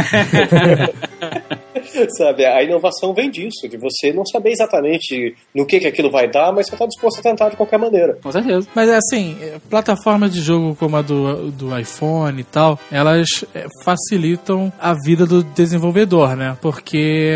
Sabe, 2.17 2.45
a 2.45 2.63
inovação 2.63 3.13
vem 3.13 3.29
disso, 3.29 3.67
de 3.69 3.77
você 3.77 4.11
não 4.13 4.25
saber 4.25 4.51
exatamente 4.51 5.35
no 5.53 5.65
que, 5.65 5.79
que 5.79 5.87
aquilo 5.87 6.09
vai 6.09 6.29
dar, 6.29 6.51
mas 6.53 6.67
você 6.67 6.75
está 6.75 6.85
disposto 6.85 7.19
a 7.19 7.21
tentar 7.21 7.49
de 7.49 7.57
qualquer 7.57 7.77
maneira. 7.77 8.17
Com 8.23 8.31
certeza. 8.31 8.67
Mas 8.73 8.89
assim, 8.89 9.35
eh, 9.41 9.57
plataformas 9.69 10.31
de 10.33 10.41
jogo 10.41 10.75
como 10.75 10.95
a 10.95 11.01
do, 11.01 11.51
do 11.51 11.77
iPhone 11.77 12.39
e 12.39 12.43
tal, 12.43 12.79
elas 12.91 13.27
eh, 13.53 13.67
facilitam 13.83 14.71
a 14.79 14.93
vida 14.93 15.25
do 15.25 15.43
desenvolvedor, 15.43 16.35
né? 16.35 16.57
Porque, 16.61 17.33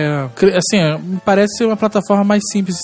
assim, 0.56 0.98
me 1.04 1.20
parece 1.26 1.58
ser 1.58 1.66
uma 1.66 1.78
plataforma 1.78 2.24
mais 2.24 2.42
simples 2.52 2.76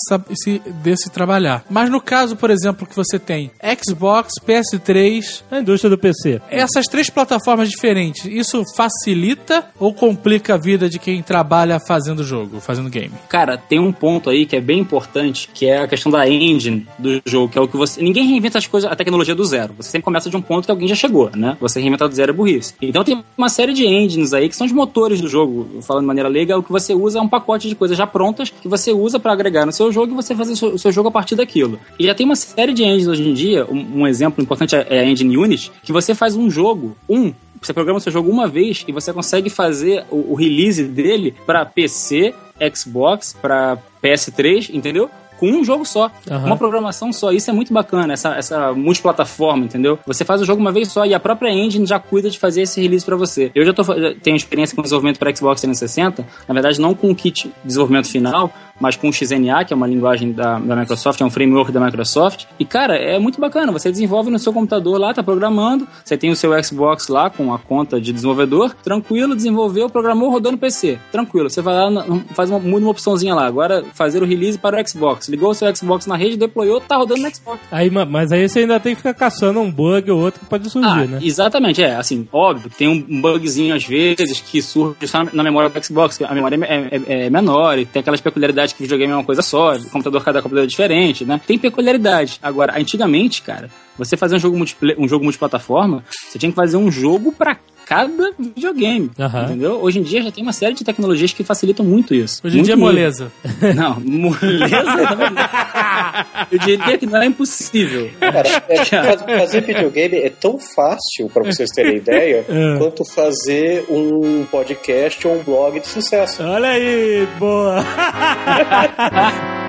de, 0.82 0.96
se- 0.96 1.10
trabalhar. 1.10 1.64
Mas 1.70 1.88
no 1.90 2.00
caso, 2.00 2.36
por 2.36 2.50
exemplo, 2.50 2.86
que 2.86 2.94
você 2.96 3.18
tem 3.18 3.50
Xbox, 3.82 4.34
PS3, 4.46 5.42
A 5.50 5.58
indústria 5.60 5.90
do 5.90 5.98
PC. 5.98 6.40
essas 6.50 6.86
três 6.86 7.08
plataformas 7.08 7.68
diferentes, 7.68 8.24
isso 8.26 8.62
facilita 8.84 9.66
ou 9.78 9.94
complica 9.94 10.54
a 10.54 10.58
vida 10.58 10.88
de 10.88 10.98
quem 10.98 11.22
trabalha 11.22 11.80
fazendo 11.80 12.22
jogo, 12.22 12.60
fazendo 12.60 12.90
game? 12.90 13.12
Cara, 13.28 13.56
tem 13.56 13.78
um 13.78 13.92
ponto 13.92 14.28
aí 14.28 14.44
que 14.44 14.56
é 14.56 14.60
bem 14.60 14.78
importante, 14.78 15.48
que 15.52 15.66
é 15.66 15.78
a 15.78 15.88
questão 15.88 16.12
da 16.12 16.28
engine 16.28 16.86
do 16.98 17.22
jogo, 17.24 17.48
que 17.50 17.58
é 17.58 17.60
o 17.60 17.68
que 17.68 17.76
você. 17.76 18.02
Ninguém 18.02 18.26
reinventa 18.26 18.58
as 18.58 18.66
coisas, 18.66 18.90
a 18.90 18.94
tecnologia 18.94 19.34
do 19.34 19.44
zero. 19.44 19.74
Você 19.78 19.90
sempre 19.90 20.04
começa 20.04 20.28
de 20.28 20.36
um 20.36 20.42
ponto 20.42 20.66
que 20.66 20.70
alguém 20.70 20.88
já 20.88 20.94
chegou, 20.94 21.30
né? 21.34 21.56
Você 21.60 21.80
reinventar 21.80 22.08
do 22.08 22.14
zero 22.14 22.30
é 22.30 22.34
burrice. 22.34 22.74
Então 22.82 23.02
tem 23.02 23.24
uma 23.36 23.48
série 23.48 23.72
de 23.72 23.86
engines 23.86 24.34
aí 24.34 24.48
que 24.48 24.56
são 24.56 24.66
os 24.66 24.72
motores 24.72 25.20
do 25.20 25.28
jogo. 25.28 25.80
Falando 25.82 26.02
de 26.02 26.06
maneira 26.08 26.28
leiga, 26.28 26.58
o 26.58 26.62
que 26.62 26.72
você 26.72 26.92
usa 26.94 27.18
é 27.18 27.22
um 27.22 27.28
pacote 27.28 27.68
de 27.68 27.74
coisas 27.74 27.96
já 27.96 28.06
prontas 28.06 28.50
que 28.50 28.68
você 28.68 28.92
usa 28.92 29.18
pra 29.18 29.32
agregar 29.32 29.64
no 29.64 29.72
seu 29.72 29.90
jogo 29.90 30.12
e 30.12 30.16
você 30.16 30.34
fazer 30.34 30.52
o 30.52 30.78
seu, 30.78 30.92
jogo 30.92 31.08
a 31.08 31.12
partir 31.12 31.34
daquilo. 31.34 31.78
E 31.98 32.04
já 32.04 32.14
tem 32.14 32.26
uma 32.26 32.36
série 32.36 32.72
de 32.74 32.84
engines 32.84 33.08
hoje 33.08 33.26
em 33.26 33.32
dia. 33.32 33.66
Um, 33.70 34.00
um 34.00 34.06
exemplo 34.06 34.42
importante 34.42 34.76
é 34.76 35.00
a 35.00 35.04
engine 35.04 35.36
Unity, 35.36 35.72
que 35.82 35.92
você 35.92 36.14
faz 36.14 36.36
um 36.36 36.50
jogo, 36.50 36.96
um, 37.08 37.32
você 37.66 37.72
programa 37.72 37.98
o 37.98 38.00
seu 38.00 38.12
jogo 38.12 38.30
uma 38.30 38.46
vez 38.46 38.84
e 38.86 38.92
você 38.92 39.12
consegue 39.12 39.50
fazer 39.50 40.04
o, 40.10 40.32
o 40.32 40.34
release 40.34 40.84
dele 40.84 41.34
para 41.46 41.64
PC, 41.64 42.34
Xbox, 42.74 43.36
para 43.40 43.78
PS3, 44.02 44.70
entendeu? 44.72 45.10
Com 45.38 45.50
um 45.50 45.64
jogo 45.64 45.84
só, 45.84 46.10
Aham. 46.30 46.46
uma 46.46 46.56
programação 46.56 47.12
só. 47.12 47.32
Isso 47.32 47.50
é 47.50 47.52
muito 47.52 47.72
bacana, 47.72 48.12
essa, 48.12 48.36
essa 48.36 48.72
multiplataforma, 48.72 49.64
entendeu? 49.64 49.98
Você 50.06 50.24
faz 50.24 50.40
o 50.40 50.44
jogo 50.44 50.60
uma 50.60 50.70
vez 50.70 50.88
só 50.92 51.04
e 51.04 51.12
a 51.12 51.18
própria 51.18 51.50
engine 51.50 51.84
já 51.84 51.98
cuida 51.98 52.30
de 52.30 52.38
fazer 52.38 52.62
esse 52.62 52.80
release 52.80 53.04
pra 53.04 53.16
você. 53.16 53.50
Eu 53.54 53.64
já, 53.64 53.72
tô, 53.72 53.82
tenho 54.22 54.36
experiência 54.36 54.76
com 54.76 54.82
desenvolvimento 54.82 55.18
para 55.18 55.34
Xbox 55.34 55.60
360, 55.60 56.24
na 56.46 56.54
verdade 56.54 56.80
não 56.80 56.94
com 56.94 57.10
o 57.10 57.14
kit 57.14 57.48
de 57.48 57.52
desenvolvimento 57.64 58.08
final, 58.08 58.52
mas 58.80 58.96
com 58.96 59.08
o 59.08 59.12
XNA, 59.12 59.64
que 59.64 59.72
é 59.72 59.76
uma 59.76 59.86
linguagem 59.86 60.32
da, 60.32 60.58
da 60.58 60.76
Microsoft, 60.76 61.20
é 61.20 61.24
um 61.24 61.30
framework 61.30 61.70
da 61.72 61.80
Microsoft. 61.80 62.44
E, 62.58 62.64
cara, 62.64 62.96
é 62.96 63.18
muito 63.18 63.40
bacana. 63.40 63.70
Você 63.72 63.90
desenvolve 63.90 64.30
no 64.30 64.38
seu 64.38 64.52
computador 64.52 64.98
lá, 64.98 65.12
tá 65.14 65.22
programando, 65.22 65.86
você 66.04 66.16
tem 66.16 66.30
o 66.30 66.36
seu 66.36 66.50
Xbox 66.62 67.08
lá 67.08 67.30
com 67.30 67.52
a 67.52 67.58
conta 67.58 68.00
de 68.00 68.12
desenvolvedor, 68.12 68.74
tranquilo, 68.82 69.34
desenvolveu, 69.34 69.88
programou, 69.88 70.30
rodou 70.30 70.52
no 70.52 70.58
PC. 70.58 70.98
Tranquilo. 71.12 71.48
Você 71.50 71.60
vai 71.60 71.74
lá, 71.74 72.04
faz 72.34 72.50
uma, 72.50 72.58
muda 72.58 72.84
uma 72.84 72.90
opçãozinha 72.90 73.34
lá. 73.34 73.46
Agora, 73.46 73.84
fazer 73.94 74.22
o 74.22 74.26
release 74.26 74.58
para 74.58 74.80
o 74.80 74.88
Xbox. 74.88 75.28
Ligou 75.28 75.50
o 75.50 75.54
seu 75.54 75.74
Xbox 75.74 76.06
na 76.06 76.16
rede, 76.16 76.36
deployou, 76.36 76.80
tá 76.80 76.96
rodando 76.96 77.22
no 77.22 77.34
Xbox. 77.34 77.60
Aí, 77.70 77.90
ma- 77.90 78.04
mas 78.04 78.32
aí 78.32 78.48
você 78.48 78.60
ainda 78.60 78.78
tem 78.80 78.92
que 78.94 78.98
ficar 78.98 79.14
caçando 79.14 79.60
um 79.60 79.70
bug 79.70 80.10
ou 80.10 80.20
outro 80.20 80.40
que 80.40 80.46
pode 80.46 80.68
surgir, 80.70 80.88
Ah, 80.88 81.06
né? 81.06 81.18
exatamente, 81.22 81.82
é. 81.82 81.96
Assim, 81.96 82.26
óbvio 82.32 82.70
que 82.70 82.76
tem 82.76 82.88
um 82.88 83.20
bugzinho 83.20 83.74
às 83.74 83.84
vezes 83.84 84.40
que 84.40 84.60
surge 84.62 85.06
só 85.06 85.24
na- 85.32 85.42
memória 85.44 85.68
do 85.68 85.84
Xbox, 85.84 86.20
a 86.22 86.34
memória 86.34 86.58
é, 86.64 86.88
é- 86.96 87.26
é 87.26 87.30
menor 87.30 87.78
e 87.78 87.84
tem 87.84 88.00
aquelas 88.00 88.20
peculiaridades 88.20 88.63
que 88.72 88.82
videogame 88.82 89.12
é 89.12 89.16
uma 89.16 89.24
coisa 89.24 89.42
só, 89.42 89.78
computador, 89.90 90.24
cada 90.24 90.40
computador 90.40 90.64
é 90.64 90.68
diferente, 90.68 91.24
né? 91.24 91.40
Tem 91.46 91.58
peculiaridade. 91.58 92.38
Agora, 92.42 92.78
antigamente, 92.78 93.42
cara, 93.42 93.68
você 93.98 94.16
fazer 94.16 94.36
um 94.36 94.38
jogo, 94.38 94.56
um 94.98 95.08
jogo 95.08 95.24
multiplataforma, 95.24 96.04
você 96.08 96.38
tinha 96.38 96.50
que 96.50 96.56
fazer 96.56 96.76
um 96.76 96.90
jogo 96.90 97.32
pra 97.32 97.58
cada 97.86 98.32
videogame, 98.38 99.10
Aham. 99.18 99.44
entendeu? 99.44 99.78
Hoje 99.82 99.98
em 99.98 100.02
dia 100.02 100.22
já 100.22 100.30
tem 100.30 100.42
uma 100.42 100.52
série 100.52 100.74
de 100.74 100.84
tecnologias 100.84 101.32
que 101.32 101.44
facilitam 101.44 101.84
muito 101.84 102.14
isso. 102.14 102.40
Hoje 102.44 102.58
em 102.58 102.62
dia 102.62 102.74
é 102.74 102.76
moleza. 102.76 103.30
Não, 103.74 104.00
moleza 104.00 104.68
não. 104.68 106.48
Eu 106.50 106.58
diria 106.58 106.98
que 106.98 107.06
não 107.06 107.22
é 107.22 107.26
impossível. 107.26 108.10
Cara, 108.20 108.62
é, 108.68 108.84
faz- 108.84 109.22
fazer 109.22 109.60
videogame 109.62 110.16
é 110.18 110.30
tão 110.30 110.58
fácil, 110.58 111.28
pra 111.32 111.42
vocês 111.44 111.68
terem 111.74 111.96
ideia, 111.98 112.44
É. 112.48 112.78
quanto 112.78 113.04
fazer 113.04 113.84
um 113.90 114.44
podcast 114.50 115.26
ou 115.26 115.38
um 115.38 115.42
blog 115.42 115.80
de 115.80 115.86
sucesso. 115.86 116.42
Olha 116.42 116.68
aí, 116.70 117.26
boa! 117.38 117.84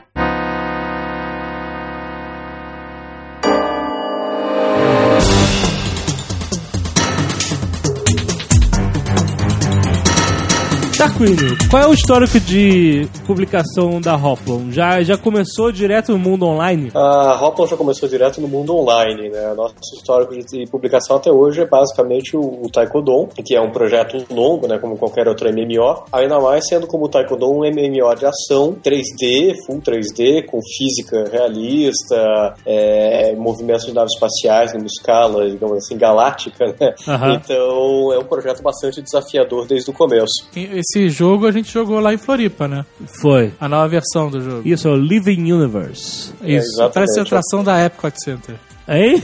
Qual 11.69 11.81
é 11.81 11.87
o 11.87 11.93
histórico 11.93 12.37
de 12.41 13.07
publicação 13.25 14.01
da 14.01 14.17
Hoplon? 14.17 14.69
Já, 14.69 15.01
já 15.01 15.17
começou 15.17 15.71
direto 15.71 16.11
no 16.11 16.19
mundo 16.19 16.45
online? 16.45 16.91
A 16.93 17.39
Hoplon 17.41 17.67
já 17.67 17.77
começou 17.77 18.09
direto 18.09 18.41
no 18.41 18.49
mundo 18.49 18.75
online, 18.75 19.29
né? 19.29 19.53
Nosso 19.53 19.75
histórico 19.95 20.35
de 20.35 20.67
publicação 20.67 21.15
até 21.15 21.31
hoje 21.31 21.61
é 21.61 21.65
basicamente 21.65 22.35
o, 22.35 22.41
o 22.41 22.69
Taekwondo, 22.69 23.29
que 23.45 23.55
é 23.55 23.61
um 23.61 23.71
projeto 23.71 24.25
longo, 24.29 24.67
né? 24.67 24.77
Como 24.77 24.97
qualquer 24.97 25.25
outro 25.29 25.49
MMO. 25.49 26.03
Ainda 26.11 26.37
mais 26.41 26.67
sendo 26.67 26.85
como 26.85 27.05
o 27.05 27.09
Taekwondo 27.09 27.49
um 27.49 27.59
MMO 27.59 28.13
de 28.15 28.25
ação 28.25 28.75
3D, 28.83 29.53
full 29.65 29.79
3D, 29.79 30.45
com 30.45 30.59
física 30.77 31.29
realista, 31.31 32.55
é, 32.65 33.33
movimentos 33.37 33.85
de 33.85 33.93
naves 33.93 34.11
espaciais 34.13 34.73
numa 34.73 34.85
escala, 34.85 35.49
digamos 35.49 35.77
assim, 35.77 35.97
galáctica, 35.97 36.75
né? 36.77 36.93
Então 37.35 38.11
é 38.11 38.19
um 38.19 38.25
projeto 38.25 38.61
bastante 38.61 39.01
desafiador 39.01 39.65
desde 39.65 39.89
o 39.89 39.93
começo. 39.93 40.45
Esse 40.53 41.04
jogo 41.09 41.47
a 41.47 41.51
gente 41.51 41.71
jogou 41.71 41.99
lá 41.99 42.13
em 42.13 42.17
Floripa, 42.17 42.67
né? 42.67 42.85
Foi. 43.19 43.53
A 43.59 43.67
nova 43.67 43.87
versão 43.87 44.29
do 44.29 44.41
jogo. 44.41 44.61
Isso 44.67 44.87
é 44.87 44.91
o 44.91 44.95
Living 44.95 45.51
Universe. 45.51 46.33
Isso, 46.43 46.77
parece 46.93 47.19
a 47.19 47.23
atração 47.23 47.63
da 47.63 47.83
Epcot 47.83 48.13
Center. 48.23 48.55
Hein? 48.87 49.21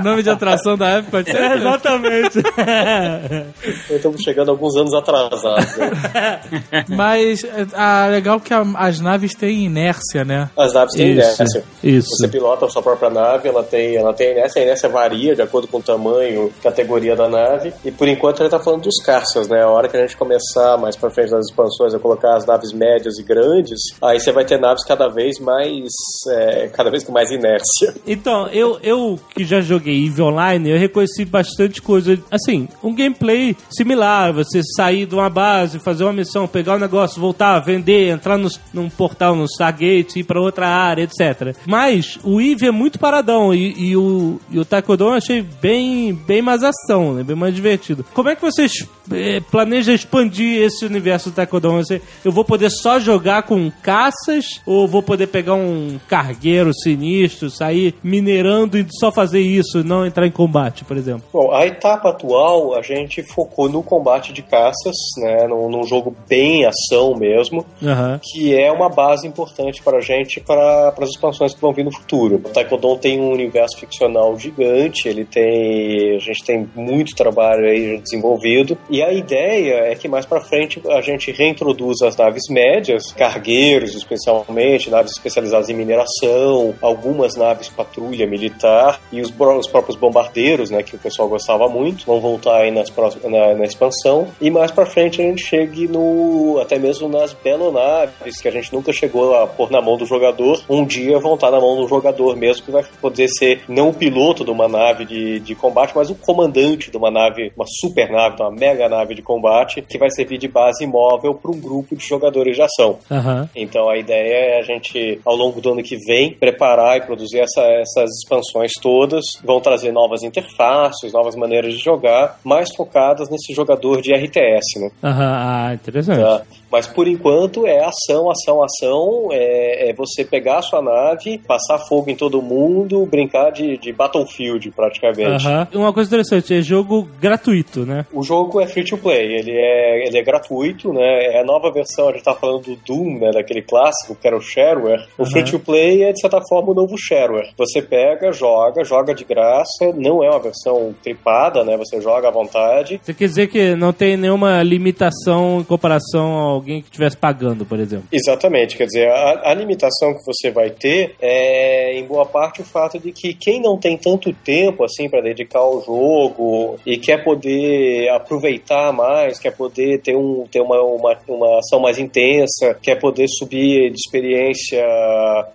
o 0.00 0.02
nome 0.04 0.22
de 0.22 0.30
atração 0.30 0.76
da 0.76 1.02
Center? 1.02 1.36
É, 1.36 1.54
exatamente. 1.58 2.38
Então, 3.86 3.96
estamos 3.96 4.22
chegando 4.22 4.50
alguns 4.50 4.76
anos 4.76 4.92
atrasados. 4.94 5.76
Né? 5.76 6.40
Mas 6.88 7.42
é 7.44 7.66
ah, 7.74 8.06
legal 8.10 8.38
que 8.40 8.52
a- 8.52 8.64
as 8.76 9.00
naves 9.00 9.34
têm 9.34 9.64
inércia, 9.64 10.24
né? 10.24 10.48
As 10.56 10.72
naves 10.72 10.94
têm 10.94 11.12
Isso, 11.12 11.42
inércia. 11.42 11.64
isso. 11.82 12.08
Você 12.10 12.28
pilota 12.28 12.66
a 12.66 12.68
sua 12.68 12.82
própria 12.82 13.10
nave, 13.10 13.48
ela 13.48 13.62
tem, 13.62 13.96
ela 13.96 14.12
tem 14.12 14.32
inércia, 14.32 14.60
a 14.60 14.64
inércia 14.64 14.88
varia 14.88 15.34
de 15.34 15.42
acordo 15.42 15.66
com 15.68 15.78
o 15.78 15.82
tamanho, 15.82 16.52
categoria 16.62 17.16
da 17.16 17.28
nave. 17.28 17.72
E 17.84 17.90
por 17.90 18.06
enquanto 18.08 18.40
a 18.40 18.44
gente 18.44 18.50
tá 18.52 18.60
falando 18.60 18.82
dos 18.82 19.02
caças, 19.04 19.48
né? 19.48 19.62
A 19.62 19.68
hora 19.68 19.88
que 19.88 19.96
a 19.96 20.00
gente 20.00 20.16
começar 20.16 20.76
mais 20.78 20.96
pra 20.96 21.10
frente 21.10 21.30
nas 21.30 21.46
expansões 21.46 21.94
a 21.94 21.98
colocar 21.98 22.36
as 22.36 22.46
naves 22.46 22.72
médias 22.72 23.18
e 23.18 23.22
grandes, 23.22 23.80
aí 24.02 24.20
você 24.20 24.32
vai 24.32 24.44
ter 24.44 24.58
naves 24.58 24.84
cada 24.84 25.08
vez 25.08 25.38
mais. 25.40 25.84
é, 26.30 26.68
cada 26.68 26.90
vez 26.90 27.02
com 27.04 27.12
mais 27.12 27.30
inércia. 27.30 27.63
Então, 28.06 28.48
eu, 28.48 28.78
eu 28.82 29.18
que 29.34 29.44
já 29.44 29.60
joguei 29.60 30.06
EVE 30.06 30.22
Online, 30.22 30.70
eu 30.70 30.78
reconheci 30.78 31.24
bastante 31.24 31.80
coisa. 31.80 32.18
Assim, 32.30 32.68
um 32.82 32.94
gameplay 32.94 33.56
similar. 33.70 34.32
Você 34.32 34.60
sair 34.76 35.06
de 35.06 35.14
uma 35.14 35.30
base, 35.30 35.78
fazer 35.78 36.04
uma 36.04 36.12
missão, 36.12 36.46
pegar 36.46 36.76
um 36.76 36.78
negócio, 36.78 37.20
voltar, 37.20 37.58
vender, 37.60 38.08
entrar 38.10 38.38
no, 38.38 38.48
num 38.72 38.88
portal 38.88 39.34
no 39.34 39.44
Stargate, 39.44 40.20
ir 40.20 40.24
pra 40.24 40.40
outra 40.40 40.68
área, 40.68 41.02
etc. 41.02 41.56
Mas 41.66 42.18
o 42.22 42.40
EVE 42.40 42.66
é 42.66 42.70
muito 42.70 42.98
paradão 42.98 43.54
e, 43.54 43.90
e 43.90 43.96
o, 43.96 44.40
e 44.50 44.58
o 44.58 44.64
Taekwondo 44.64 45.04
eu 45.04 45.12
achei 45.12 45.42
bem, 45.42 46.14
bem 46.14 46.42
mais 46.42 46.62
ação, 46.62 47.14
né? 47.14 47.22
bem 47.22 47.36
mais 47.36 47.54
divertido. 47.54 48.04
Como 48.14 48.28
é 48.28 48.36
que 48.36 48.42
vocês 48.42 48.86
eh, 49.10 49.40
planejam 49.50 49.94
expandir 49.94 50.62
esse 50.62 50.84
universo 50.84 51.30
do 51.30 51.34
Taekwondo? 51.34 51.72
Você, 51.72 52.00
eu 52.24 52.32
vou 52.32 52.44
poder 52.44 52.70
só 52.70 52.98
jogar 52.98 53.42
com 53.42 53.70
caças 53.82 54.60
ou 54.66 54.86
vou 54.86 55.02
poder 55.02 55.26
pegar 55.28 55.54
um 55.54 55.98
cargueiro 56.08 56.72
sinistro, 56.74 57.50
Sair 57.54 57.94
minerando 58.02 58.78
e 58.78 58.86
só 58.90 59.12
fazer 59.12 59.40
isso, 59.40 59.84
não 59.84 60.04
entrar 60.04 60.26
em 60.26 60.30
combate, 60.30 60.84
por 60.84 60.96
exemplo? 60.96 61.24
Bom, 61.32 61.52
a 61.52 61.66
etapa 61.66 62.10
atual 62.10 62.74
a 62.74 62.82
gente 62.82 63.22
focou 63.22 63.68
no 63.68 63.82
combate 63.82 64.32
de 64.32 64.42
caças, 64.42 64.96
né, 65.18 65.46
num, 65.48 65.68
num 65.68 65.84
jogo 65.84 66.14
bem 66.28 66.64
ação 66.64 67.14
mesmo, 67.16 67.64
Aham. 67.82 68.20
que 68.22 68.56
é 68.56 68.70
uma 68.70 68.88
base 68.88 69.26
importante 69.26 69.82
para 69.82 69.98
a 69.98 70.00
gente 70.00 70.40
para 70.40 70.94
as 70.98 71.10
expansões 71.10 71.54
que 71.54 71.60
vão 71.60 71.72
vir 71.72 71.84
no 71.84 71.92
futuro. 71.92 72.36
O 72.36 72.48
Taekwondo 72.48 72.96
tem 72.96 73.20
um 73.20 73.32
universo 73.32 73.78
ficcional 73.78 74.36
gigante, 74.38 75.08
ele 75.08 75.24
tem 75.24 76.16
a 76.16 76.18
gente 76.18 76.44
tem 76.44 76.68
muito 76.74 77.14
trabalho 77.14 77.66
aí 77.66 77.98
desenvolvido 77.98 78.76
e 78.90 79.02
a 79.02 79.12
ideia 79.12 79.90
é 79.90 79.94
que 79.94 80.08
mais 80.08 80.26
para 80.26 80.40
frente 80.40 80.80
a 80.88 81.00
gente 81.00 81.32
reintroduza 81.32 82.08
as 82.08 82.16
naves 82.16 82.42
médias, 82.48 83.12
cargueiros 83.12 83.94
especialmente, 83.94 84.90
naves 84.90 85.12
especializadas 85.12 85.68
em 85.68 85.74
mineração, 85.74 86.74
algumas 86.80 87.36
naves 87.36 87.43
patrulha 87.76 88.26
militar 88.26 89.00
e 89.12 89.20
os, 89.20 89.32
os 89.38 89.68
próprios 89.68 89.96
bombardeiros, 89.96 90.70
né, 90.70 90.82
que 90.82 90.96
o 90.96 90.98
pessoal 90.98 91.28
gostava 91.28 91.68
muito, 91.68 92.06
vão 92.06 92.20
voltar 92.20 92.62
aí 92.62 92.70
nas 92.70 92.92
na, 93.24 93.54
na 93.54 93.64
expansão 93.64 94.28
e 94.40 94.50
mais 94.50 94.70
para 94.70 94.86
frente 94.86 95.20
a 95.20 95.24
gente 95.24 95.44
chegue 95.44 95.88
no 95.88 96.58
até 96.60 96.78
mesmo 96.78 97.08
nas 97.08 97.32
belonaves 97.32 98.40
que 98.40 98.48
a 98.48 98.50
gente 98.50 98.72
nunca 98.72 98.92
chegou 98.92 99.34
a 99.34 99.46
pôr 99.46 99.70
na 99.70 99.80
mão 99.80 99.96
do 99.96 100.06
jogador, 100.06 100.62
um 100.68 100.84
dia 100.84 101.18
vão 101.18 101.34
estar 101.34 101.50
na 101.50 101.60
mão 101.60 101.76
do 101.76 101.88
jogador 101.88 102.36
mesmo 102.36 102.64
que 102.64 102.70
vai 102.70 102.84
poder 103.00 103.28
ser 103.28 103.62
não 103.68 103.88
o 103.90 103.94
piloto 103.94 104.44
de 104.44 104.50
uma 104.50 104.68
nave 104.68 105.04
de, 105.04 105.40
de 105.40 105.54
combate, 105.54 105.92
mas 105.94 106.10
o 106.10 106.14
comandante 106.14 106.90
de 106.90 106.96
uma 106.96 107.10
nave, 107.10 107.52
uma 107.56 107.66
super 107.80 108.10
nave, 108.10 108.36
uma 108.40 108.50
mega 108.50 108.88
nave 108.88 109.14
de 109.14 109.22
combate 109.22 109.82
que 109.82 109.98
vai 109.98 110.10
servir 110.10 110.38
de 110.38 110.48
base 110.48 110.86
móvel 110.86 111.34
para 111.34 111.50
um 111.50 111.60
grupo 111.60 111.96
de 111.96 112.06
jogadores 112.06 112.56
de 112.56 112.62
ação. 112.62 112.98
Aham. 113.10 113.48
Então 113.54 113.88
a 113.88 113.96
ideia 113.96 114.56
é 114.56 114.58
a 114.58 114.62
gente, 114.62 115.20
ao 115.24 115.34
longo 115.34 115.60
do 115.60 115.72
ano 115.72 115.82
que 115.82 115.96
vem, 115.96 116.32
preparar 116.32 116.98
e 116.98 117.02
produzir 117.02 117.33
essa- 117.38 117.62
essas 117.62 118.10
expansões 118.22 118.72
todas. 118.82 119.24
Vão 119.44 119.60
trazer 119.60 119.92
novas 119.92 120.22
interfaces, 120.22 121.12
novas 121.12 121.34
maneiras 121.36 121.74
de 121.74 121.80
jogar, 121.80 122.38
mais 122.44 122.68
focadas 122.76 123.28
nesse 123.30 123.52
jogador 123.54 124.00
de 124.02 124.12
RTS, 124.12 124.78
né? 124.80 124.90
Aham, 125.02 125.34
ah, 125.36 125.74
interessante. 125.74 126.20
Tá? 126.20 126.42
Mas 126.70 126.86
por 126.86 127.06
enquanto 127.06 127.66
é 127.66 127.84
ação, 127.84 128.30
ação, 128.30 128.62
ação. 128.62 129.28
É, 129.30 129.90
é 129.90 129.92
você 129.92 130.24
pegar 130.24 130.58
a 130.58 130.62
sua 130.62 130.82
nave, 130.82 131.38
passar 131.38 131.78
fogo 131.78 132.10
em 132.10 132.16
todo 132.16 132.42
mundo, 132.42 133.06
brincar 133.06 133.50
de, 133.50 133.76
de 133.78 133.92
Battlefield 133.92 134.70
praticamente. 134.70 135.44
Uma 135.72 135.92
coisa 135.92 136.08
interessante, 136.08 136.54
é 136.54 136.62
jogo 136.62 137.08
gratuito, 137.20 137.84
né? 137.86 138.06
O 138.12 138.22
jogo 138.22 138.60
é 138.60 138.66
free 138.66 138.84
to 138.84 138.98
play, 138.98 139.36
ele 139.36 139.52
é, 139.52 140.06
ele 140.06 140.18
é 140.18 140.22
gratuito, 140.22 140.92
né? 140.92 141.26
É 141.26 141.40
a 141.40 141.44
nova 141.44 141.70
versão, 141.70 142.08
a 142.08 142.12
gente 142.12 142.24
tá 142.24 142.34
falando 142.34 142.62
do 142.62 142.76
Doom, 142.76 143.18
né? 143.18 143.30
Daquele 143.32 143.62
clássico 143.62 144.14
que 144.14 144.26
era 144.26 144.36
o 144.36 144.40
shareware. 144.40 145.06
O 145.18 145.26
free 145.26 145.44
to 145.44 145.58
play 145.58 146.02
é, 146.02 146.12
de 146.12 146.20
certa 146.20 146.40
forma, 146.48 146.72
o 146.72 146.74
novo 146.74 146.96
shareware. 146.98 147.52
Você 147.56 147.80
pega, 147.82 148.32
joga, 148.32 148.84
joga 148.84 149.14
de 149.14 149.24
graça, 149.24 149.92
não 149.96 150.22
é 150.22 150.30
uma 150.30 150.40
versão 150.40 150.94
tripada, 151.02 151.64
né? 151.64 151.76
Você 151.76 152.00
joga 152.00 152.28
à 152.28 152.30
vontade. 152.30 153.00
Você 153.02 153.14
quer 153.14 153.26
dizer 153.26 153.48
que 153.48 153.74
não 153.74 153.92
tem 153.92 154.16
nenhuma 154.16 154.62
limitação 154.62 155.60
em 155.60 155.64
comparação 155.64 156.53
a 156.53 156.53
alguém 156.54 156.80
que 156.80 156.88
estivesse 156.88 157.16
pagando, 157.16 157.64
por 157.64 157.78
exemplo? 157.78 158.06
Exatamente, 158.12 158.76
quer 158.76 158.86
dizer, 158.86 159.08
a, 159.08 159.50
a 159.50 159.54
limitação 159.54 160.14
que 160.14 160.24
você 160.24 160.50
vai 160.50 160.70
ter 160.70 161.14
é, 161.20 161.98
em 161.98 162.04
boa 162.04 162.26
parte, 162.26 162.62
o 162.62 162.64
fato 162.64 162.98
de 162.98 163.12
que 163.12 163.34
quem 163.34 163.60
não 163.60 163.78
tem 163.78 163.96
tanto 163.96 164.32
tempo 164.32 164.84
assim 164.84 165.08
para 165.08 165.20
dedicar 165.20 165.60
ao 165.60 165.82
jogo 165.82 166.76
e 166.86 166.96
quer 166.98 167.22
poder 167.22 168.08
aproveitar 168.10 168.92
mais, 168.92 169.38
quer 169.38 169.52
poder 169.52 170.00
ter, 170.00 170.16
um, 170.16 170.44
ter 170.50 170.60
uma, 170.60 170.80
uma, 170.80 171.16
uma 171.28 171.58
ação 171.58 171.80
mais 171.80 171.98
intensa, 171.98 172.76
quer 172.82 172.96
poder 172.98 173.26
subir 173.28 173.90
de 173.90 173.96
experiência 173.96 174.84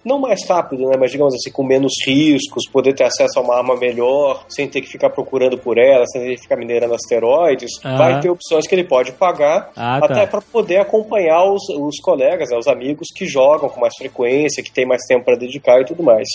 não 0.03 0.19
mais 0.19 0.47
rápido, 0.47 0.87
né, 0.87 0.97
mas 0.99 1.11
digamos 1.11 1.33
assim, 1.33 1.51
com 1.51 1.63
menos 1.63 1.93
riscos, 2.05 2.69
poder 2.71 2.93
ter 2.93 3.05
acesso 3.05 3.39
a 3.39 3.41
uma 3.41 3.57
arma 3.57 3.75
melhor, 3.75 4.45
sem 4.49 4.67
ter 4.67 4.81
que 4.81 4.87
ficar 4.87 5.09
procurando 5.09 5.57
por 5.57 5.77
ela, 5.77 6.05
sem 6.07 6.21
ter 6.21 6.35
que 6.35 6.41
ficar 6.41 6.57
minerando 6.57 6.93
asteroides, 6.93 7.71
vai 7.83 8.19
ter 8.19 8.29
opções 8.29 8.67
que 8.67 8.75
ele 8.75 8.83
pode 8.83 9.11
pagar 9.13 9.71
Ah, 9.75 9.99
tá. 9.99 10.05
até 10.05 10.25
para 10.25 10.41
poder 10.41 10.77
acompanhar 10.89 11.43
os, 11.43 11.61
os 11.69 11.99
colegas, 12.01 12.49
né, 12.49 12.57
os 12.57 12.67
amigos 12.67 13.07
que 13.15 13.27
jogam 13.27 13.69
com 13.69 13.79
mais 13.79 13.95
frequência, 13.95 14.63
que 14.63 14.71
tem 14.71 14.85
mais 14.85 15.03
tempo 15.07 15.23
para 15.25 15.37
dedicar 15.37 15.79
e 15.79 15.85
tudo 15.85 16.01
mais. 16.01 16.27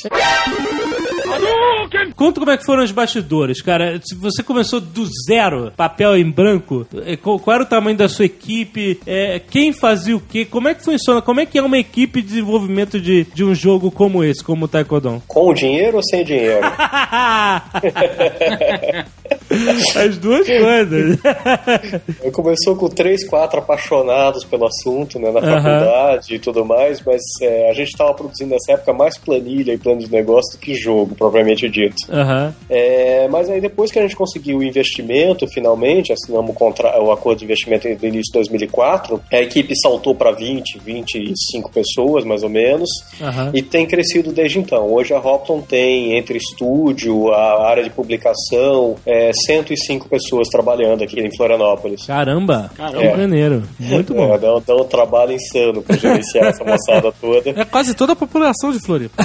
Conta 2.16 2.40
como 2.40 2.52
é 2.52 2.56
que 2.56 2.64
foram 2.64 2.84
os 2.84 2.92
bastidores, 2.92 3.60
cara. 3.60 4.00
Se 4.02 4.14
você 4.14 4.42
começou 4.42 4.80
do 4.80 5.04
zero, 5.26 5.72
papel 5.76 6.16
em 6.16 6.30
branco, 6.30 6.86
eh, 7.04 7.16
qual, 7.16 7.40
era 7.48 7.64
o 7.64 7.66
tamanho 7.66 7.96
da 7.96 8.08
sua 8.08 8.26
equipe? 8.26 9.00
Eh, 9.06 9.40
quem 9.50 9.72
fazia 9.72 10.16
o 10.16 10.20
quê? 10.20 10.44
Como 10.44 10.68
é 10.68 10.74
que 10.74 10.84
funciona? 10.84 11.20
Como 11.20 11.40
é 11.40 11.46
que 11.46 11.58
é 11.58 11.62
uma 11.62 11.78
equipe 11.78 12.22
de 12.22 12.28
desenvolvimento 12.28 13.00
de, 13.00 13.24
de 13.24 13.44
um 13.44 13.54
jogo 13.54 13.90
como 13.90 14.22
esse, 14.22 14.44
como 14.44 14.66
o 14.66 14.68
Taekwondo? 14.68 15.22
Com 15.26 15.52
dinheiro 15.52 15.96
ou 15.96 16.02
sem 16.02 16.24
dinheiro? 16.24 16.60
As 19.96 20.16
duas 20.18 20.46
coisas. 20.46 21.18
Começou 22.32 22.76
com 22.76 22.88
três, 22.88 23.26
quatro 23.26 23.58
apaixonados 23.58 24.44
pelo 24.44 24.66
assunto, 24.66 25.18
né, 25.18 25.30
na 25.30 25.40
Aham. 25.40 25.62
faculdade 25.62 26.34
e 26.34 26.38
tudo 26.38 26.64
mais, 26.64 27.00
mas 27.04 27.20
é, 27.42 27.70
a 27.70 27.74
gente 27.74 27.88
estava 27.88 28.12
produzindo 28.14 28.50
nessa 28.50 28.72
época 28.72 28.92
mais 28.92 29.16
planilha 29.18 29.72
e 29.72 29.78
plano 29.78 30.00
de 30.00 30.10
negócio 30.10 30.52
do 30.56 30.60
que 30.60 30.74
jogo, 30.74 31.14
propriamente 31.14 31.68
dito. 31.68 31.94
Aham. 32.10 32.54
É, 32.68 33.28
mas 33.28 33.48
aí 33.50 33.60
depois 33.60 33.90
que 33.90 33.98
a 33.98 34.02
gente 34.02 34.16
conseguiu 34.16 34.58
o 34.58 34.62
investimento, 34.62 35.46
finalmente, 35.48 36.12
assinamos 36.12 36.50
o, 36.50 36.54
contra- 36.54 37.00
o 37.02 37.12
acordo 37.12 37.38
de 37.38 37.44
investimento 37.44 37.86
no 37.88 37.92
início 37.94 38.32
de 38.32 38.38
2004, 38.38 39.20
a 39.32 39.40
equipe 39.40 39.74
saltou 39.80 40.14
para 40.14 40.30
20, 40.32 40.78
25 40.78 41.70
pessoas, 41.70 42.24
mais 42.24 42.42
ou 42.42 42.48
menos, 42.48 42.88
Aham. 43.20 43.50
e 43.54 43.62
tem 43.62 43.86
crescido 43.86 44.32
desde 44.32 44.58
então. 44.58 44.92
Hoje 44.92 45.12
a 45.14 45.18
Hopton 45.18 45.60
tem, 45.60 46.16
entre 46.16 46.38
estúdio, 46.38 47.32
a 47.32 47.68
área 47.68 47.82
de 47.82 47.90
publicação, 47.90 48.96
é, 49.06 49.30
105 49.46 50.08
pessoas 50.08 50.48
trabalhando 50.48 51.02
aqui 51.04 51.20
em 51.20 51.34
Florianópolis. 51.36 52.06
Caramba! 52.06 52.70
Caramba. 52.76 53.00
Que 53.00 53.16
maneiro. 53.16 53.62
Muito 53.78 54.14
bom. 54.14 54.34
É, 54.34 54.38
dá, 54.38 54.58
dá 54.66 54.74
um 54.76 54.84
trabalho 54.84 55.32
insano 55.32 55.82
para 55.82 55.96
gerenciar 55.96 56.46
essa 56.46 56.64
moçada 56.64 57.12
toda. 57.20 57.50
É 57.50 57.64
quase 57.64 57.94
toda 57.94 58.12
a 58.12 58.16
população 58.16 58.70
de 58.72 58.78
Floripa. 58.84 59.22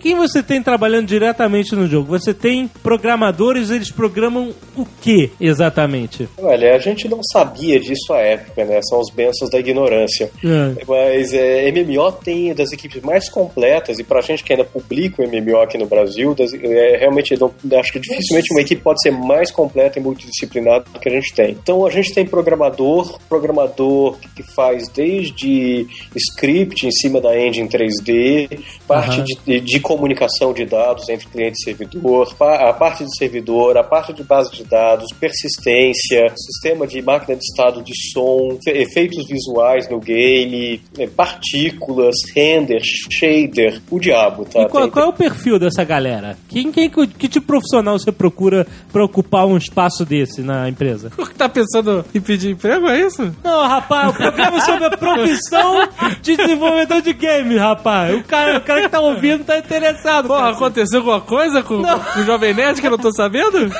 Quem 0.00 0.14
você 0.16 0.42
tem 0.42 0.62
trabalhando 0.62 1.06
diretamente 1.06 1.74
no 1.74 1.86
jogo? 1.86 2.08
Você 2.18 2.32
tem 2.34 2.68
programadores, 2.82 3.70
eles 3.70 3.90
programam 3.90 4.50
o 4.76 4.86
que 5.00 5.30
exatamente? 5.40 6.28
Olha, 6.38 6.74
a 6.74 6.78
gente 6.78 7.08
não 7.08 7.20
sabia 7.32 7.78
disso 7.80 8.12
à 8.12 8.18
época, 8.18 8.64
né? 8.64 8.80
São 8.82 9.00
os 9.00 9.10
bênçãos 9.10 9.50
da 9.50 9.58
ignorância. 9.58 10.30
É. 10.44 10.84
Mas 10.86 11.32
é, 11.32 11.70
MMO 11.70 12.12
tem 12.12 12.54
das 12.54 12.72
equipes 12.72 13.02
mais 13.02 13.28
completas, 13.30 13.98
e 13.98 14.04
pra 14.04 14.20
gente 14.20 14.42
que 14.44 14.52
ainda 14.52 14.64
publica 14.64 15.22
o 15.22 15.26
MMO 15.28 15.60
aqui 15.60 15.78
no 15.78 15.86
Brasil, 15.86 16.34
das- 16.34 16.52
é, 16.54 16.96
realmente 16.98 17.38
não, 17.38 17.50
acho 17.78 17.92
que 17.92 18.00
dificilmente 18.00 18.48
uma 18.52 18.60
equipe 18.60 18.82
pode 18.82 19.00
ser 19.02 19.10
mais 19.10 19.50
completa 19.50 19.98
e 19.98 20.02
multidisciplinar 20.02 20.82
do 20.82 20.98
que 21.00 21.08
a 21.08 21.12
gente 21.12 21.32
tem. 21.34 21.52
Então 21.52 21.84
a 21.86 21.90
gente 21.90 22.12
tem 22.14 22.26
programador, 22.26 23.18
programador 23.28 24.16
que 24.36 24.42
faz 24.54 24.88
desde 24.88 25.86
script 26.16 26.86
em 26.86 26.90
cima 26.90 27.20
da 27.20 27.38
engine 27.38 27.68
3D, 27.68 28.58
parte 28.86 29.16
Aham. 29.20 29.24
de, 29.46 29.60
de- 29.60 29.80
comunicação 29.80 30.52
de 30.52 30.64
dados 30.64 31.08
entre 31.08 31.26
cliente 31.28 31.56
e 31.60 31.64
servidor, 31.64 32.34
a 32.40 32.72
parte 32.72 33.04
de 33.04 33.16
servidor, 33.16 33.76
a 33.76 33.82
parte 33.84 34.12
de 34.12 34.22
base 34.22 34.50
de 34.52 34.64
dados, 34.64 35.08
persistência, 35.18 36.32
sistema 36.36 36.86
de 36.86 37.02
máquina 37.02 37.36
de 37.36 37.42
estado 37.44 37.82
de 37.82 37.92
som, 38.12 38.56
fe- 38.64 38.78
efeitos 38.82 39.26
visuais 39.26 39.88
no 39.90 39.98
game, 39.98 40.80
eh, 40.98 41.06
partículas, 41.08 42.14
render, 42.34 42.80
shader, 42.82 43.80
o 43.90 43.98
diabo, 43.98 44.44
tá? 44.44 44.62
E 44.62 44.68
qual, 44.68 44.84
Tem- 44.84 44.90
qual 44.92 45.06
é 45.06 45.08
o 45.08 45.12
perfil 45.12 45.58
dessa 45.58 45.84
galera? 45.84 46.36
Quem, 46.48 46.70
quem, 46.70 46.88
que 46.90 47.28
de 47.28 47.40
profissional 47.62 47.98
você 47.98 48.12
procura 48.12 48.66
pra 48.92 49.04
ocupar 49.04 49.46
um 49.46 49.56
espaço 49.56 50.04
desse 50.04 50.42
na 50.42 50.68
empresa? 50.68 51.10
tá 51.42 51.48
pensando 51.48 52.04
em 52.14 52.20
pedir 52.20 52.50
emprego, 52.50 52.88
é 52.88 53.00
isso? 53.00 53.34
Não, 53.42 53.66
rapaz, 53.66 54.10
o 54.10 54.14
programa 54.14 54.58
é 54.58 54.60
sobre 54.60 54.84
a 54.84 54.96
profissão 54.96 55.88
de 56.20 56.36
desenvolvedor 56.36 57.02
de 57.02 57.12
game, 57.12 57.56
rapaz. 57.56 58.14
O 58.16 58.22
cara, 58.24 58.58
o 58.58 58.60
cara 58.60 58.82
que 58.82 58.88
tá 58.88 59.00
ouvindo 59.00 59.44
tá 59.44 59.58
interessado. 59.58 60.28
Porra, 60.28 60.42
cara. 60.42 60.54
aconteceu 60.54 61.00
alguma 61.00 61.20
coisa 61.20 61.62
com, 61.62 61.82
com 61.82 62.20
o 62.20 62.24
Jovem 62.24 62.54
Nerd 62.54 62.80
que 62.80 62.86
eu 62.86 62.92
não 62.92 62.98
tô 62.98 63.12
sabendo? 63.12 63.70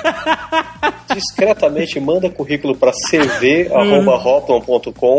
discretamente 1.14 2.01
manda 2.01 2.28
currículo 2.30 2.74
para 2.74 2.91
cv.hoplon.com 3.11 3.62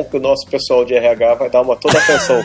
que 0.06 0.18
o 0.18 0.20
nosso 0.20 0.46
pessoal 0.50 0.84
de 0.84 0.96
RH 0.96 1.36
vai 1.36 1.50
dar 1.50 1.62
uma 1.62 1.76
toda 1.76 1.98
atenção. 1.98 2.44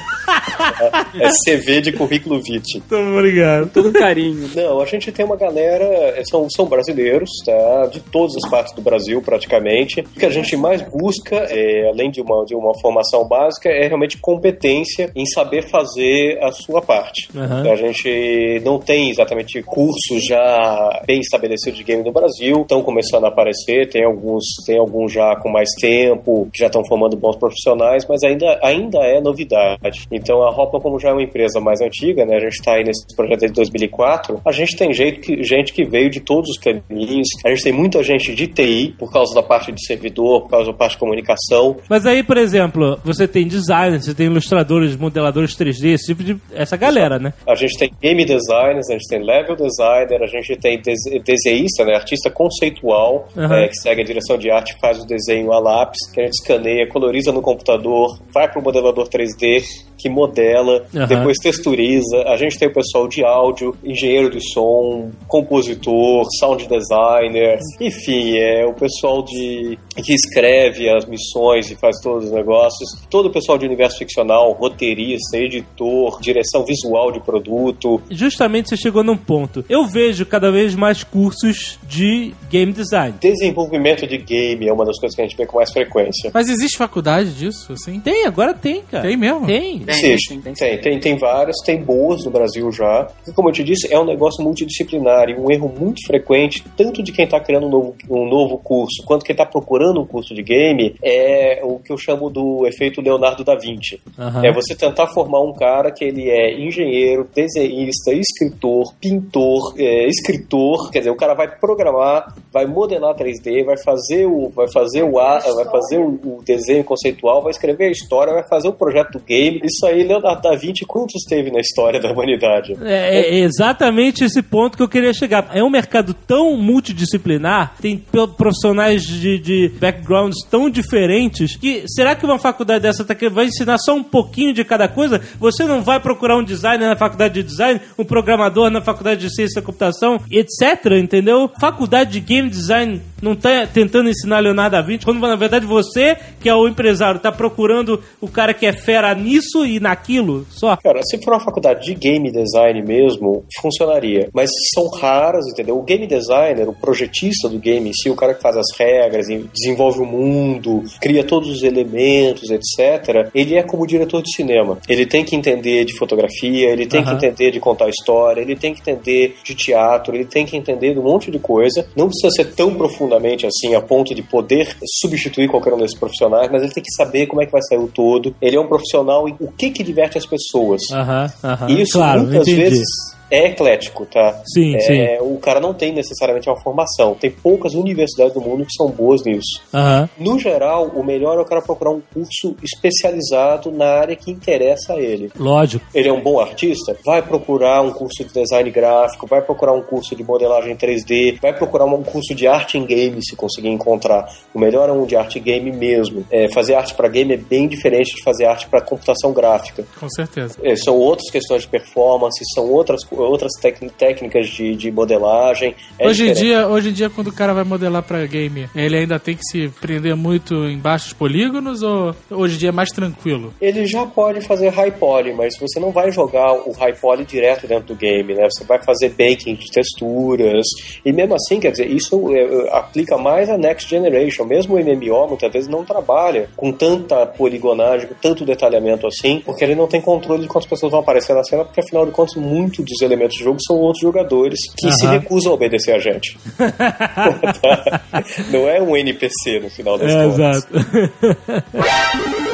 é 1.19 1.29
CV 1.45 1.81
de 1.81 1.93
currículo 1.93 2.41
vitae. 2.41 2.59
Muito 2.75 2.95
obrigado. 2.95 3.71
Todo 3.71 3.93
carinho. 3.93 4.51
Não, 4.55 4.81
a 4.81 4.87
gente 4.87 5.11
tem 5.11 5.25
uma 5.25 5.37
galera 5.37 5.85
é, 5.85 6.08
são, 6.25 6.49
são 6.51 6.67
brasileiros, 6.67 7.31
tá? 7.45 7.87
De 7.87 8.01
todas 8.01 8.35
as 8.37 8.51
partes 8.51 8.75
do 8.75 8.83
Brasil, 8.83 9.21
praticamente. 9.23 10.01
O 10.01 10.19
que 10.19 10.27
a 10.27 10.31
gente 10.31 10.57
mais 10.57 10.83
busca, 10.83 11.37
é, 11.51 11.89
além 11.89 12.11
de 12.11 12.21
uma, 12.21 12.45
de 12.45 12.55
uma 12.55 12.73
formação 12.81 13.27
básica, 13.27 13.69
é 13.69 13.87
realmente 13.87 14.19
competência 14.19 15.11
em 15.15 15.27
saber 15.27 15.63
fazer 15.63 16.39
a 16.43 16.53
sua 16.53 16.81
parte. 16.81 17.29
Aham. 17.37 17.71
A 17.71 17.77
gente 17.77 18.61
não 18.65 18.79
tem 18.79 19.11
exatamente 19.11 19.63
cursos 19.63 20.27
já 20.27 21.03
bem 21.07 21.21
estabelecidos 21.21 21.79
de 21.79 21.85
game 21.85 22.03
no 22.03 22.13
Brasil, 22.13 22.63
estão 22.63 22.83
começando 22.83 23.25
a 23.25 23.29
aparecer, 23.29 23.89
tem 23.89 24.05
alguns, 24.05 24.45
tem 24.67 24.79
alguns 24.79 25.13
já 25.13 25.37
com 25.37 25.49
mais 25.51 25.69
tempo, 25.81 26.49
que 26.53 26.61
já 26.61 26.67
estão 26.67 26.85
formando 26.87 27.17
bons 27.17 27.37
profissionais, 27.37 28.07
mas 28.09 28.23
ainda, 28.23 28.59
ainda 28.63 28.99
é 29.01 29.21
novidade. 29.21 30.07
Então 30.11 30.43
a 30.43 30.51
Hopla, 30.51 30.81
como 30.81 30.99
já 30.99 31.11
é 31.11 31.13
uma 31.13 31.23
empresa 31.23 31.61
mais 31.61 31.81
antiga, 31.81 32.25
né, 32.25 32.37
a 32.37 32.41
gente 32.41 32.55
está 32.55 32.75
aí 32.75 32.85
nesse 32.85 33.15
projeto 33.15 33.41
desde 33.41 33.57
2004, 33.57 34.41
a 34.45 34.53
gente 34.53 34.77
tem 34.77 34.93
jeito 34.93 35.21
que, 35.21 35.43
gente 35.43 35.73
que 35.73 35.85
veio 35.99 36.11
de 36.11 36.21
todos 36.21 36.51
os 36.51 36.59
caminhos, 36.59 37.27
a 37.45 37.49
gente 37.51 37.65
tem 37.65 37.73
muita 37.73 38.03
gente 38.03 38.35
de 38.35 38.47
TI, 38.47 38.95
por 38.99 39.13
causa 39.13 39.35
da 39.35 39.43
parte 39.43 39.73
de 39.73 39.85
servidor, 39.85 40.43
por 40.43 40.51
causa 40.51 40.67
da 40.71 40.73
parte 40.77 40.93
de 40.93 40.99
comunicação, 40.99 41.77
Mas 41.89 42.07
aí, 42.07 42.23
por 42.23 42.37
exemplo, 42.37 42.99
você 43.05 43.27
tem 43.27 43.47
designers, 43.47 44.05
você 44.05 44.15
tem 44.15 44.27
ilustradores, 44.27 44.97
modeladores 44.97 45.57
3D, 45.57 45.95
esse 45.95 46.07
tipo 46.07 46.23
de. 46.23 46.37
Essa 46.53 46.77
galera, 46.77 47.19
né? 47.19 47.33
A 47.47 47.55
gente 47.55 47.77
tem 47.79 47.91
game 48.01 48.25
designers, 48.25 48.89
a 48.89 48.93
gente 48.93 49.09
tem 49.09 49.23
level 49.25 49.57
designer, 49.57 50.23
a 50.23 50.27
gente 50.27 50.57
tem 50.57 50.81
dese- 50.81 51.19
desenhista, 51.25 51.85
né, 51.85 51.95
artista 51.95 52.31
conceitual, 52.31 53.29
Aham. 53.37 53.57
é, 53.57 53.69
que 53.69 53.77
segue 53.77 54.03
a 54.03 54.05
direção 54.05 54.39
de 54.39 54.51
arte, 54.51 54.77
faz 54.81 55.03
o 55.03 55.07
desenho 55.07 55.53
a 55.53 55.59
lápis, 55.59 55.99
que 56.13 56.21
a 56.21 56.25
gente 56.25 56.35
escaneia, 56.35 56.87
coloriza 56.89 57.33
no 57.33 57.43
computador, 57.43 58.19
vai 58.33 58.49
para 58.49 58.61
o 58.61 58.65
modelador 58.65 59.09
3D, 59.09 59.63
que 59.99 60.09
modela, 60.09 60.87
Aham. 60.95 61.07
depois 61.07 61.37
texturiza. 61.39 62.23
A 62.27 62.37
gente 62.37 62.59
tem 62.59 62.69
o 62.69 62.73
pessoal 62.73 63.09
de 63.09 63.25
áudio, 63.25 63.77
engenheiro 63.85 64.31
de 64.31 64.41
som, 64.53 65.11
compositor, 65.27 66.25
sound 66.39 66.69
designer, 66.69 67.59
enfim, 67.81 68.37
é 68.37 68.65
o 68.65 68.73
pessoal 68.73 69.23
de 69.23 69.79
que 70.03 70.15
escreve 70.15 70.89
as 70.89 71.05
missões 71.05 71.71
e 71.71 71.77
faz 71.77 71.97
todos 72.03 72.27
os 72.27 72.31
negócios. 72.31 72.89
Todo 73.11 73.27
o 73.27 73.31
pessoal 73.31 73.59
de 73.59 73.67
universo 73.67 73.99
ficcional, 73.99 74.53
roteirista, 74.53 75.37
editor, 75.37 76.21
direção 76.21 76.65
visual 76.65 77.13
de 77.13 77.21
produto. 77.21 78.01
Justamente 78.11 78.69
você 78.69 78.77
chegou 78.77 79.03
num 79.03 79.17
ponto. 79.17 79.65
Eu 79.69 79.87
vejo 79.87 80.25
cada 80.27 80.51
vez 80.51 80.75
mais 80.75 81.05
cursos 81.05 81.79
de 81.89 82.35
game 82.51 82.73
design. 82.73 83.17
Desenvolvimento 83.21 84.07
de 84.07 84.19
game 84.19 84.69
é 84.69 84.73
uma 84.73 84.85
das 84.85 84.99
coisas 84.99 85.15
que 85.15 85.23
a 85.23 85.27
gente 85.27 85.37
vê 85.37 85.47
com 85.47 85.57
mais 85.57 85.73
frequência. 85.73 86.31
Mas 86.33 86.49
existe 86.49 86.77
faculdade 86.77 87.33
disso, 87.33 87.73
assim? 87.73 88.01
Tem, 88.01 88.27
agora 88.27 88.55
tem, 88.55 88.83
cara. 88.83 89.07
Tem 89.07 89.17
mesmo? 89.17 89.47
Tem. 89.47 89.83
Existe. 89.87 90.39
Tem, 90.39 90.79
tem, 90.79 91.01
tem, 91.01 91.17
várias, 91.17 91.57
tem 91.65 91.83
boas 91.83 92.25
no 92.25 92.31
Brasil 92.31 92.71
já. 92.73 93.09
E 93.27 93.33
como 93.33 93.49
eu 93.49 93.53
te 93.53 93.65
disse, 93.65 93.93
é 93.93 93.99
um 93.99 94.05
negócio 94.05 94.43
multidisciplinar 94.43 95.29
e 95.29 95.35
um 95.35 95.51
erro 95.51 95.73
muito 95.79 96.07
frequente, 96.07 96.65
tanto 96.77 97.03
de 97.03 97.13
quem 97.13 97.25
está 97.25 97.41
criando 97.41 97.67
um 97.67 97.71
novo, 97.71 97.97
um 98.09 98.29
novo 98.29 98.59
curso, 98.59 99.03
quanto 99.05 99.25
quem 99.25 99.35
está 99.35 99.45
procurando 99.45 99.88
um 99.97 100.05
curso 100.07 100.35
de 100.35 100.43
game, 100.43 100.95
é 101.03 101.61
o 101.63 101.79
que 101.79 101.93
eu 101.93 101.97
chamo 101.97 102.29
do 102.29 102.67
efeito 102.67 103.01
Leonardo 103.01 103.45
da 103.45 103.55
Vinci. 103.55 104.01
Aham. 104.19 104.45
É 104.45 104.53
você 104.53 104.75
tentar 104.75 105.07
formar 105.09 105.41
um 105.41 105.53
cara 105.53 105.91
que 105.93 106.05
ele 106.05 106.29
é 106.29 106.53
engenheiro, 106.59 107.27
desenhista, 107.35 108.13
escritor, 108.13 108.93
pintor, 109.01 109.75
é, 109.79 110.07
escritor, 110.09 110.91
quer 110.91 110.99
dizer, 110.99 111.11
o 111.11 111.17
cara 111.17 111.35
vai 111.35 111.49
programar, 111.59 112.35
vai 112.53 112.67
modelar 112.67 113.15
3D, 113.15 113.65
vai 113.65 113.77
fazer 113.83 114.27
o, 114.27 114.49
vai 114.51 114.67
fazer 114.73 115.03
o, 115.05 115.19
a- 115.19 115.39
vai 115.39 115.65
fazer 115.71 115.99
o, 115.99 116.09
o 116.25 116.43
desenho 116.45 116.85
conceitual, 116.85 117.43
vai 117.43 117.51
escrever 117.53 117.87
a 117.87 117.91
história, 117.91 118.33
vai 118.35 118.47
fazer 118.49 118.69
o 118.69 118.73
projeto 118.73 119.13
do 119.13 119.21
game. 119.21 119.61
Isso 119.65 119.87
aí, 119.87 120.03
Leonardo 120.03 120.43
da 120.43 120.55
Vinci, 120.57 120.85
quantos 120.85 121.23
teve 121.29 121.51
na 121.51 121.61
história 121.61 122.01
da 122.01 122.11
humanidade? 122.13 122.77
É, 122.83 123.21
é 123.31 123.35
exatamente 123.39 124.25
esse 124.25 124.43
ponto 124.43 124.77
que 124.77 124.83
eu 124.83 124.89
queria 124.89 125.13
chegar. 125.13 125.51
É 125.55 125.63
um 125.63 125.71
mercado 125.71 126.13
tão 126.15 126.57
multidisciplinar, 126.57 127.75
tem 127.81 127.97
profissionais 128.37 129.03
de, 129.03 129.39
de 129.39 129.69
backgrounds 129.79 130.45
tão 130.51 130.69
diferentes, 130.69 131.57
que 131.57 131.85
será 131.87 132.15
que 132.15 132.25
uma 132.25 132.39
faculdade 132.39 132.83
dessa 132.83 133.05
tá 133.05 133.15
que 133.15 133.29
vai 133.29 133.47
ensinar 133.47 133.79
só 133.79 133.95
um 133.95 134.03
pouquinho 134.03 134.53
de 134.53 134.65
cada 134.65 134.89
coisa? 134.89 135.21
Você 135.39 135.65
não 135.65 135.83
vai 135.83 136.01
procurar 136.01 136.37
um 136.37 136.45
designer 136.45 136.89
na 136.89 136.97
faculdade 136.97 137.35
de 137.35 137.43
design, 137.43 137.81
um 137.97 138.05
programador 138.05 138.71
na 138.71 138.81
faculdade 138.81 139.21
de 139.21 139.35
ciência 139.35 139.61
da 139.61 139.67
computação, 139.67 140.21
etc, 140.31 140.93
entendeu? 141.01 141.51
Faculdade 141.61 142.13
de 142.13 142.21
game 142.21 142.51
design 142.51 143.01
não 143.21 143.35
tá 143.35 143.67
tentando 143.67 144.09
ensinar 144.09 144.41
Leonardo 144.41 144.77
da 144.77 144.83
Vinci, 144.83 145.05
quando 145.05 145.21
na 145.21 145.37
verdade 145.37 145.67
você, 145.67 146.17
que 146.41 146.49
é 146.49 146.55
o 146.55 146.69
empresário, 146.69 147.21
tá 147.21 147.33
procurando 147.33 148.01
o 148.21 148.29
cara 148.29 148.55
que 148.55 148.67
é 148.67 148.73
fera 148.73 149.15
nisso 149.15 149.65
e 149.67 149.81
naquilo 149.81 150.47
só. 150.51 150.77
Cara, 150.77 151.01
se 151.03 151.19
for 151.23 151.33
uma 151.33 151.41
faculdade 151.41 151.85
de 151.85 151.95
game 151.95 152.31
design 152.31 152.83
mesmo, 152.83 153.45
funcionaria. 153.61 154.29
Mas 154.33 154.51
são 154.75 154.89
raras, 154.89 155.47
entendeu? 155.49 155.79
O 155.79 155.83
game 155.83 156.07
designer, 156.07 156.69
o 156.69 156.73
projetista 156.73 157.49
do 157.49 157.59
game 157.59 157.91
em 157.91 157.93
si, 157.93 158.11
o 158.11 158.17
cara 158.17 158.35
que 158.35 158.43
faz 158.43 158.57
as 158.57 158.67
regras, 158.79 159.27
desenvolve 159.53 160.01
o 160.01 160.07
mundo, 160.07 160.85
cria 161.01 161.25
todos 161.25 161.49
os 161.49 161.63
elementos, 161.63 162.51
etc., 162.51 163.31
ele 163.35 163.57
é 163.57 163.63
como 163.63 163.87
diretor 163.87 164.23
de 164.23 164.35
cinema. 164.35 164.79
Ele 164.89 165.07
tem 165.07 165.25
que 165.25 165.35
entender 165.35 165.85
de 165.85 165.97
fotografia, 165.97 166.71
ele 166.71 166.87
tem 166.87 167.01
Aham. 167.01 167.11
que 167.11 167.27
entender 167.27 167.51
de 167.51 167.61
contar 167.61 167.89
história, 167.89 168.41
ele 168.41 168.57
tem 168.57 168.75
que 168.75 168.81
entender 168.81 169.37
de 169.43 169.55
teatro, 169.55 170.15
ele 170.15 170.25
tem 170.25 170.47
que 170.47 170.57
entender 170.57 170.95
de 170.95 171.01
um 171.01 171.05
monte 171.05 171.31
de 171.31 171.39
coisa. 171.39 171.87
Não 171.97 172.09
precisa 172.09 172.31
ser 172.31 172.55
tão 172.55 172.75
profundamente 173.09 173.47
assim, 173.47 173.75
a 173.75 173.81
ponto 173.81 174.15
de 174.15 174.23
poder 174.23 174.77
substituir 175.01 175.49
qualquer 175.49 175.73
um 175.73 175.79
desses 175.79 175.99
profissionais, 175.99 176.51
mas 176.51 176.63
ele 176.63 176.73
tem 176.73 176.83
que 176.83 176.95
saber 176.95 177.27
como 177.27 177.43
é 177.43 177.47
que 177.47 177.53
vai 177.53 177.63
sair 177.63 177.79
o 177.79 177.89
todo. 177.89 178.35
Ele 178.41 178.57
é 178.57 178.61
um 178.61 178.67
profissional 178.67 179.29
em 179.29 179.35
o 179.41 179.51
que 179.51 179.71
que 179.71 179.83
diverte 179.83 180.19
as 180.19 180.27
pessoas. 180.27 180.83
Aham, 180.93 181.33
aham. 181.43 181.71
Isso 181.71 181.93
claro, 181.99 182.23
muitas 182.23 182.47
vezes 182.47 182.87
é 183.31 183.47
eclético, 183.49 184.07
tá? 184.07 184.41
Sim, 184.47 184.75
É, 184.77 184.81
sim. 184.81 185.19
O 185.21 185.39
cara 185.39 185.61
não 185.61 185.75
tem 185.75 185.93
necessariamente 185.93 186.49
uma 186.49 186.61
formação. 186.61 187.15
Tem 187.15 187.31
poucas 187.31 187.75
universidades 187.75 188.35
do 188.35 188.41
mundo 188.41 188.65
que 188.65 188.73
são 188.73 188.89
boas 188.91 189.25
nisso. 189.25 189.63
Aham. 189.73 190.09
No 190.19 190.39
geral, 190.39 190.87
o 190.95 191.05
melhor 191.05 191.39
é 191.39 191.41
o 191.41 191.45
cara 191.45 191.61
procurar 191.63 191.91
um 191.91 192.01
curso 192.13 192.57
especializado 192.63 193.71
na 193.71 193.87
área 193.87 194.17
que 194.17 194.31
interessa 194.31 194.95
a 194.95 195.01
ele. 195.01 195.31
Lógico. 195.39 195.85
Ele 195.95 196.09
é 196.09 196.13
um 196.13 196.21
bom 196.21 196.41
artista? 196.41 196.97
Vai 197.05 197.23
procurar 197.23 197.83
um 197.83 197.93
curso 197.93 198.25
de 198.25 198.33
design 198.33 198.71
gráfico, 198.71 199.27
vai 199.27 199.43
procurar 199.43 199.73
um 199.73 199.83
curso 199.83 200.15
de 200.17 200.25
modelagem 200.25 200.77
3D, 200.77 201.41
vai 201.41 201.53
procurar 201.53 201.85
um 201.85 202.03
curso 202.03 202.35
de 202.35 202.47
arte 202.47 202.79
em 202.79 202.85
game 202.85 203.23
se 203.25 203.37
conseguir 203.37 203.69
encontrar. 203.69 204.29
O 204.55 204.59
melhor 204.59 204.89
é 204.89 204.93
um 204.93 205.07
de 205.07 205.17
arte 205.17 205.39
em 205.39 205.43
game 205.43 205.71
mesmo. 205.73 206.25
É, 206.31 206.49
fazer 206.53 206.75
arte 206.75 206.95
para 206.95 207.09
game 207.09 207.35
é 207.35 207.37
bem 207.37 207.69
diferente 207.69 208.15
de 208.17 208.23
fazer 208.23 208.47
arte 208.47 208.69
para 208.69 208.81
computação 208.81 209.33
gráfica. 209.33 209.85
Com 209.99 210.09
certeza. 210.09 210.59
É, 210.63 210.75
são 210.77 210.97
outras 210.97 211.31
questões 211.31 211.63
de 211.63 211.69
performance, 211.69 212.43
são 212.55 212.71
outras, 212.71 213.01
outras 213.23 213.53
técnicas 213.97 214.49
de, 214.49 214.75
de 214.75 214.91
modelagem. 214.91 215.75
É 215.99 216.07
hoje, 216.07 216.29
em 216.29 216.33
dia, 216.33 216.69
hoje 216.69 216.91
em 216.91 216.93
dia, 216.93 217.11
quando 217.11 217.29
o 217.29 217.33
cara 217.33 217.53
vai 217.53 217.65
modelar 217.65 218.03
pra 218.03 218.25
game, 218.27 218.69
ele 218.75 218.97
ainda 218.97 219.19
tem 219.19 219.37
que 219.37 219.45
se 219.45 219.69
prender 219.81 220.17
muito 220.17 220.55
em 220.67 220.79
baixos 220.79 221.13
polígonos 221.13 221.83
ou 221.83 222.15
hoje 222.31 222.57
em 222.57 222.59
dia 222.59 222.69
é 222.71 222.73
mais 222.73 222.91
tranquilo? 222.91 223.53
Ele 223.61 223.87
já 223.87 224.05
pode 224.07 224.41
fazer 224.43 224.69
high 224.69 224.91
poly, 224.93 225.33
mas 225.33 225.57
você 225.59 225.79
não 225.81 225.91
vai 225.91 226.11
jogar 226.11 226.53
o 226.53 226.73
high 226.73 226.95
poly 226.95 227.25
direto 227.25 227.67
dentro 227.67 227.89
do 227.89 227.97
game, 227.97 228.35
né? 228.35 228.47
Você 228.51 228.65
vai 228.65 228.83
fazer 228.83 229.11
baking 229.11 229.55
de 229.55 229.71
texturas. 229.71 230.67
E 231.05 231.13
mesmo 231.13 231.35
assim, 231.35 231.61
quer 231.61 231.71
dizer, 231.71 231.87
isso 231.87 232.35
é, 232.35 232.43
é, 232.43 232.77
aplica 232.77 233.17
mais 233.17 233.49
a 233.49 233.59
Next 233.59 233.89
Generation. 233.89 234.45
Mesmo 234.45 234.77
o 234.77 234.79
MMO 234.79 235.29
muitas 235.29 235.53
vezes 235.53 235.69
não 235.69 235.85
trabalha 235.85 236.49
com 236.57 236.73
tanta 236.73 237.27
poligonagem, 237.27 238.09
com 238.09 238.15
tanto 238.15 238.45
detalhamento 238.45 239.07
assim, 239.07 239.43
porque 239.45 239.65
ele 239.65 239.75
não 239.75 239.87
tem 239.87 240.01
controle 240.01 240.43
de 240.43 240.49
quantas 240.49 240.69
pessoas 240.69 240.93
vão 240.93 241.01
aparecer 241.01 241.35
na 241.35 241.45
cena, 241.45 241.65
porque 241.65 241.81
afinal 241.81 242.07
de 242.07 242.13
contas, 242.13 242.35
muitos 242.37 242.85
dos 242.85 243.03
elementos 243.09 243.37
do 243.39 243.45
jogo 243.45 243.59
são 243.67 243.77
outros 243.77 244.03
jogadores 244.03 244.59
que 244.77 244.91
se 244.93 245.07
recusam 245.07 245.53
a 245.53 245.55
obedecer 245.55 245.93
a 245.95 245.99
gente. 245.99 246.39
não 248.53 248.69
é 248.69 248.81
um 248.81 248.97
NPC 248.97 249.61
no 249.61 249.71
final 249.71 249.99
das 249.99 250.11
É, 250.11 250.25
contas. 250.25 250.39
exato. 250.39 250.69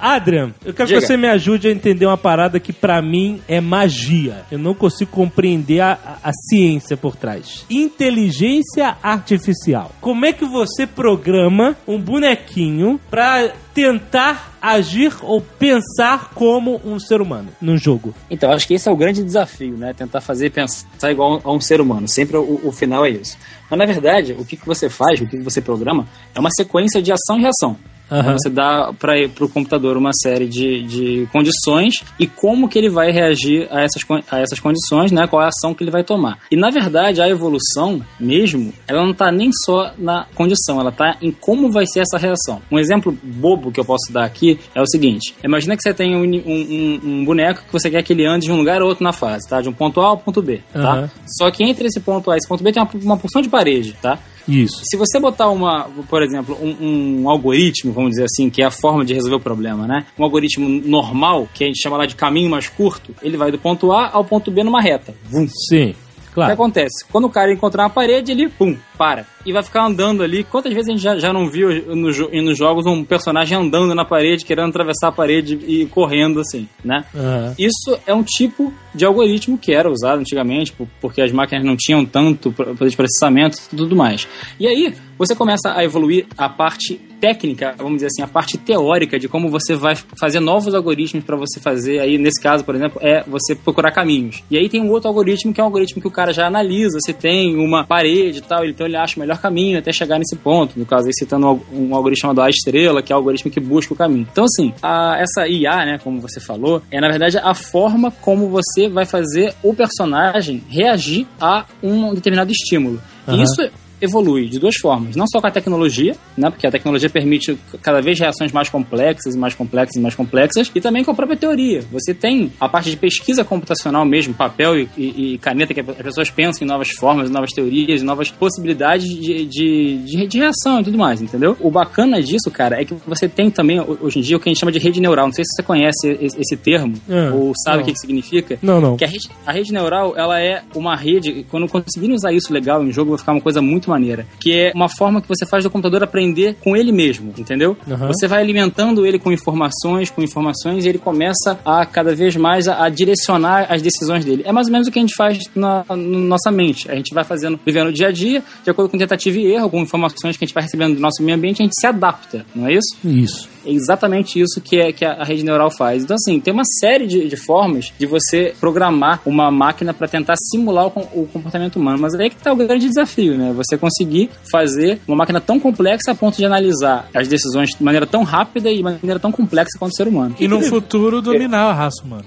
Adrian, 0.00 0.52
eu 0.64 0.72
quero 0.74 0.88
Diga. 0.88 1.00
que 1.00 1.06
você 1.06 1.16
me 1.16 1.26
ajude 1.28 1.68
a 1.68 1.70
entender 1.70 2.06
uma 2.06 2.16
parada 2.16 2.58
que 2.60 2.72
pra 2.72 3.00
mim 3.02 3.40
é 3.48 3.60
magia. 3.60 4.44
Eu 4.50 4.58
não 4.58 4.74
consigo 4.74 5.10
compreender 5.10 5.80
a, 5.80 5.92
a- 5.92 6.28
a 6.30 6.32
ciência 6.32 6.96
por 6.96 7.16
trás. 7.16 7.64
Inteligência 7.70 8.96
artificial. 9.02 9.92
Como 10.00 10.24
é 10.24 10.32
que 10.32 10.44
você 10.44 10.86
programa 10.86 11.76
um 11.86 11.98
bonequinho 11.98 13.00
pra 13.10 13.50
tentar 13.74 14.56
agir 14.60 15.12
ou 15.22 15.40
pensar 15.40 16.30
como 16.34 16.80
um 16.84 16.98
ser 16.98 17.20
humano 17.20 17.48
num 17.60 17.76
jogo? 17.76 18.14
Então, 18.30 18.50
acho 18.52 18.66
que 18.66 18.74
esse 18.74 18.88
é 18.88 18.92
o 18.92 18.96
grande 18.96 19.22
desafio, 19.22 19.76
né? 19.76 19.92
Tentar 19.92 20.20
fazer 20.20 20.50
pensar 20.50 21.10
igual 21.10 21.40
a 21.44 21.52
um 21.52 21.60
ser 21.60 21.80
humano. 21.80 22.08
Sempre 22.08 22.36
o, 22.36 22.60
o 22.64 22.72
final 22.72 23.04
é 23.04 23.10
isso. 23.10 23.36
Mas, 23.70 23.78
na 23.78 23.86
verdade, 23.86 24.34
o 24.38 24.44
que, 24.44 24.56
que 24.56 24.66
você 24.66 24.88
faz, 24.88 25.20
o 25.20 25.26
que, 25.26 25.36
que 25.38 25.42
você 25.44 25.60
programa, 25.60 26.06
é 26.34 26.40
uma 26.40 26.50
sequência 26.50 27.02
de 27.02 27.12
ação 27.12 27.38
e 27.38 27.42
reação. 27.42 27.76
Aham. 28.10 28.32
Você 28.38 28.48
dá 28.48 28.92
para 28.98 29.14
o 29.40 29.48
computador 29.48 29.96
uma 29.96 30.12
série 30.22 30.46
de, 30.46 30.82
de 30.82 31.28
condições 31.32 31.94
e 32.18 32.26
como 32.26 32.68
que 32.68 32.78
ele 32.78 32.88
vai 32.88 33.10
reagir 33.10 33.66
a 33.70 33.80
essas, 33.82 34.02
a 34.30 34.38
essas 34.40 34.60
condições, 34.60 35.10
né? 35.10 35.26
Qual 35.26 35.42
é 35.42 35.46
a 35.46 35.48
ação 35.48 35.74
que 35.74 35.82
ele 35.82 35.90
vai 35.90 36.04
tomar. 36.04 36.38
E 36.50 36.56
na 36.56 36.70
verdade, 36.70 37.20
a 37.20 37.28
evolução 37.28 38.00
mesmo, 38.20 38.72
ela 38.86 39.04
não 39.04 39.12
tá 39.12 39.30
nem 39.32 39.50
só 39.64 39.92
na 39.98 40.26
condição, 40.34 40.80
ela 40.80 40.92
tá 40.92 41.16
em 41.20 41.32
como 41.32 41.70
vai 41.70 41.84
ser 41.86 42.00
essa 42.00 42.16
reação. 42.18 42.60
Um 42.70 42.78
exemplo 42.78 43.16
bobo 43.22 43.72
que 43.72 43.80
eu 43.80 43.84
posso 43.84 44.12
dar 44.12 44.24
aqui 44.24 44.58
é 44.74 44.80
o 44.80 44.86
seguinte: 44.86 45.34
imagina 45.42 45.76
que 45.76 45.82
você 45.82 45.92
tem 45.92 46.14
um, 46.16 46.22
um- 46.24 47.00
um- 47.04 47.24
boneco 47.24 47.62
que 47.66 47.72
você 47.72 47.90
quer 47.90 48.02
que 48.02 48.12
ele 48.12 48.24
ande 48.26 48.46
de 48.46 48.52
um 48.52 48.56
lugar 48.56 48.80
ou 48.82 48.88
outro 48.88 49.02
na 49.02 49.12
fase, 49.12 49.48
tá? 49.48 49.60
De 49.60 49.68
um 49.68 49.72
ponto 49.72 50.00
A 50.00 50.06
ao 50.08 50.16
ponto 50.18 50.40
B, 50.40 50.60
tá? 50.72 50.80
Aham. 50.80 51.10
Só 51.38 51.50
que 51.50 51.64
entre 51.64 51.86
esse 51.88 51.98
ponto 52.00 52.30
A 52.30 52.34
e 52.34 52.38
esse 52.38 52.48
ponto 52.48 52.62
B 52.62 52.70
tem 52.72 52.82
uma, 52.82 52.90
uma 53.02 53.16
porção 53.16 53.42
de 53.42 53.48
parede, 53.48 53.94
tá? 54.00 54.18
Isso. 54.48 54.80
Se 54.84 54.96
você 54.96 55.18
botar 55.18 55.48
uma, 55.48 55.84
por 56.08 56.22
exemplo, 56.22 56.56
um, 56.60 57.22
um 57.22 57.30
algoritmo, 57.30 57.92
vamos 57.92 58.10
dizer 58.10 58.24
assim, 58.24 58.48
que 58.48 58.62
é 58.62 58.66
a 58.66 58.70
forma 58.70 59.04
de 59.04 59.14
resolver 59.14 59.36
o 59.36 59.40
problema, 59.40 59.86
né? 59.86 60.06
Um 60.18 60.24
algoritmo 60.24 60.68
normal, 60.68 61.48
que 61.52 61.64
a 61.64 61.66
gente 61.66 61.82
chama 61.82 61.96
lá 61.96 62.06
de 62.06 62.14
caminho 62.14 62.50
mais 62.50 62.68
curto, 62.68 63.14
ele 63.22 63.36
vai 63.36 63.50
do 63.50 63.58
ponto 63.58 63.92
A 63.92 64.10
ao 64.12 64.24
ponto 64.24 64.50
B 64.50 64.62
numa 64.62 64.80
reta. 64.80 65.14
Vum. 65.24 65.48
Sim, 65.68 65.94
O 66.36 66.40
que 66.40 66.44
claro. 66.44 66.52
acontece? 66.52 67.04
Quando 67.10 67.24
o 67.24 67.30
cara 67.30 67.50
encontrar 67.50 67.84
uma 67.84 67.90
parede, 67.90 68.30
ele, 68.32 68.48
pum, 68.48 68.76
para. 68.98 69.24
E 69.46 69.52
vai 69.52 69.62
ficar 69.62 69.86
andando 69.86 70.22
ali. 70.22 70.44
Quantas 70.44 70.72
vezes 70.72 70.88
a 70.88 70.92
gente 70.92 71.02
já, 71.02 71.18
já 71.18 71.32
não 71.32 71.48
viu 71.48 71.68
no, 71.96 72.10
nos 72.42 72.58
jogos 72.58 72.84
um 72.84 73.02
personagem 73.04 73.56
andando 73.56 73.94
na 73.94 74.04
parede, 74.04 74.44
querendo 74.44 74.68
atravessar 74.68 75.08
a 75.08 75.12
parede 75.12 75.58
e 75.66 75.86
correndo 75.86 76.38
assim, 76.40 76.68
né? 76.84 77.04
Aham. 77.14 77.54
Isso 77.58 77.98
é 78.06 78.12
um 78.12 78.22
tipo 78.22 78.72
de 78.94 79.04
algoritmo 79.06 79.56
que 79.56 79.72
era 79.72 79.90
usado 79.90 80.20
antigamente, 80.20 80.72
por- 80.72 80.88
porque 81.00 81.22
as 81.22 81.32
máquinas 81.32 81.64
não 81.64 81.76
tinham 81.76 82.04
tanto 82.04 82.52
poder 82.52 82.90
de 82.90 82.96
processamento 82.96 83.58
e 83.72 83.76
tudo 83.76 83.96
mais. 83.96 84.28
E 84.60 84.66
aí, 84.66 84.94
você 85.16 85.34
começa 85.34 85.72
a 85.74 85.82
evoluir 85.84 86.26
a 86.36 86.48
parte 86.48 87.00
técnica, 87.20 87.74
vamos 87.78 87.94
dizer 87.96 88.06
assim, 88.06 88.22
a 88.22 88.26
parte 88.26 88.58
teórica 88.58 89.18
de 89.18 89.28
como 89.28 89.48
você 89.48 89.74
vai 89.74 89.96
fazer 90.18 90.40
novos 90.40 90.74
algoritmos 90.74 91.24
para 91.24 91.36
você 91.36 91.58
fazer. 91.60 92.00
Aí, 92.00 92.18
nesse 92.18 92.40
caso, 92.42 92.64
por 92.64 92.74
exemplo, 92.74 92.98
é 93.02 93.22
você 93.26 93.54
procurar 93.54 93.90
caminhos. 93.92 94.42
E 94.50 94.56
aí 94.58 94.68
tem 94.68 94.80
um 94.82 94.90
outro 94.90 95.08
algoritmo 95.08 95.52
que 95.52 95.60
é 95.60 95.64
um 95.64 95.66
algoritmo 95.66 96.00
que 96.02 96.08
o 96.08 96.10
cara 96.10 96.32
já 96.32 96.46
analisa 96.46 96.98
se 97.00 97.12
tem 97.12 97.56
uma 97.56 97.84
parede 97.84 98.38
e 98.38 98.42
tal, 98.42 98.64
então 98.64 98.86
ele 98.86 98.96
acha 98.96 99.16
o 99.16 99.20
melhor 99.20 99.38
caminho 99.38 99.78
até 99.78 99.92
chegar 99.92 100.18
nesse 100.18 100.36
ponto. 100.36 100.78
No 100.78 100.84
caso, 100.86 101.06
aí 101.06 101.12
citando 101.14 101.60
um 101.72 101.94
algoritmo 101.94 102.22
chamado 102.22 102.42
A 102.42 102.50
estrela, 102.50 103.02
que 103.02 103.12
é 103.12 103.16
o 103.16 103.18
algoritmo 103.18 103.50
que 103.50 103.60
busca 103.60 103.92
o 103.94 103.96
caminho. 103.96 104.26
Então, 104.30 104.44
assim, 104.44 104.72
a- 104.82 105.16
essa 105.18 105.46
IA, 105.48 105.84
né, 105.86 105.98
como 106.02 106.20
você 106.20 106.40
falou, 106.40 106.82
é 106.90 107.00
na 107.00 107.08
verdade 107.08 107.38
a 107.38 107.54
forma 107.54 108.10
como 108.10 108.48
você 108.48 108.88
vai 108.88 109.04
fazer 109.06 109.54
o 109.62 109.74
personagem 109.74 110.62
reagir 110.68 111.26
a 111.40 111.64
um 111.82 112.14
determinado 112.14 112.50
estímulo. 112.50 113.00
E 113.28 113.30
Aham. 113.32 113.42
isso 113.42 113.70
evolui 114.00 114.48
de 114.48 114.58
duas 114.58 114.76
formas, 114.76 115.16
não 115.16 115.26
só 115.26 115.40
com 115.40 115.46
a 115.46 115.50
tecnologia, 115.50 116.14
né, 116.36 116.50
porque 116.50 116.66
a 116.66 116.70
tecnologia 116.70 117.08
permite 117.08 117.56
cada 117.82 118.00
vez 118.00 118.18
reações 118.18 118.52
mais 118.52 118.68
complexas 118.68 119.34
e 119.34 119.38
mais 119.38 119.54
complexas 119.54 119.96
e 119.96 120.00
mais 120.00 120.14
complexas, 120.14 120.70
e 120.74 120.80
também 120.80 121.02
com 121.04 121.10
a 121.10 121.14
própria 121.14 121.36
teoria. 121.36 121.82
Você 121.92 122.12
tem 122.14 122.52
a 122.60 122.68
parte 122.68 122.90
de 122.90 122.96
pesquisa 122.96 123.44
computacional 123.44 124.04
mesmo, 124.04 124.34
papel 124.34 124.78
e, 124.78 124.88
e- 124.96 125.34
e 125.34 125.38
caneta, 125.38 125.72
que 125.72 125.80
as 125.80 125.86
pessoas 125.96 126.30
pensam 126.30 126.64
em 126.64 126.68
novas 126.68 126.88
formas, 126.98 127.30
novas 127.30 127.50
teorias, 127.52 128.02
novas 128.02 128.30
possibilidades 128.30 129.06
de, 129.08 129.44
de, 129.46 129.96
de, 129.98 130.26
de 130.26 130.38
reação 130.38 130.80
e 130.80 130.84
tudo 130.84 130.98
mais, 130.98 131.20
entendeu? 131.22 131.56
O 131.60 131.70
bacana 131.70 132.20
disso, 132.22 132.50
cara, 132.50 132.80
é 132.80 132.84
que 132.84 132.94
você 133.06 133.28
tem 133.28 133.50
também, 133.50 133.80
ho- 133.80 133.98
hoje 134.00 134.18
em 134.18 134.22
dia, 134.22 134.36
o 134.36 134.40
que 134.40 134.48
a 134.48 134.52
gente 134.52 134.60
chama 134.60 134.72
de 134.72 134.78
rede 134.78 135.00
neural. 135.00 135.26
Não 135.26 135.32
sei 135.32 135.44
se 135.44 135.54
você 135.56 135.62
conhece 135.62 136.08
esse, 136.20 136.38
esse 136.40 136.56
termo, 136.56 136.94
Ah, 137.08 137.34
ou 137.34 137.52
sabe 137.64 137.76
não. 137.78 137.82
o 137.82 137.86
que, 137.86 137.92
que 137.92 137.98
significa. 138.00 138.58
Não, 138.62 138.80
não. 138.80 138.96
Que 138.96 139.04
a 139.04 139.08
rede, 139.08 139.28
a 139.46 139.52
rede 139.52 139.72
neural, 139.72 140.14
ela 140.16 140.40
é 140.40 140.62
uma 140.74 140.96
rede, 140.96 141.44
quando 141.50 141.68
conseguirem 141.68 142.14
usar 142.14 142.32
isso 142.32 142.52
legal 142.52 142.84
em 142.84 142.92
jogo, 142.92 143.10
vai 143.10 143.18
ficar 143.18 143.32
uma 143.32 143.40
coisa 143.40 143.60
muito 143.62 143.85
maneira. 143.88 144.26
Que 144.40 144.52
é 144.52 144.72
uma 144.74 144.88
forma 144.88 145.20
que 145.20 145.28
você 145.28 145.46
faz 145.46 145.64
do 145.64 145.70
computador 145.70 146.02
aprender 146.02 146.56
com 146.60 146.76
ele 146.76 146.92
mesmo, 146.92 147.32
entendeu? 147.36 147.76
Aham. 147.88 148.08
Você 148.08 148.26
vai 148.26 148.40
alimentando 148.40 149.06
ele 149.06 149.18
com 149.18 149.32
informações, 149.32 150.10
com 150.10 150.22
informações, 150.22 150.84
e 150.84 150.88
ele 150.88 150.98
começa 150.98 151.58
a 151.64 151.84
cada 151.84 152.14
vez 152.14 152.36
mais 152.36 152.68
a, 152.68 152.84
a 152.84 152.88
direcionar 152.88 153.66
as 153.68 153.82
decisões 153.82 154.24
dele. 154.24 154.42
É 154.44 154.52
mais 154.52 154.66
ou 154.66 154.72
menos 154.72 154.88
o 154.88 154.90
que 154.90 154.98
a 154.98 155.02
gente 155.02 155.14
faz 155.14 155.38
na, 155.54 155.84
na 155.88 155.96
nossa 155.96 156.50
mente. 156.50 156.90
A 156.90 156.94
gente 156.94 157.14
vai 157.14 157.24
fazendo, 157.24 157.58
vivendo 157.64 157.88
o 157.88 157.92
dia 157.92 158.08
a 158.08 158.12
dia, 158.12 158.42
de 158.62 158.70
acordo 158.70 158.90
com 158.90 158.98
tentativa 158.98 159.38
e 159.38 159.46
erro, 159.52 159.70
com 159.70 159.80
informações 159.80 160.36
que 160.36 160.44
a 160.44 160.46
gente 160.46 160.54
vai 160.54 160.62
recebendo 160.62 160.94
do 160.94 161.00
nosso 161.00 161.22
meio 161.22 161.36
ambiente, 161.36 161.62
a 161.62 161.64
gente 161.64 161.78
se 161.78 161.86
adapta, 161.86 162.44
não 162.54 162.66
é 162.66 162.74
isso? 162.74 162.96
Isso. 163.04 163.55
É 163.66 163.70
exatamente 163.70 164.40
isso 164.40 164.60
que, 164.60 164.78
é, 164.78 164.92
que 164.92 165.04
a, 165.04 165.24
rede 165.24 165.44
neural 165.44 165.70
faz. 165.70 166.04
Então, 166.04 166.14
assim, 166.14 166.40
tem 166.40 166.52
uma 166.52 166.64
série 166.80 167.06
de, 167.06 167.28
de 167.28 167.36
formas 167.36 167.92
de 167.98 168.06
você 168.06 168.54
programar 168.60 169.20
uma 169.26 169.50
máquina 169.50 169.92
para 169.92 170.06
tentar 170.06 170.34
simular 170.50 170.86
o, 170.86 171.22
o 171.22 171.28
comportamento 171.32 171.76
humano. 171.76 171.98
Mas 172.00 172.14
aí 172.14 172.30
que 172.30 172.36
tá 172.36 172.52
o 172.52 172.56
grande 172.56 172.88
desafio, 172.88 173.36
né? 173.36 173.52
Você 173.54 173.76
conseguir 173.76 174.30
fazer 174.50 175.00
uma 175.06 175.16
máquina 175.16 175.40
tão 175.40 175.58
complexa 175.58 176.12
a 176.12 176.14
ponto 176.14 176.36
de 176.36 176.44
analisar 176.44 177.08
as 177.14 177.28
decisões 177.28 177.70
de 177.70 177.82
maneira 177.82 178.06
tão 178.06 178.22
rápida 178.22 178.70
e 178.70 178.76
de 178.76 178.82
maneira 178.82 179.18
tão 179.18 179.32
complexa 179.32 179.78
quanto 179.78 179.92
o 179.92 179.96
ser 179.96 180.08
humano. 180.08 180.36
E 180.38 180.46
no 180.46 180.60
futuro 180.62 181.20
dominar 181.20 181.70
a 181.70 181.72
raça 181.72 182.02
humana. 182.04 182.24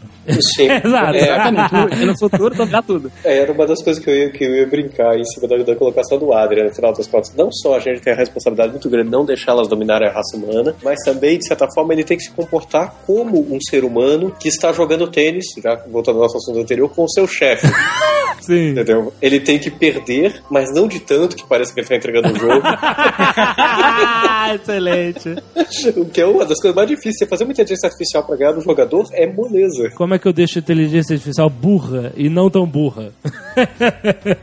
Sim. 0.55 0.69
Exato. 0.83 1.15
É, 1.15 1.23
Exatamente. 1.23 2.01
E 2.01 2.05
no 2.05 2.17
futuro 2.17 2.55
dominar 2.55 2.83
tudo. 2.83 3.11
É, 3.23 3.39
era 3.39 3.51
uma 3.51 3.65
das 3.65 3.81
coisas 3.83 4.03
que 4.03 4.09
eu 4.09 4.15
ia, 4.15 4.29
que 4.29 4.43
eu 4.43 4.55
ia 4.55 4.67
brincar 4.67 5.17
em 5.17 5.23
cima 5.25 5.47
da, 5.47 5.57
da 5.57 5.75
colocação 5.75 6.17
do 6.17 6.33
Adrian, 6.33 6.65
no 6.65 6.75
final 6.75 6.93
das 6.93 7.07
contas. 7.07 7.33
Não 7.35 7.51
só 7.51 7.75
a 7.75 7.79
gente 7.79 8.01
tem 8.01 8.13
a 8.13 8.15
responsabilidade 8.15 8.71
muito 8.71 8.89
grande 8.89 9.05
de 9.05 9.11
não 9.11 9.25
deixar 9.25 9.51
elas 9.51 9.67
dominarem 9.67 10.07
a 10.07 10.11
raça 10.11 10.37
humana, 10.37 10.75
mas 10.83 10.99
também, 11.03 11.28
de 11.37 11.47
certa 11.47 11.67
forma, 11.73 11.93
ele 11.93 12.03
tem 12.03 12.17
que 12.17 12.23
se 12.23 12.31
comportar 12.31 12.95
como 13.05 13.39
um 13.53 13.59
ser 13.61 13.83
humano 13.83 14.35
que 14.39 14.47
está 14.47 14.71
jogando 14.71 15.09
tênis, 15.09 15.45
já 15.61 15.75
voltando 15.89 16.17
ao 16.17 16.23
nosso 16.23 16.37
assunto 16.37 16.59
anterior, 16.59 16.89
com 16.89 17.03
o 17.03 17.09
seu 17.09 17.27
chefe. 17.27 17.67
Sim. 18.41 18.69
Entendeu? 18.69 19.13
Ele 19.21 19.39
tem 19.39 19.59
que 19.59 19.69
perder, 19.69 20.41
mas 20.49 20.73
não 20.73 20.87
de 20.87 20.99
tanto 20.99 21.35
que 21.35 21.45
parece 21.45 21.73
que 21.73 21.79
ele 21.79 21.85
está 21.85 21.95
entregando 21.95 22.33
o 22.33 22.39
jogo. 22.39 22.65
Excelente. 24.55 25.35
o 25.95 26.05
que 26.05 26.21
é 26.21 26.25
uma 26.25 26.45
das 26.45 26.59
coisas 26.59 26.75
mais 26.75 26.87
difíceis. 26.87 27.19
Você 27.19 27.27
fazer 27.27 27.43
uma 27.43 27.51
inteligência 27.51 27.87
artificial 27.87 28.23
para 28.23 28.37
ganhar 28.37 28.53
do 28.53 28.61
jogador 28.61 29.07
é 29.11 29.27
moleza. 29.27 29.89
Como 29.91 30.13
é 30.13 30.19
que 30.19 30.27
eu 30.27 30.33
deixo 30.33 30.57
a 30.57 30.61
inteligência 30.61 31.13
artificial 31.13 31.49
burra 31.49 32.13
e 32.15 32.29
não 32.29 32.49
tão 32.49 32.65
burra? 32.65 33.11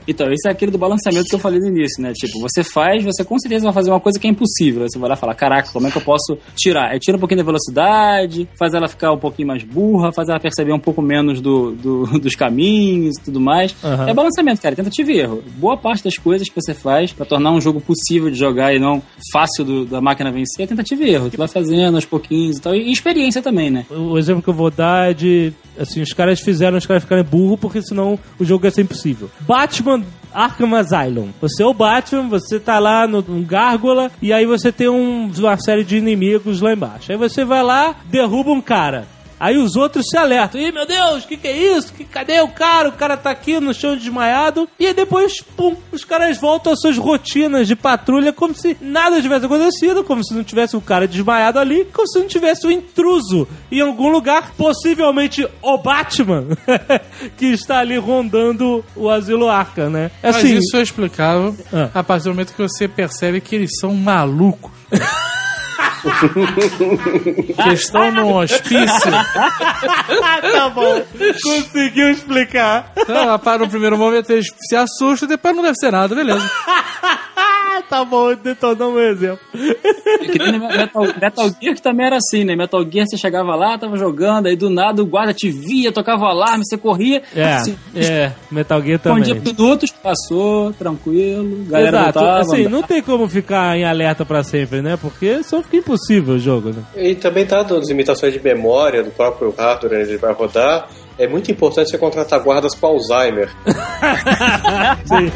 Então, 0.09 0.31
isso 0.31 0.47
é 0.47 0.51
aquilo 0.51 0.71
do 0.71 0.79
balanceamento 0.79 1.25
que 1.29 1.35
eu 1.35 1.39
falei 1.39 1.59
no 1.59 1.67
início, 1.67 2.03
né? 2.03 2.13
Tipo, 2.13 2.39
você 2.41 2.63
faz, 2.63 3.03
você 3.03 3.25
com 3.25 3.39
certeza 3.39 3.65
vai 3.65 3.73
fazer 3.73 3.91
uma 3.91 4.01
coisa 4.01 4.19
que 4.19 4.27
é 4.27 4.31
impossível. 4.31 4.87
Você 4.89 4.99
vai 4.99 5.09
lá 5.09 5.15
e 5.15 5.19
fala, 5.19 5.35
caraca, 5.35 5.71
como 5.73 5.87
é 5.87 5.91
que 5.91 5.99
eu 5.99 6.03
posso 6.03 6.39
tirar? 6.57 6.76
É 6.95 6.99
tira 6.99 7.17
um 7.17 7.21
pouquinho 7.21 7.39
da 7.39 7.45
velocidade, 7.45 8.49
faz 8.59 8.75
ela 8.75 8.89
ficar 8.89 9.13
um 9.13 9.19
pouquinho 9.19 9.49
mais 9.49 9.63
burra, 9.65 10.13
faz 10.13 10.29
ela 10.29 10.39
perceber 10.41 10.73
um 10.73 10.79
pouco 10.79 11.01
menos 11.03 11.41
do, 11.41 11.73
do- 11.73 12.07
dos 12.21 12.35
caminhos 12.35 13.17
e 13.19 13.25
tudo 13.25 13.41
mais. 13.41 13.75
Aham. 13.83 14.09
É 14.09 14.15
balanceamento, 14.15 14.61
cara, 14.63 14.75
tentativa 14.77 15.13
e 15.13 15.19
erro. 15.19 15.43
Boa 15.57 15.77
parte 15.77 16.05
das 16.05 16.17
coisas 16.17 16.49
que 16.49 16.55
você 16.55 16.75
faz 16.75 17.13
pra 17.13 17.25
tornar 17.27 17.53
um 17.53 17.61
jogo 17.61 17.81
possível 17.81 18.31
de 18.31 18.37
jogar 18.39 18.75
e 18.75 18.79
não 18.79 19.03
fácil 19.33 19.65
do- 19.65 19.85
da 19.87 20.01
máquina 20.01 20.31
vencer 20.31 20.65
é 20.65 20.67
tentativa 20.67 21.03
e 21.05 21.11
erro. 21.15 21.31
Tu 21.31 21.37
vai 21.37 21.49
fazendo 21.49 21.95
aos 21.95 22.05
pouquinhos 22.05 22.59
e 22.59 22.61
tal. 22.61 22.75
E 22.75 22.91
experiência 22.93 23.43
também, 23.43 23.71
né? 23.71 23.85
O 23.91 24.19
exemplo 24.19 24.43
que 24.43 24.49
eu 24.49 24.55
vou 24.55 24.71
dar 24.71 25.11
é 25.11 25.15
de. 25.15 25.53
Assim, 25.79 26.01
os 26.01 26.13
caras 26.15 26.41
fizeram 26.41 26.79
os 26.79 26.87
caras 26.87 27.03
ficarem 27.03 27.23
burros 27.25 27.61
porque 27.61 27.83
senão 27.83 28.19
o 28.39 28.45
jogo 28.45 28.65
ia 28.67 28.71
ser 28.71 28.81
impossível. 28.83 29.29
Batman 29.41 30.03
Arkham 30.33 30.75
Asylum. 30.75 31.29
Você 31.41 31.63
é 31.63 31.67
o 31.67 31.75
Batman, 31.75 32.29
você 32.29 32.59
tá 32.59 32.79
lá 32.79 33.07
no, 33.07 33.23
no 33.23 33.43
Gárgola 33.43 34.11
e 34.23 34.33
aí 34.33 34.45
você 34.47 34.71
tem 34.73 34.89
um- 34.89 35.31
uma 35.39 35.57
série 35.59 35.85
de 35.85 35.97
inimigos 35.97 36.56
lá 36.61 36.73
embaixo. 36.73 37.11
Aí 37.13 37.19
você 37.19 37.45
vai 37.45 37.63
lá, 37.63 37.95
derruba 38.07 38.51
um 38.51 38.61
cara. 38.61 39.07
Aí 39.39 39.59
os 39.59 39.77
outros 39.77 40.07
se 40.09 40.17
alertam. 40.17 40.59
Ih, 40.59 40.73
meu 40.73 40.87
Deus, 40.87 41.25
o 41.25 41.29
que, 41.29 41.37
que 41.37 41.47
é 41.47 41.77
isso? 41.77 41.93
Que, 41.93 42.05
cadê 42.07 42.41
o 42.41 42.49
cara? 42.49 42.89
O 42.89 42.93
cara 42.93 43.19
tá 43.19 43.29
aqui 43.29 43.61
no 43.61 43.75
chão 43.75 43.95
desmaiado. 43.95 44.67
E 44.81 44.87
aí 44.87 44.95
depois, 44.95 45.43
pum, 45.43 45.77
os 45.93 46.07
caras 46.07 46.39
voltam 46.39 46.73
às 46.73 46.81
suas 46.81 46.97
rotinas 46.97 47.69
de 47.69 47.77
patrulha 47.77 48.33
como 48.33 48.55
se 48.55 48.79
nada 48.81 49.21
tivesse 49.21 49.45
acontecido, 49.45 50.03
como 50.03 50.25
se 50.25 50.33
não 50.33 50.43
tivesse 50.43 50.75
o 50.75 50.81
cara 50.81 51.07
desmaiado 51.07 51.59
ali, 51.59 51.85
como 51.93 52.09
se 52.09 52.19
não 52.19 52.27
tivesse 52.27 52.67
o 52.67 52.71
intruso 52.71 53.47
em 53.71 53.83
algum 53.83 54.09
lugar, 54.09 54.53
possivelmente 54.57 55.47
o 55.61 55.77
Batman, 55.77 56.47
que 57.37 57.45
está 57.45 57.81
ali 57.81 57.99
rondando 57.99 58.83
o 58.97 59.11
asilo 59.11 59.51
Arca, 59.51 59.91
né? 59.91 60.11
Mas 60.23 60.37
Assim, 60.37 60.57
isso 60.57 60.75
é 60.79 60.81
explicável 60.81 61.55
Ah. 61.71 61.91
a 61.93 62.03
partir 62.03 62.25
do 62.25 62.31
momento 62.31 62.55
que 62.55 62.63
você 62.63 62.89
percebe 62.89 63.43
que 63.43 63.55
eles 63.55 63.73
são 63.79 63.93
malucos. 63.95 64.73
que 67.63 67.73
estão 67.73 68.11
num 68.13 68.35
hospício. 68.35 69.11
tá 70.53 70.71
bom. 70.73 71.05
Conseguiu 71.43 72.11
explicar. 72.11 72.93
Então, 72.97 73.39
para 73.39 73.59
no 73.59 73.69
primeiro 73.69 73.99
momento 73.99 74.31
eles 74.31 74.47
se 74.59 74.77
assustam, 74.77 75.29
depois 75.29 75.55
não 75.55 75.63
deve 75.63 75.77
ser 75.77 75.91
nada, 75.91 76.15
beleza. 76.15 76.49
tá 77.83 78.05
bom, 78.05 78.35
detonou 78.35 78.93
meu 78.93 79.11
exemplo. 79.11 79.41
É 79.55 80.27
que 80.27 80.39
nem 80.39 80.59
Metal, 80.59 81.03
Metal 81.21 81.51
Gear 81.61 81.75
que 81.75 81.83
também 81.83 82.07
era 82.07 82.17
assim, 82.17 82.45
né? 82.45 82.57
Metal 82.57 82.83
Gear 82.91 83.07
você 83.07 83.17
chegava 83.17 83.55
lá, 83.55 83.79
tava 83.79 83.97
jogando, 83.97 84.47
aí 84.47 84.57
do 84.57 84.71
nada 84.71 85.03
o 85.03 85.07
guarda 85.07 85.33
te 85.33 85.51
via, 85.51 85.93
tocava 85.93 86.25
o 86.25 86.29
alarme, 86.29 86.65
você 86.65 86.77
corria. 86.77 87.23
É, 87.35 87.59
se 87.59 87.77
é, 87.95 88.33
Metal 88.51 88.81
Gear 88.83 88.99
também. 88.99 89.35
minutos, 89.35 89.91
passou, 89.91 90.73
tranquilo, 90.73 91.65
galera 91.69 91.99
Exato, 91.99 92.19
voltava. 92.19 92.41
assim, 92.41 92.61
andava. 92.61 92.69
não 92.71 92.83
tem 92.83 93.03
como 93.03 93.29
ficar 93.29 93.77
em 93.77 93.85
alerta 93.85 94.25
pra 94.25 94.43
sempre, 94.43 94.83
né? 94.83 94.97
Porque 94.97 95.43
só 95.43 95.63
fica 95.63 95.77
impossível 95.77 96.35
o 96.35 96.39
jogo, 96.39 96.71
né? 96.71 96.83
E 96.97 97.15
também 97.15 97.47
tá 97.47 97.63
das 97.63 97.89
limitações 97.89 98.33
de 98.33 98.43
memória 98.43 99.03
do 99.03 99.11
próprio 99.11 99.55
hardware 99.57 100.01
onde 100.01 100.11
ele 100.11 100.19
vai 100.19 100.33
rodar. 100.33 100.89
É 101.19 101.27
muito 101.27 101.51
importante 101.51 101.91
você 101.91 101.99
contratar 101.99 102.41
guardas 102.41 102.75
com 102.75 102.87
Alzheimer. 102.87 103.49
Sim, 105.07 105.33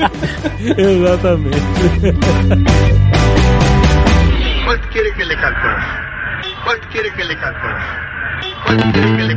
exatamente. 0.76 1.56
quiere 4.92 5.12
que 5.14 5.24
le? 5.24 5.36
¿Cuál 6.64 6.80
quiere 6.90 7.12
que 7.14 7.24
le? 7.24 7.36
¿Cuál 8.64 8.92
quiere 8.92 9.16
que 9.16 9.22
le? 9.22 9.34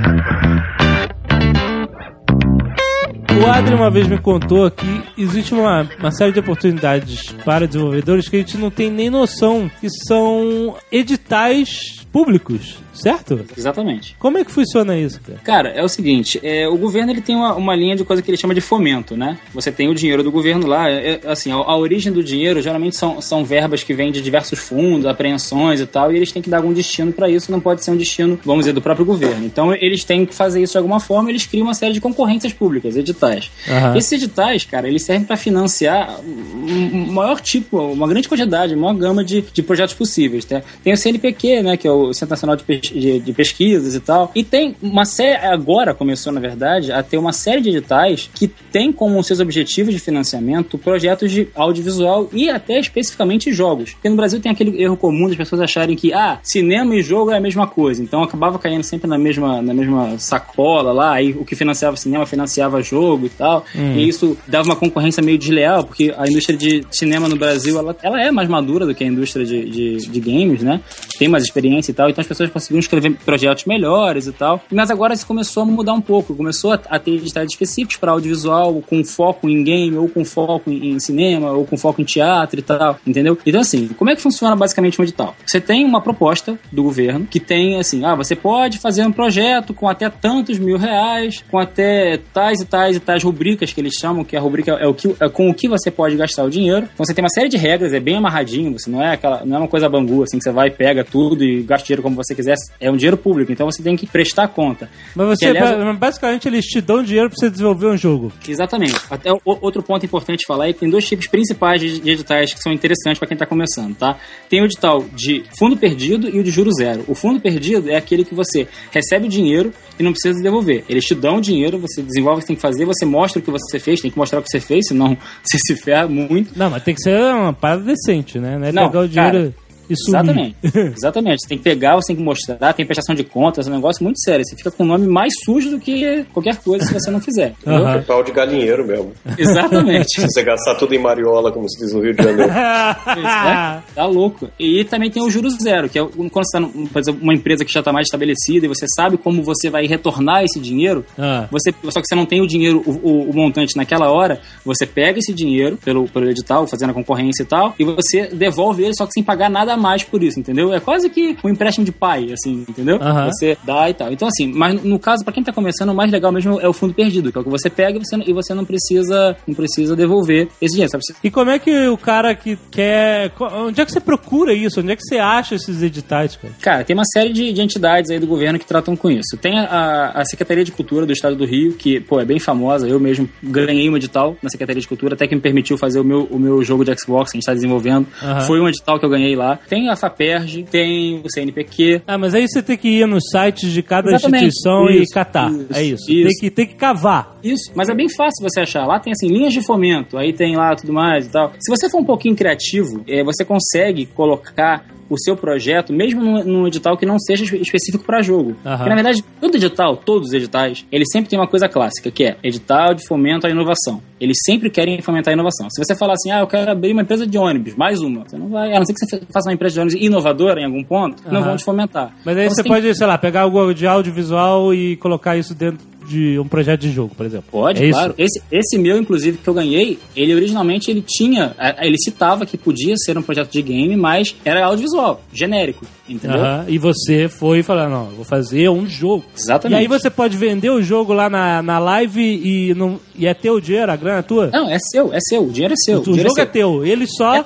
O 3.42 3.48
Adri 3.48 3.74
uma 3.74 3.90
vez 3.90 4.08
me 4.08 4.18
contou 4.20 4.70
que 4.70 5.04
existe 5.18 5.54
uma, 5.54 5.90
uma 6.00 6.12
série 6.12 6.32
de 6.32 6.40
oportunidades 6.40 7.32
para 7.44 7.68
desenvolvedores 7.68 8.30
que 8.30 8.36
a 8.38 8.40
gente 8.40 8.58
não 8.58 8.70
tem 8.70 8.92
nem 8.92 9.10
noção 9.10 9.70
que 9.82 9.90
são 9.90 10.76
editais 10.92 12.03
públicos, 12.14 12.78
certo? 12.94 13.44
Exatamente. 13.58 14.16
Como 14.20 14.38
é 14.38 14.46
que 14.46 14.52
funciona 14.52 14.96
isso, 14.98 15.20
cara? 15.20 15.40
Cara, 15.44 15.70
é 15.70 15.84
o 15.84 15.90
seguinte, 15.90 16.40
é, 16.44 16.68
o 16.68 16.78
governo 16.78 17.12
ele 17.12 17.22
tem 17.22 17.36
uma, 17.36 17.56
uma 17.56 17.76
linha 17.76 17.96
de 17.96 18.06
coisa 18.06 18.22
que 18.22 18.30
ele 18.30 18.38
chama 18.38 18.54
de 18.54 18.62
fomento, 18.62 19.18
né? 19.18 19.38
Você 19.54 19.72
tem 19.72 19.90
o 19.90 19.96
dinheiro 19.96 20.24
do 20.24 20.32
governo 20.32 20.68
lá, 20.68 20.90
é, 20.90 21.20
é, 21.24 21.32
assim, 21.32 21.52
a, 21.52 21.56
a 21.56 21.76
origem 21.76 22.14
do 22.14 22.24
dinheiro 22.24 22.62
geralmente 22.62 22.96
são, 22.96 23.20
são 23.20 23.44
verbas 23.44 23.84
que 23.84 23.94
vêm 23.94 24.12
de 24.12 24.22
diversos 24.22 24.60
fundos, 24.60 25.08
apreensões 25.08 25.82
e 25.82 25.86
tal, 25.86 26.14
e 26.14 26.16
eles 26.16 26.32
têm 26.32 26.42
que 26.42 26.50
dar 26.50 26.58
algum 26.58 26.72
destino 26.72 27.12
para 27.12 27.28
isso, 27.28 27.52
não 27.52 27.60
pode 27.60 27.84
ser 27.84 27.92
um 27.92 27.98
destino, 27.98 28.40
vamos 28.46 28.62
dizer, 28.62 28.74
do 28.74 28.82
próprio 28.82 29.06
governo. 29.06 29.46
Então 29.46 29.74
eles 29.74 30.04
têm 30.04 30.26
que 30.26 30.36
fazer 30.36 30.62
isso 30.62 30.74
de 30.74 30.78
alguma 30.78 31.00
forma, 31.00 31.30
eles 31.30 31.46
criam 31.46 31.66
uma 31.66 31.74
série 31.74 31.94
de 31.94 32.00
concorrências 32.00 32.54
públicas, 32.54 32.96
editais. 32.96 33.52
Aham. 33.68 33.98
Esses 33.98 34.12
editais, 34.14 34.64
cara, 34.64 34.88
eles 34.88 35.02
servem 35.02 35.26
para 35.26 35.36
financiar 35.36 36.20
um 36.22 36.94
um 36.94 37.12
maior 37.12 37.40
tipo, 37.40 37.78
uma 37.80 38.08
grande 38.08 38.28
quantidade, 38.30 38.74
uma 38.74 38.94
maior 38.94 39.00
gama 39.00 39.24
de, 39.24 39.42
de 39.42 39.64
projetos 39.64 39.96
possíveis. 39.96 40.46
Tá? 40.46 40.62
Tem 40.84 40.94
o 40.94 40.98
CNPq, 40.98 41.62
né, 41.62 41.78
que 41.78 41.88
é 41.88 41.92
o 41.92 42.03
Centro 42.12 42.32
Nacional 42.32 42.56
de, 42.56 42.64
Pes- 42.64 42.90
de- 42.90 43.20
de 43.20 43.34
Pesquisas 43.34 43.94
e 43.94 44.00
tal. 44.00 44.32
E 44.34 44.44
tem 44.44 44.76
uma 44.82 45.06
série, 45.06 45.46
agora 45.46 45.94
começou, 45.94 46.34
na 46.34 46.40
verdade, 46.40 46.92
a 46.92 47.04
ter 47.04 47.18
uma 47.20 47.32
série 47.32 47.62
de 47.62 47.70
editais 47.70 48.30
que 48.34 48.48
tem 48.48 48.92
como 48.92 49.24
seus 49.24 49.40
objetivos 49.40 49.94
de 49.94 50.00
financiamento 50.00 50.78
projetos 50.80 51.32
de 51.32 51.48
audiovisual 51.54 52.30
e 52.34 52.50
até 52.50 52.80
especificamente 52.80 53.52
jogos. 53.54 53.92
Porque 53.94 54.10
no 54.10 54.16
Brasil 54.16 54.40
tem 54.40 54.52
aquele 54.52 54.82
erro 54.82 54.98
comum 54.98 55.28
das 55.28 55.38
pessoas 55.38 55.62
acharem 55.62 55.96
que, 55.96 56.12
ah, 56.14 56.40
cinema 56.42 56.96
e 56.96 57.02
jogo 57.04 57.30
é 57.32 57.38
a 57.38 57.42
mesma 57.42 57.68
coisa. 57.68 58.02
Então 58.02 58.24
acabava 58.24 58.58
caindo 58.58 58.84
sempre 58.84 59.08
na 59.08 59.18
mesma, 59.18 59.62
na 59.62 59.74
mesma 59.74 60.18
sacola 60.18 60.92
lá, 60.92 61.14
aí 61.14 61.32
o 61.34 61.46
que 61.46 61.56
financiava 61.56 61.96
cinema 61.98 62.26
financiava 62.26 62.82
jogo 62.82 63.26
e 63.28 63.30
tal. 63.30 63.66
Hum. 63.76 63.96
E 63.96 64.08
isso 64.08 64.36
dava 64.48 64.66
uma 64.66 64.76
concorrência 64.76 65.22
meio 65.22 65.38
desleal, 65.38 65.84
porque 65.84 66.14
a 66.18 66.28
indústria 66.28 66.58
de 66.58 66.84
cinema 66.92 67.28
no 67.28 67.36
Brasil, 67.36 67.78
ela, 67.78 67.96
ela 68.02 68.22
é 68.22 68.32
mais 68.32 68.48
madura 68.50 68.86
do 68.86 68.96
que 68.96 69.04
a 69.04 69.08
indústria 69.08 69.46
de, 69.46 69.70
de, 69.70 69.98
de 70.10 70.20
games, 70.20 70.62
né? 70.64 70.82
Tem 71.20 71.28
mais 71.28 71.44
experiência 71.44 71.92
e 71.94 71.96
tal, 71.96 72.10
então 72.10 72.22
as 72.22 72.28
pessoas 72.28 72.50
conseguiam 72.50 72.80
escrever 72.80 73.16
projetos 73.24 73.66
melhores 73.66 74.28
e 74.28 74.32
tal. 74.32 74.62
Mas 74.72 74.92
agora 74.92 75.14
isso 75.14 75.26
começou 75.26 75.64
a 75.64 75.66
mudar 75.66 75.94
um 75.94 76.02
pouco, 76.02 76.36
começou 76.36 76.74
a, 76.74 77.00
ter 77.00 77.12
editais 77.12 77.52
específicos 77.52 77.98
para 77.98 78.12
audiovisual, 78.12 78.82
com 78.82 79.04
foco 79.04 79.50
em 79.50 79.64
game, 79.64 79.96
ou 79.96 80.10
com 80.10 80.26
foco 80.26 80.70
em, 80.70 80.94
em 80.94 81.00
cinema, 81.00 81.52
ou 81.52 81.66
com 81.66 81.78
foco 81.78 82.02
em 82.02 82.06
teatro 82.06 82.60
e 82.60 82.64
tal, 82.64 83.00
entendeu? 83.06 83.38
Então 83.46 83.62
assim, 83.62 83.88
como 83.90 84.10
é 84.10 84.16
que 84.16 84.22
funciona 84.22 84.56
basicamente 84.56 85.00
um 85.00 85.04
edital? 85.04 85.36
Você 85.46 85.62
tem 85.62 85.86
uma 85.86 86.02
proposta 86.02 86.58
do 86.72 86.84
governo 86.84 87.28
que 87.28 87.40
tem 87.40 87.78
assim, 87.78 88.04
ah, 88.04 88.16
você 88.16 88.36
pode 88.36 88.80
fazer 88.80 89.06
um 89.06 89.12
projeto 89.12 89.74
com 89.74 89.88
até 89.88 90.10
tantos 90.10 90.58
mil 90.58 90.78
reais, 90.78 91.44
com 91.50 91.60
até 91.60 92.18
tais 92.34 92.62
e 92.62 92.66
tais 92.66 92.98
e 92.98 93.00
tais 93.00 93.24
rubricas 93.24 93.72
que 93.72 93.80
eles 93.80 93.94
chamam, 94.00 94.24
que 94.24 94.36
a 94.36 94.42
rubrica 94.42 94.72
é 94.72 94.88
o 94.88 94.94
que 94.94 95.16
é 95.20 95.30
com 95.30 95.50
o 95.50 95.54
que 95.54 95.68
você 95.68 95.92
pode 95.92 96.16
gastar 96.16 96.44
o 96.44 96.50
dinheiro. 96.50 96.88
Então 96.94 97.06
você 97.06 97.14
tem 97.14 97.24
uma 97.24 97.30
série 97.30 97.50
de 97.50 97.58
regras, 97.58 97.94
é 97.94 98.00
bem 98.00 98.16
amarradinho, 98.16 98.72
você 98.74 98.90
não 98.90 99.02
é 99.02 99.14
aquela, 99.14 99.46
não 99.46 99.58
é 99.58 99.60
uma 99.60 99.68
coisa 99.68 99.88
bangu 99.88 100.24
assim 100.24 100.38
que 100.38 100.44
você 100.44 100.52
vai 100.52 100.70
pega 100.70 101.04
tudo 101.04 101.44
e 101.44 101.62
gasta 101.62 101.83
dinheiro 101.86 102.02
como 102.04 102.16
você 102.16 102.34
quiser, 102.36 102.56
é 102.80 102.90
um 102.92 102.96
dinheiro 102.96 103.18
público, 103.18 103.52
então 103.52 103.70
você 103.70 103.82
tem 103.84 103.96
que 103.96 104.06
prestar 104.08 104.48
conta. 104.48 104.90
Mas 105.16 105.28
você, 105.28 105.46
Que, 105.52 105.58
aliás, 105.58 105.78
ba- 105.78 105.94
basicamente, 105.94 106.48
eles 106.48 106.66
te 106.66 106.82
dão 106.82 107.04
dinheiro 107.04 107.30
pra 107.30 107.38
você 107.38 107.50
desenvolver 107.50 107.88
um 107.88 107.98
jogo. 107.98 108.32
Exatamente. 108.48 108.96
Até 109.10 109.32
o- 109.32 109.40
outro 109.46 109.82
ponto 109.84 110.06
importante 110.06 110.46
falar 110.48 110.70
é 110.70 110.74
que 110.74 110.80
tem 110.80 110.90
dois 110.90 111.06
tipos 111.08 111.28
principais 111.28 111.80
de, 111.82 112.00
de 112.00 112.10
editais 112.12 112.54
que 112.54 112.60
são 112.62 112.72
interessantes 112.72 113.20
para 113.20 113.28
quem 113.28 113.36
está 113.36 113.46
começando, 113.46 113.96
tá? 113.96 114.18
Tem 114.50 114.62
o 114.62 114.66
edital 114.66 115.04
de 115.14 115.44
fundo 115.58 115.76
perdido 115.78 116.30
e 116.30 116.40
o 116.40 116.44
de 116.44 116.52
juro 116.52 116.72
zero. 116.74 117.04
O 117.08 117.16
fundo 117.16 117.40
perdido 117.40 117.90
é 117.90 117.96
aquele 117.96 118.24
que 118.24 118.36
você 118.36 118.68
recebe 118.92 119.26
o 119.26 119.30
dinheiro 119.30 119.74
e 120.00 120.04
não 120.04 120.12
precisa 120.12 120.42
devolver. 120.42 120.84
Eles 120.90 121.04
te 121.06 121.16
dão 121.16 121.38
o 121.38 121.42
dinheiro, 121.42 121.78
você 121.80 122.02
desenvolve 122.02 122.40
o 122.40 122.42
que 122.42 122.48
tem 122.48 122.56
que 122.56 122.62
fazer, 122.62 122.86
você 122.86 123.06
mostra 123.06 123.40
o 123.40 123.44
que 123.44 123.52
você 123.52 123.80
fez, 123.80 124.00
tem 124.02 124.12
que 124.12 124.18
mostrar 124.18 124.40
o 124.40 124.42
que 124.44 124.50
você 124.50 124.60
fez, 124.60 124.88
senão 124.88 125.18
você 125.44 125.58
se 125.60 125.76
ferra 125.76 126.08
muito. 126.08 126.58
Não, 126.58 126.70
mas 126.70 126.84
tem 126.84 126.94
que 126.96 127.02
ser 127.02 127.18
uma 127.34 127.54
parada 127.54 127.84
decente, 127.84 128.40
né? 128.40 128.58
Não 128.58 128.68
é 128.68 128.72
Não, 128.72 128.88
pegar 128.88 129.00
o 129.02 129.08
dinheiro 129.08 129.32
cara, 129.38 129.54
e 129.90 129.96
sumir. 129.96 130.16
Exatamente. 130.20 130.56
Exatamente. 130.98 131.42
Você 131.42 131.48
tem 131.50 131.58
que 131.58 131.64
pegar, 131.64 131.96
você 131.96 132.08
tem 132.08 132.16
que 132.16 132.24
mostrar, 132.24 132.74
tem 132.74 132.86
prestação 132.86 133.16
de 133.16 133.24
contas, 133.24 133.68
é 133.68 133.72
um 133.72 133.76
negócio 133.76 134.04
muito 134.04 134.20
sério. 134.22 134.44
Você 134.46 134.56
fica 134.56 134.72
com 134.72 134.84
o 134.84 134.88
nome 134.88 135.08
mais 135.08 135.34
sujo 135.46 135.72
do 135.72 135.80
que 135.80 136.24
qualquer 136.34 136.58
coisa 136.58 136.86
se 136.86 136.94
você 136.94 137.12
não 137.12 137.20
fizer. 137.22 137.54
entendeu? 137.62 137.88
É 137.88 138.02
pau 138.02 138.24
de 138.24 138.32
galinheiro 138.32 138.86
mesmo. 138.86 139.12
Exatamente. 139.38 140.22
Se 140.22 140.22
você 140.28 140.44
gastar 140.44 140.76
tudo 140.76 140.94
em 140.94 141.00
mariola, 141.00 141.52
como 141.52 141.70
se 141.70 141.80
diz 141.80 141.94
no 141.94 142.02
Rio 142.02 142.14
de 142.16 142.24
Janeiro. 142.24 142.52
É, 142.52 143.82
tá 143.96 144.06
louco. 144.06 144.50
E 144.60 144.84
também 144.86 145.10
tem 145.10 145.22
o 145.24 145.30
juro 145.30 145.50
zero, 145.50 145.90
que 145.90 146.00
é 146.00 146.06
quando 146.06 146.32
você 146.34 146.52
tá, 146.58 146.60
num- 146.60 146.88
por 146.88 147.00
exemplo, 147.00 147.22
uma 147.22 147.34
empresa 147.34 147.64
que 147.66 147.72
já 147.72 147.80
está 147.80 147.92
mais 147.92 148.06
estabelecida 148.08 148.66
e 148.66 148.70
você 148.70 148.86
sabe 148.96 149.18
como 149.18 149.44
você 149.44 149.70
vai 149.70 149.86
retornar 149.86 150.44
esse 150.44 150.60
dinheiro, 150.60 151.06
Ah. 151.18 151.48
você, 151.52 151.74
só 151.90 152.02
que 152.02 152.08
você 152.08 152.16
não 152.16 152.26
tem 152.26 152.42
o 152.42 152.48
dinheiro, 152.48 152.82
o, 152.86 152.92
o- 152.92 153.30
o 153.30 153.34
montante 153.36 153.76
naquela 153.76 154.12
hora, 154.12 154.40
você 154.66 154.86
pega 154.86 155.20
esse 155.20 155.34
dinheiro 155.34 155.78
pelo, 155.84 156.08
pelo 156.08 156.30
edital, 156.30 156.68
fazendo 156.68 156.92
a 156.92 156.94
concorrência 156.94 157.44
e 157.44 157.46
tal, 157.46 157.74
e 157.80 157.84
você 157.84 158.28
devolve 158.28 158.84
ele, 158.84 158.94
só 158.96 159.06
que 159.06 159.14
sem 159.14 159.24
pagar 159.24 159.50
nada 159.50 159.73
a 159.74 159.78
mais 159.78 160.04
por 160.04 160.24
isso, 160.24 160.40
entendeu? 160.40 160.74
É 160.74 160.80
quase 160.80 161.10
que 161.10 161.38
um 161.44 161.50
empréstimo 161.50 161.86
de 161.86 161.92
pai, 161.92 162.32
assim, 162.32 162.66
entendeu? 162.68 162.98
Aham. 163.02 163.26
Você 163.28 163.58
dá 163.64 163.90
e 163.90 163.94
tal. 163.94 164.12
Então, 164.12 164.28
assim, 164.28 164.48
mas 164.48 164.82
no 164.84 165.00
caso, 165.00 165.24
pra 165.24 165.34
quem 165.34 165.44
tá 165.44 165.52
começando, 165.52 165.90
o 165.90 165.96
mais 165.96 166.12
legal 166.12 166.32
mesmo 166.32 166.60
é 166.60 166.68
o 166.68 166.74
fundo 166.74 166.94
perdido, 166.94 167.32
que 167.32 167.38
é 167.38 167.42
o 167.42 167.44
que 167.44 167.50
você 167.50 167.70
pega 167.70 167.98
e 167.98 168.02
você, 168.04 168.16
e 168.26 168.34
você 168.34 168.54
não 168.54 168.66
precisa 168.66 169.36
não 169.48 169.56
precisa 169.56 169.96
devolver 169.96 170.48
esse 170.62 170.74
dinheiro. 170.74 170.92
Precisa 170.92 171.18
E 171.24 171.32
como 171.32 171.52
é 171.52 171.60
que 171.60 171.88
o 171.88 171.98
cara 171.98 172.36
que 172.36 172.58
quer. 172.72 173.32
Onde 173.40 173.82
é 173.82 173.86
que 173.86 173.92
você 173.92 174.00
procura 174.00 174.54
isso? 174.54 174.80
Onde 174.80 174.92
é 174.92 174.96
que 174.96 175.04
você 175.04 175.18
acha 175.18 175.56
esses 175.56 175.82
editais, 175.82 176.36
cara? 176.36 176.54
Cara, 176.62 176.84
tem 176.84 176.96
uma 176.96 177.06
série 177.06 177.32
de, 177.32 177.52
de 177.52 177.62
entidades 177.62 178.12
aí 178.12 178.20
do 178.20 178.28
governo 178.28 178.60
que 178.60 178.66
tratam 178.66 178.96
com 178.96 179.10
isso. 179.10 179.38
Tem 179.42 179.60
a, 179.60 180.12
a 180.14 180.26
Secretaria 180.26 180.64
de 180.64 180.72
Cultura 180.72 181.06
do 181.06 181.14
Estado 181.14 181.36
do 181.36 181.46
Rio, 181.46 181.74
que, 181.74 182.00
pô, 182.00 182.20
é 182.20 182.26
bem 182.26 182.40
famosa. 182.40 182.88
Eu 182.88 183.00
mesmo 183.00 183.30
ganhei 183.42 183.90
um 183.90 183.98
edital 183.98 184.36
na 184.42 184.50
Secretaria 184.50 184.82
de 184.82 184.88
Cultura, 184.88 185.16
até 185.16 185.28
que 185.28 185.36
me 185.36 185.42
permitiu 185.42 185.78
fazer 185.78 186.00
o 186.00 186.04
meu, 186.04 186.24
o 186.30 186.40
meu 186.40 186.64
jogo 186.64 186.84
de 186.84 186.94
Xbox 186.98 187.32
que 187.32 187.38
a 187.38 187.40
gente 187.40 187.46
tá 187.46 187.54
desenvolvendo. 187.54 188.08
Aham. 188.22 188.42
Foi 188.42 188.60
um 188.60 188.68
edital 188.68 189.00
que 189.00 189.06
eu 189.06 189.10
ganhei 189.10 189.36
lá. 189.36 189.60
Tem 189.68 189.90
a 189.90 189.96
FAPERJ, 189.96 190.64
tem 190.64 191.22
o 191.24 191.30
CNPq. 191.30 192.02
Ah, 192.06 192.18
mas 192.18 192.34
aí 192.34 192.48
você 192.48 192.62
tem 192.62 192.78
que 192.78 192.88
ir 192.90 193.08
nos 193.08 193.24
sites 193.32 193.72
de 193.72 193.82
cada 193.82 194.10
Exatamente. 194.10 194.46
instituição 194.46 194.90
e 194.90 195.02
Isso, 195.04 195.14
catar. 195.14 195.52
isso, 195.52 195.68
é 195.74 195.84
isso. 195.84 196.12
isso. 196.12 196.28
Tem, 196.28 196.40
que, 196.40 196.52
tem 196.52 196.68
que 196.68 196.76
cavar. 196.76 197.38
Isso, 197.44 197.72
mas 197.76 197.90
é 197.90 197.94
bem 197.96 198.10
fácil 198.10 198.42
você 198.48 198.62
achar. 198.62 198.86
Lá 198.86 199.00
tem 199.00 199.12
assim, 199.14 199.28
linhas 199.28 199.54
de 199.54 199.66
fomento, 199.66 200.18
aí 200.18 200.34
tem 200.34 200.56
lá 200.56 200.76
tudo 200.76 200.94
mais 200.94 201.26
e 201.26 201.30
tal. 201.30 201.52
Se 201.60 201.70
você 201.70 201.90
for 201.90 202.00
um 202.00 202.06
pouquinho 202.06 202.36
criativo, 202.36 203.04
eh, 203.08 203.24
você 203.24 203.44
consegue 203.46 204.06
colocar 204.06 204.86
o 205.14 205.20
seu 205.20 205.36
projeto, 205.38 205.94
mesmo 205.94 206.22
num, 206.24 206.44
num 206.44 206.68
edital 206.68 206.98
que 206.98 207.06
não 207.06 207.18
seja 207.20 207.44
espe- 207.44 207.62
específico 207.62 208.04
para 208.04 208.22
jogo. 208.22 208.56
Aham. 208.66 208.78
Porque, 208.78 208.90
na 208.90 208.96
verdade, 208.96 209.24
todo 209.40 209.56
edital, 209.56 209.96
todos 209.98 210.30
os 210.30 210.34
editais, 210.34 210.86
eles 210.92 211.08
sempre 211.12 211.30
tem 211.30 211.40
uma 211.40 211.48
coisa 211.48 211.68
clássica, 211.70 212.10
que 212.12 212.24
é 212.24 212.38
edital 212.44 212.94
de 212.94 213.06
fomento 213.08 213.48
à 213.48 213.50
inovação. 213.50 214.02
Eles 214.20 214.38
sempre 214.46 214.70
querem 214.70 215.02
fomentar 215.02 215.32
a 215.32 215.36
inovação. 215.36 215.68
Se 215.70 215.84
você 215.84 215.96
falar 215.96 216.14
assim, 216.14 216.32
ah, 216.32 216.40
eu 216.40 216.48
quero 216.48 216.72
abrir 216.72 216.94
uma 216.94 217.02
empresa 217.02 217.28
de 217.28 217.38
ônibus, 217.38 217.76
mais 217.76 218.00
uma, 218.00 218.24
você 218.28 218.38
não 218.38 218.48
vai, 218.50 218.74
a 218.74 218.80
não 218.80 218.86
ser 218.86 218.94
que 218.94 219.00
você 219.06 219.22
faça 219.32 219.50
uma 219.50 219.54
empresa 219.54 219.74
de 219.76 219.80
ônibus 219.82 220.02
inovadora 220.02 220.62
em 220.62 220.66
algum 220.66 220.84
ponto, 220.84 221.22
não 221.30 221.40
Aham. 221.40 221.48
vão 221.50 221.58
te 221.58 221.64
fomentar. 221.64 222.16
Mas 222.26 222.38
aí 222.38 222.44
Então, 222.46 222.56
você 222.56 222.64
tem- 222.64 222.72
pode, 222.72 222.96
sei 222.96 223.06
lá, 223.08 223.18
pegar 223.18 223.42
algo 223.42 223.74
de 223.74 223.86
audiovisual 223.86 224.74
e 224.74 224.96
colocar 224.98 225.36
isso 225.38 225.54
dentro 225.54 225.86
de 226.14 226.40
um 226.40 226.48
projeto 226.48 226.82
de 226.82 226.92
jogo, 226.92 227.14
por 227.16 227.26
exemplo. 227.26 227.46
Pode, 227.52 227.84
é 227.84 227.90
claro. 227.90 228.14
Esse, 228.18 228.42
esse 228.52 228.78
meu, 228.78 228.98
inclusive, 228.98 229.38
que 229.38 229.48
eu 229.48 229.54
ganhei, 229.54 229.98
ele 230.16 230.34
originalmente 230.36 230.90
ele 230.92 231.02
tinha. 231.02 231.56
Ele 231.82 231.98
citava 231.98 232.46
que 232.46 232.58
podia 232.58 232.96
ser 232.98 233.18
um 233.18 233.22
projeto 233.22 233.52
de 233.52 233.62
game, 233.62 233.96
mas 233.96 234.36
era 234.46 234.66
audiovisual, 234.66 235.22
genérico, 235.34 235.86
entendeu? 236.08 236.40
Aham, 236.40 236.66
E 236.68 236.78
você 236.78 237.28
foi 237.28 237.60
e 237.60 237.64
falou, 237.64 237.90
não, 237.90 238.06
eu 238.10 238.16
vou 238.18 238.26
fazer 238.26 238.70
um 238.70 238.88
jogo. 238.88 239.26
Exatamente. 239.38 239.80
E 239.80 239.82
aí 239.82 239.88
você 239.88 240.10
pode 240.10 240.38
vender 240.38 240.70
o 240.70 240.82
jogo 240.82 241.14
lá 241.14 241.30
na, 241.30 241.62
na 241.62 241.80
live 241.80 242.22
e, 242.22 242.74
não, 242.74 243.00
e 243.16 243.26
é 243.28 243.34
teu 243.34 243.60
dinheiro, 243.60 243.92
a 243.92 243.96
grana 243.96 244.20
é 244.20 244.22
tua? 244.22 244.50
Não, 244.52 244.70
é 244.70 244.78
seu, 244.80 245.14
é 245.14 245.20
seu, 245.20 245.44
o 245.44 245.52
dinheiro 245.52 245.74
é 245.74 245.78
seu. 245.78 245.98
O, 246.00 246.02
o 246.02 246.18
jogo 246.18 246.32
é, 246.32 246.34
seu. 246.36 246.46
teu. 246.46 246.86
Eles 246.86 247.10
só 247.16 247.46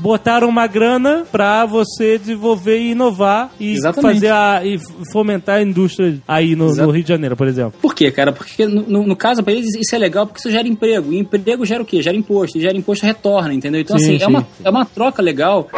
botaram 0.00 0.48
uma 0.48 0.66
grana 0.66 1.24
pra 1.30 1.64
você 1.66 2.18
desenvolver 2.18 2.78
e 2.78 2.90
inovar 2.92 3.50
e 3.58 3.72
Exatamente. 3.72 4.14
fazer 4.14 4.32
a, 4.32 4.62
e 4.64 4.78
fomentar 5.12 5.56
a 5.58 5.62
indústria 5.62 6.18
aí 6.26 6.54
no, 6.56 6.74
no 6.74 6.90
Rio 6.90 7.02
de 7.02 7.08
Janeiro, 7.08 7.36
por 7.36 7.46
exemplo. 7.46 7.74
Por 7.80 7.94
quê, 7.94 8.01
cara? 8.10 8.32
Porque 8.32 8.66
no, 8.66 8.82
no- 8.82 9.06
no 9.06 9.14
caso, 9.16 9.42
pra 9.42 9.52
eles, 9.52 9.74
isso 9.76 9.94
é 9.94 9.98
legal 9.98 10.26
porque 10.26 10.40
isso 10.40 10.50
gera 10.50 10.66
emprego. 10.66 11.12
E 11.12 11.18
emprego 11.18 11.64
gera 11.66 11.82
o 11.82 11.86
quê? 11.86 12.02
Gera 12.02 12.16
imposto. 12.16 12.58
E 12.58 12.60
gera 12.62 12.76
imposto 12.76 13.04
retorna, 13.06 13.52
entendeu? 13.54 13.80
Então, 13.82 13.98
Sim, 13.98 14.16
assim, 14.16 14.18
sim. 14.18 14.24
É, 14.24 14.28
uma, 14.28 14.48
é 14.64 14.70
uma 14.70 14.84
troca 14.86 15.20
legal. 15.22 15.68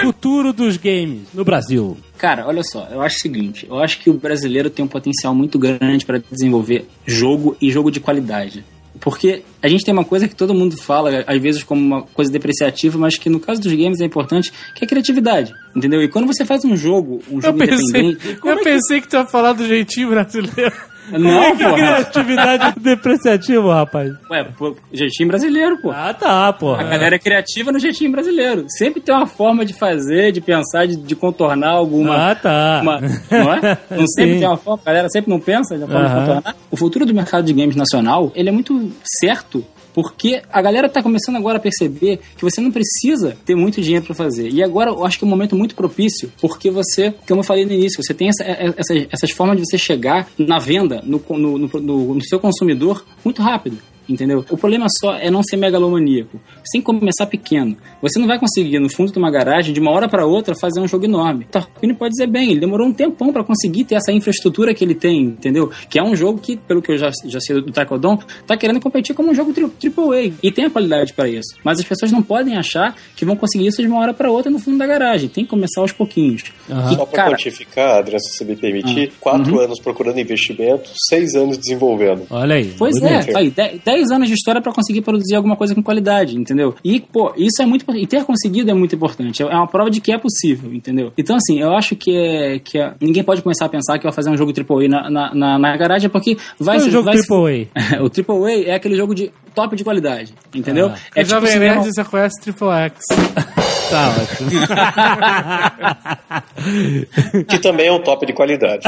Futuro 0.00 0.52
dos 0.52 0.76
games 0.76 1.22
no 1.34 1.44
Brasil. 1.44 1.96
Cara, 2.16 2.46
olha 2.46 2.62
só, 2.62 2.86
eu 2.90 3.00
acho 3.02 3.16
o 3.16 3.20
seguinte: 3.20 3.66
eu 3.68 3.78
acho 3.80 3.98
que 3.98 4.08
o 4.08 4.14
brasileiro 4.14 4.70
tem 4.70 4.84
um 4.84 4.88
potencial 4.88 5.34
muito 5.34 5.58
grande 5.58 6.06
para 6.06 6.22
desenvolver 6.30 6.86
jogo 7.06 7.56
e 7.60 7.70
jogo 7.70 7.90
de 7.90 7.98
qualidade. 8.00 8.64
Porque 9.00 9.42
a 9.62 9.68
gente 9.68 9.84
tem 9.84 9.94
uma 9.94 10.04
coisa 10.04 10.28
que 10.28 10.36
todo 10.36 10.54
mundo 10.54 10.76
fala, 10.76 11.24
às 11.26 11.40
vezes, 11.40 11.62
como 11.62 11.80
uma 11.80 12.02
coisa 12.02 12.30
depreciativa, 12.30 12.98
mas 12.98 13.16
que 13.16 13.30
no 13.30 13.40
caso 13.40 13.60
dos 13.60 13.72
games 13.72 14.00
é 14.00 14.04
importante, 14.04 14.52
que 14.74 14.84
é 14.84 14.86
a 14.86 14.88
criatividade. 14.88 15.52
Entendeu? 15.74 16.02
E 16.02 16.08
quando 16.08 16.26
você 16.26 16.44
faz 16.44 16.64
um 16.64 16.76
jogo, 16.76 17.22
um 17.30 17.36
Eu 17.36 17.42
jogo 17.42 17.58
pensei, 17.58 18.00
independente. 18.02 18.40
eu 18.44 18.62
pensei 18.62 19.00
que 19.00 19.08
tu 19.08 19.16
ia 19.16 19.24
falar 19.24 19.54
do 19.54 19.66
jeitinho 19.66 20.10
brasileiro. 20.10 20.89
Não, 21.18 21.56
que 21.56 21.64
porra. 21.64 21.74
criatividade 21.76 22.80
depreciativa, 22.80 23.74
rapaz. 23.74 24.12
Ué, 24.30 24.44
pô, 24.58 24.76
jeitinho 24.92 25.28
brasileiro, 25.28 25.80
pô. 25.82 25.90
Ah, 25.90 26.14
tá, 26.14 26.48
A 26.48 26.52
porra. 26.52 26.84
galera 26.84 27.16
é 27.16 27.18
criativa 27.18 27.72
no 27.72 27.78
jeitinho 27.78 28.12
brasileiro. 28.12 28.64
Sempre 28.68 29.00
tem 29.00 29.14
uma 29.14 29.26
forma 29.26 29.64
de 29.64 29.72
fazer, 29.74 30.32
de 30.32 30.40
pensar, 30.40 30.86
de, 30.86 30.96
de 30.96 31.14
contornar 31.16 31.70
alguma. 31.70 32.30
Ah, 32.30 32.34
tá. 32.34 32.80
uma- 32.82 33.00
não 33.00 33.54
é? 33.54 33.78
Não 33.90 34.06
sempre 34.06 34.38
tem 34.38 34.46
uma 34.46 34.56
forma, 34.56 34.80
a 34.84 34.88
galera 34.90 35.08
sempre 35.08 35.30
não 35.30 35.40
pensa 35.40 35.76
de 35.76 35.86
forma 35.86 36.08
de 36.08 36.14
contornar. 36.14 36.56
O 36.70 36.76
futuro 36.76 37.04
do 37.06 37.14
mercado 37.14 37.44
de 37.44 37.52
games 37.52 37.76
nacional, 37.76 38.30
ele 38.34 38.48
é 38.48 38.52
muito 38.52 38.90
certo. 39.20 39.64
Porque 39.94 40.42
a 40.52 40.62
galera 40.62 40.88
tá 40.88 41.02
começando 41.02 41.36
agora 41.36 41.58
a 41.58 41.60
perceber 41.60 42.20
que 42.36 42.42
você 42.42 42.60
não 42.60 42.70
precisa 42.70 43.36
ter 43.44 43.54
muito 43.54 43.80
dinheiro 43.80 44.04
para 44.06 44.14
fazer. 44.14 44.48
E 44.50 44.62
agora 44.62 44.90
eu 44.90 45.04
acho 45.04 45.18
que 45.18 45.24
é 45.24 45.26
um 45.26 45.30
momento 45.30 45.56
muito 45.56 45.74
propício, 45.74 46.32
porque 46.40 46.70
você, 46.70 47.12
como 47.28 47.40
eu 47.40 47.44
falei 47.44 47.64
no 47.64 47.72
início, 47.72 48.02
você 48.02 48.14
tem 48.14 48.28
essa, 48.28 48.44
essa- 48.44 48.94
essas 49.10 49.30
formas 49.30 49.56
de 49.56 49.64
você 49.66 49.76
chegar 49.78 50.28
na 50.38 50.58
venda, 50.58 51.02
no, 51.04 51.22
no, 51.30 51.58
no- 51.58 52.14
no 52.14 52.24
seu 52.24 52.38
consumidor, 52.40 53.04
muito 53.24 53.42
rápido. 53.42 53.78
Entendeu? 54.08 54.44
O 54.50 54.56
problema 54.56 54.86
só 55.00 55.14
é 55.14 55.30
não 55.30 55.42
ser 55.42 55.56
megalomaníaco. 55.56 56.40
Você 56.56 56.72
tem 56.72 56.80
que 56.80 56.84
começar 56.86 57.26
pequeno. 57.26 57.76
Você 58.02 58.18
não 58.18 58.26
vai 58.26 58.38
conseguir, 58.38 58.78
no 58.80 58.88
fundo 58.88 59.12
de 59.12 59.18
uma 59.18 59.30
garagem, 59.30 59.72
de 59.72 59.78
uma 59.80 59.90
hora 59.92 60.08
para 60.08 60.26
outra, 60.26 60.54
fazer 60.54 60.80
um 60.80 60.88
jogo 60.88 61.04
enorme. 61.04 61.44
O 61.44 61.48
Tarquini 61.48 61.94
pode 61.94 62.10
dizer 62.12 62.26
bem, 62.26 62.50
ele 62.50 62.60
demorou 62.60 62.86
um 62.88 62.92
tempão 62.92 63.32
para 63.32 63.44
conseguir 63.44 63.84
ter 63.84 63.94
essa 63.94 64.10
infraestrutura 64.10 64.74
que 64.74 64.82
ele 64.82 64.94
tem, 64.94 65.22
entendeu? 65.22 65.70
Que 65.88 65.98
é 65.98 66.02
um 66.02 66.16
jogo 66.16 66.40
que, 66.40 66.56
pelo 66.56 66.82
que 66.82 66.90
eu 66.92 66.98
já, 66.98 67.10
já 67.26 67.38
sei 67.40 67.60
do 67.60 67.70
Taekwondo, 67.70 68.18
tá 68.46 68.56
querendo 68.56 68.80
competir 68.80 69.14
como 69.14 69.30
um 69.30 69.34
jogo 69.34 69.52
tri- 69.52 69.64
AAA. 69.64 70.32
E 70.42 70.50
tem 70.50 70.64
a 70.64 70.70
qualidade 70.70 71.12
para 71.12 71.28
isso. 71.28 71.54
Mas 71.62 71.78
as 71.78 71.84
pessoas 71.86 72.10
não 72.10 72.22
podem 72.22 72.56
achar 72.56 72.96
que 73.14 73.24
vão 73.24 73.36
conseguir 73.36 73.66
isso 73.68 73.80
de 73.80 73.86
uma 73.88 74.00
hora 74.00 74.12
para 74.12 74.30
outra 74.30 74.50
no 74.50 74.58
fundo 74.58 74.78
da 74.78 74.86
garagem. 74.86 75.28
Tem 75.28 75.44
que 75.44 75.50
começar 75.50 75.80
aos 75.80 75.92
pouquinhos. 75.92 76.42
E, 76.68 76.94
Só 76.96 77.06
pra 77.06 77.16
cara, 77.16 77.30
quantificar, 77.36 77.98
Adriano, 77.98 78.20
se 78.24 78.36
você 78.38 78.44
me 78.44 78.56
permitir, 78.56 79.10
Ah. 79.12 79.16
quatro 79.20 79.54
Uhum. 79.54 79.60
anos 79.60 79.78
procurando 79.80 80.18
investimento, 80.18 80.90
seis 81.08 81.34
anos 81.34 81.56
desenvolvendo. 81.58 82.26
Olha 82.30 82.56
aí. 82.56 82.74
Pois 82.76 82.98
Bonito. 82.98 83.30
é, 83.30 83.36
aí, 83.38 83.50
10 84.00 84.10
anos 84.10 84.28
de 84.28 84.34
história 84.34 84.60
pra 84.60 84.72
conseguir 84.72 85.02
produzir 85.02 85.34
alguma 85.36 85.56
coisa 85.56 85.74
com 85.74 85.82
qualidade, 85.82 86.36
entendeu? 86.36 86.74
E, 86.84 87.00
pô, 87.00 87.32
isso 87.36 87.60
é 87.62 87.66
muito 87.66 87.84
E 87.96 88.06
ter 88.06 88.24
conseguido 88.24 88.70
é 88.70 88.74
muito 88.74 88.94
importante. 88.94 89.42
É 89.42 89.46
uma 89.46 89.66
prova 89.66 89.90
de 89.90 90.00
que 90.00 90.10
é 90.12 90.18
possível, 90.18 90.72
entendeu? 90.72 91.12
Então, 91.18 91.36
assim, 91.36 91.60
eu 91.60 91.74
acho 91.74 91.94
que, 91.96 92.16
é, 92.16 92.58
que 92.58 92.78
é- 92.78 92.94
ninguém 93.00 93.22
pode 93.22 93.42
começar 93.42 93.66
a 93.66 93.68
pensar 93.68 93.98
que 93.98 94.04
vai 94.04 94.12
fazer 94.12 94.30
um 94.30 94.36
jogo 94.36 94.52
AAA 94.52 94.88
na, 94.88 95.10
na, 95.10 95.34
na, 95.34 95.58
na 95.58 95.76
garagem, 95.76 96.08
porque 96.08 96.36
vai 96.58 96.76
Qual 96.76 96.76
é 96.76 96.78
o 96.78 96.84
ser. 96.84 96.90
jogo 96.90 97.04
vai 97.04 97.18
ser- 97.18 97.32
AAA? 97.32 97.66
o 98.02 98.10
AAA 98.46 98.52
é 98.66 98.74
aquele 98.74 98.96
jogo 98.96 99.14
de 99.14 99.30
top 99.54 99.76
de 99.76 99.84
qualidade, 99.84 100.32
entendeu? 100.54 100.88
Ah. 100.88 100.98
é 101.14 101.22
o 101.22 101.24
Jovem 101.26 101.50
cinema- 101.50 101.74
Nerd 101.82 101.92
você 101.94 102.04
conhece 102.04 102.40
Triple 102.40 102.68
X. 102.68 103.00
Tá 103.90 104.14
ótimo. 104.22 104.50
Que 107.48 107.58
também 107.58 107.86
é 107.86 107.92
um 107.92 108.00
top 108.00 108.26
de 108.26 108.32
qualidade. 108.32 108.82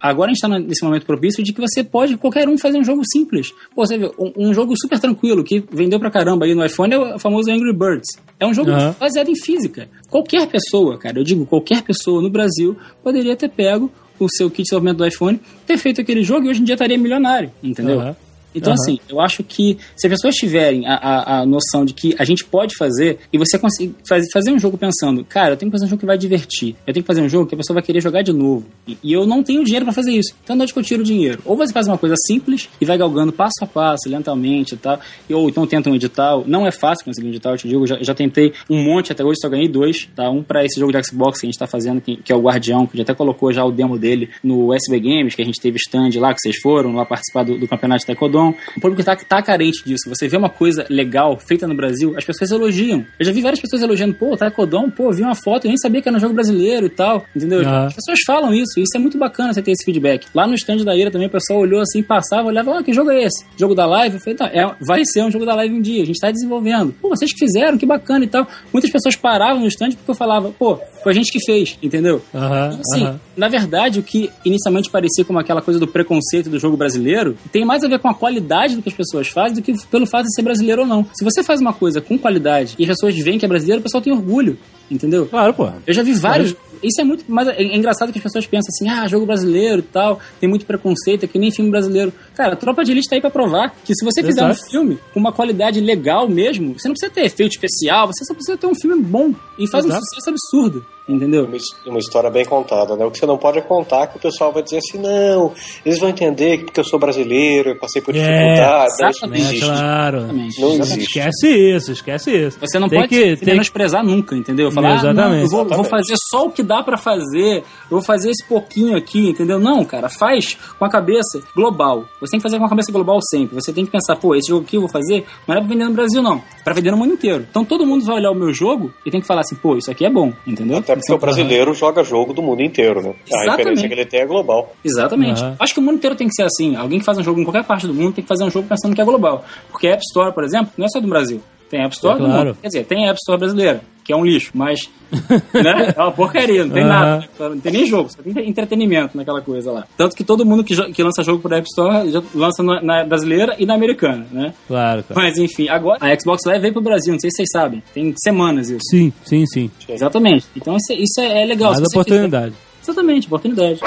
Agora 0.00 0.30
a 0.30 0.34
gente 0.34 0.40
tá 0.40 0.48
nesse 0.48 0.84
momento 0.84 1.06
propício 1.06 1.42
de 1.42 1.52
que 1.52 1.60
você 1.60 1.82
pode, 1.82 2.16
qualquer 2.16 2.48
um, 2.48 2.58
fazer 2.58 2.78
um 2.78 2.84
jogo 2.84 3.02
simples. 3.10 3.52
Pô, 3.74 3.86
você 3.86 3.98
vê, 3.98 4.10
um, 4.18 4.32
um 4.36 4.54
jogo 4.54 4.74
super 4.76 4.98
tranquilo 4.98 5.44
que 5.44 5.64
vendeu 5.72 5.98
pra 5.98 6.10
caramba 6.10 6.44
aí 6.44 6.54
no 6.54 6.64
iPhone 6.64 6.92
é 6.92 6.98
o 6.98 7.18
famoso 7.18 7.50
Angry 7.50 7.72
Birds. 7.72 8.18
É 8.38 8.46
um 8.46 8.54
jogo 8.54 8.70
Aham. 8.70 8.94
baseado 8.98 9.28
em 9.28 9.36
física. 9.36 9.88
Qualquer 10.10 10.46
pessoa, 10.46 10.98
cara, 10.98 11.18
eu 11.18 11.24
digo 11.24 11.46
qualquer 11.46 11.82
pessoa 11.82 12.20
no 12.20 12.30
Brasil 12.30 12.76
poderia 13.02 13.36
ter 13.36 13.48
pego 13.48 13.90
o 14.18 14.28
seu 14.28 14.48
kit 14.48 14.58
de 14.58 14.62
desenvolvimento 14.64 14.98
do 14.98 15.06
iPhone, 15.06 15.40
ter 15.66 15.76
feito 15.78 16.00
aquele 16.00 16.22
jogo 16.22 16.46
e 16.46 16.50
hoje 16.50 16.60
em 16.60 16.64
dia 16.64 16.74
estaria 16.74 16.98
milionário, 16.98 17.50
entendeu? 17.62 18.00
Aham. 18.00 18.16
Então, 18.54 18.72
Aham. 18.72 18.80
assim, 18.80 19.00
eu 19.08 19.20
acho 19.20 19.42
que 19.42 19.78
se 19.96 20.06
as 20.06 20.12
pessoas 20.12 20.34
tiverem 20.34 20.86
a, 20.86 20.94
a, 20.94 21.40
a 21.40 21.46
noção 21.46 21.84
de 21.84 21.92
que 21.92 22.14
a 22.18 22.24
gente 22.24 22.44
pode 22.44 22.76
fazer 22.76 23.18
e 23.32 23.38
você 23.38 23.58
conseguir 23.58 23.94
faz, 24.08 24.26
fazer 24.32 24.52
um 24.52 24.58
jogo 24.58 24.76
pensando, 24.76 25.24
cara, 25.24 25.52
eu 25.52 25.56
tenho 25.56 25.70
que 25.70 25.76
fazer 25.76 25.86
um 25.86 25.88
jogo 25.88 26.00
que 26.00 26.06
vai 26.06 26.18
divertir, 26.18 26.76
eu 26.86 26.92
tenho 26.92 27.02
que 27.02 27.06
fazer 27.06 27.22
um 27.22 27.28
jogo 27.28 27.46
que 27.46 27.54
a 27.54 27.58
pessoa 27.58 27.74
vai 27.74 27.82
querer 27.82 28.00
jogar 28.00 28.22
de 28.22 28.32
novo. 28.32 28.66
E, 28.86 28.98
e 29.02 29.12
eu 29.12 29.26
não 29.26 29.42
tenho 29.42 29.64
dinheiro 29.64 29.84
pra 29.84 29.94
fazer 29.94 30.12
isso. 30.12 30.34
Então, 30.42 30.58
onde 30.58 30.72
que 30.72 30.78
eu 30.78 30.82
tiro 30.82 31.02
o 31.02 31.04
dinheiro? 31.04 31.40
Ou 31.44 31.56
você 31.56 31.72
faz 31.72 31.86
uma 31.86 31.96
coisa 31.96 32.14
simples 32.26 32.68
e 32.80 32.84
vai 32.84 32.98
galgando 32.98 33.32
passo 33.32 33.62
a 33.62 33.66
passo, 33.66 34.08
lentamente 34.08 34.74
e 34.74 34.78
tal, 34.78 35.00
e, 35.28 35.34
ou 35.34 35.48
então 35.48 35.66
tenta 35.66 35.88
um 35.88 35.94
edital. 35.94 36.44
Não 36.46 36.66
é 36.66 36.70
fácil 36.70 37.04
conseguir 37.04 37.28
um 37.28 37.30
edital, 37.30 37.52
eu 37.52 37.58
te 37.58 37.68
digo, 37.68 37.82
eu 37.82 37.86
já, 37.86 38.02
já 38.02 38.14
tentei 38.14 38.52
um 38.68 38.82
monte, 38.82 39.12
até 39.12 39.24
hoje 39.24 39.38
só 39.40 39.48
ganhei 39.48 39.68
dois, 39.68 40.08
tá? 40.14 40.28
Um 40.30 40.42
pra 40.42 40.64
esse 40.64 40.78
jogo 40.78 40.92
de 40.92 41.02
Xbox 41.02 41.40
que 41.40 41.46
a 41.46 41.48
gente 41.48 41.58
tá 41.58 41.66
fazendo, 41.66 42.00
que, 42.00 42.16
que 42.16 42.32
é 42.32 42.36
o 42.36 42.40
Guardião, 42.40 42.86
que 42.86 42.96
já 42.96 43.02
até 43.02 43.14
colocou 43.14 43.52
já 43.52 43.64
o 43.64 43.70
demo 43.70 43.98
dele 43.98 44.30
no 44.42 44.74
SB 44.74 45.00
Games, 45.00 45.34
que 45.34 45.42
a 45.42 45.44
gente 45.44 45.60
teve 45.60 45.76
stand 45.76 46.10
lá, 46.18 46.34
que 46.34 46.40
vocês 46.40 46.56
foram 46.60 46.94
lá 46.94 47.04
participar 47.04 47.44
do, 47.44 47.58
do 47.58 47.68
campeonato 47.68 48.00
de 48.00 48.06
Taekwondo. 48.06 48.41
O 48.50 48.80
público 48.80 49.02
tá, 49.02 49.16
tá 49.16 49.42
carente 49.42 49.84
disso. 49.84 50.08
Você 50.08 50.28
vê 50.28 50.36
uma 50.36 50.50
coisa 50.50 50.84
legal 50.88 51.38
feita 51.38 51.66
no 51.66 51.74
Brasil, 51.74 52.14
as 52.16 52.24
pessoas 52.24 52.50
elogiam. 52.50 53.04
Eu 53.18 53.26
já 53.26 53.32
vi 53.32 53.40
várias 53.40 53.60
pessoas 53.60 53.82
elogiando, 53.82 54.14
pô, 54.14 54.36
Taekwondo, 54.36 54.90
pô, 54.94 55.10
vi 55.12 55.22
uma 55.22 55.34
foto, 55.34 55.64
eu 55.66 55.68
nem 55.68 55.76
sabia 55.78 56.00
que 56.02 56.08
era 56.08 56.16
um 56.16 56.20
jogo 56.20 56.34
brasileiro 56.34 56.86
e 56.86 56.90
tal, 56.90 57.24
entendeu? 57.34 57.62
Ah. 57.66 57.86
As 57.86 57.94
pessoas 57.94 58.18
falam 58.26 58.52
isso, 58.52 58.78
e 58.78 58.82
isso 58.82 58.96
é 58.96 58.98
muito 58.98 59.18
bacana 59.18 59.52
você 59.52 59.62
ter 59.62 59.72
esse 59.72 59.84
feedback. 59.84 60.26
Lá 60.34 60.46
no 60.46 60.54
stand 60.54 60.84
da 60.84 60.96
Ira 60.96 61.10
também, 61.10 61.26
o 61.28 61.30
pessoal 61.30 61.60
olhou 61.60 61.80
assim, 61.80 62.02
passava, 62.02 62.48
olhava, 62.48 62.78
ah, 62.78 62.82
que 62.82 62.92
jogo 62.92 63.10
é 63.10 63.22
esse? 63.24 63.44
Jogo 63.56 63.74
da 63.74 63.86
live? 63.86 64.16
Eu 64.16 64.20
falei, 64.20 64.36
tá, 64.36 64.46
é, 64.46 64.74
vai 64.80 65.02
ser 65.04 65.22
um 65.22 65.30
jogo 65.30 65.44
da 65.46 65.54
live 65.54 65.74
um 65.74 65.80
dia, 65.80 66.02
a 66.02 66.06
gente 66.06 66.20
tá 66.20 66.30
desenvolvendo. 66.30 66.94
Pô, 67.00 67.08
vocês 67.08 67.32
que 67.32 67.38
fizeram, 67.38 67.76
que 67.78 67.86
bacana 67.86 68.24
e 68.24 68.28
tal. 68.28 68.46
Muitas 68.72 68.90
pessoas 68.90 69.16
paravam 69.16 69.60
no 69.60 69.68
stand 69.68 69.90
porque 69.90 70.10
eu 70.10 70.14
falava, 70.14 70.50
pô, 70.58 70.78
foi 71.02 71.12
a 71.12 71.14
gente 71.14 71.30
que 71.32 71.44
fez, 71.44 71.76
entendeu? 71.82 72.22
Aham, 72.34 72.66
Então, 72.68 72.80
assim, 72.80 73.04
aham. 73.04 73.20
na 73.36 73.48
verdade, 73.48 73.98
o 74.00 74.02
que 74.02 74.30
inicialmente 74.44 74.90
parecia 74.90 75.24
como 75.24 75.38
aquela 75.38 75.60
coisa 75.60 75.78
do 75.80 75.86
preconceito 75.86 76.48
do 76.48 76.58
jogo 76.58 76.76
brasileiro 76.76 77.36
tem 77.50 77.64
mais 77.64 77.82
a 77.84 77.88
ver 77.88 77.98
com 77.98 78.08
a 78.08 78.14
qualidade 78.14 78.31
do 78.40 78.82
que 78.82 78.88
as 78.88 78.94
pessoas 78.94 79.28
fazem 79.28 79.56
do 79.56 79.62
que 79.62 79.74
pelo 79.86 80.06
fato 80.06 80.26
de 80.26 80.34
ser 80.34 80.42
brasileiro 80.42 80.82
ou 80.82 80.86
não. 80.88 81.06
Se 81.14 81.24
você 81.24 81.42
faz 81.42 81.60
uma 81.60 81.72
coisa 81.72 82.00
com 82.00 82.18
qualidade 82.18 82.74
e 82.78 82.84
as 82.84 82.88
pessoas 82.88 83.16
veem 83.18 83.38
que 83.38 83.44
é 83.44 83.48
brasileiro, 83.48 83.80
o 83.80 83.82
pessoal 83.82 84.02
tem 84.02 84.12
orgulho, 84.12 84.58
entendeu? 84.90 85.26
Claro, 85.26 85.54
pô. 85.54 85.68
Eu 85.86 85.94
já 85.94 86.02
vi 86.02 86.12
vários. 86.12 86.54
Isso 86.82 87.00
é 87.00 87.04
muito. 87.04 87.24
Mas 87.28 87.48
é 87.48 87.62
é 87.62 87.76
engraçado 87.76 88.12
que 88.12 88.18
as 88.18 88.22
pessoas 88.22 88.46
pensam 88.46 88.68
assim: 88.68 88.88
ah, 88.88 89.06
jogo 89.08 89.24
brasileiro 89.26 89.78
e 89.80 89.82
tal, 89.82 90.18
tem 90.40 90.48
muito 90.48 90.66
preconceito, 90.66 91.24
é 91.24 91.26
que 91.26 91.38
nem 91.38 91.50
filme 91.50 91.70
brasileiro. 91.70 92.12
Cara, 92.34 92.56
Tropa 92.56 92.84
de 92.84 92.90
Elite 92.92 93.08
tá 93.08 93.16
aí 93.16 93.20
pra 93.20 93.30
provar 93.30 93.74
que 93.84 93.94
se 93.94 94.04
você 94.04 94.22
fizer 94.22 94.44
um 94.44 94.54
filme 94.54 94.98
com 95.12 95.20
uma 95.20 95.32
qualidade 95.32 95.80
legal 95.80 96.28
mesmo, 96.28 96.78
você 96.78 96.88
não 96.88 96.94
precisa 96.94 97.12
ter 97.12 97.24
efeito 97.26 97.52
especial, 97.52 98.06
você 98.06 98.24
só 98.24 98.34
precisa 98.34 98.56
ter 98.58 98.66
um 98.66 98.74
filme 98.74 99.02
bom 99.02 99.32
e 99.58 99.68
faz 99.70 99.84
um 99.84 99.88
Exato. 99.88 100.04
sucesso 100.06 100.30
absurdo, 100.30 100.84
entendeu? 101.08 101.44
Uma, 101.44 101.56
his- 101.56 101.74
uma 101.86 101.98
história 101.98 102.30
bem 102.30 102.44
contada, 102.44 102.96
né? 102.96 103.04
O 103.04 103.10
que 103.10 103.18
você 103.18 103.26
não 103.26 103.36
pode 103.38 103.58
é 103.58 103.60
contar 103.60 104.06
que 104.08 104.16
o 104.16 104.20
pessoal 104.20 104.52
vai 104.52 104.62
dizer 104.62 104.78
assim, 104.78 104.98
não, 104.98 105.52
eles 105.84 105.98
vão 105.98 106.08
entender 106.08 106.58
que 106.58 106.64
porque 106.64 106.80
eu 106.80 106.84
sou 106.84 106.98
brasileiro, 106.98 107.70
eu 107.70 107.76
passei 107.78 108.00
por 108.02 108.14
É, 108.16 108.18
dificuldade, 108.18 108.92
isso 108.92 109.02
não 109.02 109.08
exatamente, 109.10 109.42
É, 109.42 109.44
existe. 109.46 109.64
claro. 109.64 110.18
Exatamente. 110.18 110.60
Não 110.60 110.68
Exatamente. 110.72 110.82
existe. 111.00 111.18
Esquece 111.18 111.48
isso, 111.76 111.92
esquece 111.92 112.30
isso. 112.30 112.58
Você 112.60 112.78
não 112.78 112.88
Tem 112.88 112.98
pode 113.00 113.08
que- 113.10 113.36
tem- 113.36 113.48
menosprezar 113.54 114.04
nunca, 114.04 114.34
entendeu? 114.36 114.70
Falar, 114.72 114.88
ah, 114.88 115.02
não, 115.02 115.10
Exatamente. 115.10 115.42
eu 115.44 115.48
vou, 115.50 115.58
vou 115.58 115.66
Exatamente. 115.66 115.90
fazer 115.90 116.14
só 116.30 116.46
o 116.46 116.50
que 116.50 116.62
dá 116.62 116.71
pra 116.80 116.96
fazer, 116.96 117.56
eu 117.56 117.64
vou 117.90 118.02
fazer 118.02 118.30
esse 118.30 118.46
pouquinho 118.46 118.96
aqui, 118.96 119.30
entendeu? 119.30 119.58
Não, 119.58 119.84
cara, 119.84 120.08
faz 120.08 120.56
com 120.78 120.84
a 120.84 120.88
cabeça 120.88 121.40
global. 121.56 122.04
Você 122.20 122.30
tem 122.30 122.38
que 122.38 122.44
fazer 122.44 122.58
com 122.60 122.64
a 122.64 122.68
cabeça 122.68 122.92
global 122.92 123.18
sempre. 123.28 123.56
Você 123.56 123.72
tem 123.72 123.84
que 123.84 123.90
pensar, 123.90 124.14
pô, 124.14 124.36
esse 124.36 124.48
jogo 124.48 124.64
aqui 124.64 124.76
eu 124.76 124.82
vou 124.82 124.88
fazer, 124.88 125.24
não 125.48 125.56
é 125.56 125.58
pra 125.58 125.68
vender 125.68 125.84
no 125.86 125.92
Brasil, 125.92 126.22
não. 126.22 126.36
É 126.60 126.62
pra 126.62 126.72
vender 126.72 126.92
no 126.92 126.96
mundo 126.96 127.14
inteiro. 127.14 127.44
Então 127.50 127.64
todo 127.64 127.84
mundo 127.84 128.04
vai 128.04 128.14
olhar 128.14 128.30
o 128.30 128.34
meu 128.36 128.54
jogo 128.54 128.94
e 129.04 129.10
tem 129.10 129.20
que 129.20 129.26
falar 129.26 129.40
assim, 129.40 129.56
pô, 129.56 129.76
isso 129.76 129.90
aqui 129.90 130.04
é 130.06 130.10
bom, 130.10 130.32
entendeu? 130.46 130.78
Até 130.78 130.94
porque 130.94 131.12
o 131.12 131.18
brasileiro 131.18 131.74
joga 131.74 132.04
jogo 132.04 132.32
do 132.32 132.40
mundo 132.42 132.62
inteiro, 132.62 133.02
né? 133.02 133.08
A 133.10 133.12
Exatamente. 133.42 133.56
referência 133.56 133.88
que 133.88 133.94
ele 133.94 134.04
tem 134.06 134.20
é 134.20 134.26
global. 134.26 134.72
Exatamente. 134.84 135.42
Aham. 135.42 135.56
Acho 135.58 135.74
que 135.74 135.80
o 135.80 135.82
mundo 135.82 135.96
inteiro 135.96 136.14
tem 136.14 136.28
que 136.28 136.34
ser 136.34 136.44
assim. 136.44 136.76
Alguém 136.76 136.98
que 136.98 137.04
faz 137.04 137.18
um 137.18 137.22
jogo 137.24 137.40
em 137.40 137.44
qualquer 137.44 137.64
parte 137.64 137.86
do 137.86 137.94
mundo 137.94 138.12
tem 138.14 138.22
que 138.22 138.28
fazer 138.28 138.44
um 138.44 138.50
jogo 138.50 138.68
pensando 138.68 138.94
que 138.94 139.00
é 139.00 139.04
global. 139.04 139.44
Porque 139.70 139.88
a 139.88 139.92
App 139.94 140.02
Store, 140.10 140.32
por 140.32 140.44
exemplo, 140.44 140.72
não 140.76 140.84
é 140.86 140.88
só 140.88 141.00
do 141.00 141.08
Brasil. 141.08 141.40
Tem 141.68 141.82
App 141.82 141.94
Store 141.94 142.14
É 142.16 142.18
do 142.18 142.24
claro. 142.26 142.46
mundo. 142.48 142.58
Quer 142.60 142.68
dizer, 142.68 142.84
tem 142.84 143.06
a 143.06 143.10
App 143.10 143.18
Store 143.22 143.38
brasileira, 143.40 143.80
que 144.04 144.12
é 144.12 144.16
um 144.16 144.24
lixo, 144.24 144.50
mas 144.54 144.88
né? 145.54 145.94
é 145.96 146.00
uma 146.00 146.10
porcaria, 146.12 146.64
não 146.64 146.72
tem 146.72 146.82
Aham. 146.82 146.88
nada. 146.88 147.28
Não 147.38 147.60
tem 147.60 147.72
nem 147.72 147.86
jogo, 147.86 148.10
só 148.10 148.22
tem 148.22 148.48
entretenimento 148.48 149.16
naquela 149.16 149.40
coisa 149.40 149.70
lá. 149.70 149.86
Tanto 149.96 150.16
que 150.16 150.24
todo 150.24 150.44
mundo 150.44 150.64
que, 150.64 150.74
jo- 150.74 150.92
que 150.92 151.02
lança 151.02 151.22
jogo 151.22 151.40
por 151.40 151.52
App 151.52 151.66
Store 151.68 152.10
já 152.10 152.22
lança 152.34 152.62
na, 152.62 152.82
na 152.82 153.04
brasileira 153.04 153.54
e 153.58 153.66
na 153.66 153.74
americana, 153.74 154.26
né? 154.32 154.54
Claro, 154.66 155.04
claro. 155.04 155.22
Mas 155.22 155.38
enfim, 155.38 155.68
agora 155.68 155.98
a 156.00 156.18
Xbox 156.18 156.42
Live 156.46 156.60
veio 156.62 156.72
pro 156.72 156.82
Brasil, 156.82 157.12
não 157.12 157.20
sei 157.20 157.30
se 157.30 157.36
vocês 157.36 157.48
sabem. 157.52 157.82
Tem 157.94 158.12
semanas 158.22 158.70
isso. 158.70 158.80
Sim, 158.90 159.12
sim, 159.24 159.44
sim. 159.46 159.70
Exatamente. 159.88 160.46
Então 160.56 160.76
isso, 160.76 160.92
é- 160.92 160.96
isso 160.96 161.20
é, 161.20 161.42
é 161.42 161.44
legal. 161.44 161.74
Você 161.74 161.82
oportunidade. 161.98 162.52
fizer- 162.54 162.72
Exatamente, 162.84 163.26
oportunidade. 163.28 163.78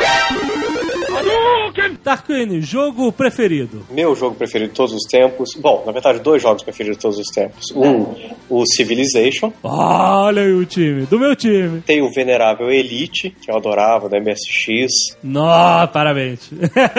Tarquini, 2.04 2.62
jogo 2.62 3.12
preferido. 3.12 3.86
Meu 3.90 4.16
jogo 4.16 4.36
preferido 4.36 4.70
de 4.70 4.76
todos 4.76 4.94
os 4.94 5.04
tempos. 5.10 5.50
Bom, 5.58 5.84
na 5.86 5.92
verdade, 5.92 6.20
dois 6.20 6.42
jogos 6.42 6.64
preferidos 6.64 6.98
de 6.98 7.02
todos 7.02 7.18
os 7.18 7.28
tempos. 7.28 7.72
Um, 7.76 8.06
o 8.50 8.64
Civilization. 8.66 9.52
Olha 9.64 10.44
aí 10.44 10.54
o 10.54 10.66
time, 10.66 11.06
do 11.08 11.20
meu 11.20 11.36
time. 11.36 11.82
Tem 11.82 12.02
o 12.02 12.12
venerável 12.12 12.72
Elite, 12.72 13.36
que 13.42 13.52
eu 13.52 13.58
adorava, 13.58 14.08
da 14.08 14.20
MSX. 14.20 15.18
Nó, 15.24 15.88
parabéns. 15.88 16.52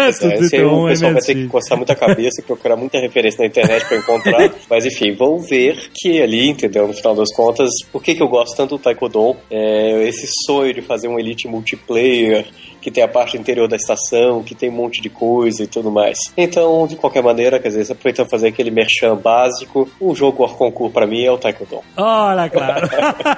Esse 0.08 0.20
Tudo 0.28 0.44
esse 0.44 0.56
aí 0.56 0.62
então, 0.62 0.84
o 0.84 0.88
pessoal 0.88 1.12
vai 1.12 1.22
ter 1.22 1.34
que 1.34 1.40
MSX. 1.40 1.52
coçar 1.52 1.76
muita 1.76 1.94
cabeça 1.94 2.40
e 2.40 2.44
procurar 2.44 2.76
muita 2.76 2.98
referência 2.98 3.40
na 3.40 3.46
internet 3.46 3.86
pra 3.86 3.96
encontrar. 3.98 4.54
Mas 4.68 4.84
enfim, 4.86 5.12
vão 5.12 5.38
ver 5.38 5.90
que 5.94 6.20
ali, 6.20 6.48
entendeu? 6.48 6.86
No 6.86 6.94
final 6.94 7.14
das 7.14 7.32
contas, 7.34 7.70
por 7.92 8.02
que, 8.02 8.14
que 8.14 8.22
eu 8.22 8.28
gosto 8.28 8.56
tanto 8.56 8.76
do 8.76 8.82
Taekwondo? 8.82 9.36
É 9.50 10.08
esse 10.08 10.26
sonho 10.46 10.74
de 10.74 10.82
fazer 10.82 11.08
um 11.08 11.18
Elite 11.18 11.48
multiplayer 11.48 12.46
que 12.86 12.90
tem 12.92 13.02
a 13.02 13.08
parte 13.08 13.36
interior 13.36 13.66
da 13.66 13.74
estação, 13.74 14.44
que 14.44 14.54
tem 14.54 14.70
um 14.70 14.74
monte 14.74 15.02
de 15.02 15.10
coisa 15.10 15.64
e 15.64 15.66
tudo 15.66 15.90
mais. 15.90 16.16
Então, 16.36 16.86
de 16.86 16.94
qualquer 16.94 17.20
maneira, 17.20 17.58
quer 17.58 17.70
dizer, 17.70 17.90
aproveitando 17.90 18.30
fazer 18.30 18.46
aquele 18.46 18.70
merchan 18.70 19.16
básico, 19.16 19.90
o 19.98 20.14
jogo 20.14 20.44
hors 20.44 20.52
concurso 20.52 20.94
pra 20.94 21.04
mim 21.04 21.24
é 21.24 21.32
o 21.32 21.36
Taekwondo. 21.36 21.82
Olha, 21.96 22.48
claro. 22.48 22.88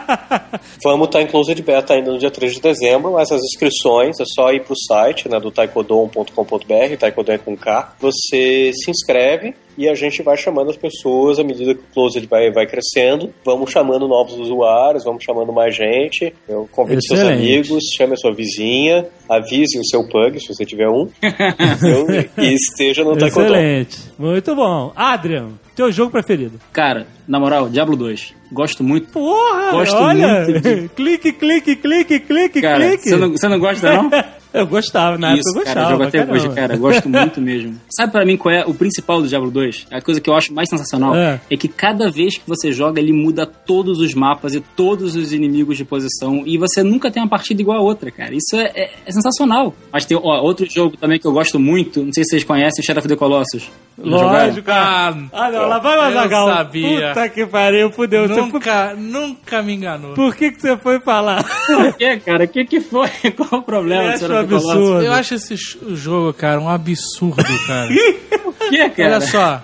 Vamos 0.85 1.07
estar 1.07 1.23
em 1.23 1.27
Closed 1.27 1.63
Beta 1.63 1.95
ainda 1.95 2.13
no 2.13 2.19
dia 2.19 2.31
3 2.31 2.57
de 2.57 2.61
dezembro, 2.61 3.13
mas 3.13 3.33
as 3.33 3.41
inscrições 3.41 4.21
é 4.21 4.25
só 4.27 4.53
ir 4.53 4.63
pro 4.63 4.77
site 4.77 5.31
né, 5.31 5.41
do 5.41 5.51
taekwondon.com.br, 5.51 6.97
taekwondo 7.01 7.33
é 7.33 7.39
com 7.39 7.57
K. 7.57 7.95
Você 8.01 8.71
se 8.75 8.91
inscreve 8.91 9.55
e 9.79 9.89
a 9.89 9.95
gente 9.95 10.23
vai 10.23 10.37
chamando 10.37 10.71
as 10.71 10.77
pessoas 10.77 11.39
à 11.39 11.45
medida 11.45 11.73
que 11.73 11.81
o 11.81 11.95
Closed 11.95 12.27
vai, 12.27 12.51
vai 12.51 12.67
crescendo. 12.67 13.33
Vamos 13.45 13.71
chamando 13.71 14.09
novos 14.09 14.35
usuários, 14.35 15.05
vamos 15.05 15.23
chamando 15.25 15.53
mais 15.53 15.75
gente. 15.77 16.35
Eu 16.49 16.69
convido 16.73 17.01
seus 17.03 17.21
Excelente. 17.21 17.41
amigos, 17.41 17.85
chame 17.97 18.15
a 18.15 18.17
sua 18.17 18.35
vizinha, 18.35 19.07
avise 19.29 19.79
o 19.79 19.85
seu 19.87 20.07
pug, 20.09 20.39
se 20.41 20.49
você 20.53 20.65
tiver 20.67 20.89
um, 20.89 21.09
entendeu? 21.23 22.07
e 22.39 22.53
esteja 22.55 23.05
no 23.05 23.17
Taekwondo. 23.17 23.55
Excelente. 23.55 23.99
Muito 24.19 24.55
bom. 24.57 24.93
Adrian, 24.97 25.51
teu 25.77 25.93
jogo 25.93 26.11
preferido? 26.11 26.59
Cara, 26.73 27.07
na 27.27 27.39
moral, 27.39 27.69
Diablo 27.69 27.97
2. 27.97 28.35
Gosto 28.51 28.83
muito. 28.83 29.09
Porra, 29.13 29.71
Gosto 29.73 29.95
olha. 29.97 30.45
muito 30.45 30.61
de- 30.61 30.89
clique, 30.97 31.33
clique, 31.33 31.77
clique, 31.77 32.19
clique, 32.21 32.61
Cara, 32.61 32.89
clique. 32.89 33.09
você 33.09 33.17
não, 33.17 33.31
você 33.31 33.49
não 33.49 33.59
gosta, 33.61 33.93
não? 33.95 34.11
eu 34.53 34.67
gostava, 34.67 35.19
na 35.19 35.35
Isso, 35.37 35.49
época 35.51 35.61
eu 35.61 35.65
cara, 35.65 35.75
gostava. 35.81 35.91
jogo 35.91 36.03
até 36.05 36.19
caramba. 36.19 36.35
hoje, 36.37 36.49
cara. 36.55 36.77
Gosto 36.77 37.09
muito 37.09 37.41
mesmo. 37.41 37.81
Sabe 37.91 38.13
pra 38.13 38.25
mim 38.25 38.37
qual 38.37 38.55
é 38.55 38.65
o 38.65 38.75
principal 38.75 39.21
do 39.21 39.29
Diablo 39.29 39.51
2? 39.51 39.87
A 39.91 40.01
coisa 40.01 40.21
que 40.21 40.29
eu 40.31 40.35
acho 40.35 40.53
mais 40.55 40.69
sensacional 40.69 41.15
É. 41.17 41.41
é. 41.51 41.57
que 41.57 41.69
cada 41.69 42.11
vez 42.11 42.37
que 42.39 42.43
você 42.47 42.73
joga, 42.73 43.01
ele 43.01 43.13
muda 43.13 43.45
todos 43.47 43.99
os 44.01 44.15
mapas 44.15 44.55
e 44.55 44.61
todos 44.61 45.17
os 45.17 45.33
inimigos 45.33 45.77
de 45.77 45.85
posição. 45.85 46.43
E 46.47 46.57
você 46.59 46.83
nunca 46.83 47.11
tem 47.11 47.23
uma 47.23 47.29
partida 47.29 47.61
igual 47.61 47.79
a 47.79 47.83
outra, 47.83 48.11
cara. 48.11 48.35
Isso 48.35 48.57
é, 48.57 48.71
é- 48.75 48.91
é 49.07 49.13
sensacional. 49.13 49.75
Mas 49.93 50.05
tem 50.05 50.17
ó, 50.17 50.41
outro 50.41 50.67
jogo 50.71 50.97
também 50.97 51.19
que 51.19 51.27
eu 51.27 51.33
gosto 51.33 51.59
muito. 51.59 52.03
Não 52.05 52.13
sei 52.13 52.25
se 52.25 52.31
vocês 52.31 52.45
conhecem, 52.45 52.85
Shadow 52.85 53.01
of 53.01 53.09
the 53.09 53.17
Colossus. 53.17 53.71
Lógico, 54.01 54.63
cara. 54.67 55.17
Ah, 55.33 55.51
não, 55.51 55.67
lá 55.69 55.79
vai 55.81 55.97
o 55.97 56.01
eu 56.13 56.19
Azaghal. 56.19 56.49
sabia. 56.49 57.09
Puta 57.09 57.29
que 57.29 57.45
pariu, 57.47 57.91
fudeu. 57.91 58.29
Foi- 58.29 58.37
Nunca, 58.37 58.95
nunca 58.97 59.63
me 59.63 59.75
enganou. 59.75 60.15
Por 60.15 60.37
que, 60.37 60.53
que 60.53 60.61
você 60.63 60.77
foi 60.77 61.01
falar? 61.01 61.45
Por 61.67 61.93
que, 61.97 62.17
cara? 62.19 62.45
O 62.45 62.49
que, 62.49 62.65
que 62.65 62.81
foi? 62.81 63.09
Qual 63.37 63.61
o 63.61 63.63
problema 63.65 64.05
Eu 64.05 64.13
do 64.13 64.19
absurdo. 64.41 65.03
Eu 65.03 65.13
acho 65.13 65.35
esse 65.35 65.57
jogo, 65.57 66.33
cara, 66.33 66.61
um 66.61 66.69
absurdo, 66.69 67.45
cara. 67.67 67.89
Por 68.43 68.55
que, 68.71 68.89
cara? 68.91 69.17
Olha 69.17 69.21
só, 69.21 69.63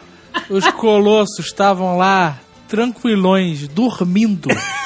os 0.50 0.66
colossos 0.72 1.46
estavam 1.46 1.96
lá, 1.96 2.38
tranquilões, 2.68 3.68
dormindo. 3.68 4.48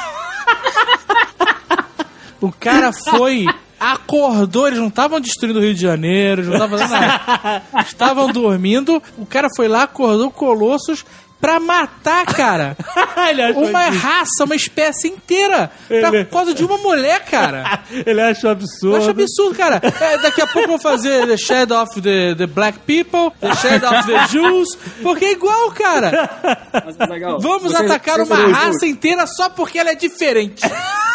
O 2.40 2.52
cara 2.52 2.92
foi, 2.92 3.46
acordou, 3.80 4.68
eles 4.68 4.78
não 4.78 4.86
estavam 4.86 5.20
destruindo 5.20 5.58
o 5.58 5.62
Rio 5.62 5.74
de 5.74 5.80
Janeiro, 5.80 6.42
eles 6.42 6.46
não 6.46 6.54
estavam 6.54 6.78
fazendo 6.78 7.00
nada. 7.00 7.62
Estavam 7.82 8.32
dormindo, 8.32 9.02
o 9.16 9.26
cara 9.26 9.48
foi 9.56 9.66
lá, 9.66 9.82
acordou 9.82 10.30
colossos 10.30 11.04
pra 11.40 11.60
matar, 11.60 12.26
cara. 12.26 12.76
Ele 13.30 13.42
achou 13.42 13.64
Uma 13.68 13.86
absurdo. 13.86 14.02
raça, 14.06 14.44
uma 14.44 14.54
espécie 14.56 15.08
inteira. 15.08 15.70
Ele- 15.88 16.24
Por 16.24 16.32
causa 16.32 16.54
de 16.54 16.64
uma 16.64 16.78
mulher, 16.78 17.24
cara. 17.24 17.80
Ele 18.06 18.20
Eu 18.20 18.50
absurdo. 18.50 18.96
acho 18.96 19.10
absurdo, 19.10 19.54
cara. 19.56 19.80
É, 20.00 20.18
daqui 20.18 20.40
a 20.40 20.46
pouco 20.46 20.68
vão 20.68 20.78
fazer 20.78 21.26
The 21.26 21.36
Shadow 21.36 21.82
of 21.82 22.00
the, 22.00 22.34
the 22.34 22.46
Black 22.46 22.78
People, 22.80 23.30
The 23.40 23.54
Shadow 23.56 23.90
of 23.98 24.06
the 24.06 24.26
Jews, 24.28 24.76
porque 25.02 25.24
é 25.26 25.32
igual, 25.32 25.70
cara. 25.72 26.30
Mas, 26.72 26.96
Vamos 27.42 27.72
você- 27.72 27.84
atacar 27.84 28.18
você 28.18 28.32
uma 28.32 28.48
raça 28.48 28.86
inteira 28.86 29.26
só 29.26 29.48
porque 29.48 29.78
ela 29.78 29.90
é 29.90 29.94
diferente. 29.94 30.62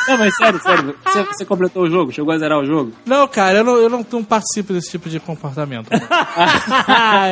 Não, 0.08 0.18
mas 0.18 0.36
sério, 0.36 0.62
sério. 0.62 0.96
Você, 1.06 1.24
você 1.24 1.46
completou 1.46 1.84
o 1.84 1.90
jogo? 1.90 2.12
Chegou 2.12 2.34
a 2.34 2.38
zerar 2.38 2.60
o 2.60 2.66
jogo? 2.66 2.92
Não, 3.06 3.26
cara, 3.28 3.60
eu 3.60 3.64
não, 3.64 3.76
eu 3.78 3.90
não, 3.90 4.06
não 4.12 4.24
participo 4.24 4.74
desse 4.74 4.92
tipo 4.92 5.10
de 5.10 5.20
comportamento. 5.20 5.88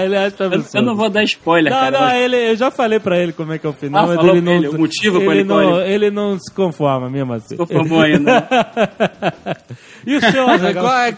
ele 0.04 0.18
acha 0.18 0.36
Eu, 0.40 0.48
absurdo. 0.48 0.70
eu 0.78 0.82
não 0.82 0.96
vou 0.96 1.10
dar 1.10 1.24
spoiler, 1.24 1.72
Não, 1.72 1.80
cara. 1.80 1.92
não, 1.92 2.00
mas- 2.08 2.22
ele, 2.22 2.52
eu 2.52 2.56
já 2.56 2.72
falei 2.72 2.81
pra 3.00 3.18
ele 3.18 3.32
como 3.34 3.54
é 3.54 3.58
que 3.58 3.66
é 3.66 3.70
o 3.70 3.74
final, 3.74 4.04
Ah, 4.04 4.08
mas 4.08 4.16
falou 4.18 4.32
ele 4.32 4.42
não. 4.42 4.54
ele 4.54 4.68
o 4.68 4.78
motivo 4.78 5.18
ele 5.18 5.26
pra 5.26 5.36
ele 5.36 5.44
não, 5.44 5.62
escolhe. 5.62 5.92
ele 5.92 6.12
não 6.12 6.40
se 6.40 6.52
conforma 6.54 7.10
mesmo 7.10 7.34
assim. 7.34 7.58
Conformou 7.58 8.02
ainda. 8.02 8.48
e 10.06 10.16
o 10.16 10.22
seu 10.22 10.50
É 10.50 10.54
Azaghal? 10.54 10.84
igual, 10.84 10.98
é 11.00 11.12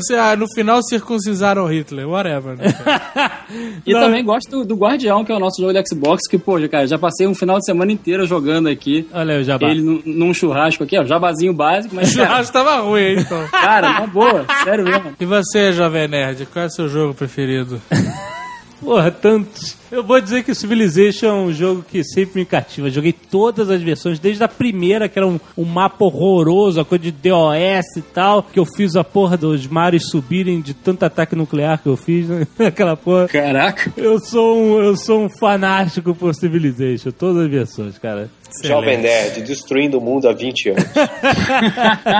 se- 0.00 0.14
ah, 0.14 0.36
no 0.36 0.46
final 0.54 0.82
circuncisaram 0.82 1.64
o 1.64 1.66
Hitler, 1.66 2.08
whatever. 2.08 2.56
Né, 2.56 2.72
cara? 2.72 3.32
E 3.86 3.92
Não. 3.92 4.00
também 4.00 4.24
gosto 4.24 4.50
do, 4.50 4.64
do 4.64 4.74
Guardião, 4.74 5.24
que 5.24 5.30
é 5.30 5.36
o 5.36 5.38
nosso 5.38 5.60
jogo 5.60 5.72
de 5.74 5.82
Xbox, 5.88 6.22
que, 6.28 6.38
pô, 6.38 6.56
cara, 6.68 6.86
já 6.86 6.98
passei 6.98 7.26
um 7.26 7.34
final 7.34 7.58
de 7.58 7.66
semana 7.66 7.92
inteiro 7.92 8.26
jogando 8.26 8.68
aqui. 8.68 9.06
Olha 9.12 9.34
aí 9.34 9.40
o 9.42 9.44
jabá. 9.44 9.68
Ele 9.68 9.82
num, 9.82 10.02
num 10.04 10.34
churrasco 10.34 10.82
aqui, 10.82 10.98
ó, 10.98 11.04
jabazinho 11.04 11.52
básico, 11.52 11.94
O 11.94 11.96
mas, 11.96 12.14
cara, 12.16 12.28
churrasco 12.28 12.52
tava 12.52 12.76
ruim, 12.80 13.02
hein, 13.02 13.16
então. 13.18 13.46
cara, 13.48 14.00
na 14.00 14.06
boa, 14.06 14.46
sério 14.64 14.84
mesmo. 14.84 15.12
E 15.20 15.24
você, 15.26 15.72
Jovem 15.72 16.08
Nerd, 16.08 16.46
qual 16.46 16.64
é 16.64 16.66
o 16.68 16.70
seu 16.70 16.88
jogo 16.88 17.12
preferido? 17.14 17.80
Porra, 18.84 19.10
tantos. 19.10 19.76
Eu 19.90 20.02
vou 20.02 20.20
dizer 20.20 20.44
que 20.44 20.50
o 20.50 20.54
Civilization 20.54 21.26
é 21.26 21.32
um 21.32 21.52
jogo 21.52 21.82
que 21.88 22.04
sempre 22.04 22.40
me 22.40 22.44
cativa. 22.44 22.90
Joguei 22.90 23.12
todas 23.12 23.70
as 23.70 23.80
versões, 23.80 24.18
desde 24.18 24.44
a 24.44 24.48
primeira, 24.48 25.08
que 25.08 25.18
era 25.18 25.26
um, 25.26 25.40
um 25.56 25.64
mapa 25.64 26.04
horroroso, 26.04 26.80
a 26.80 26.84
coisa 26.84 27.04
de 27.04 27.10
DOS 27.10 27.96
e 27.96 28.02
tal, 28.02 28.42
que 28.42 28.58
eu 28.58 28.66
fiz 28.66 28.94
a 28.94 29.02
porra 29.02 29.36
dos 29.36 29.66
mares 29.66 30.08
subirem 30.10 30.60
de 30.60 30.74
tanto 30.74 31.04
ataque 31.04 31.34
nuclear 31.34 31.80
que 31.80 31.88
eu 31.88 31.96
fiz, 31.96 32.28
né? 32.28 32.46
aquela 32.66 32.96
porra. 32.96 33.28
Caraca. 33.28 33.92
Eu 33.96 34.18
sou 34.18 34.58
um, 34.58 34.82
eu 34.82 34.96
sou 34.96 35.22
um 35.22 35.28
fanático 35.30 36.14
por 36.14 36.34
Civilization, 36.34 37.10
todas 37.10 37.44
as 37.44 37.50
versões, 37.50 37.96
cara. 37.96 38.28
Jovem 38.62 38.98
Nerd, 38.98 39.42
destruindo 39.42 39.98
o 39.98 40.00
mundo 40.00 40.28
há 40.28 40.32
20 40.32 40.70
anos. 40.70 40.84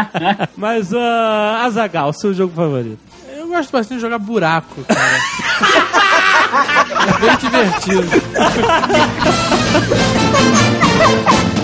Mas, 0.57 0.93
uh, 0.93 0.99
Azagal, 1.63 2.13
seu 2.13 2.33
jogo 2.33 2.55
favorito? 2.55 2.99
Eu 3.37 3.49
gosto 3.49 3.71
bastante 3.71 3.97
de 3.97 4.01
jogar 4.01 4.19
buraco, 4.19 4.83
cara. 4.85 5.94
Bem 7.21 7.37
divertido. 7.39 8.09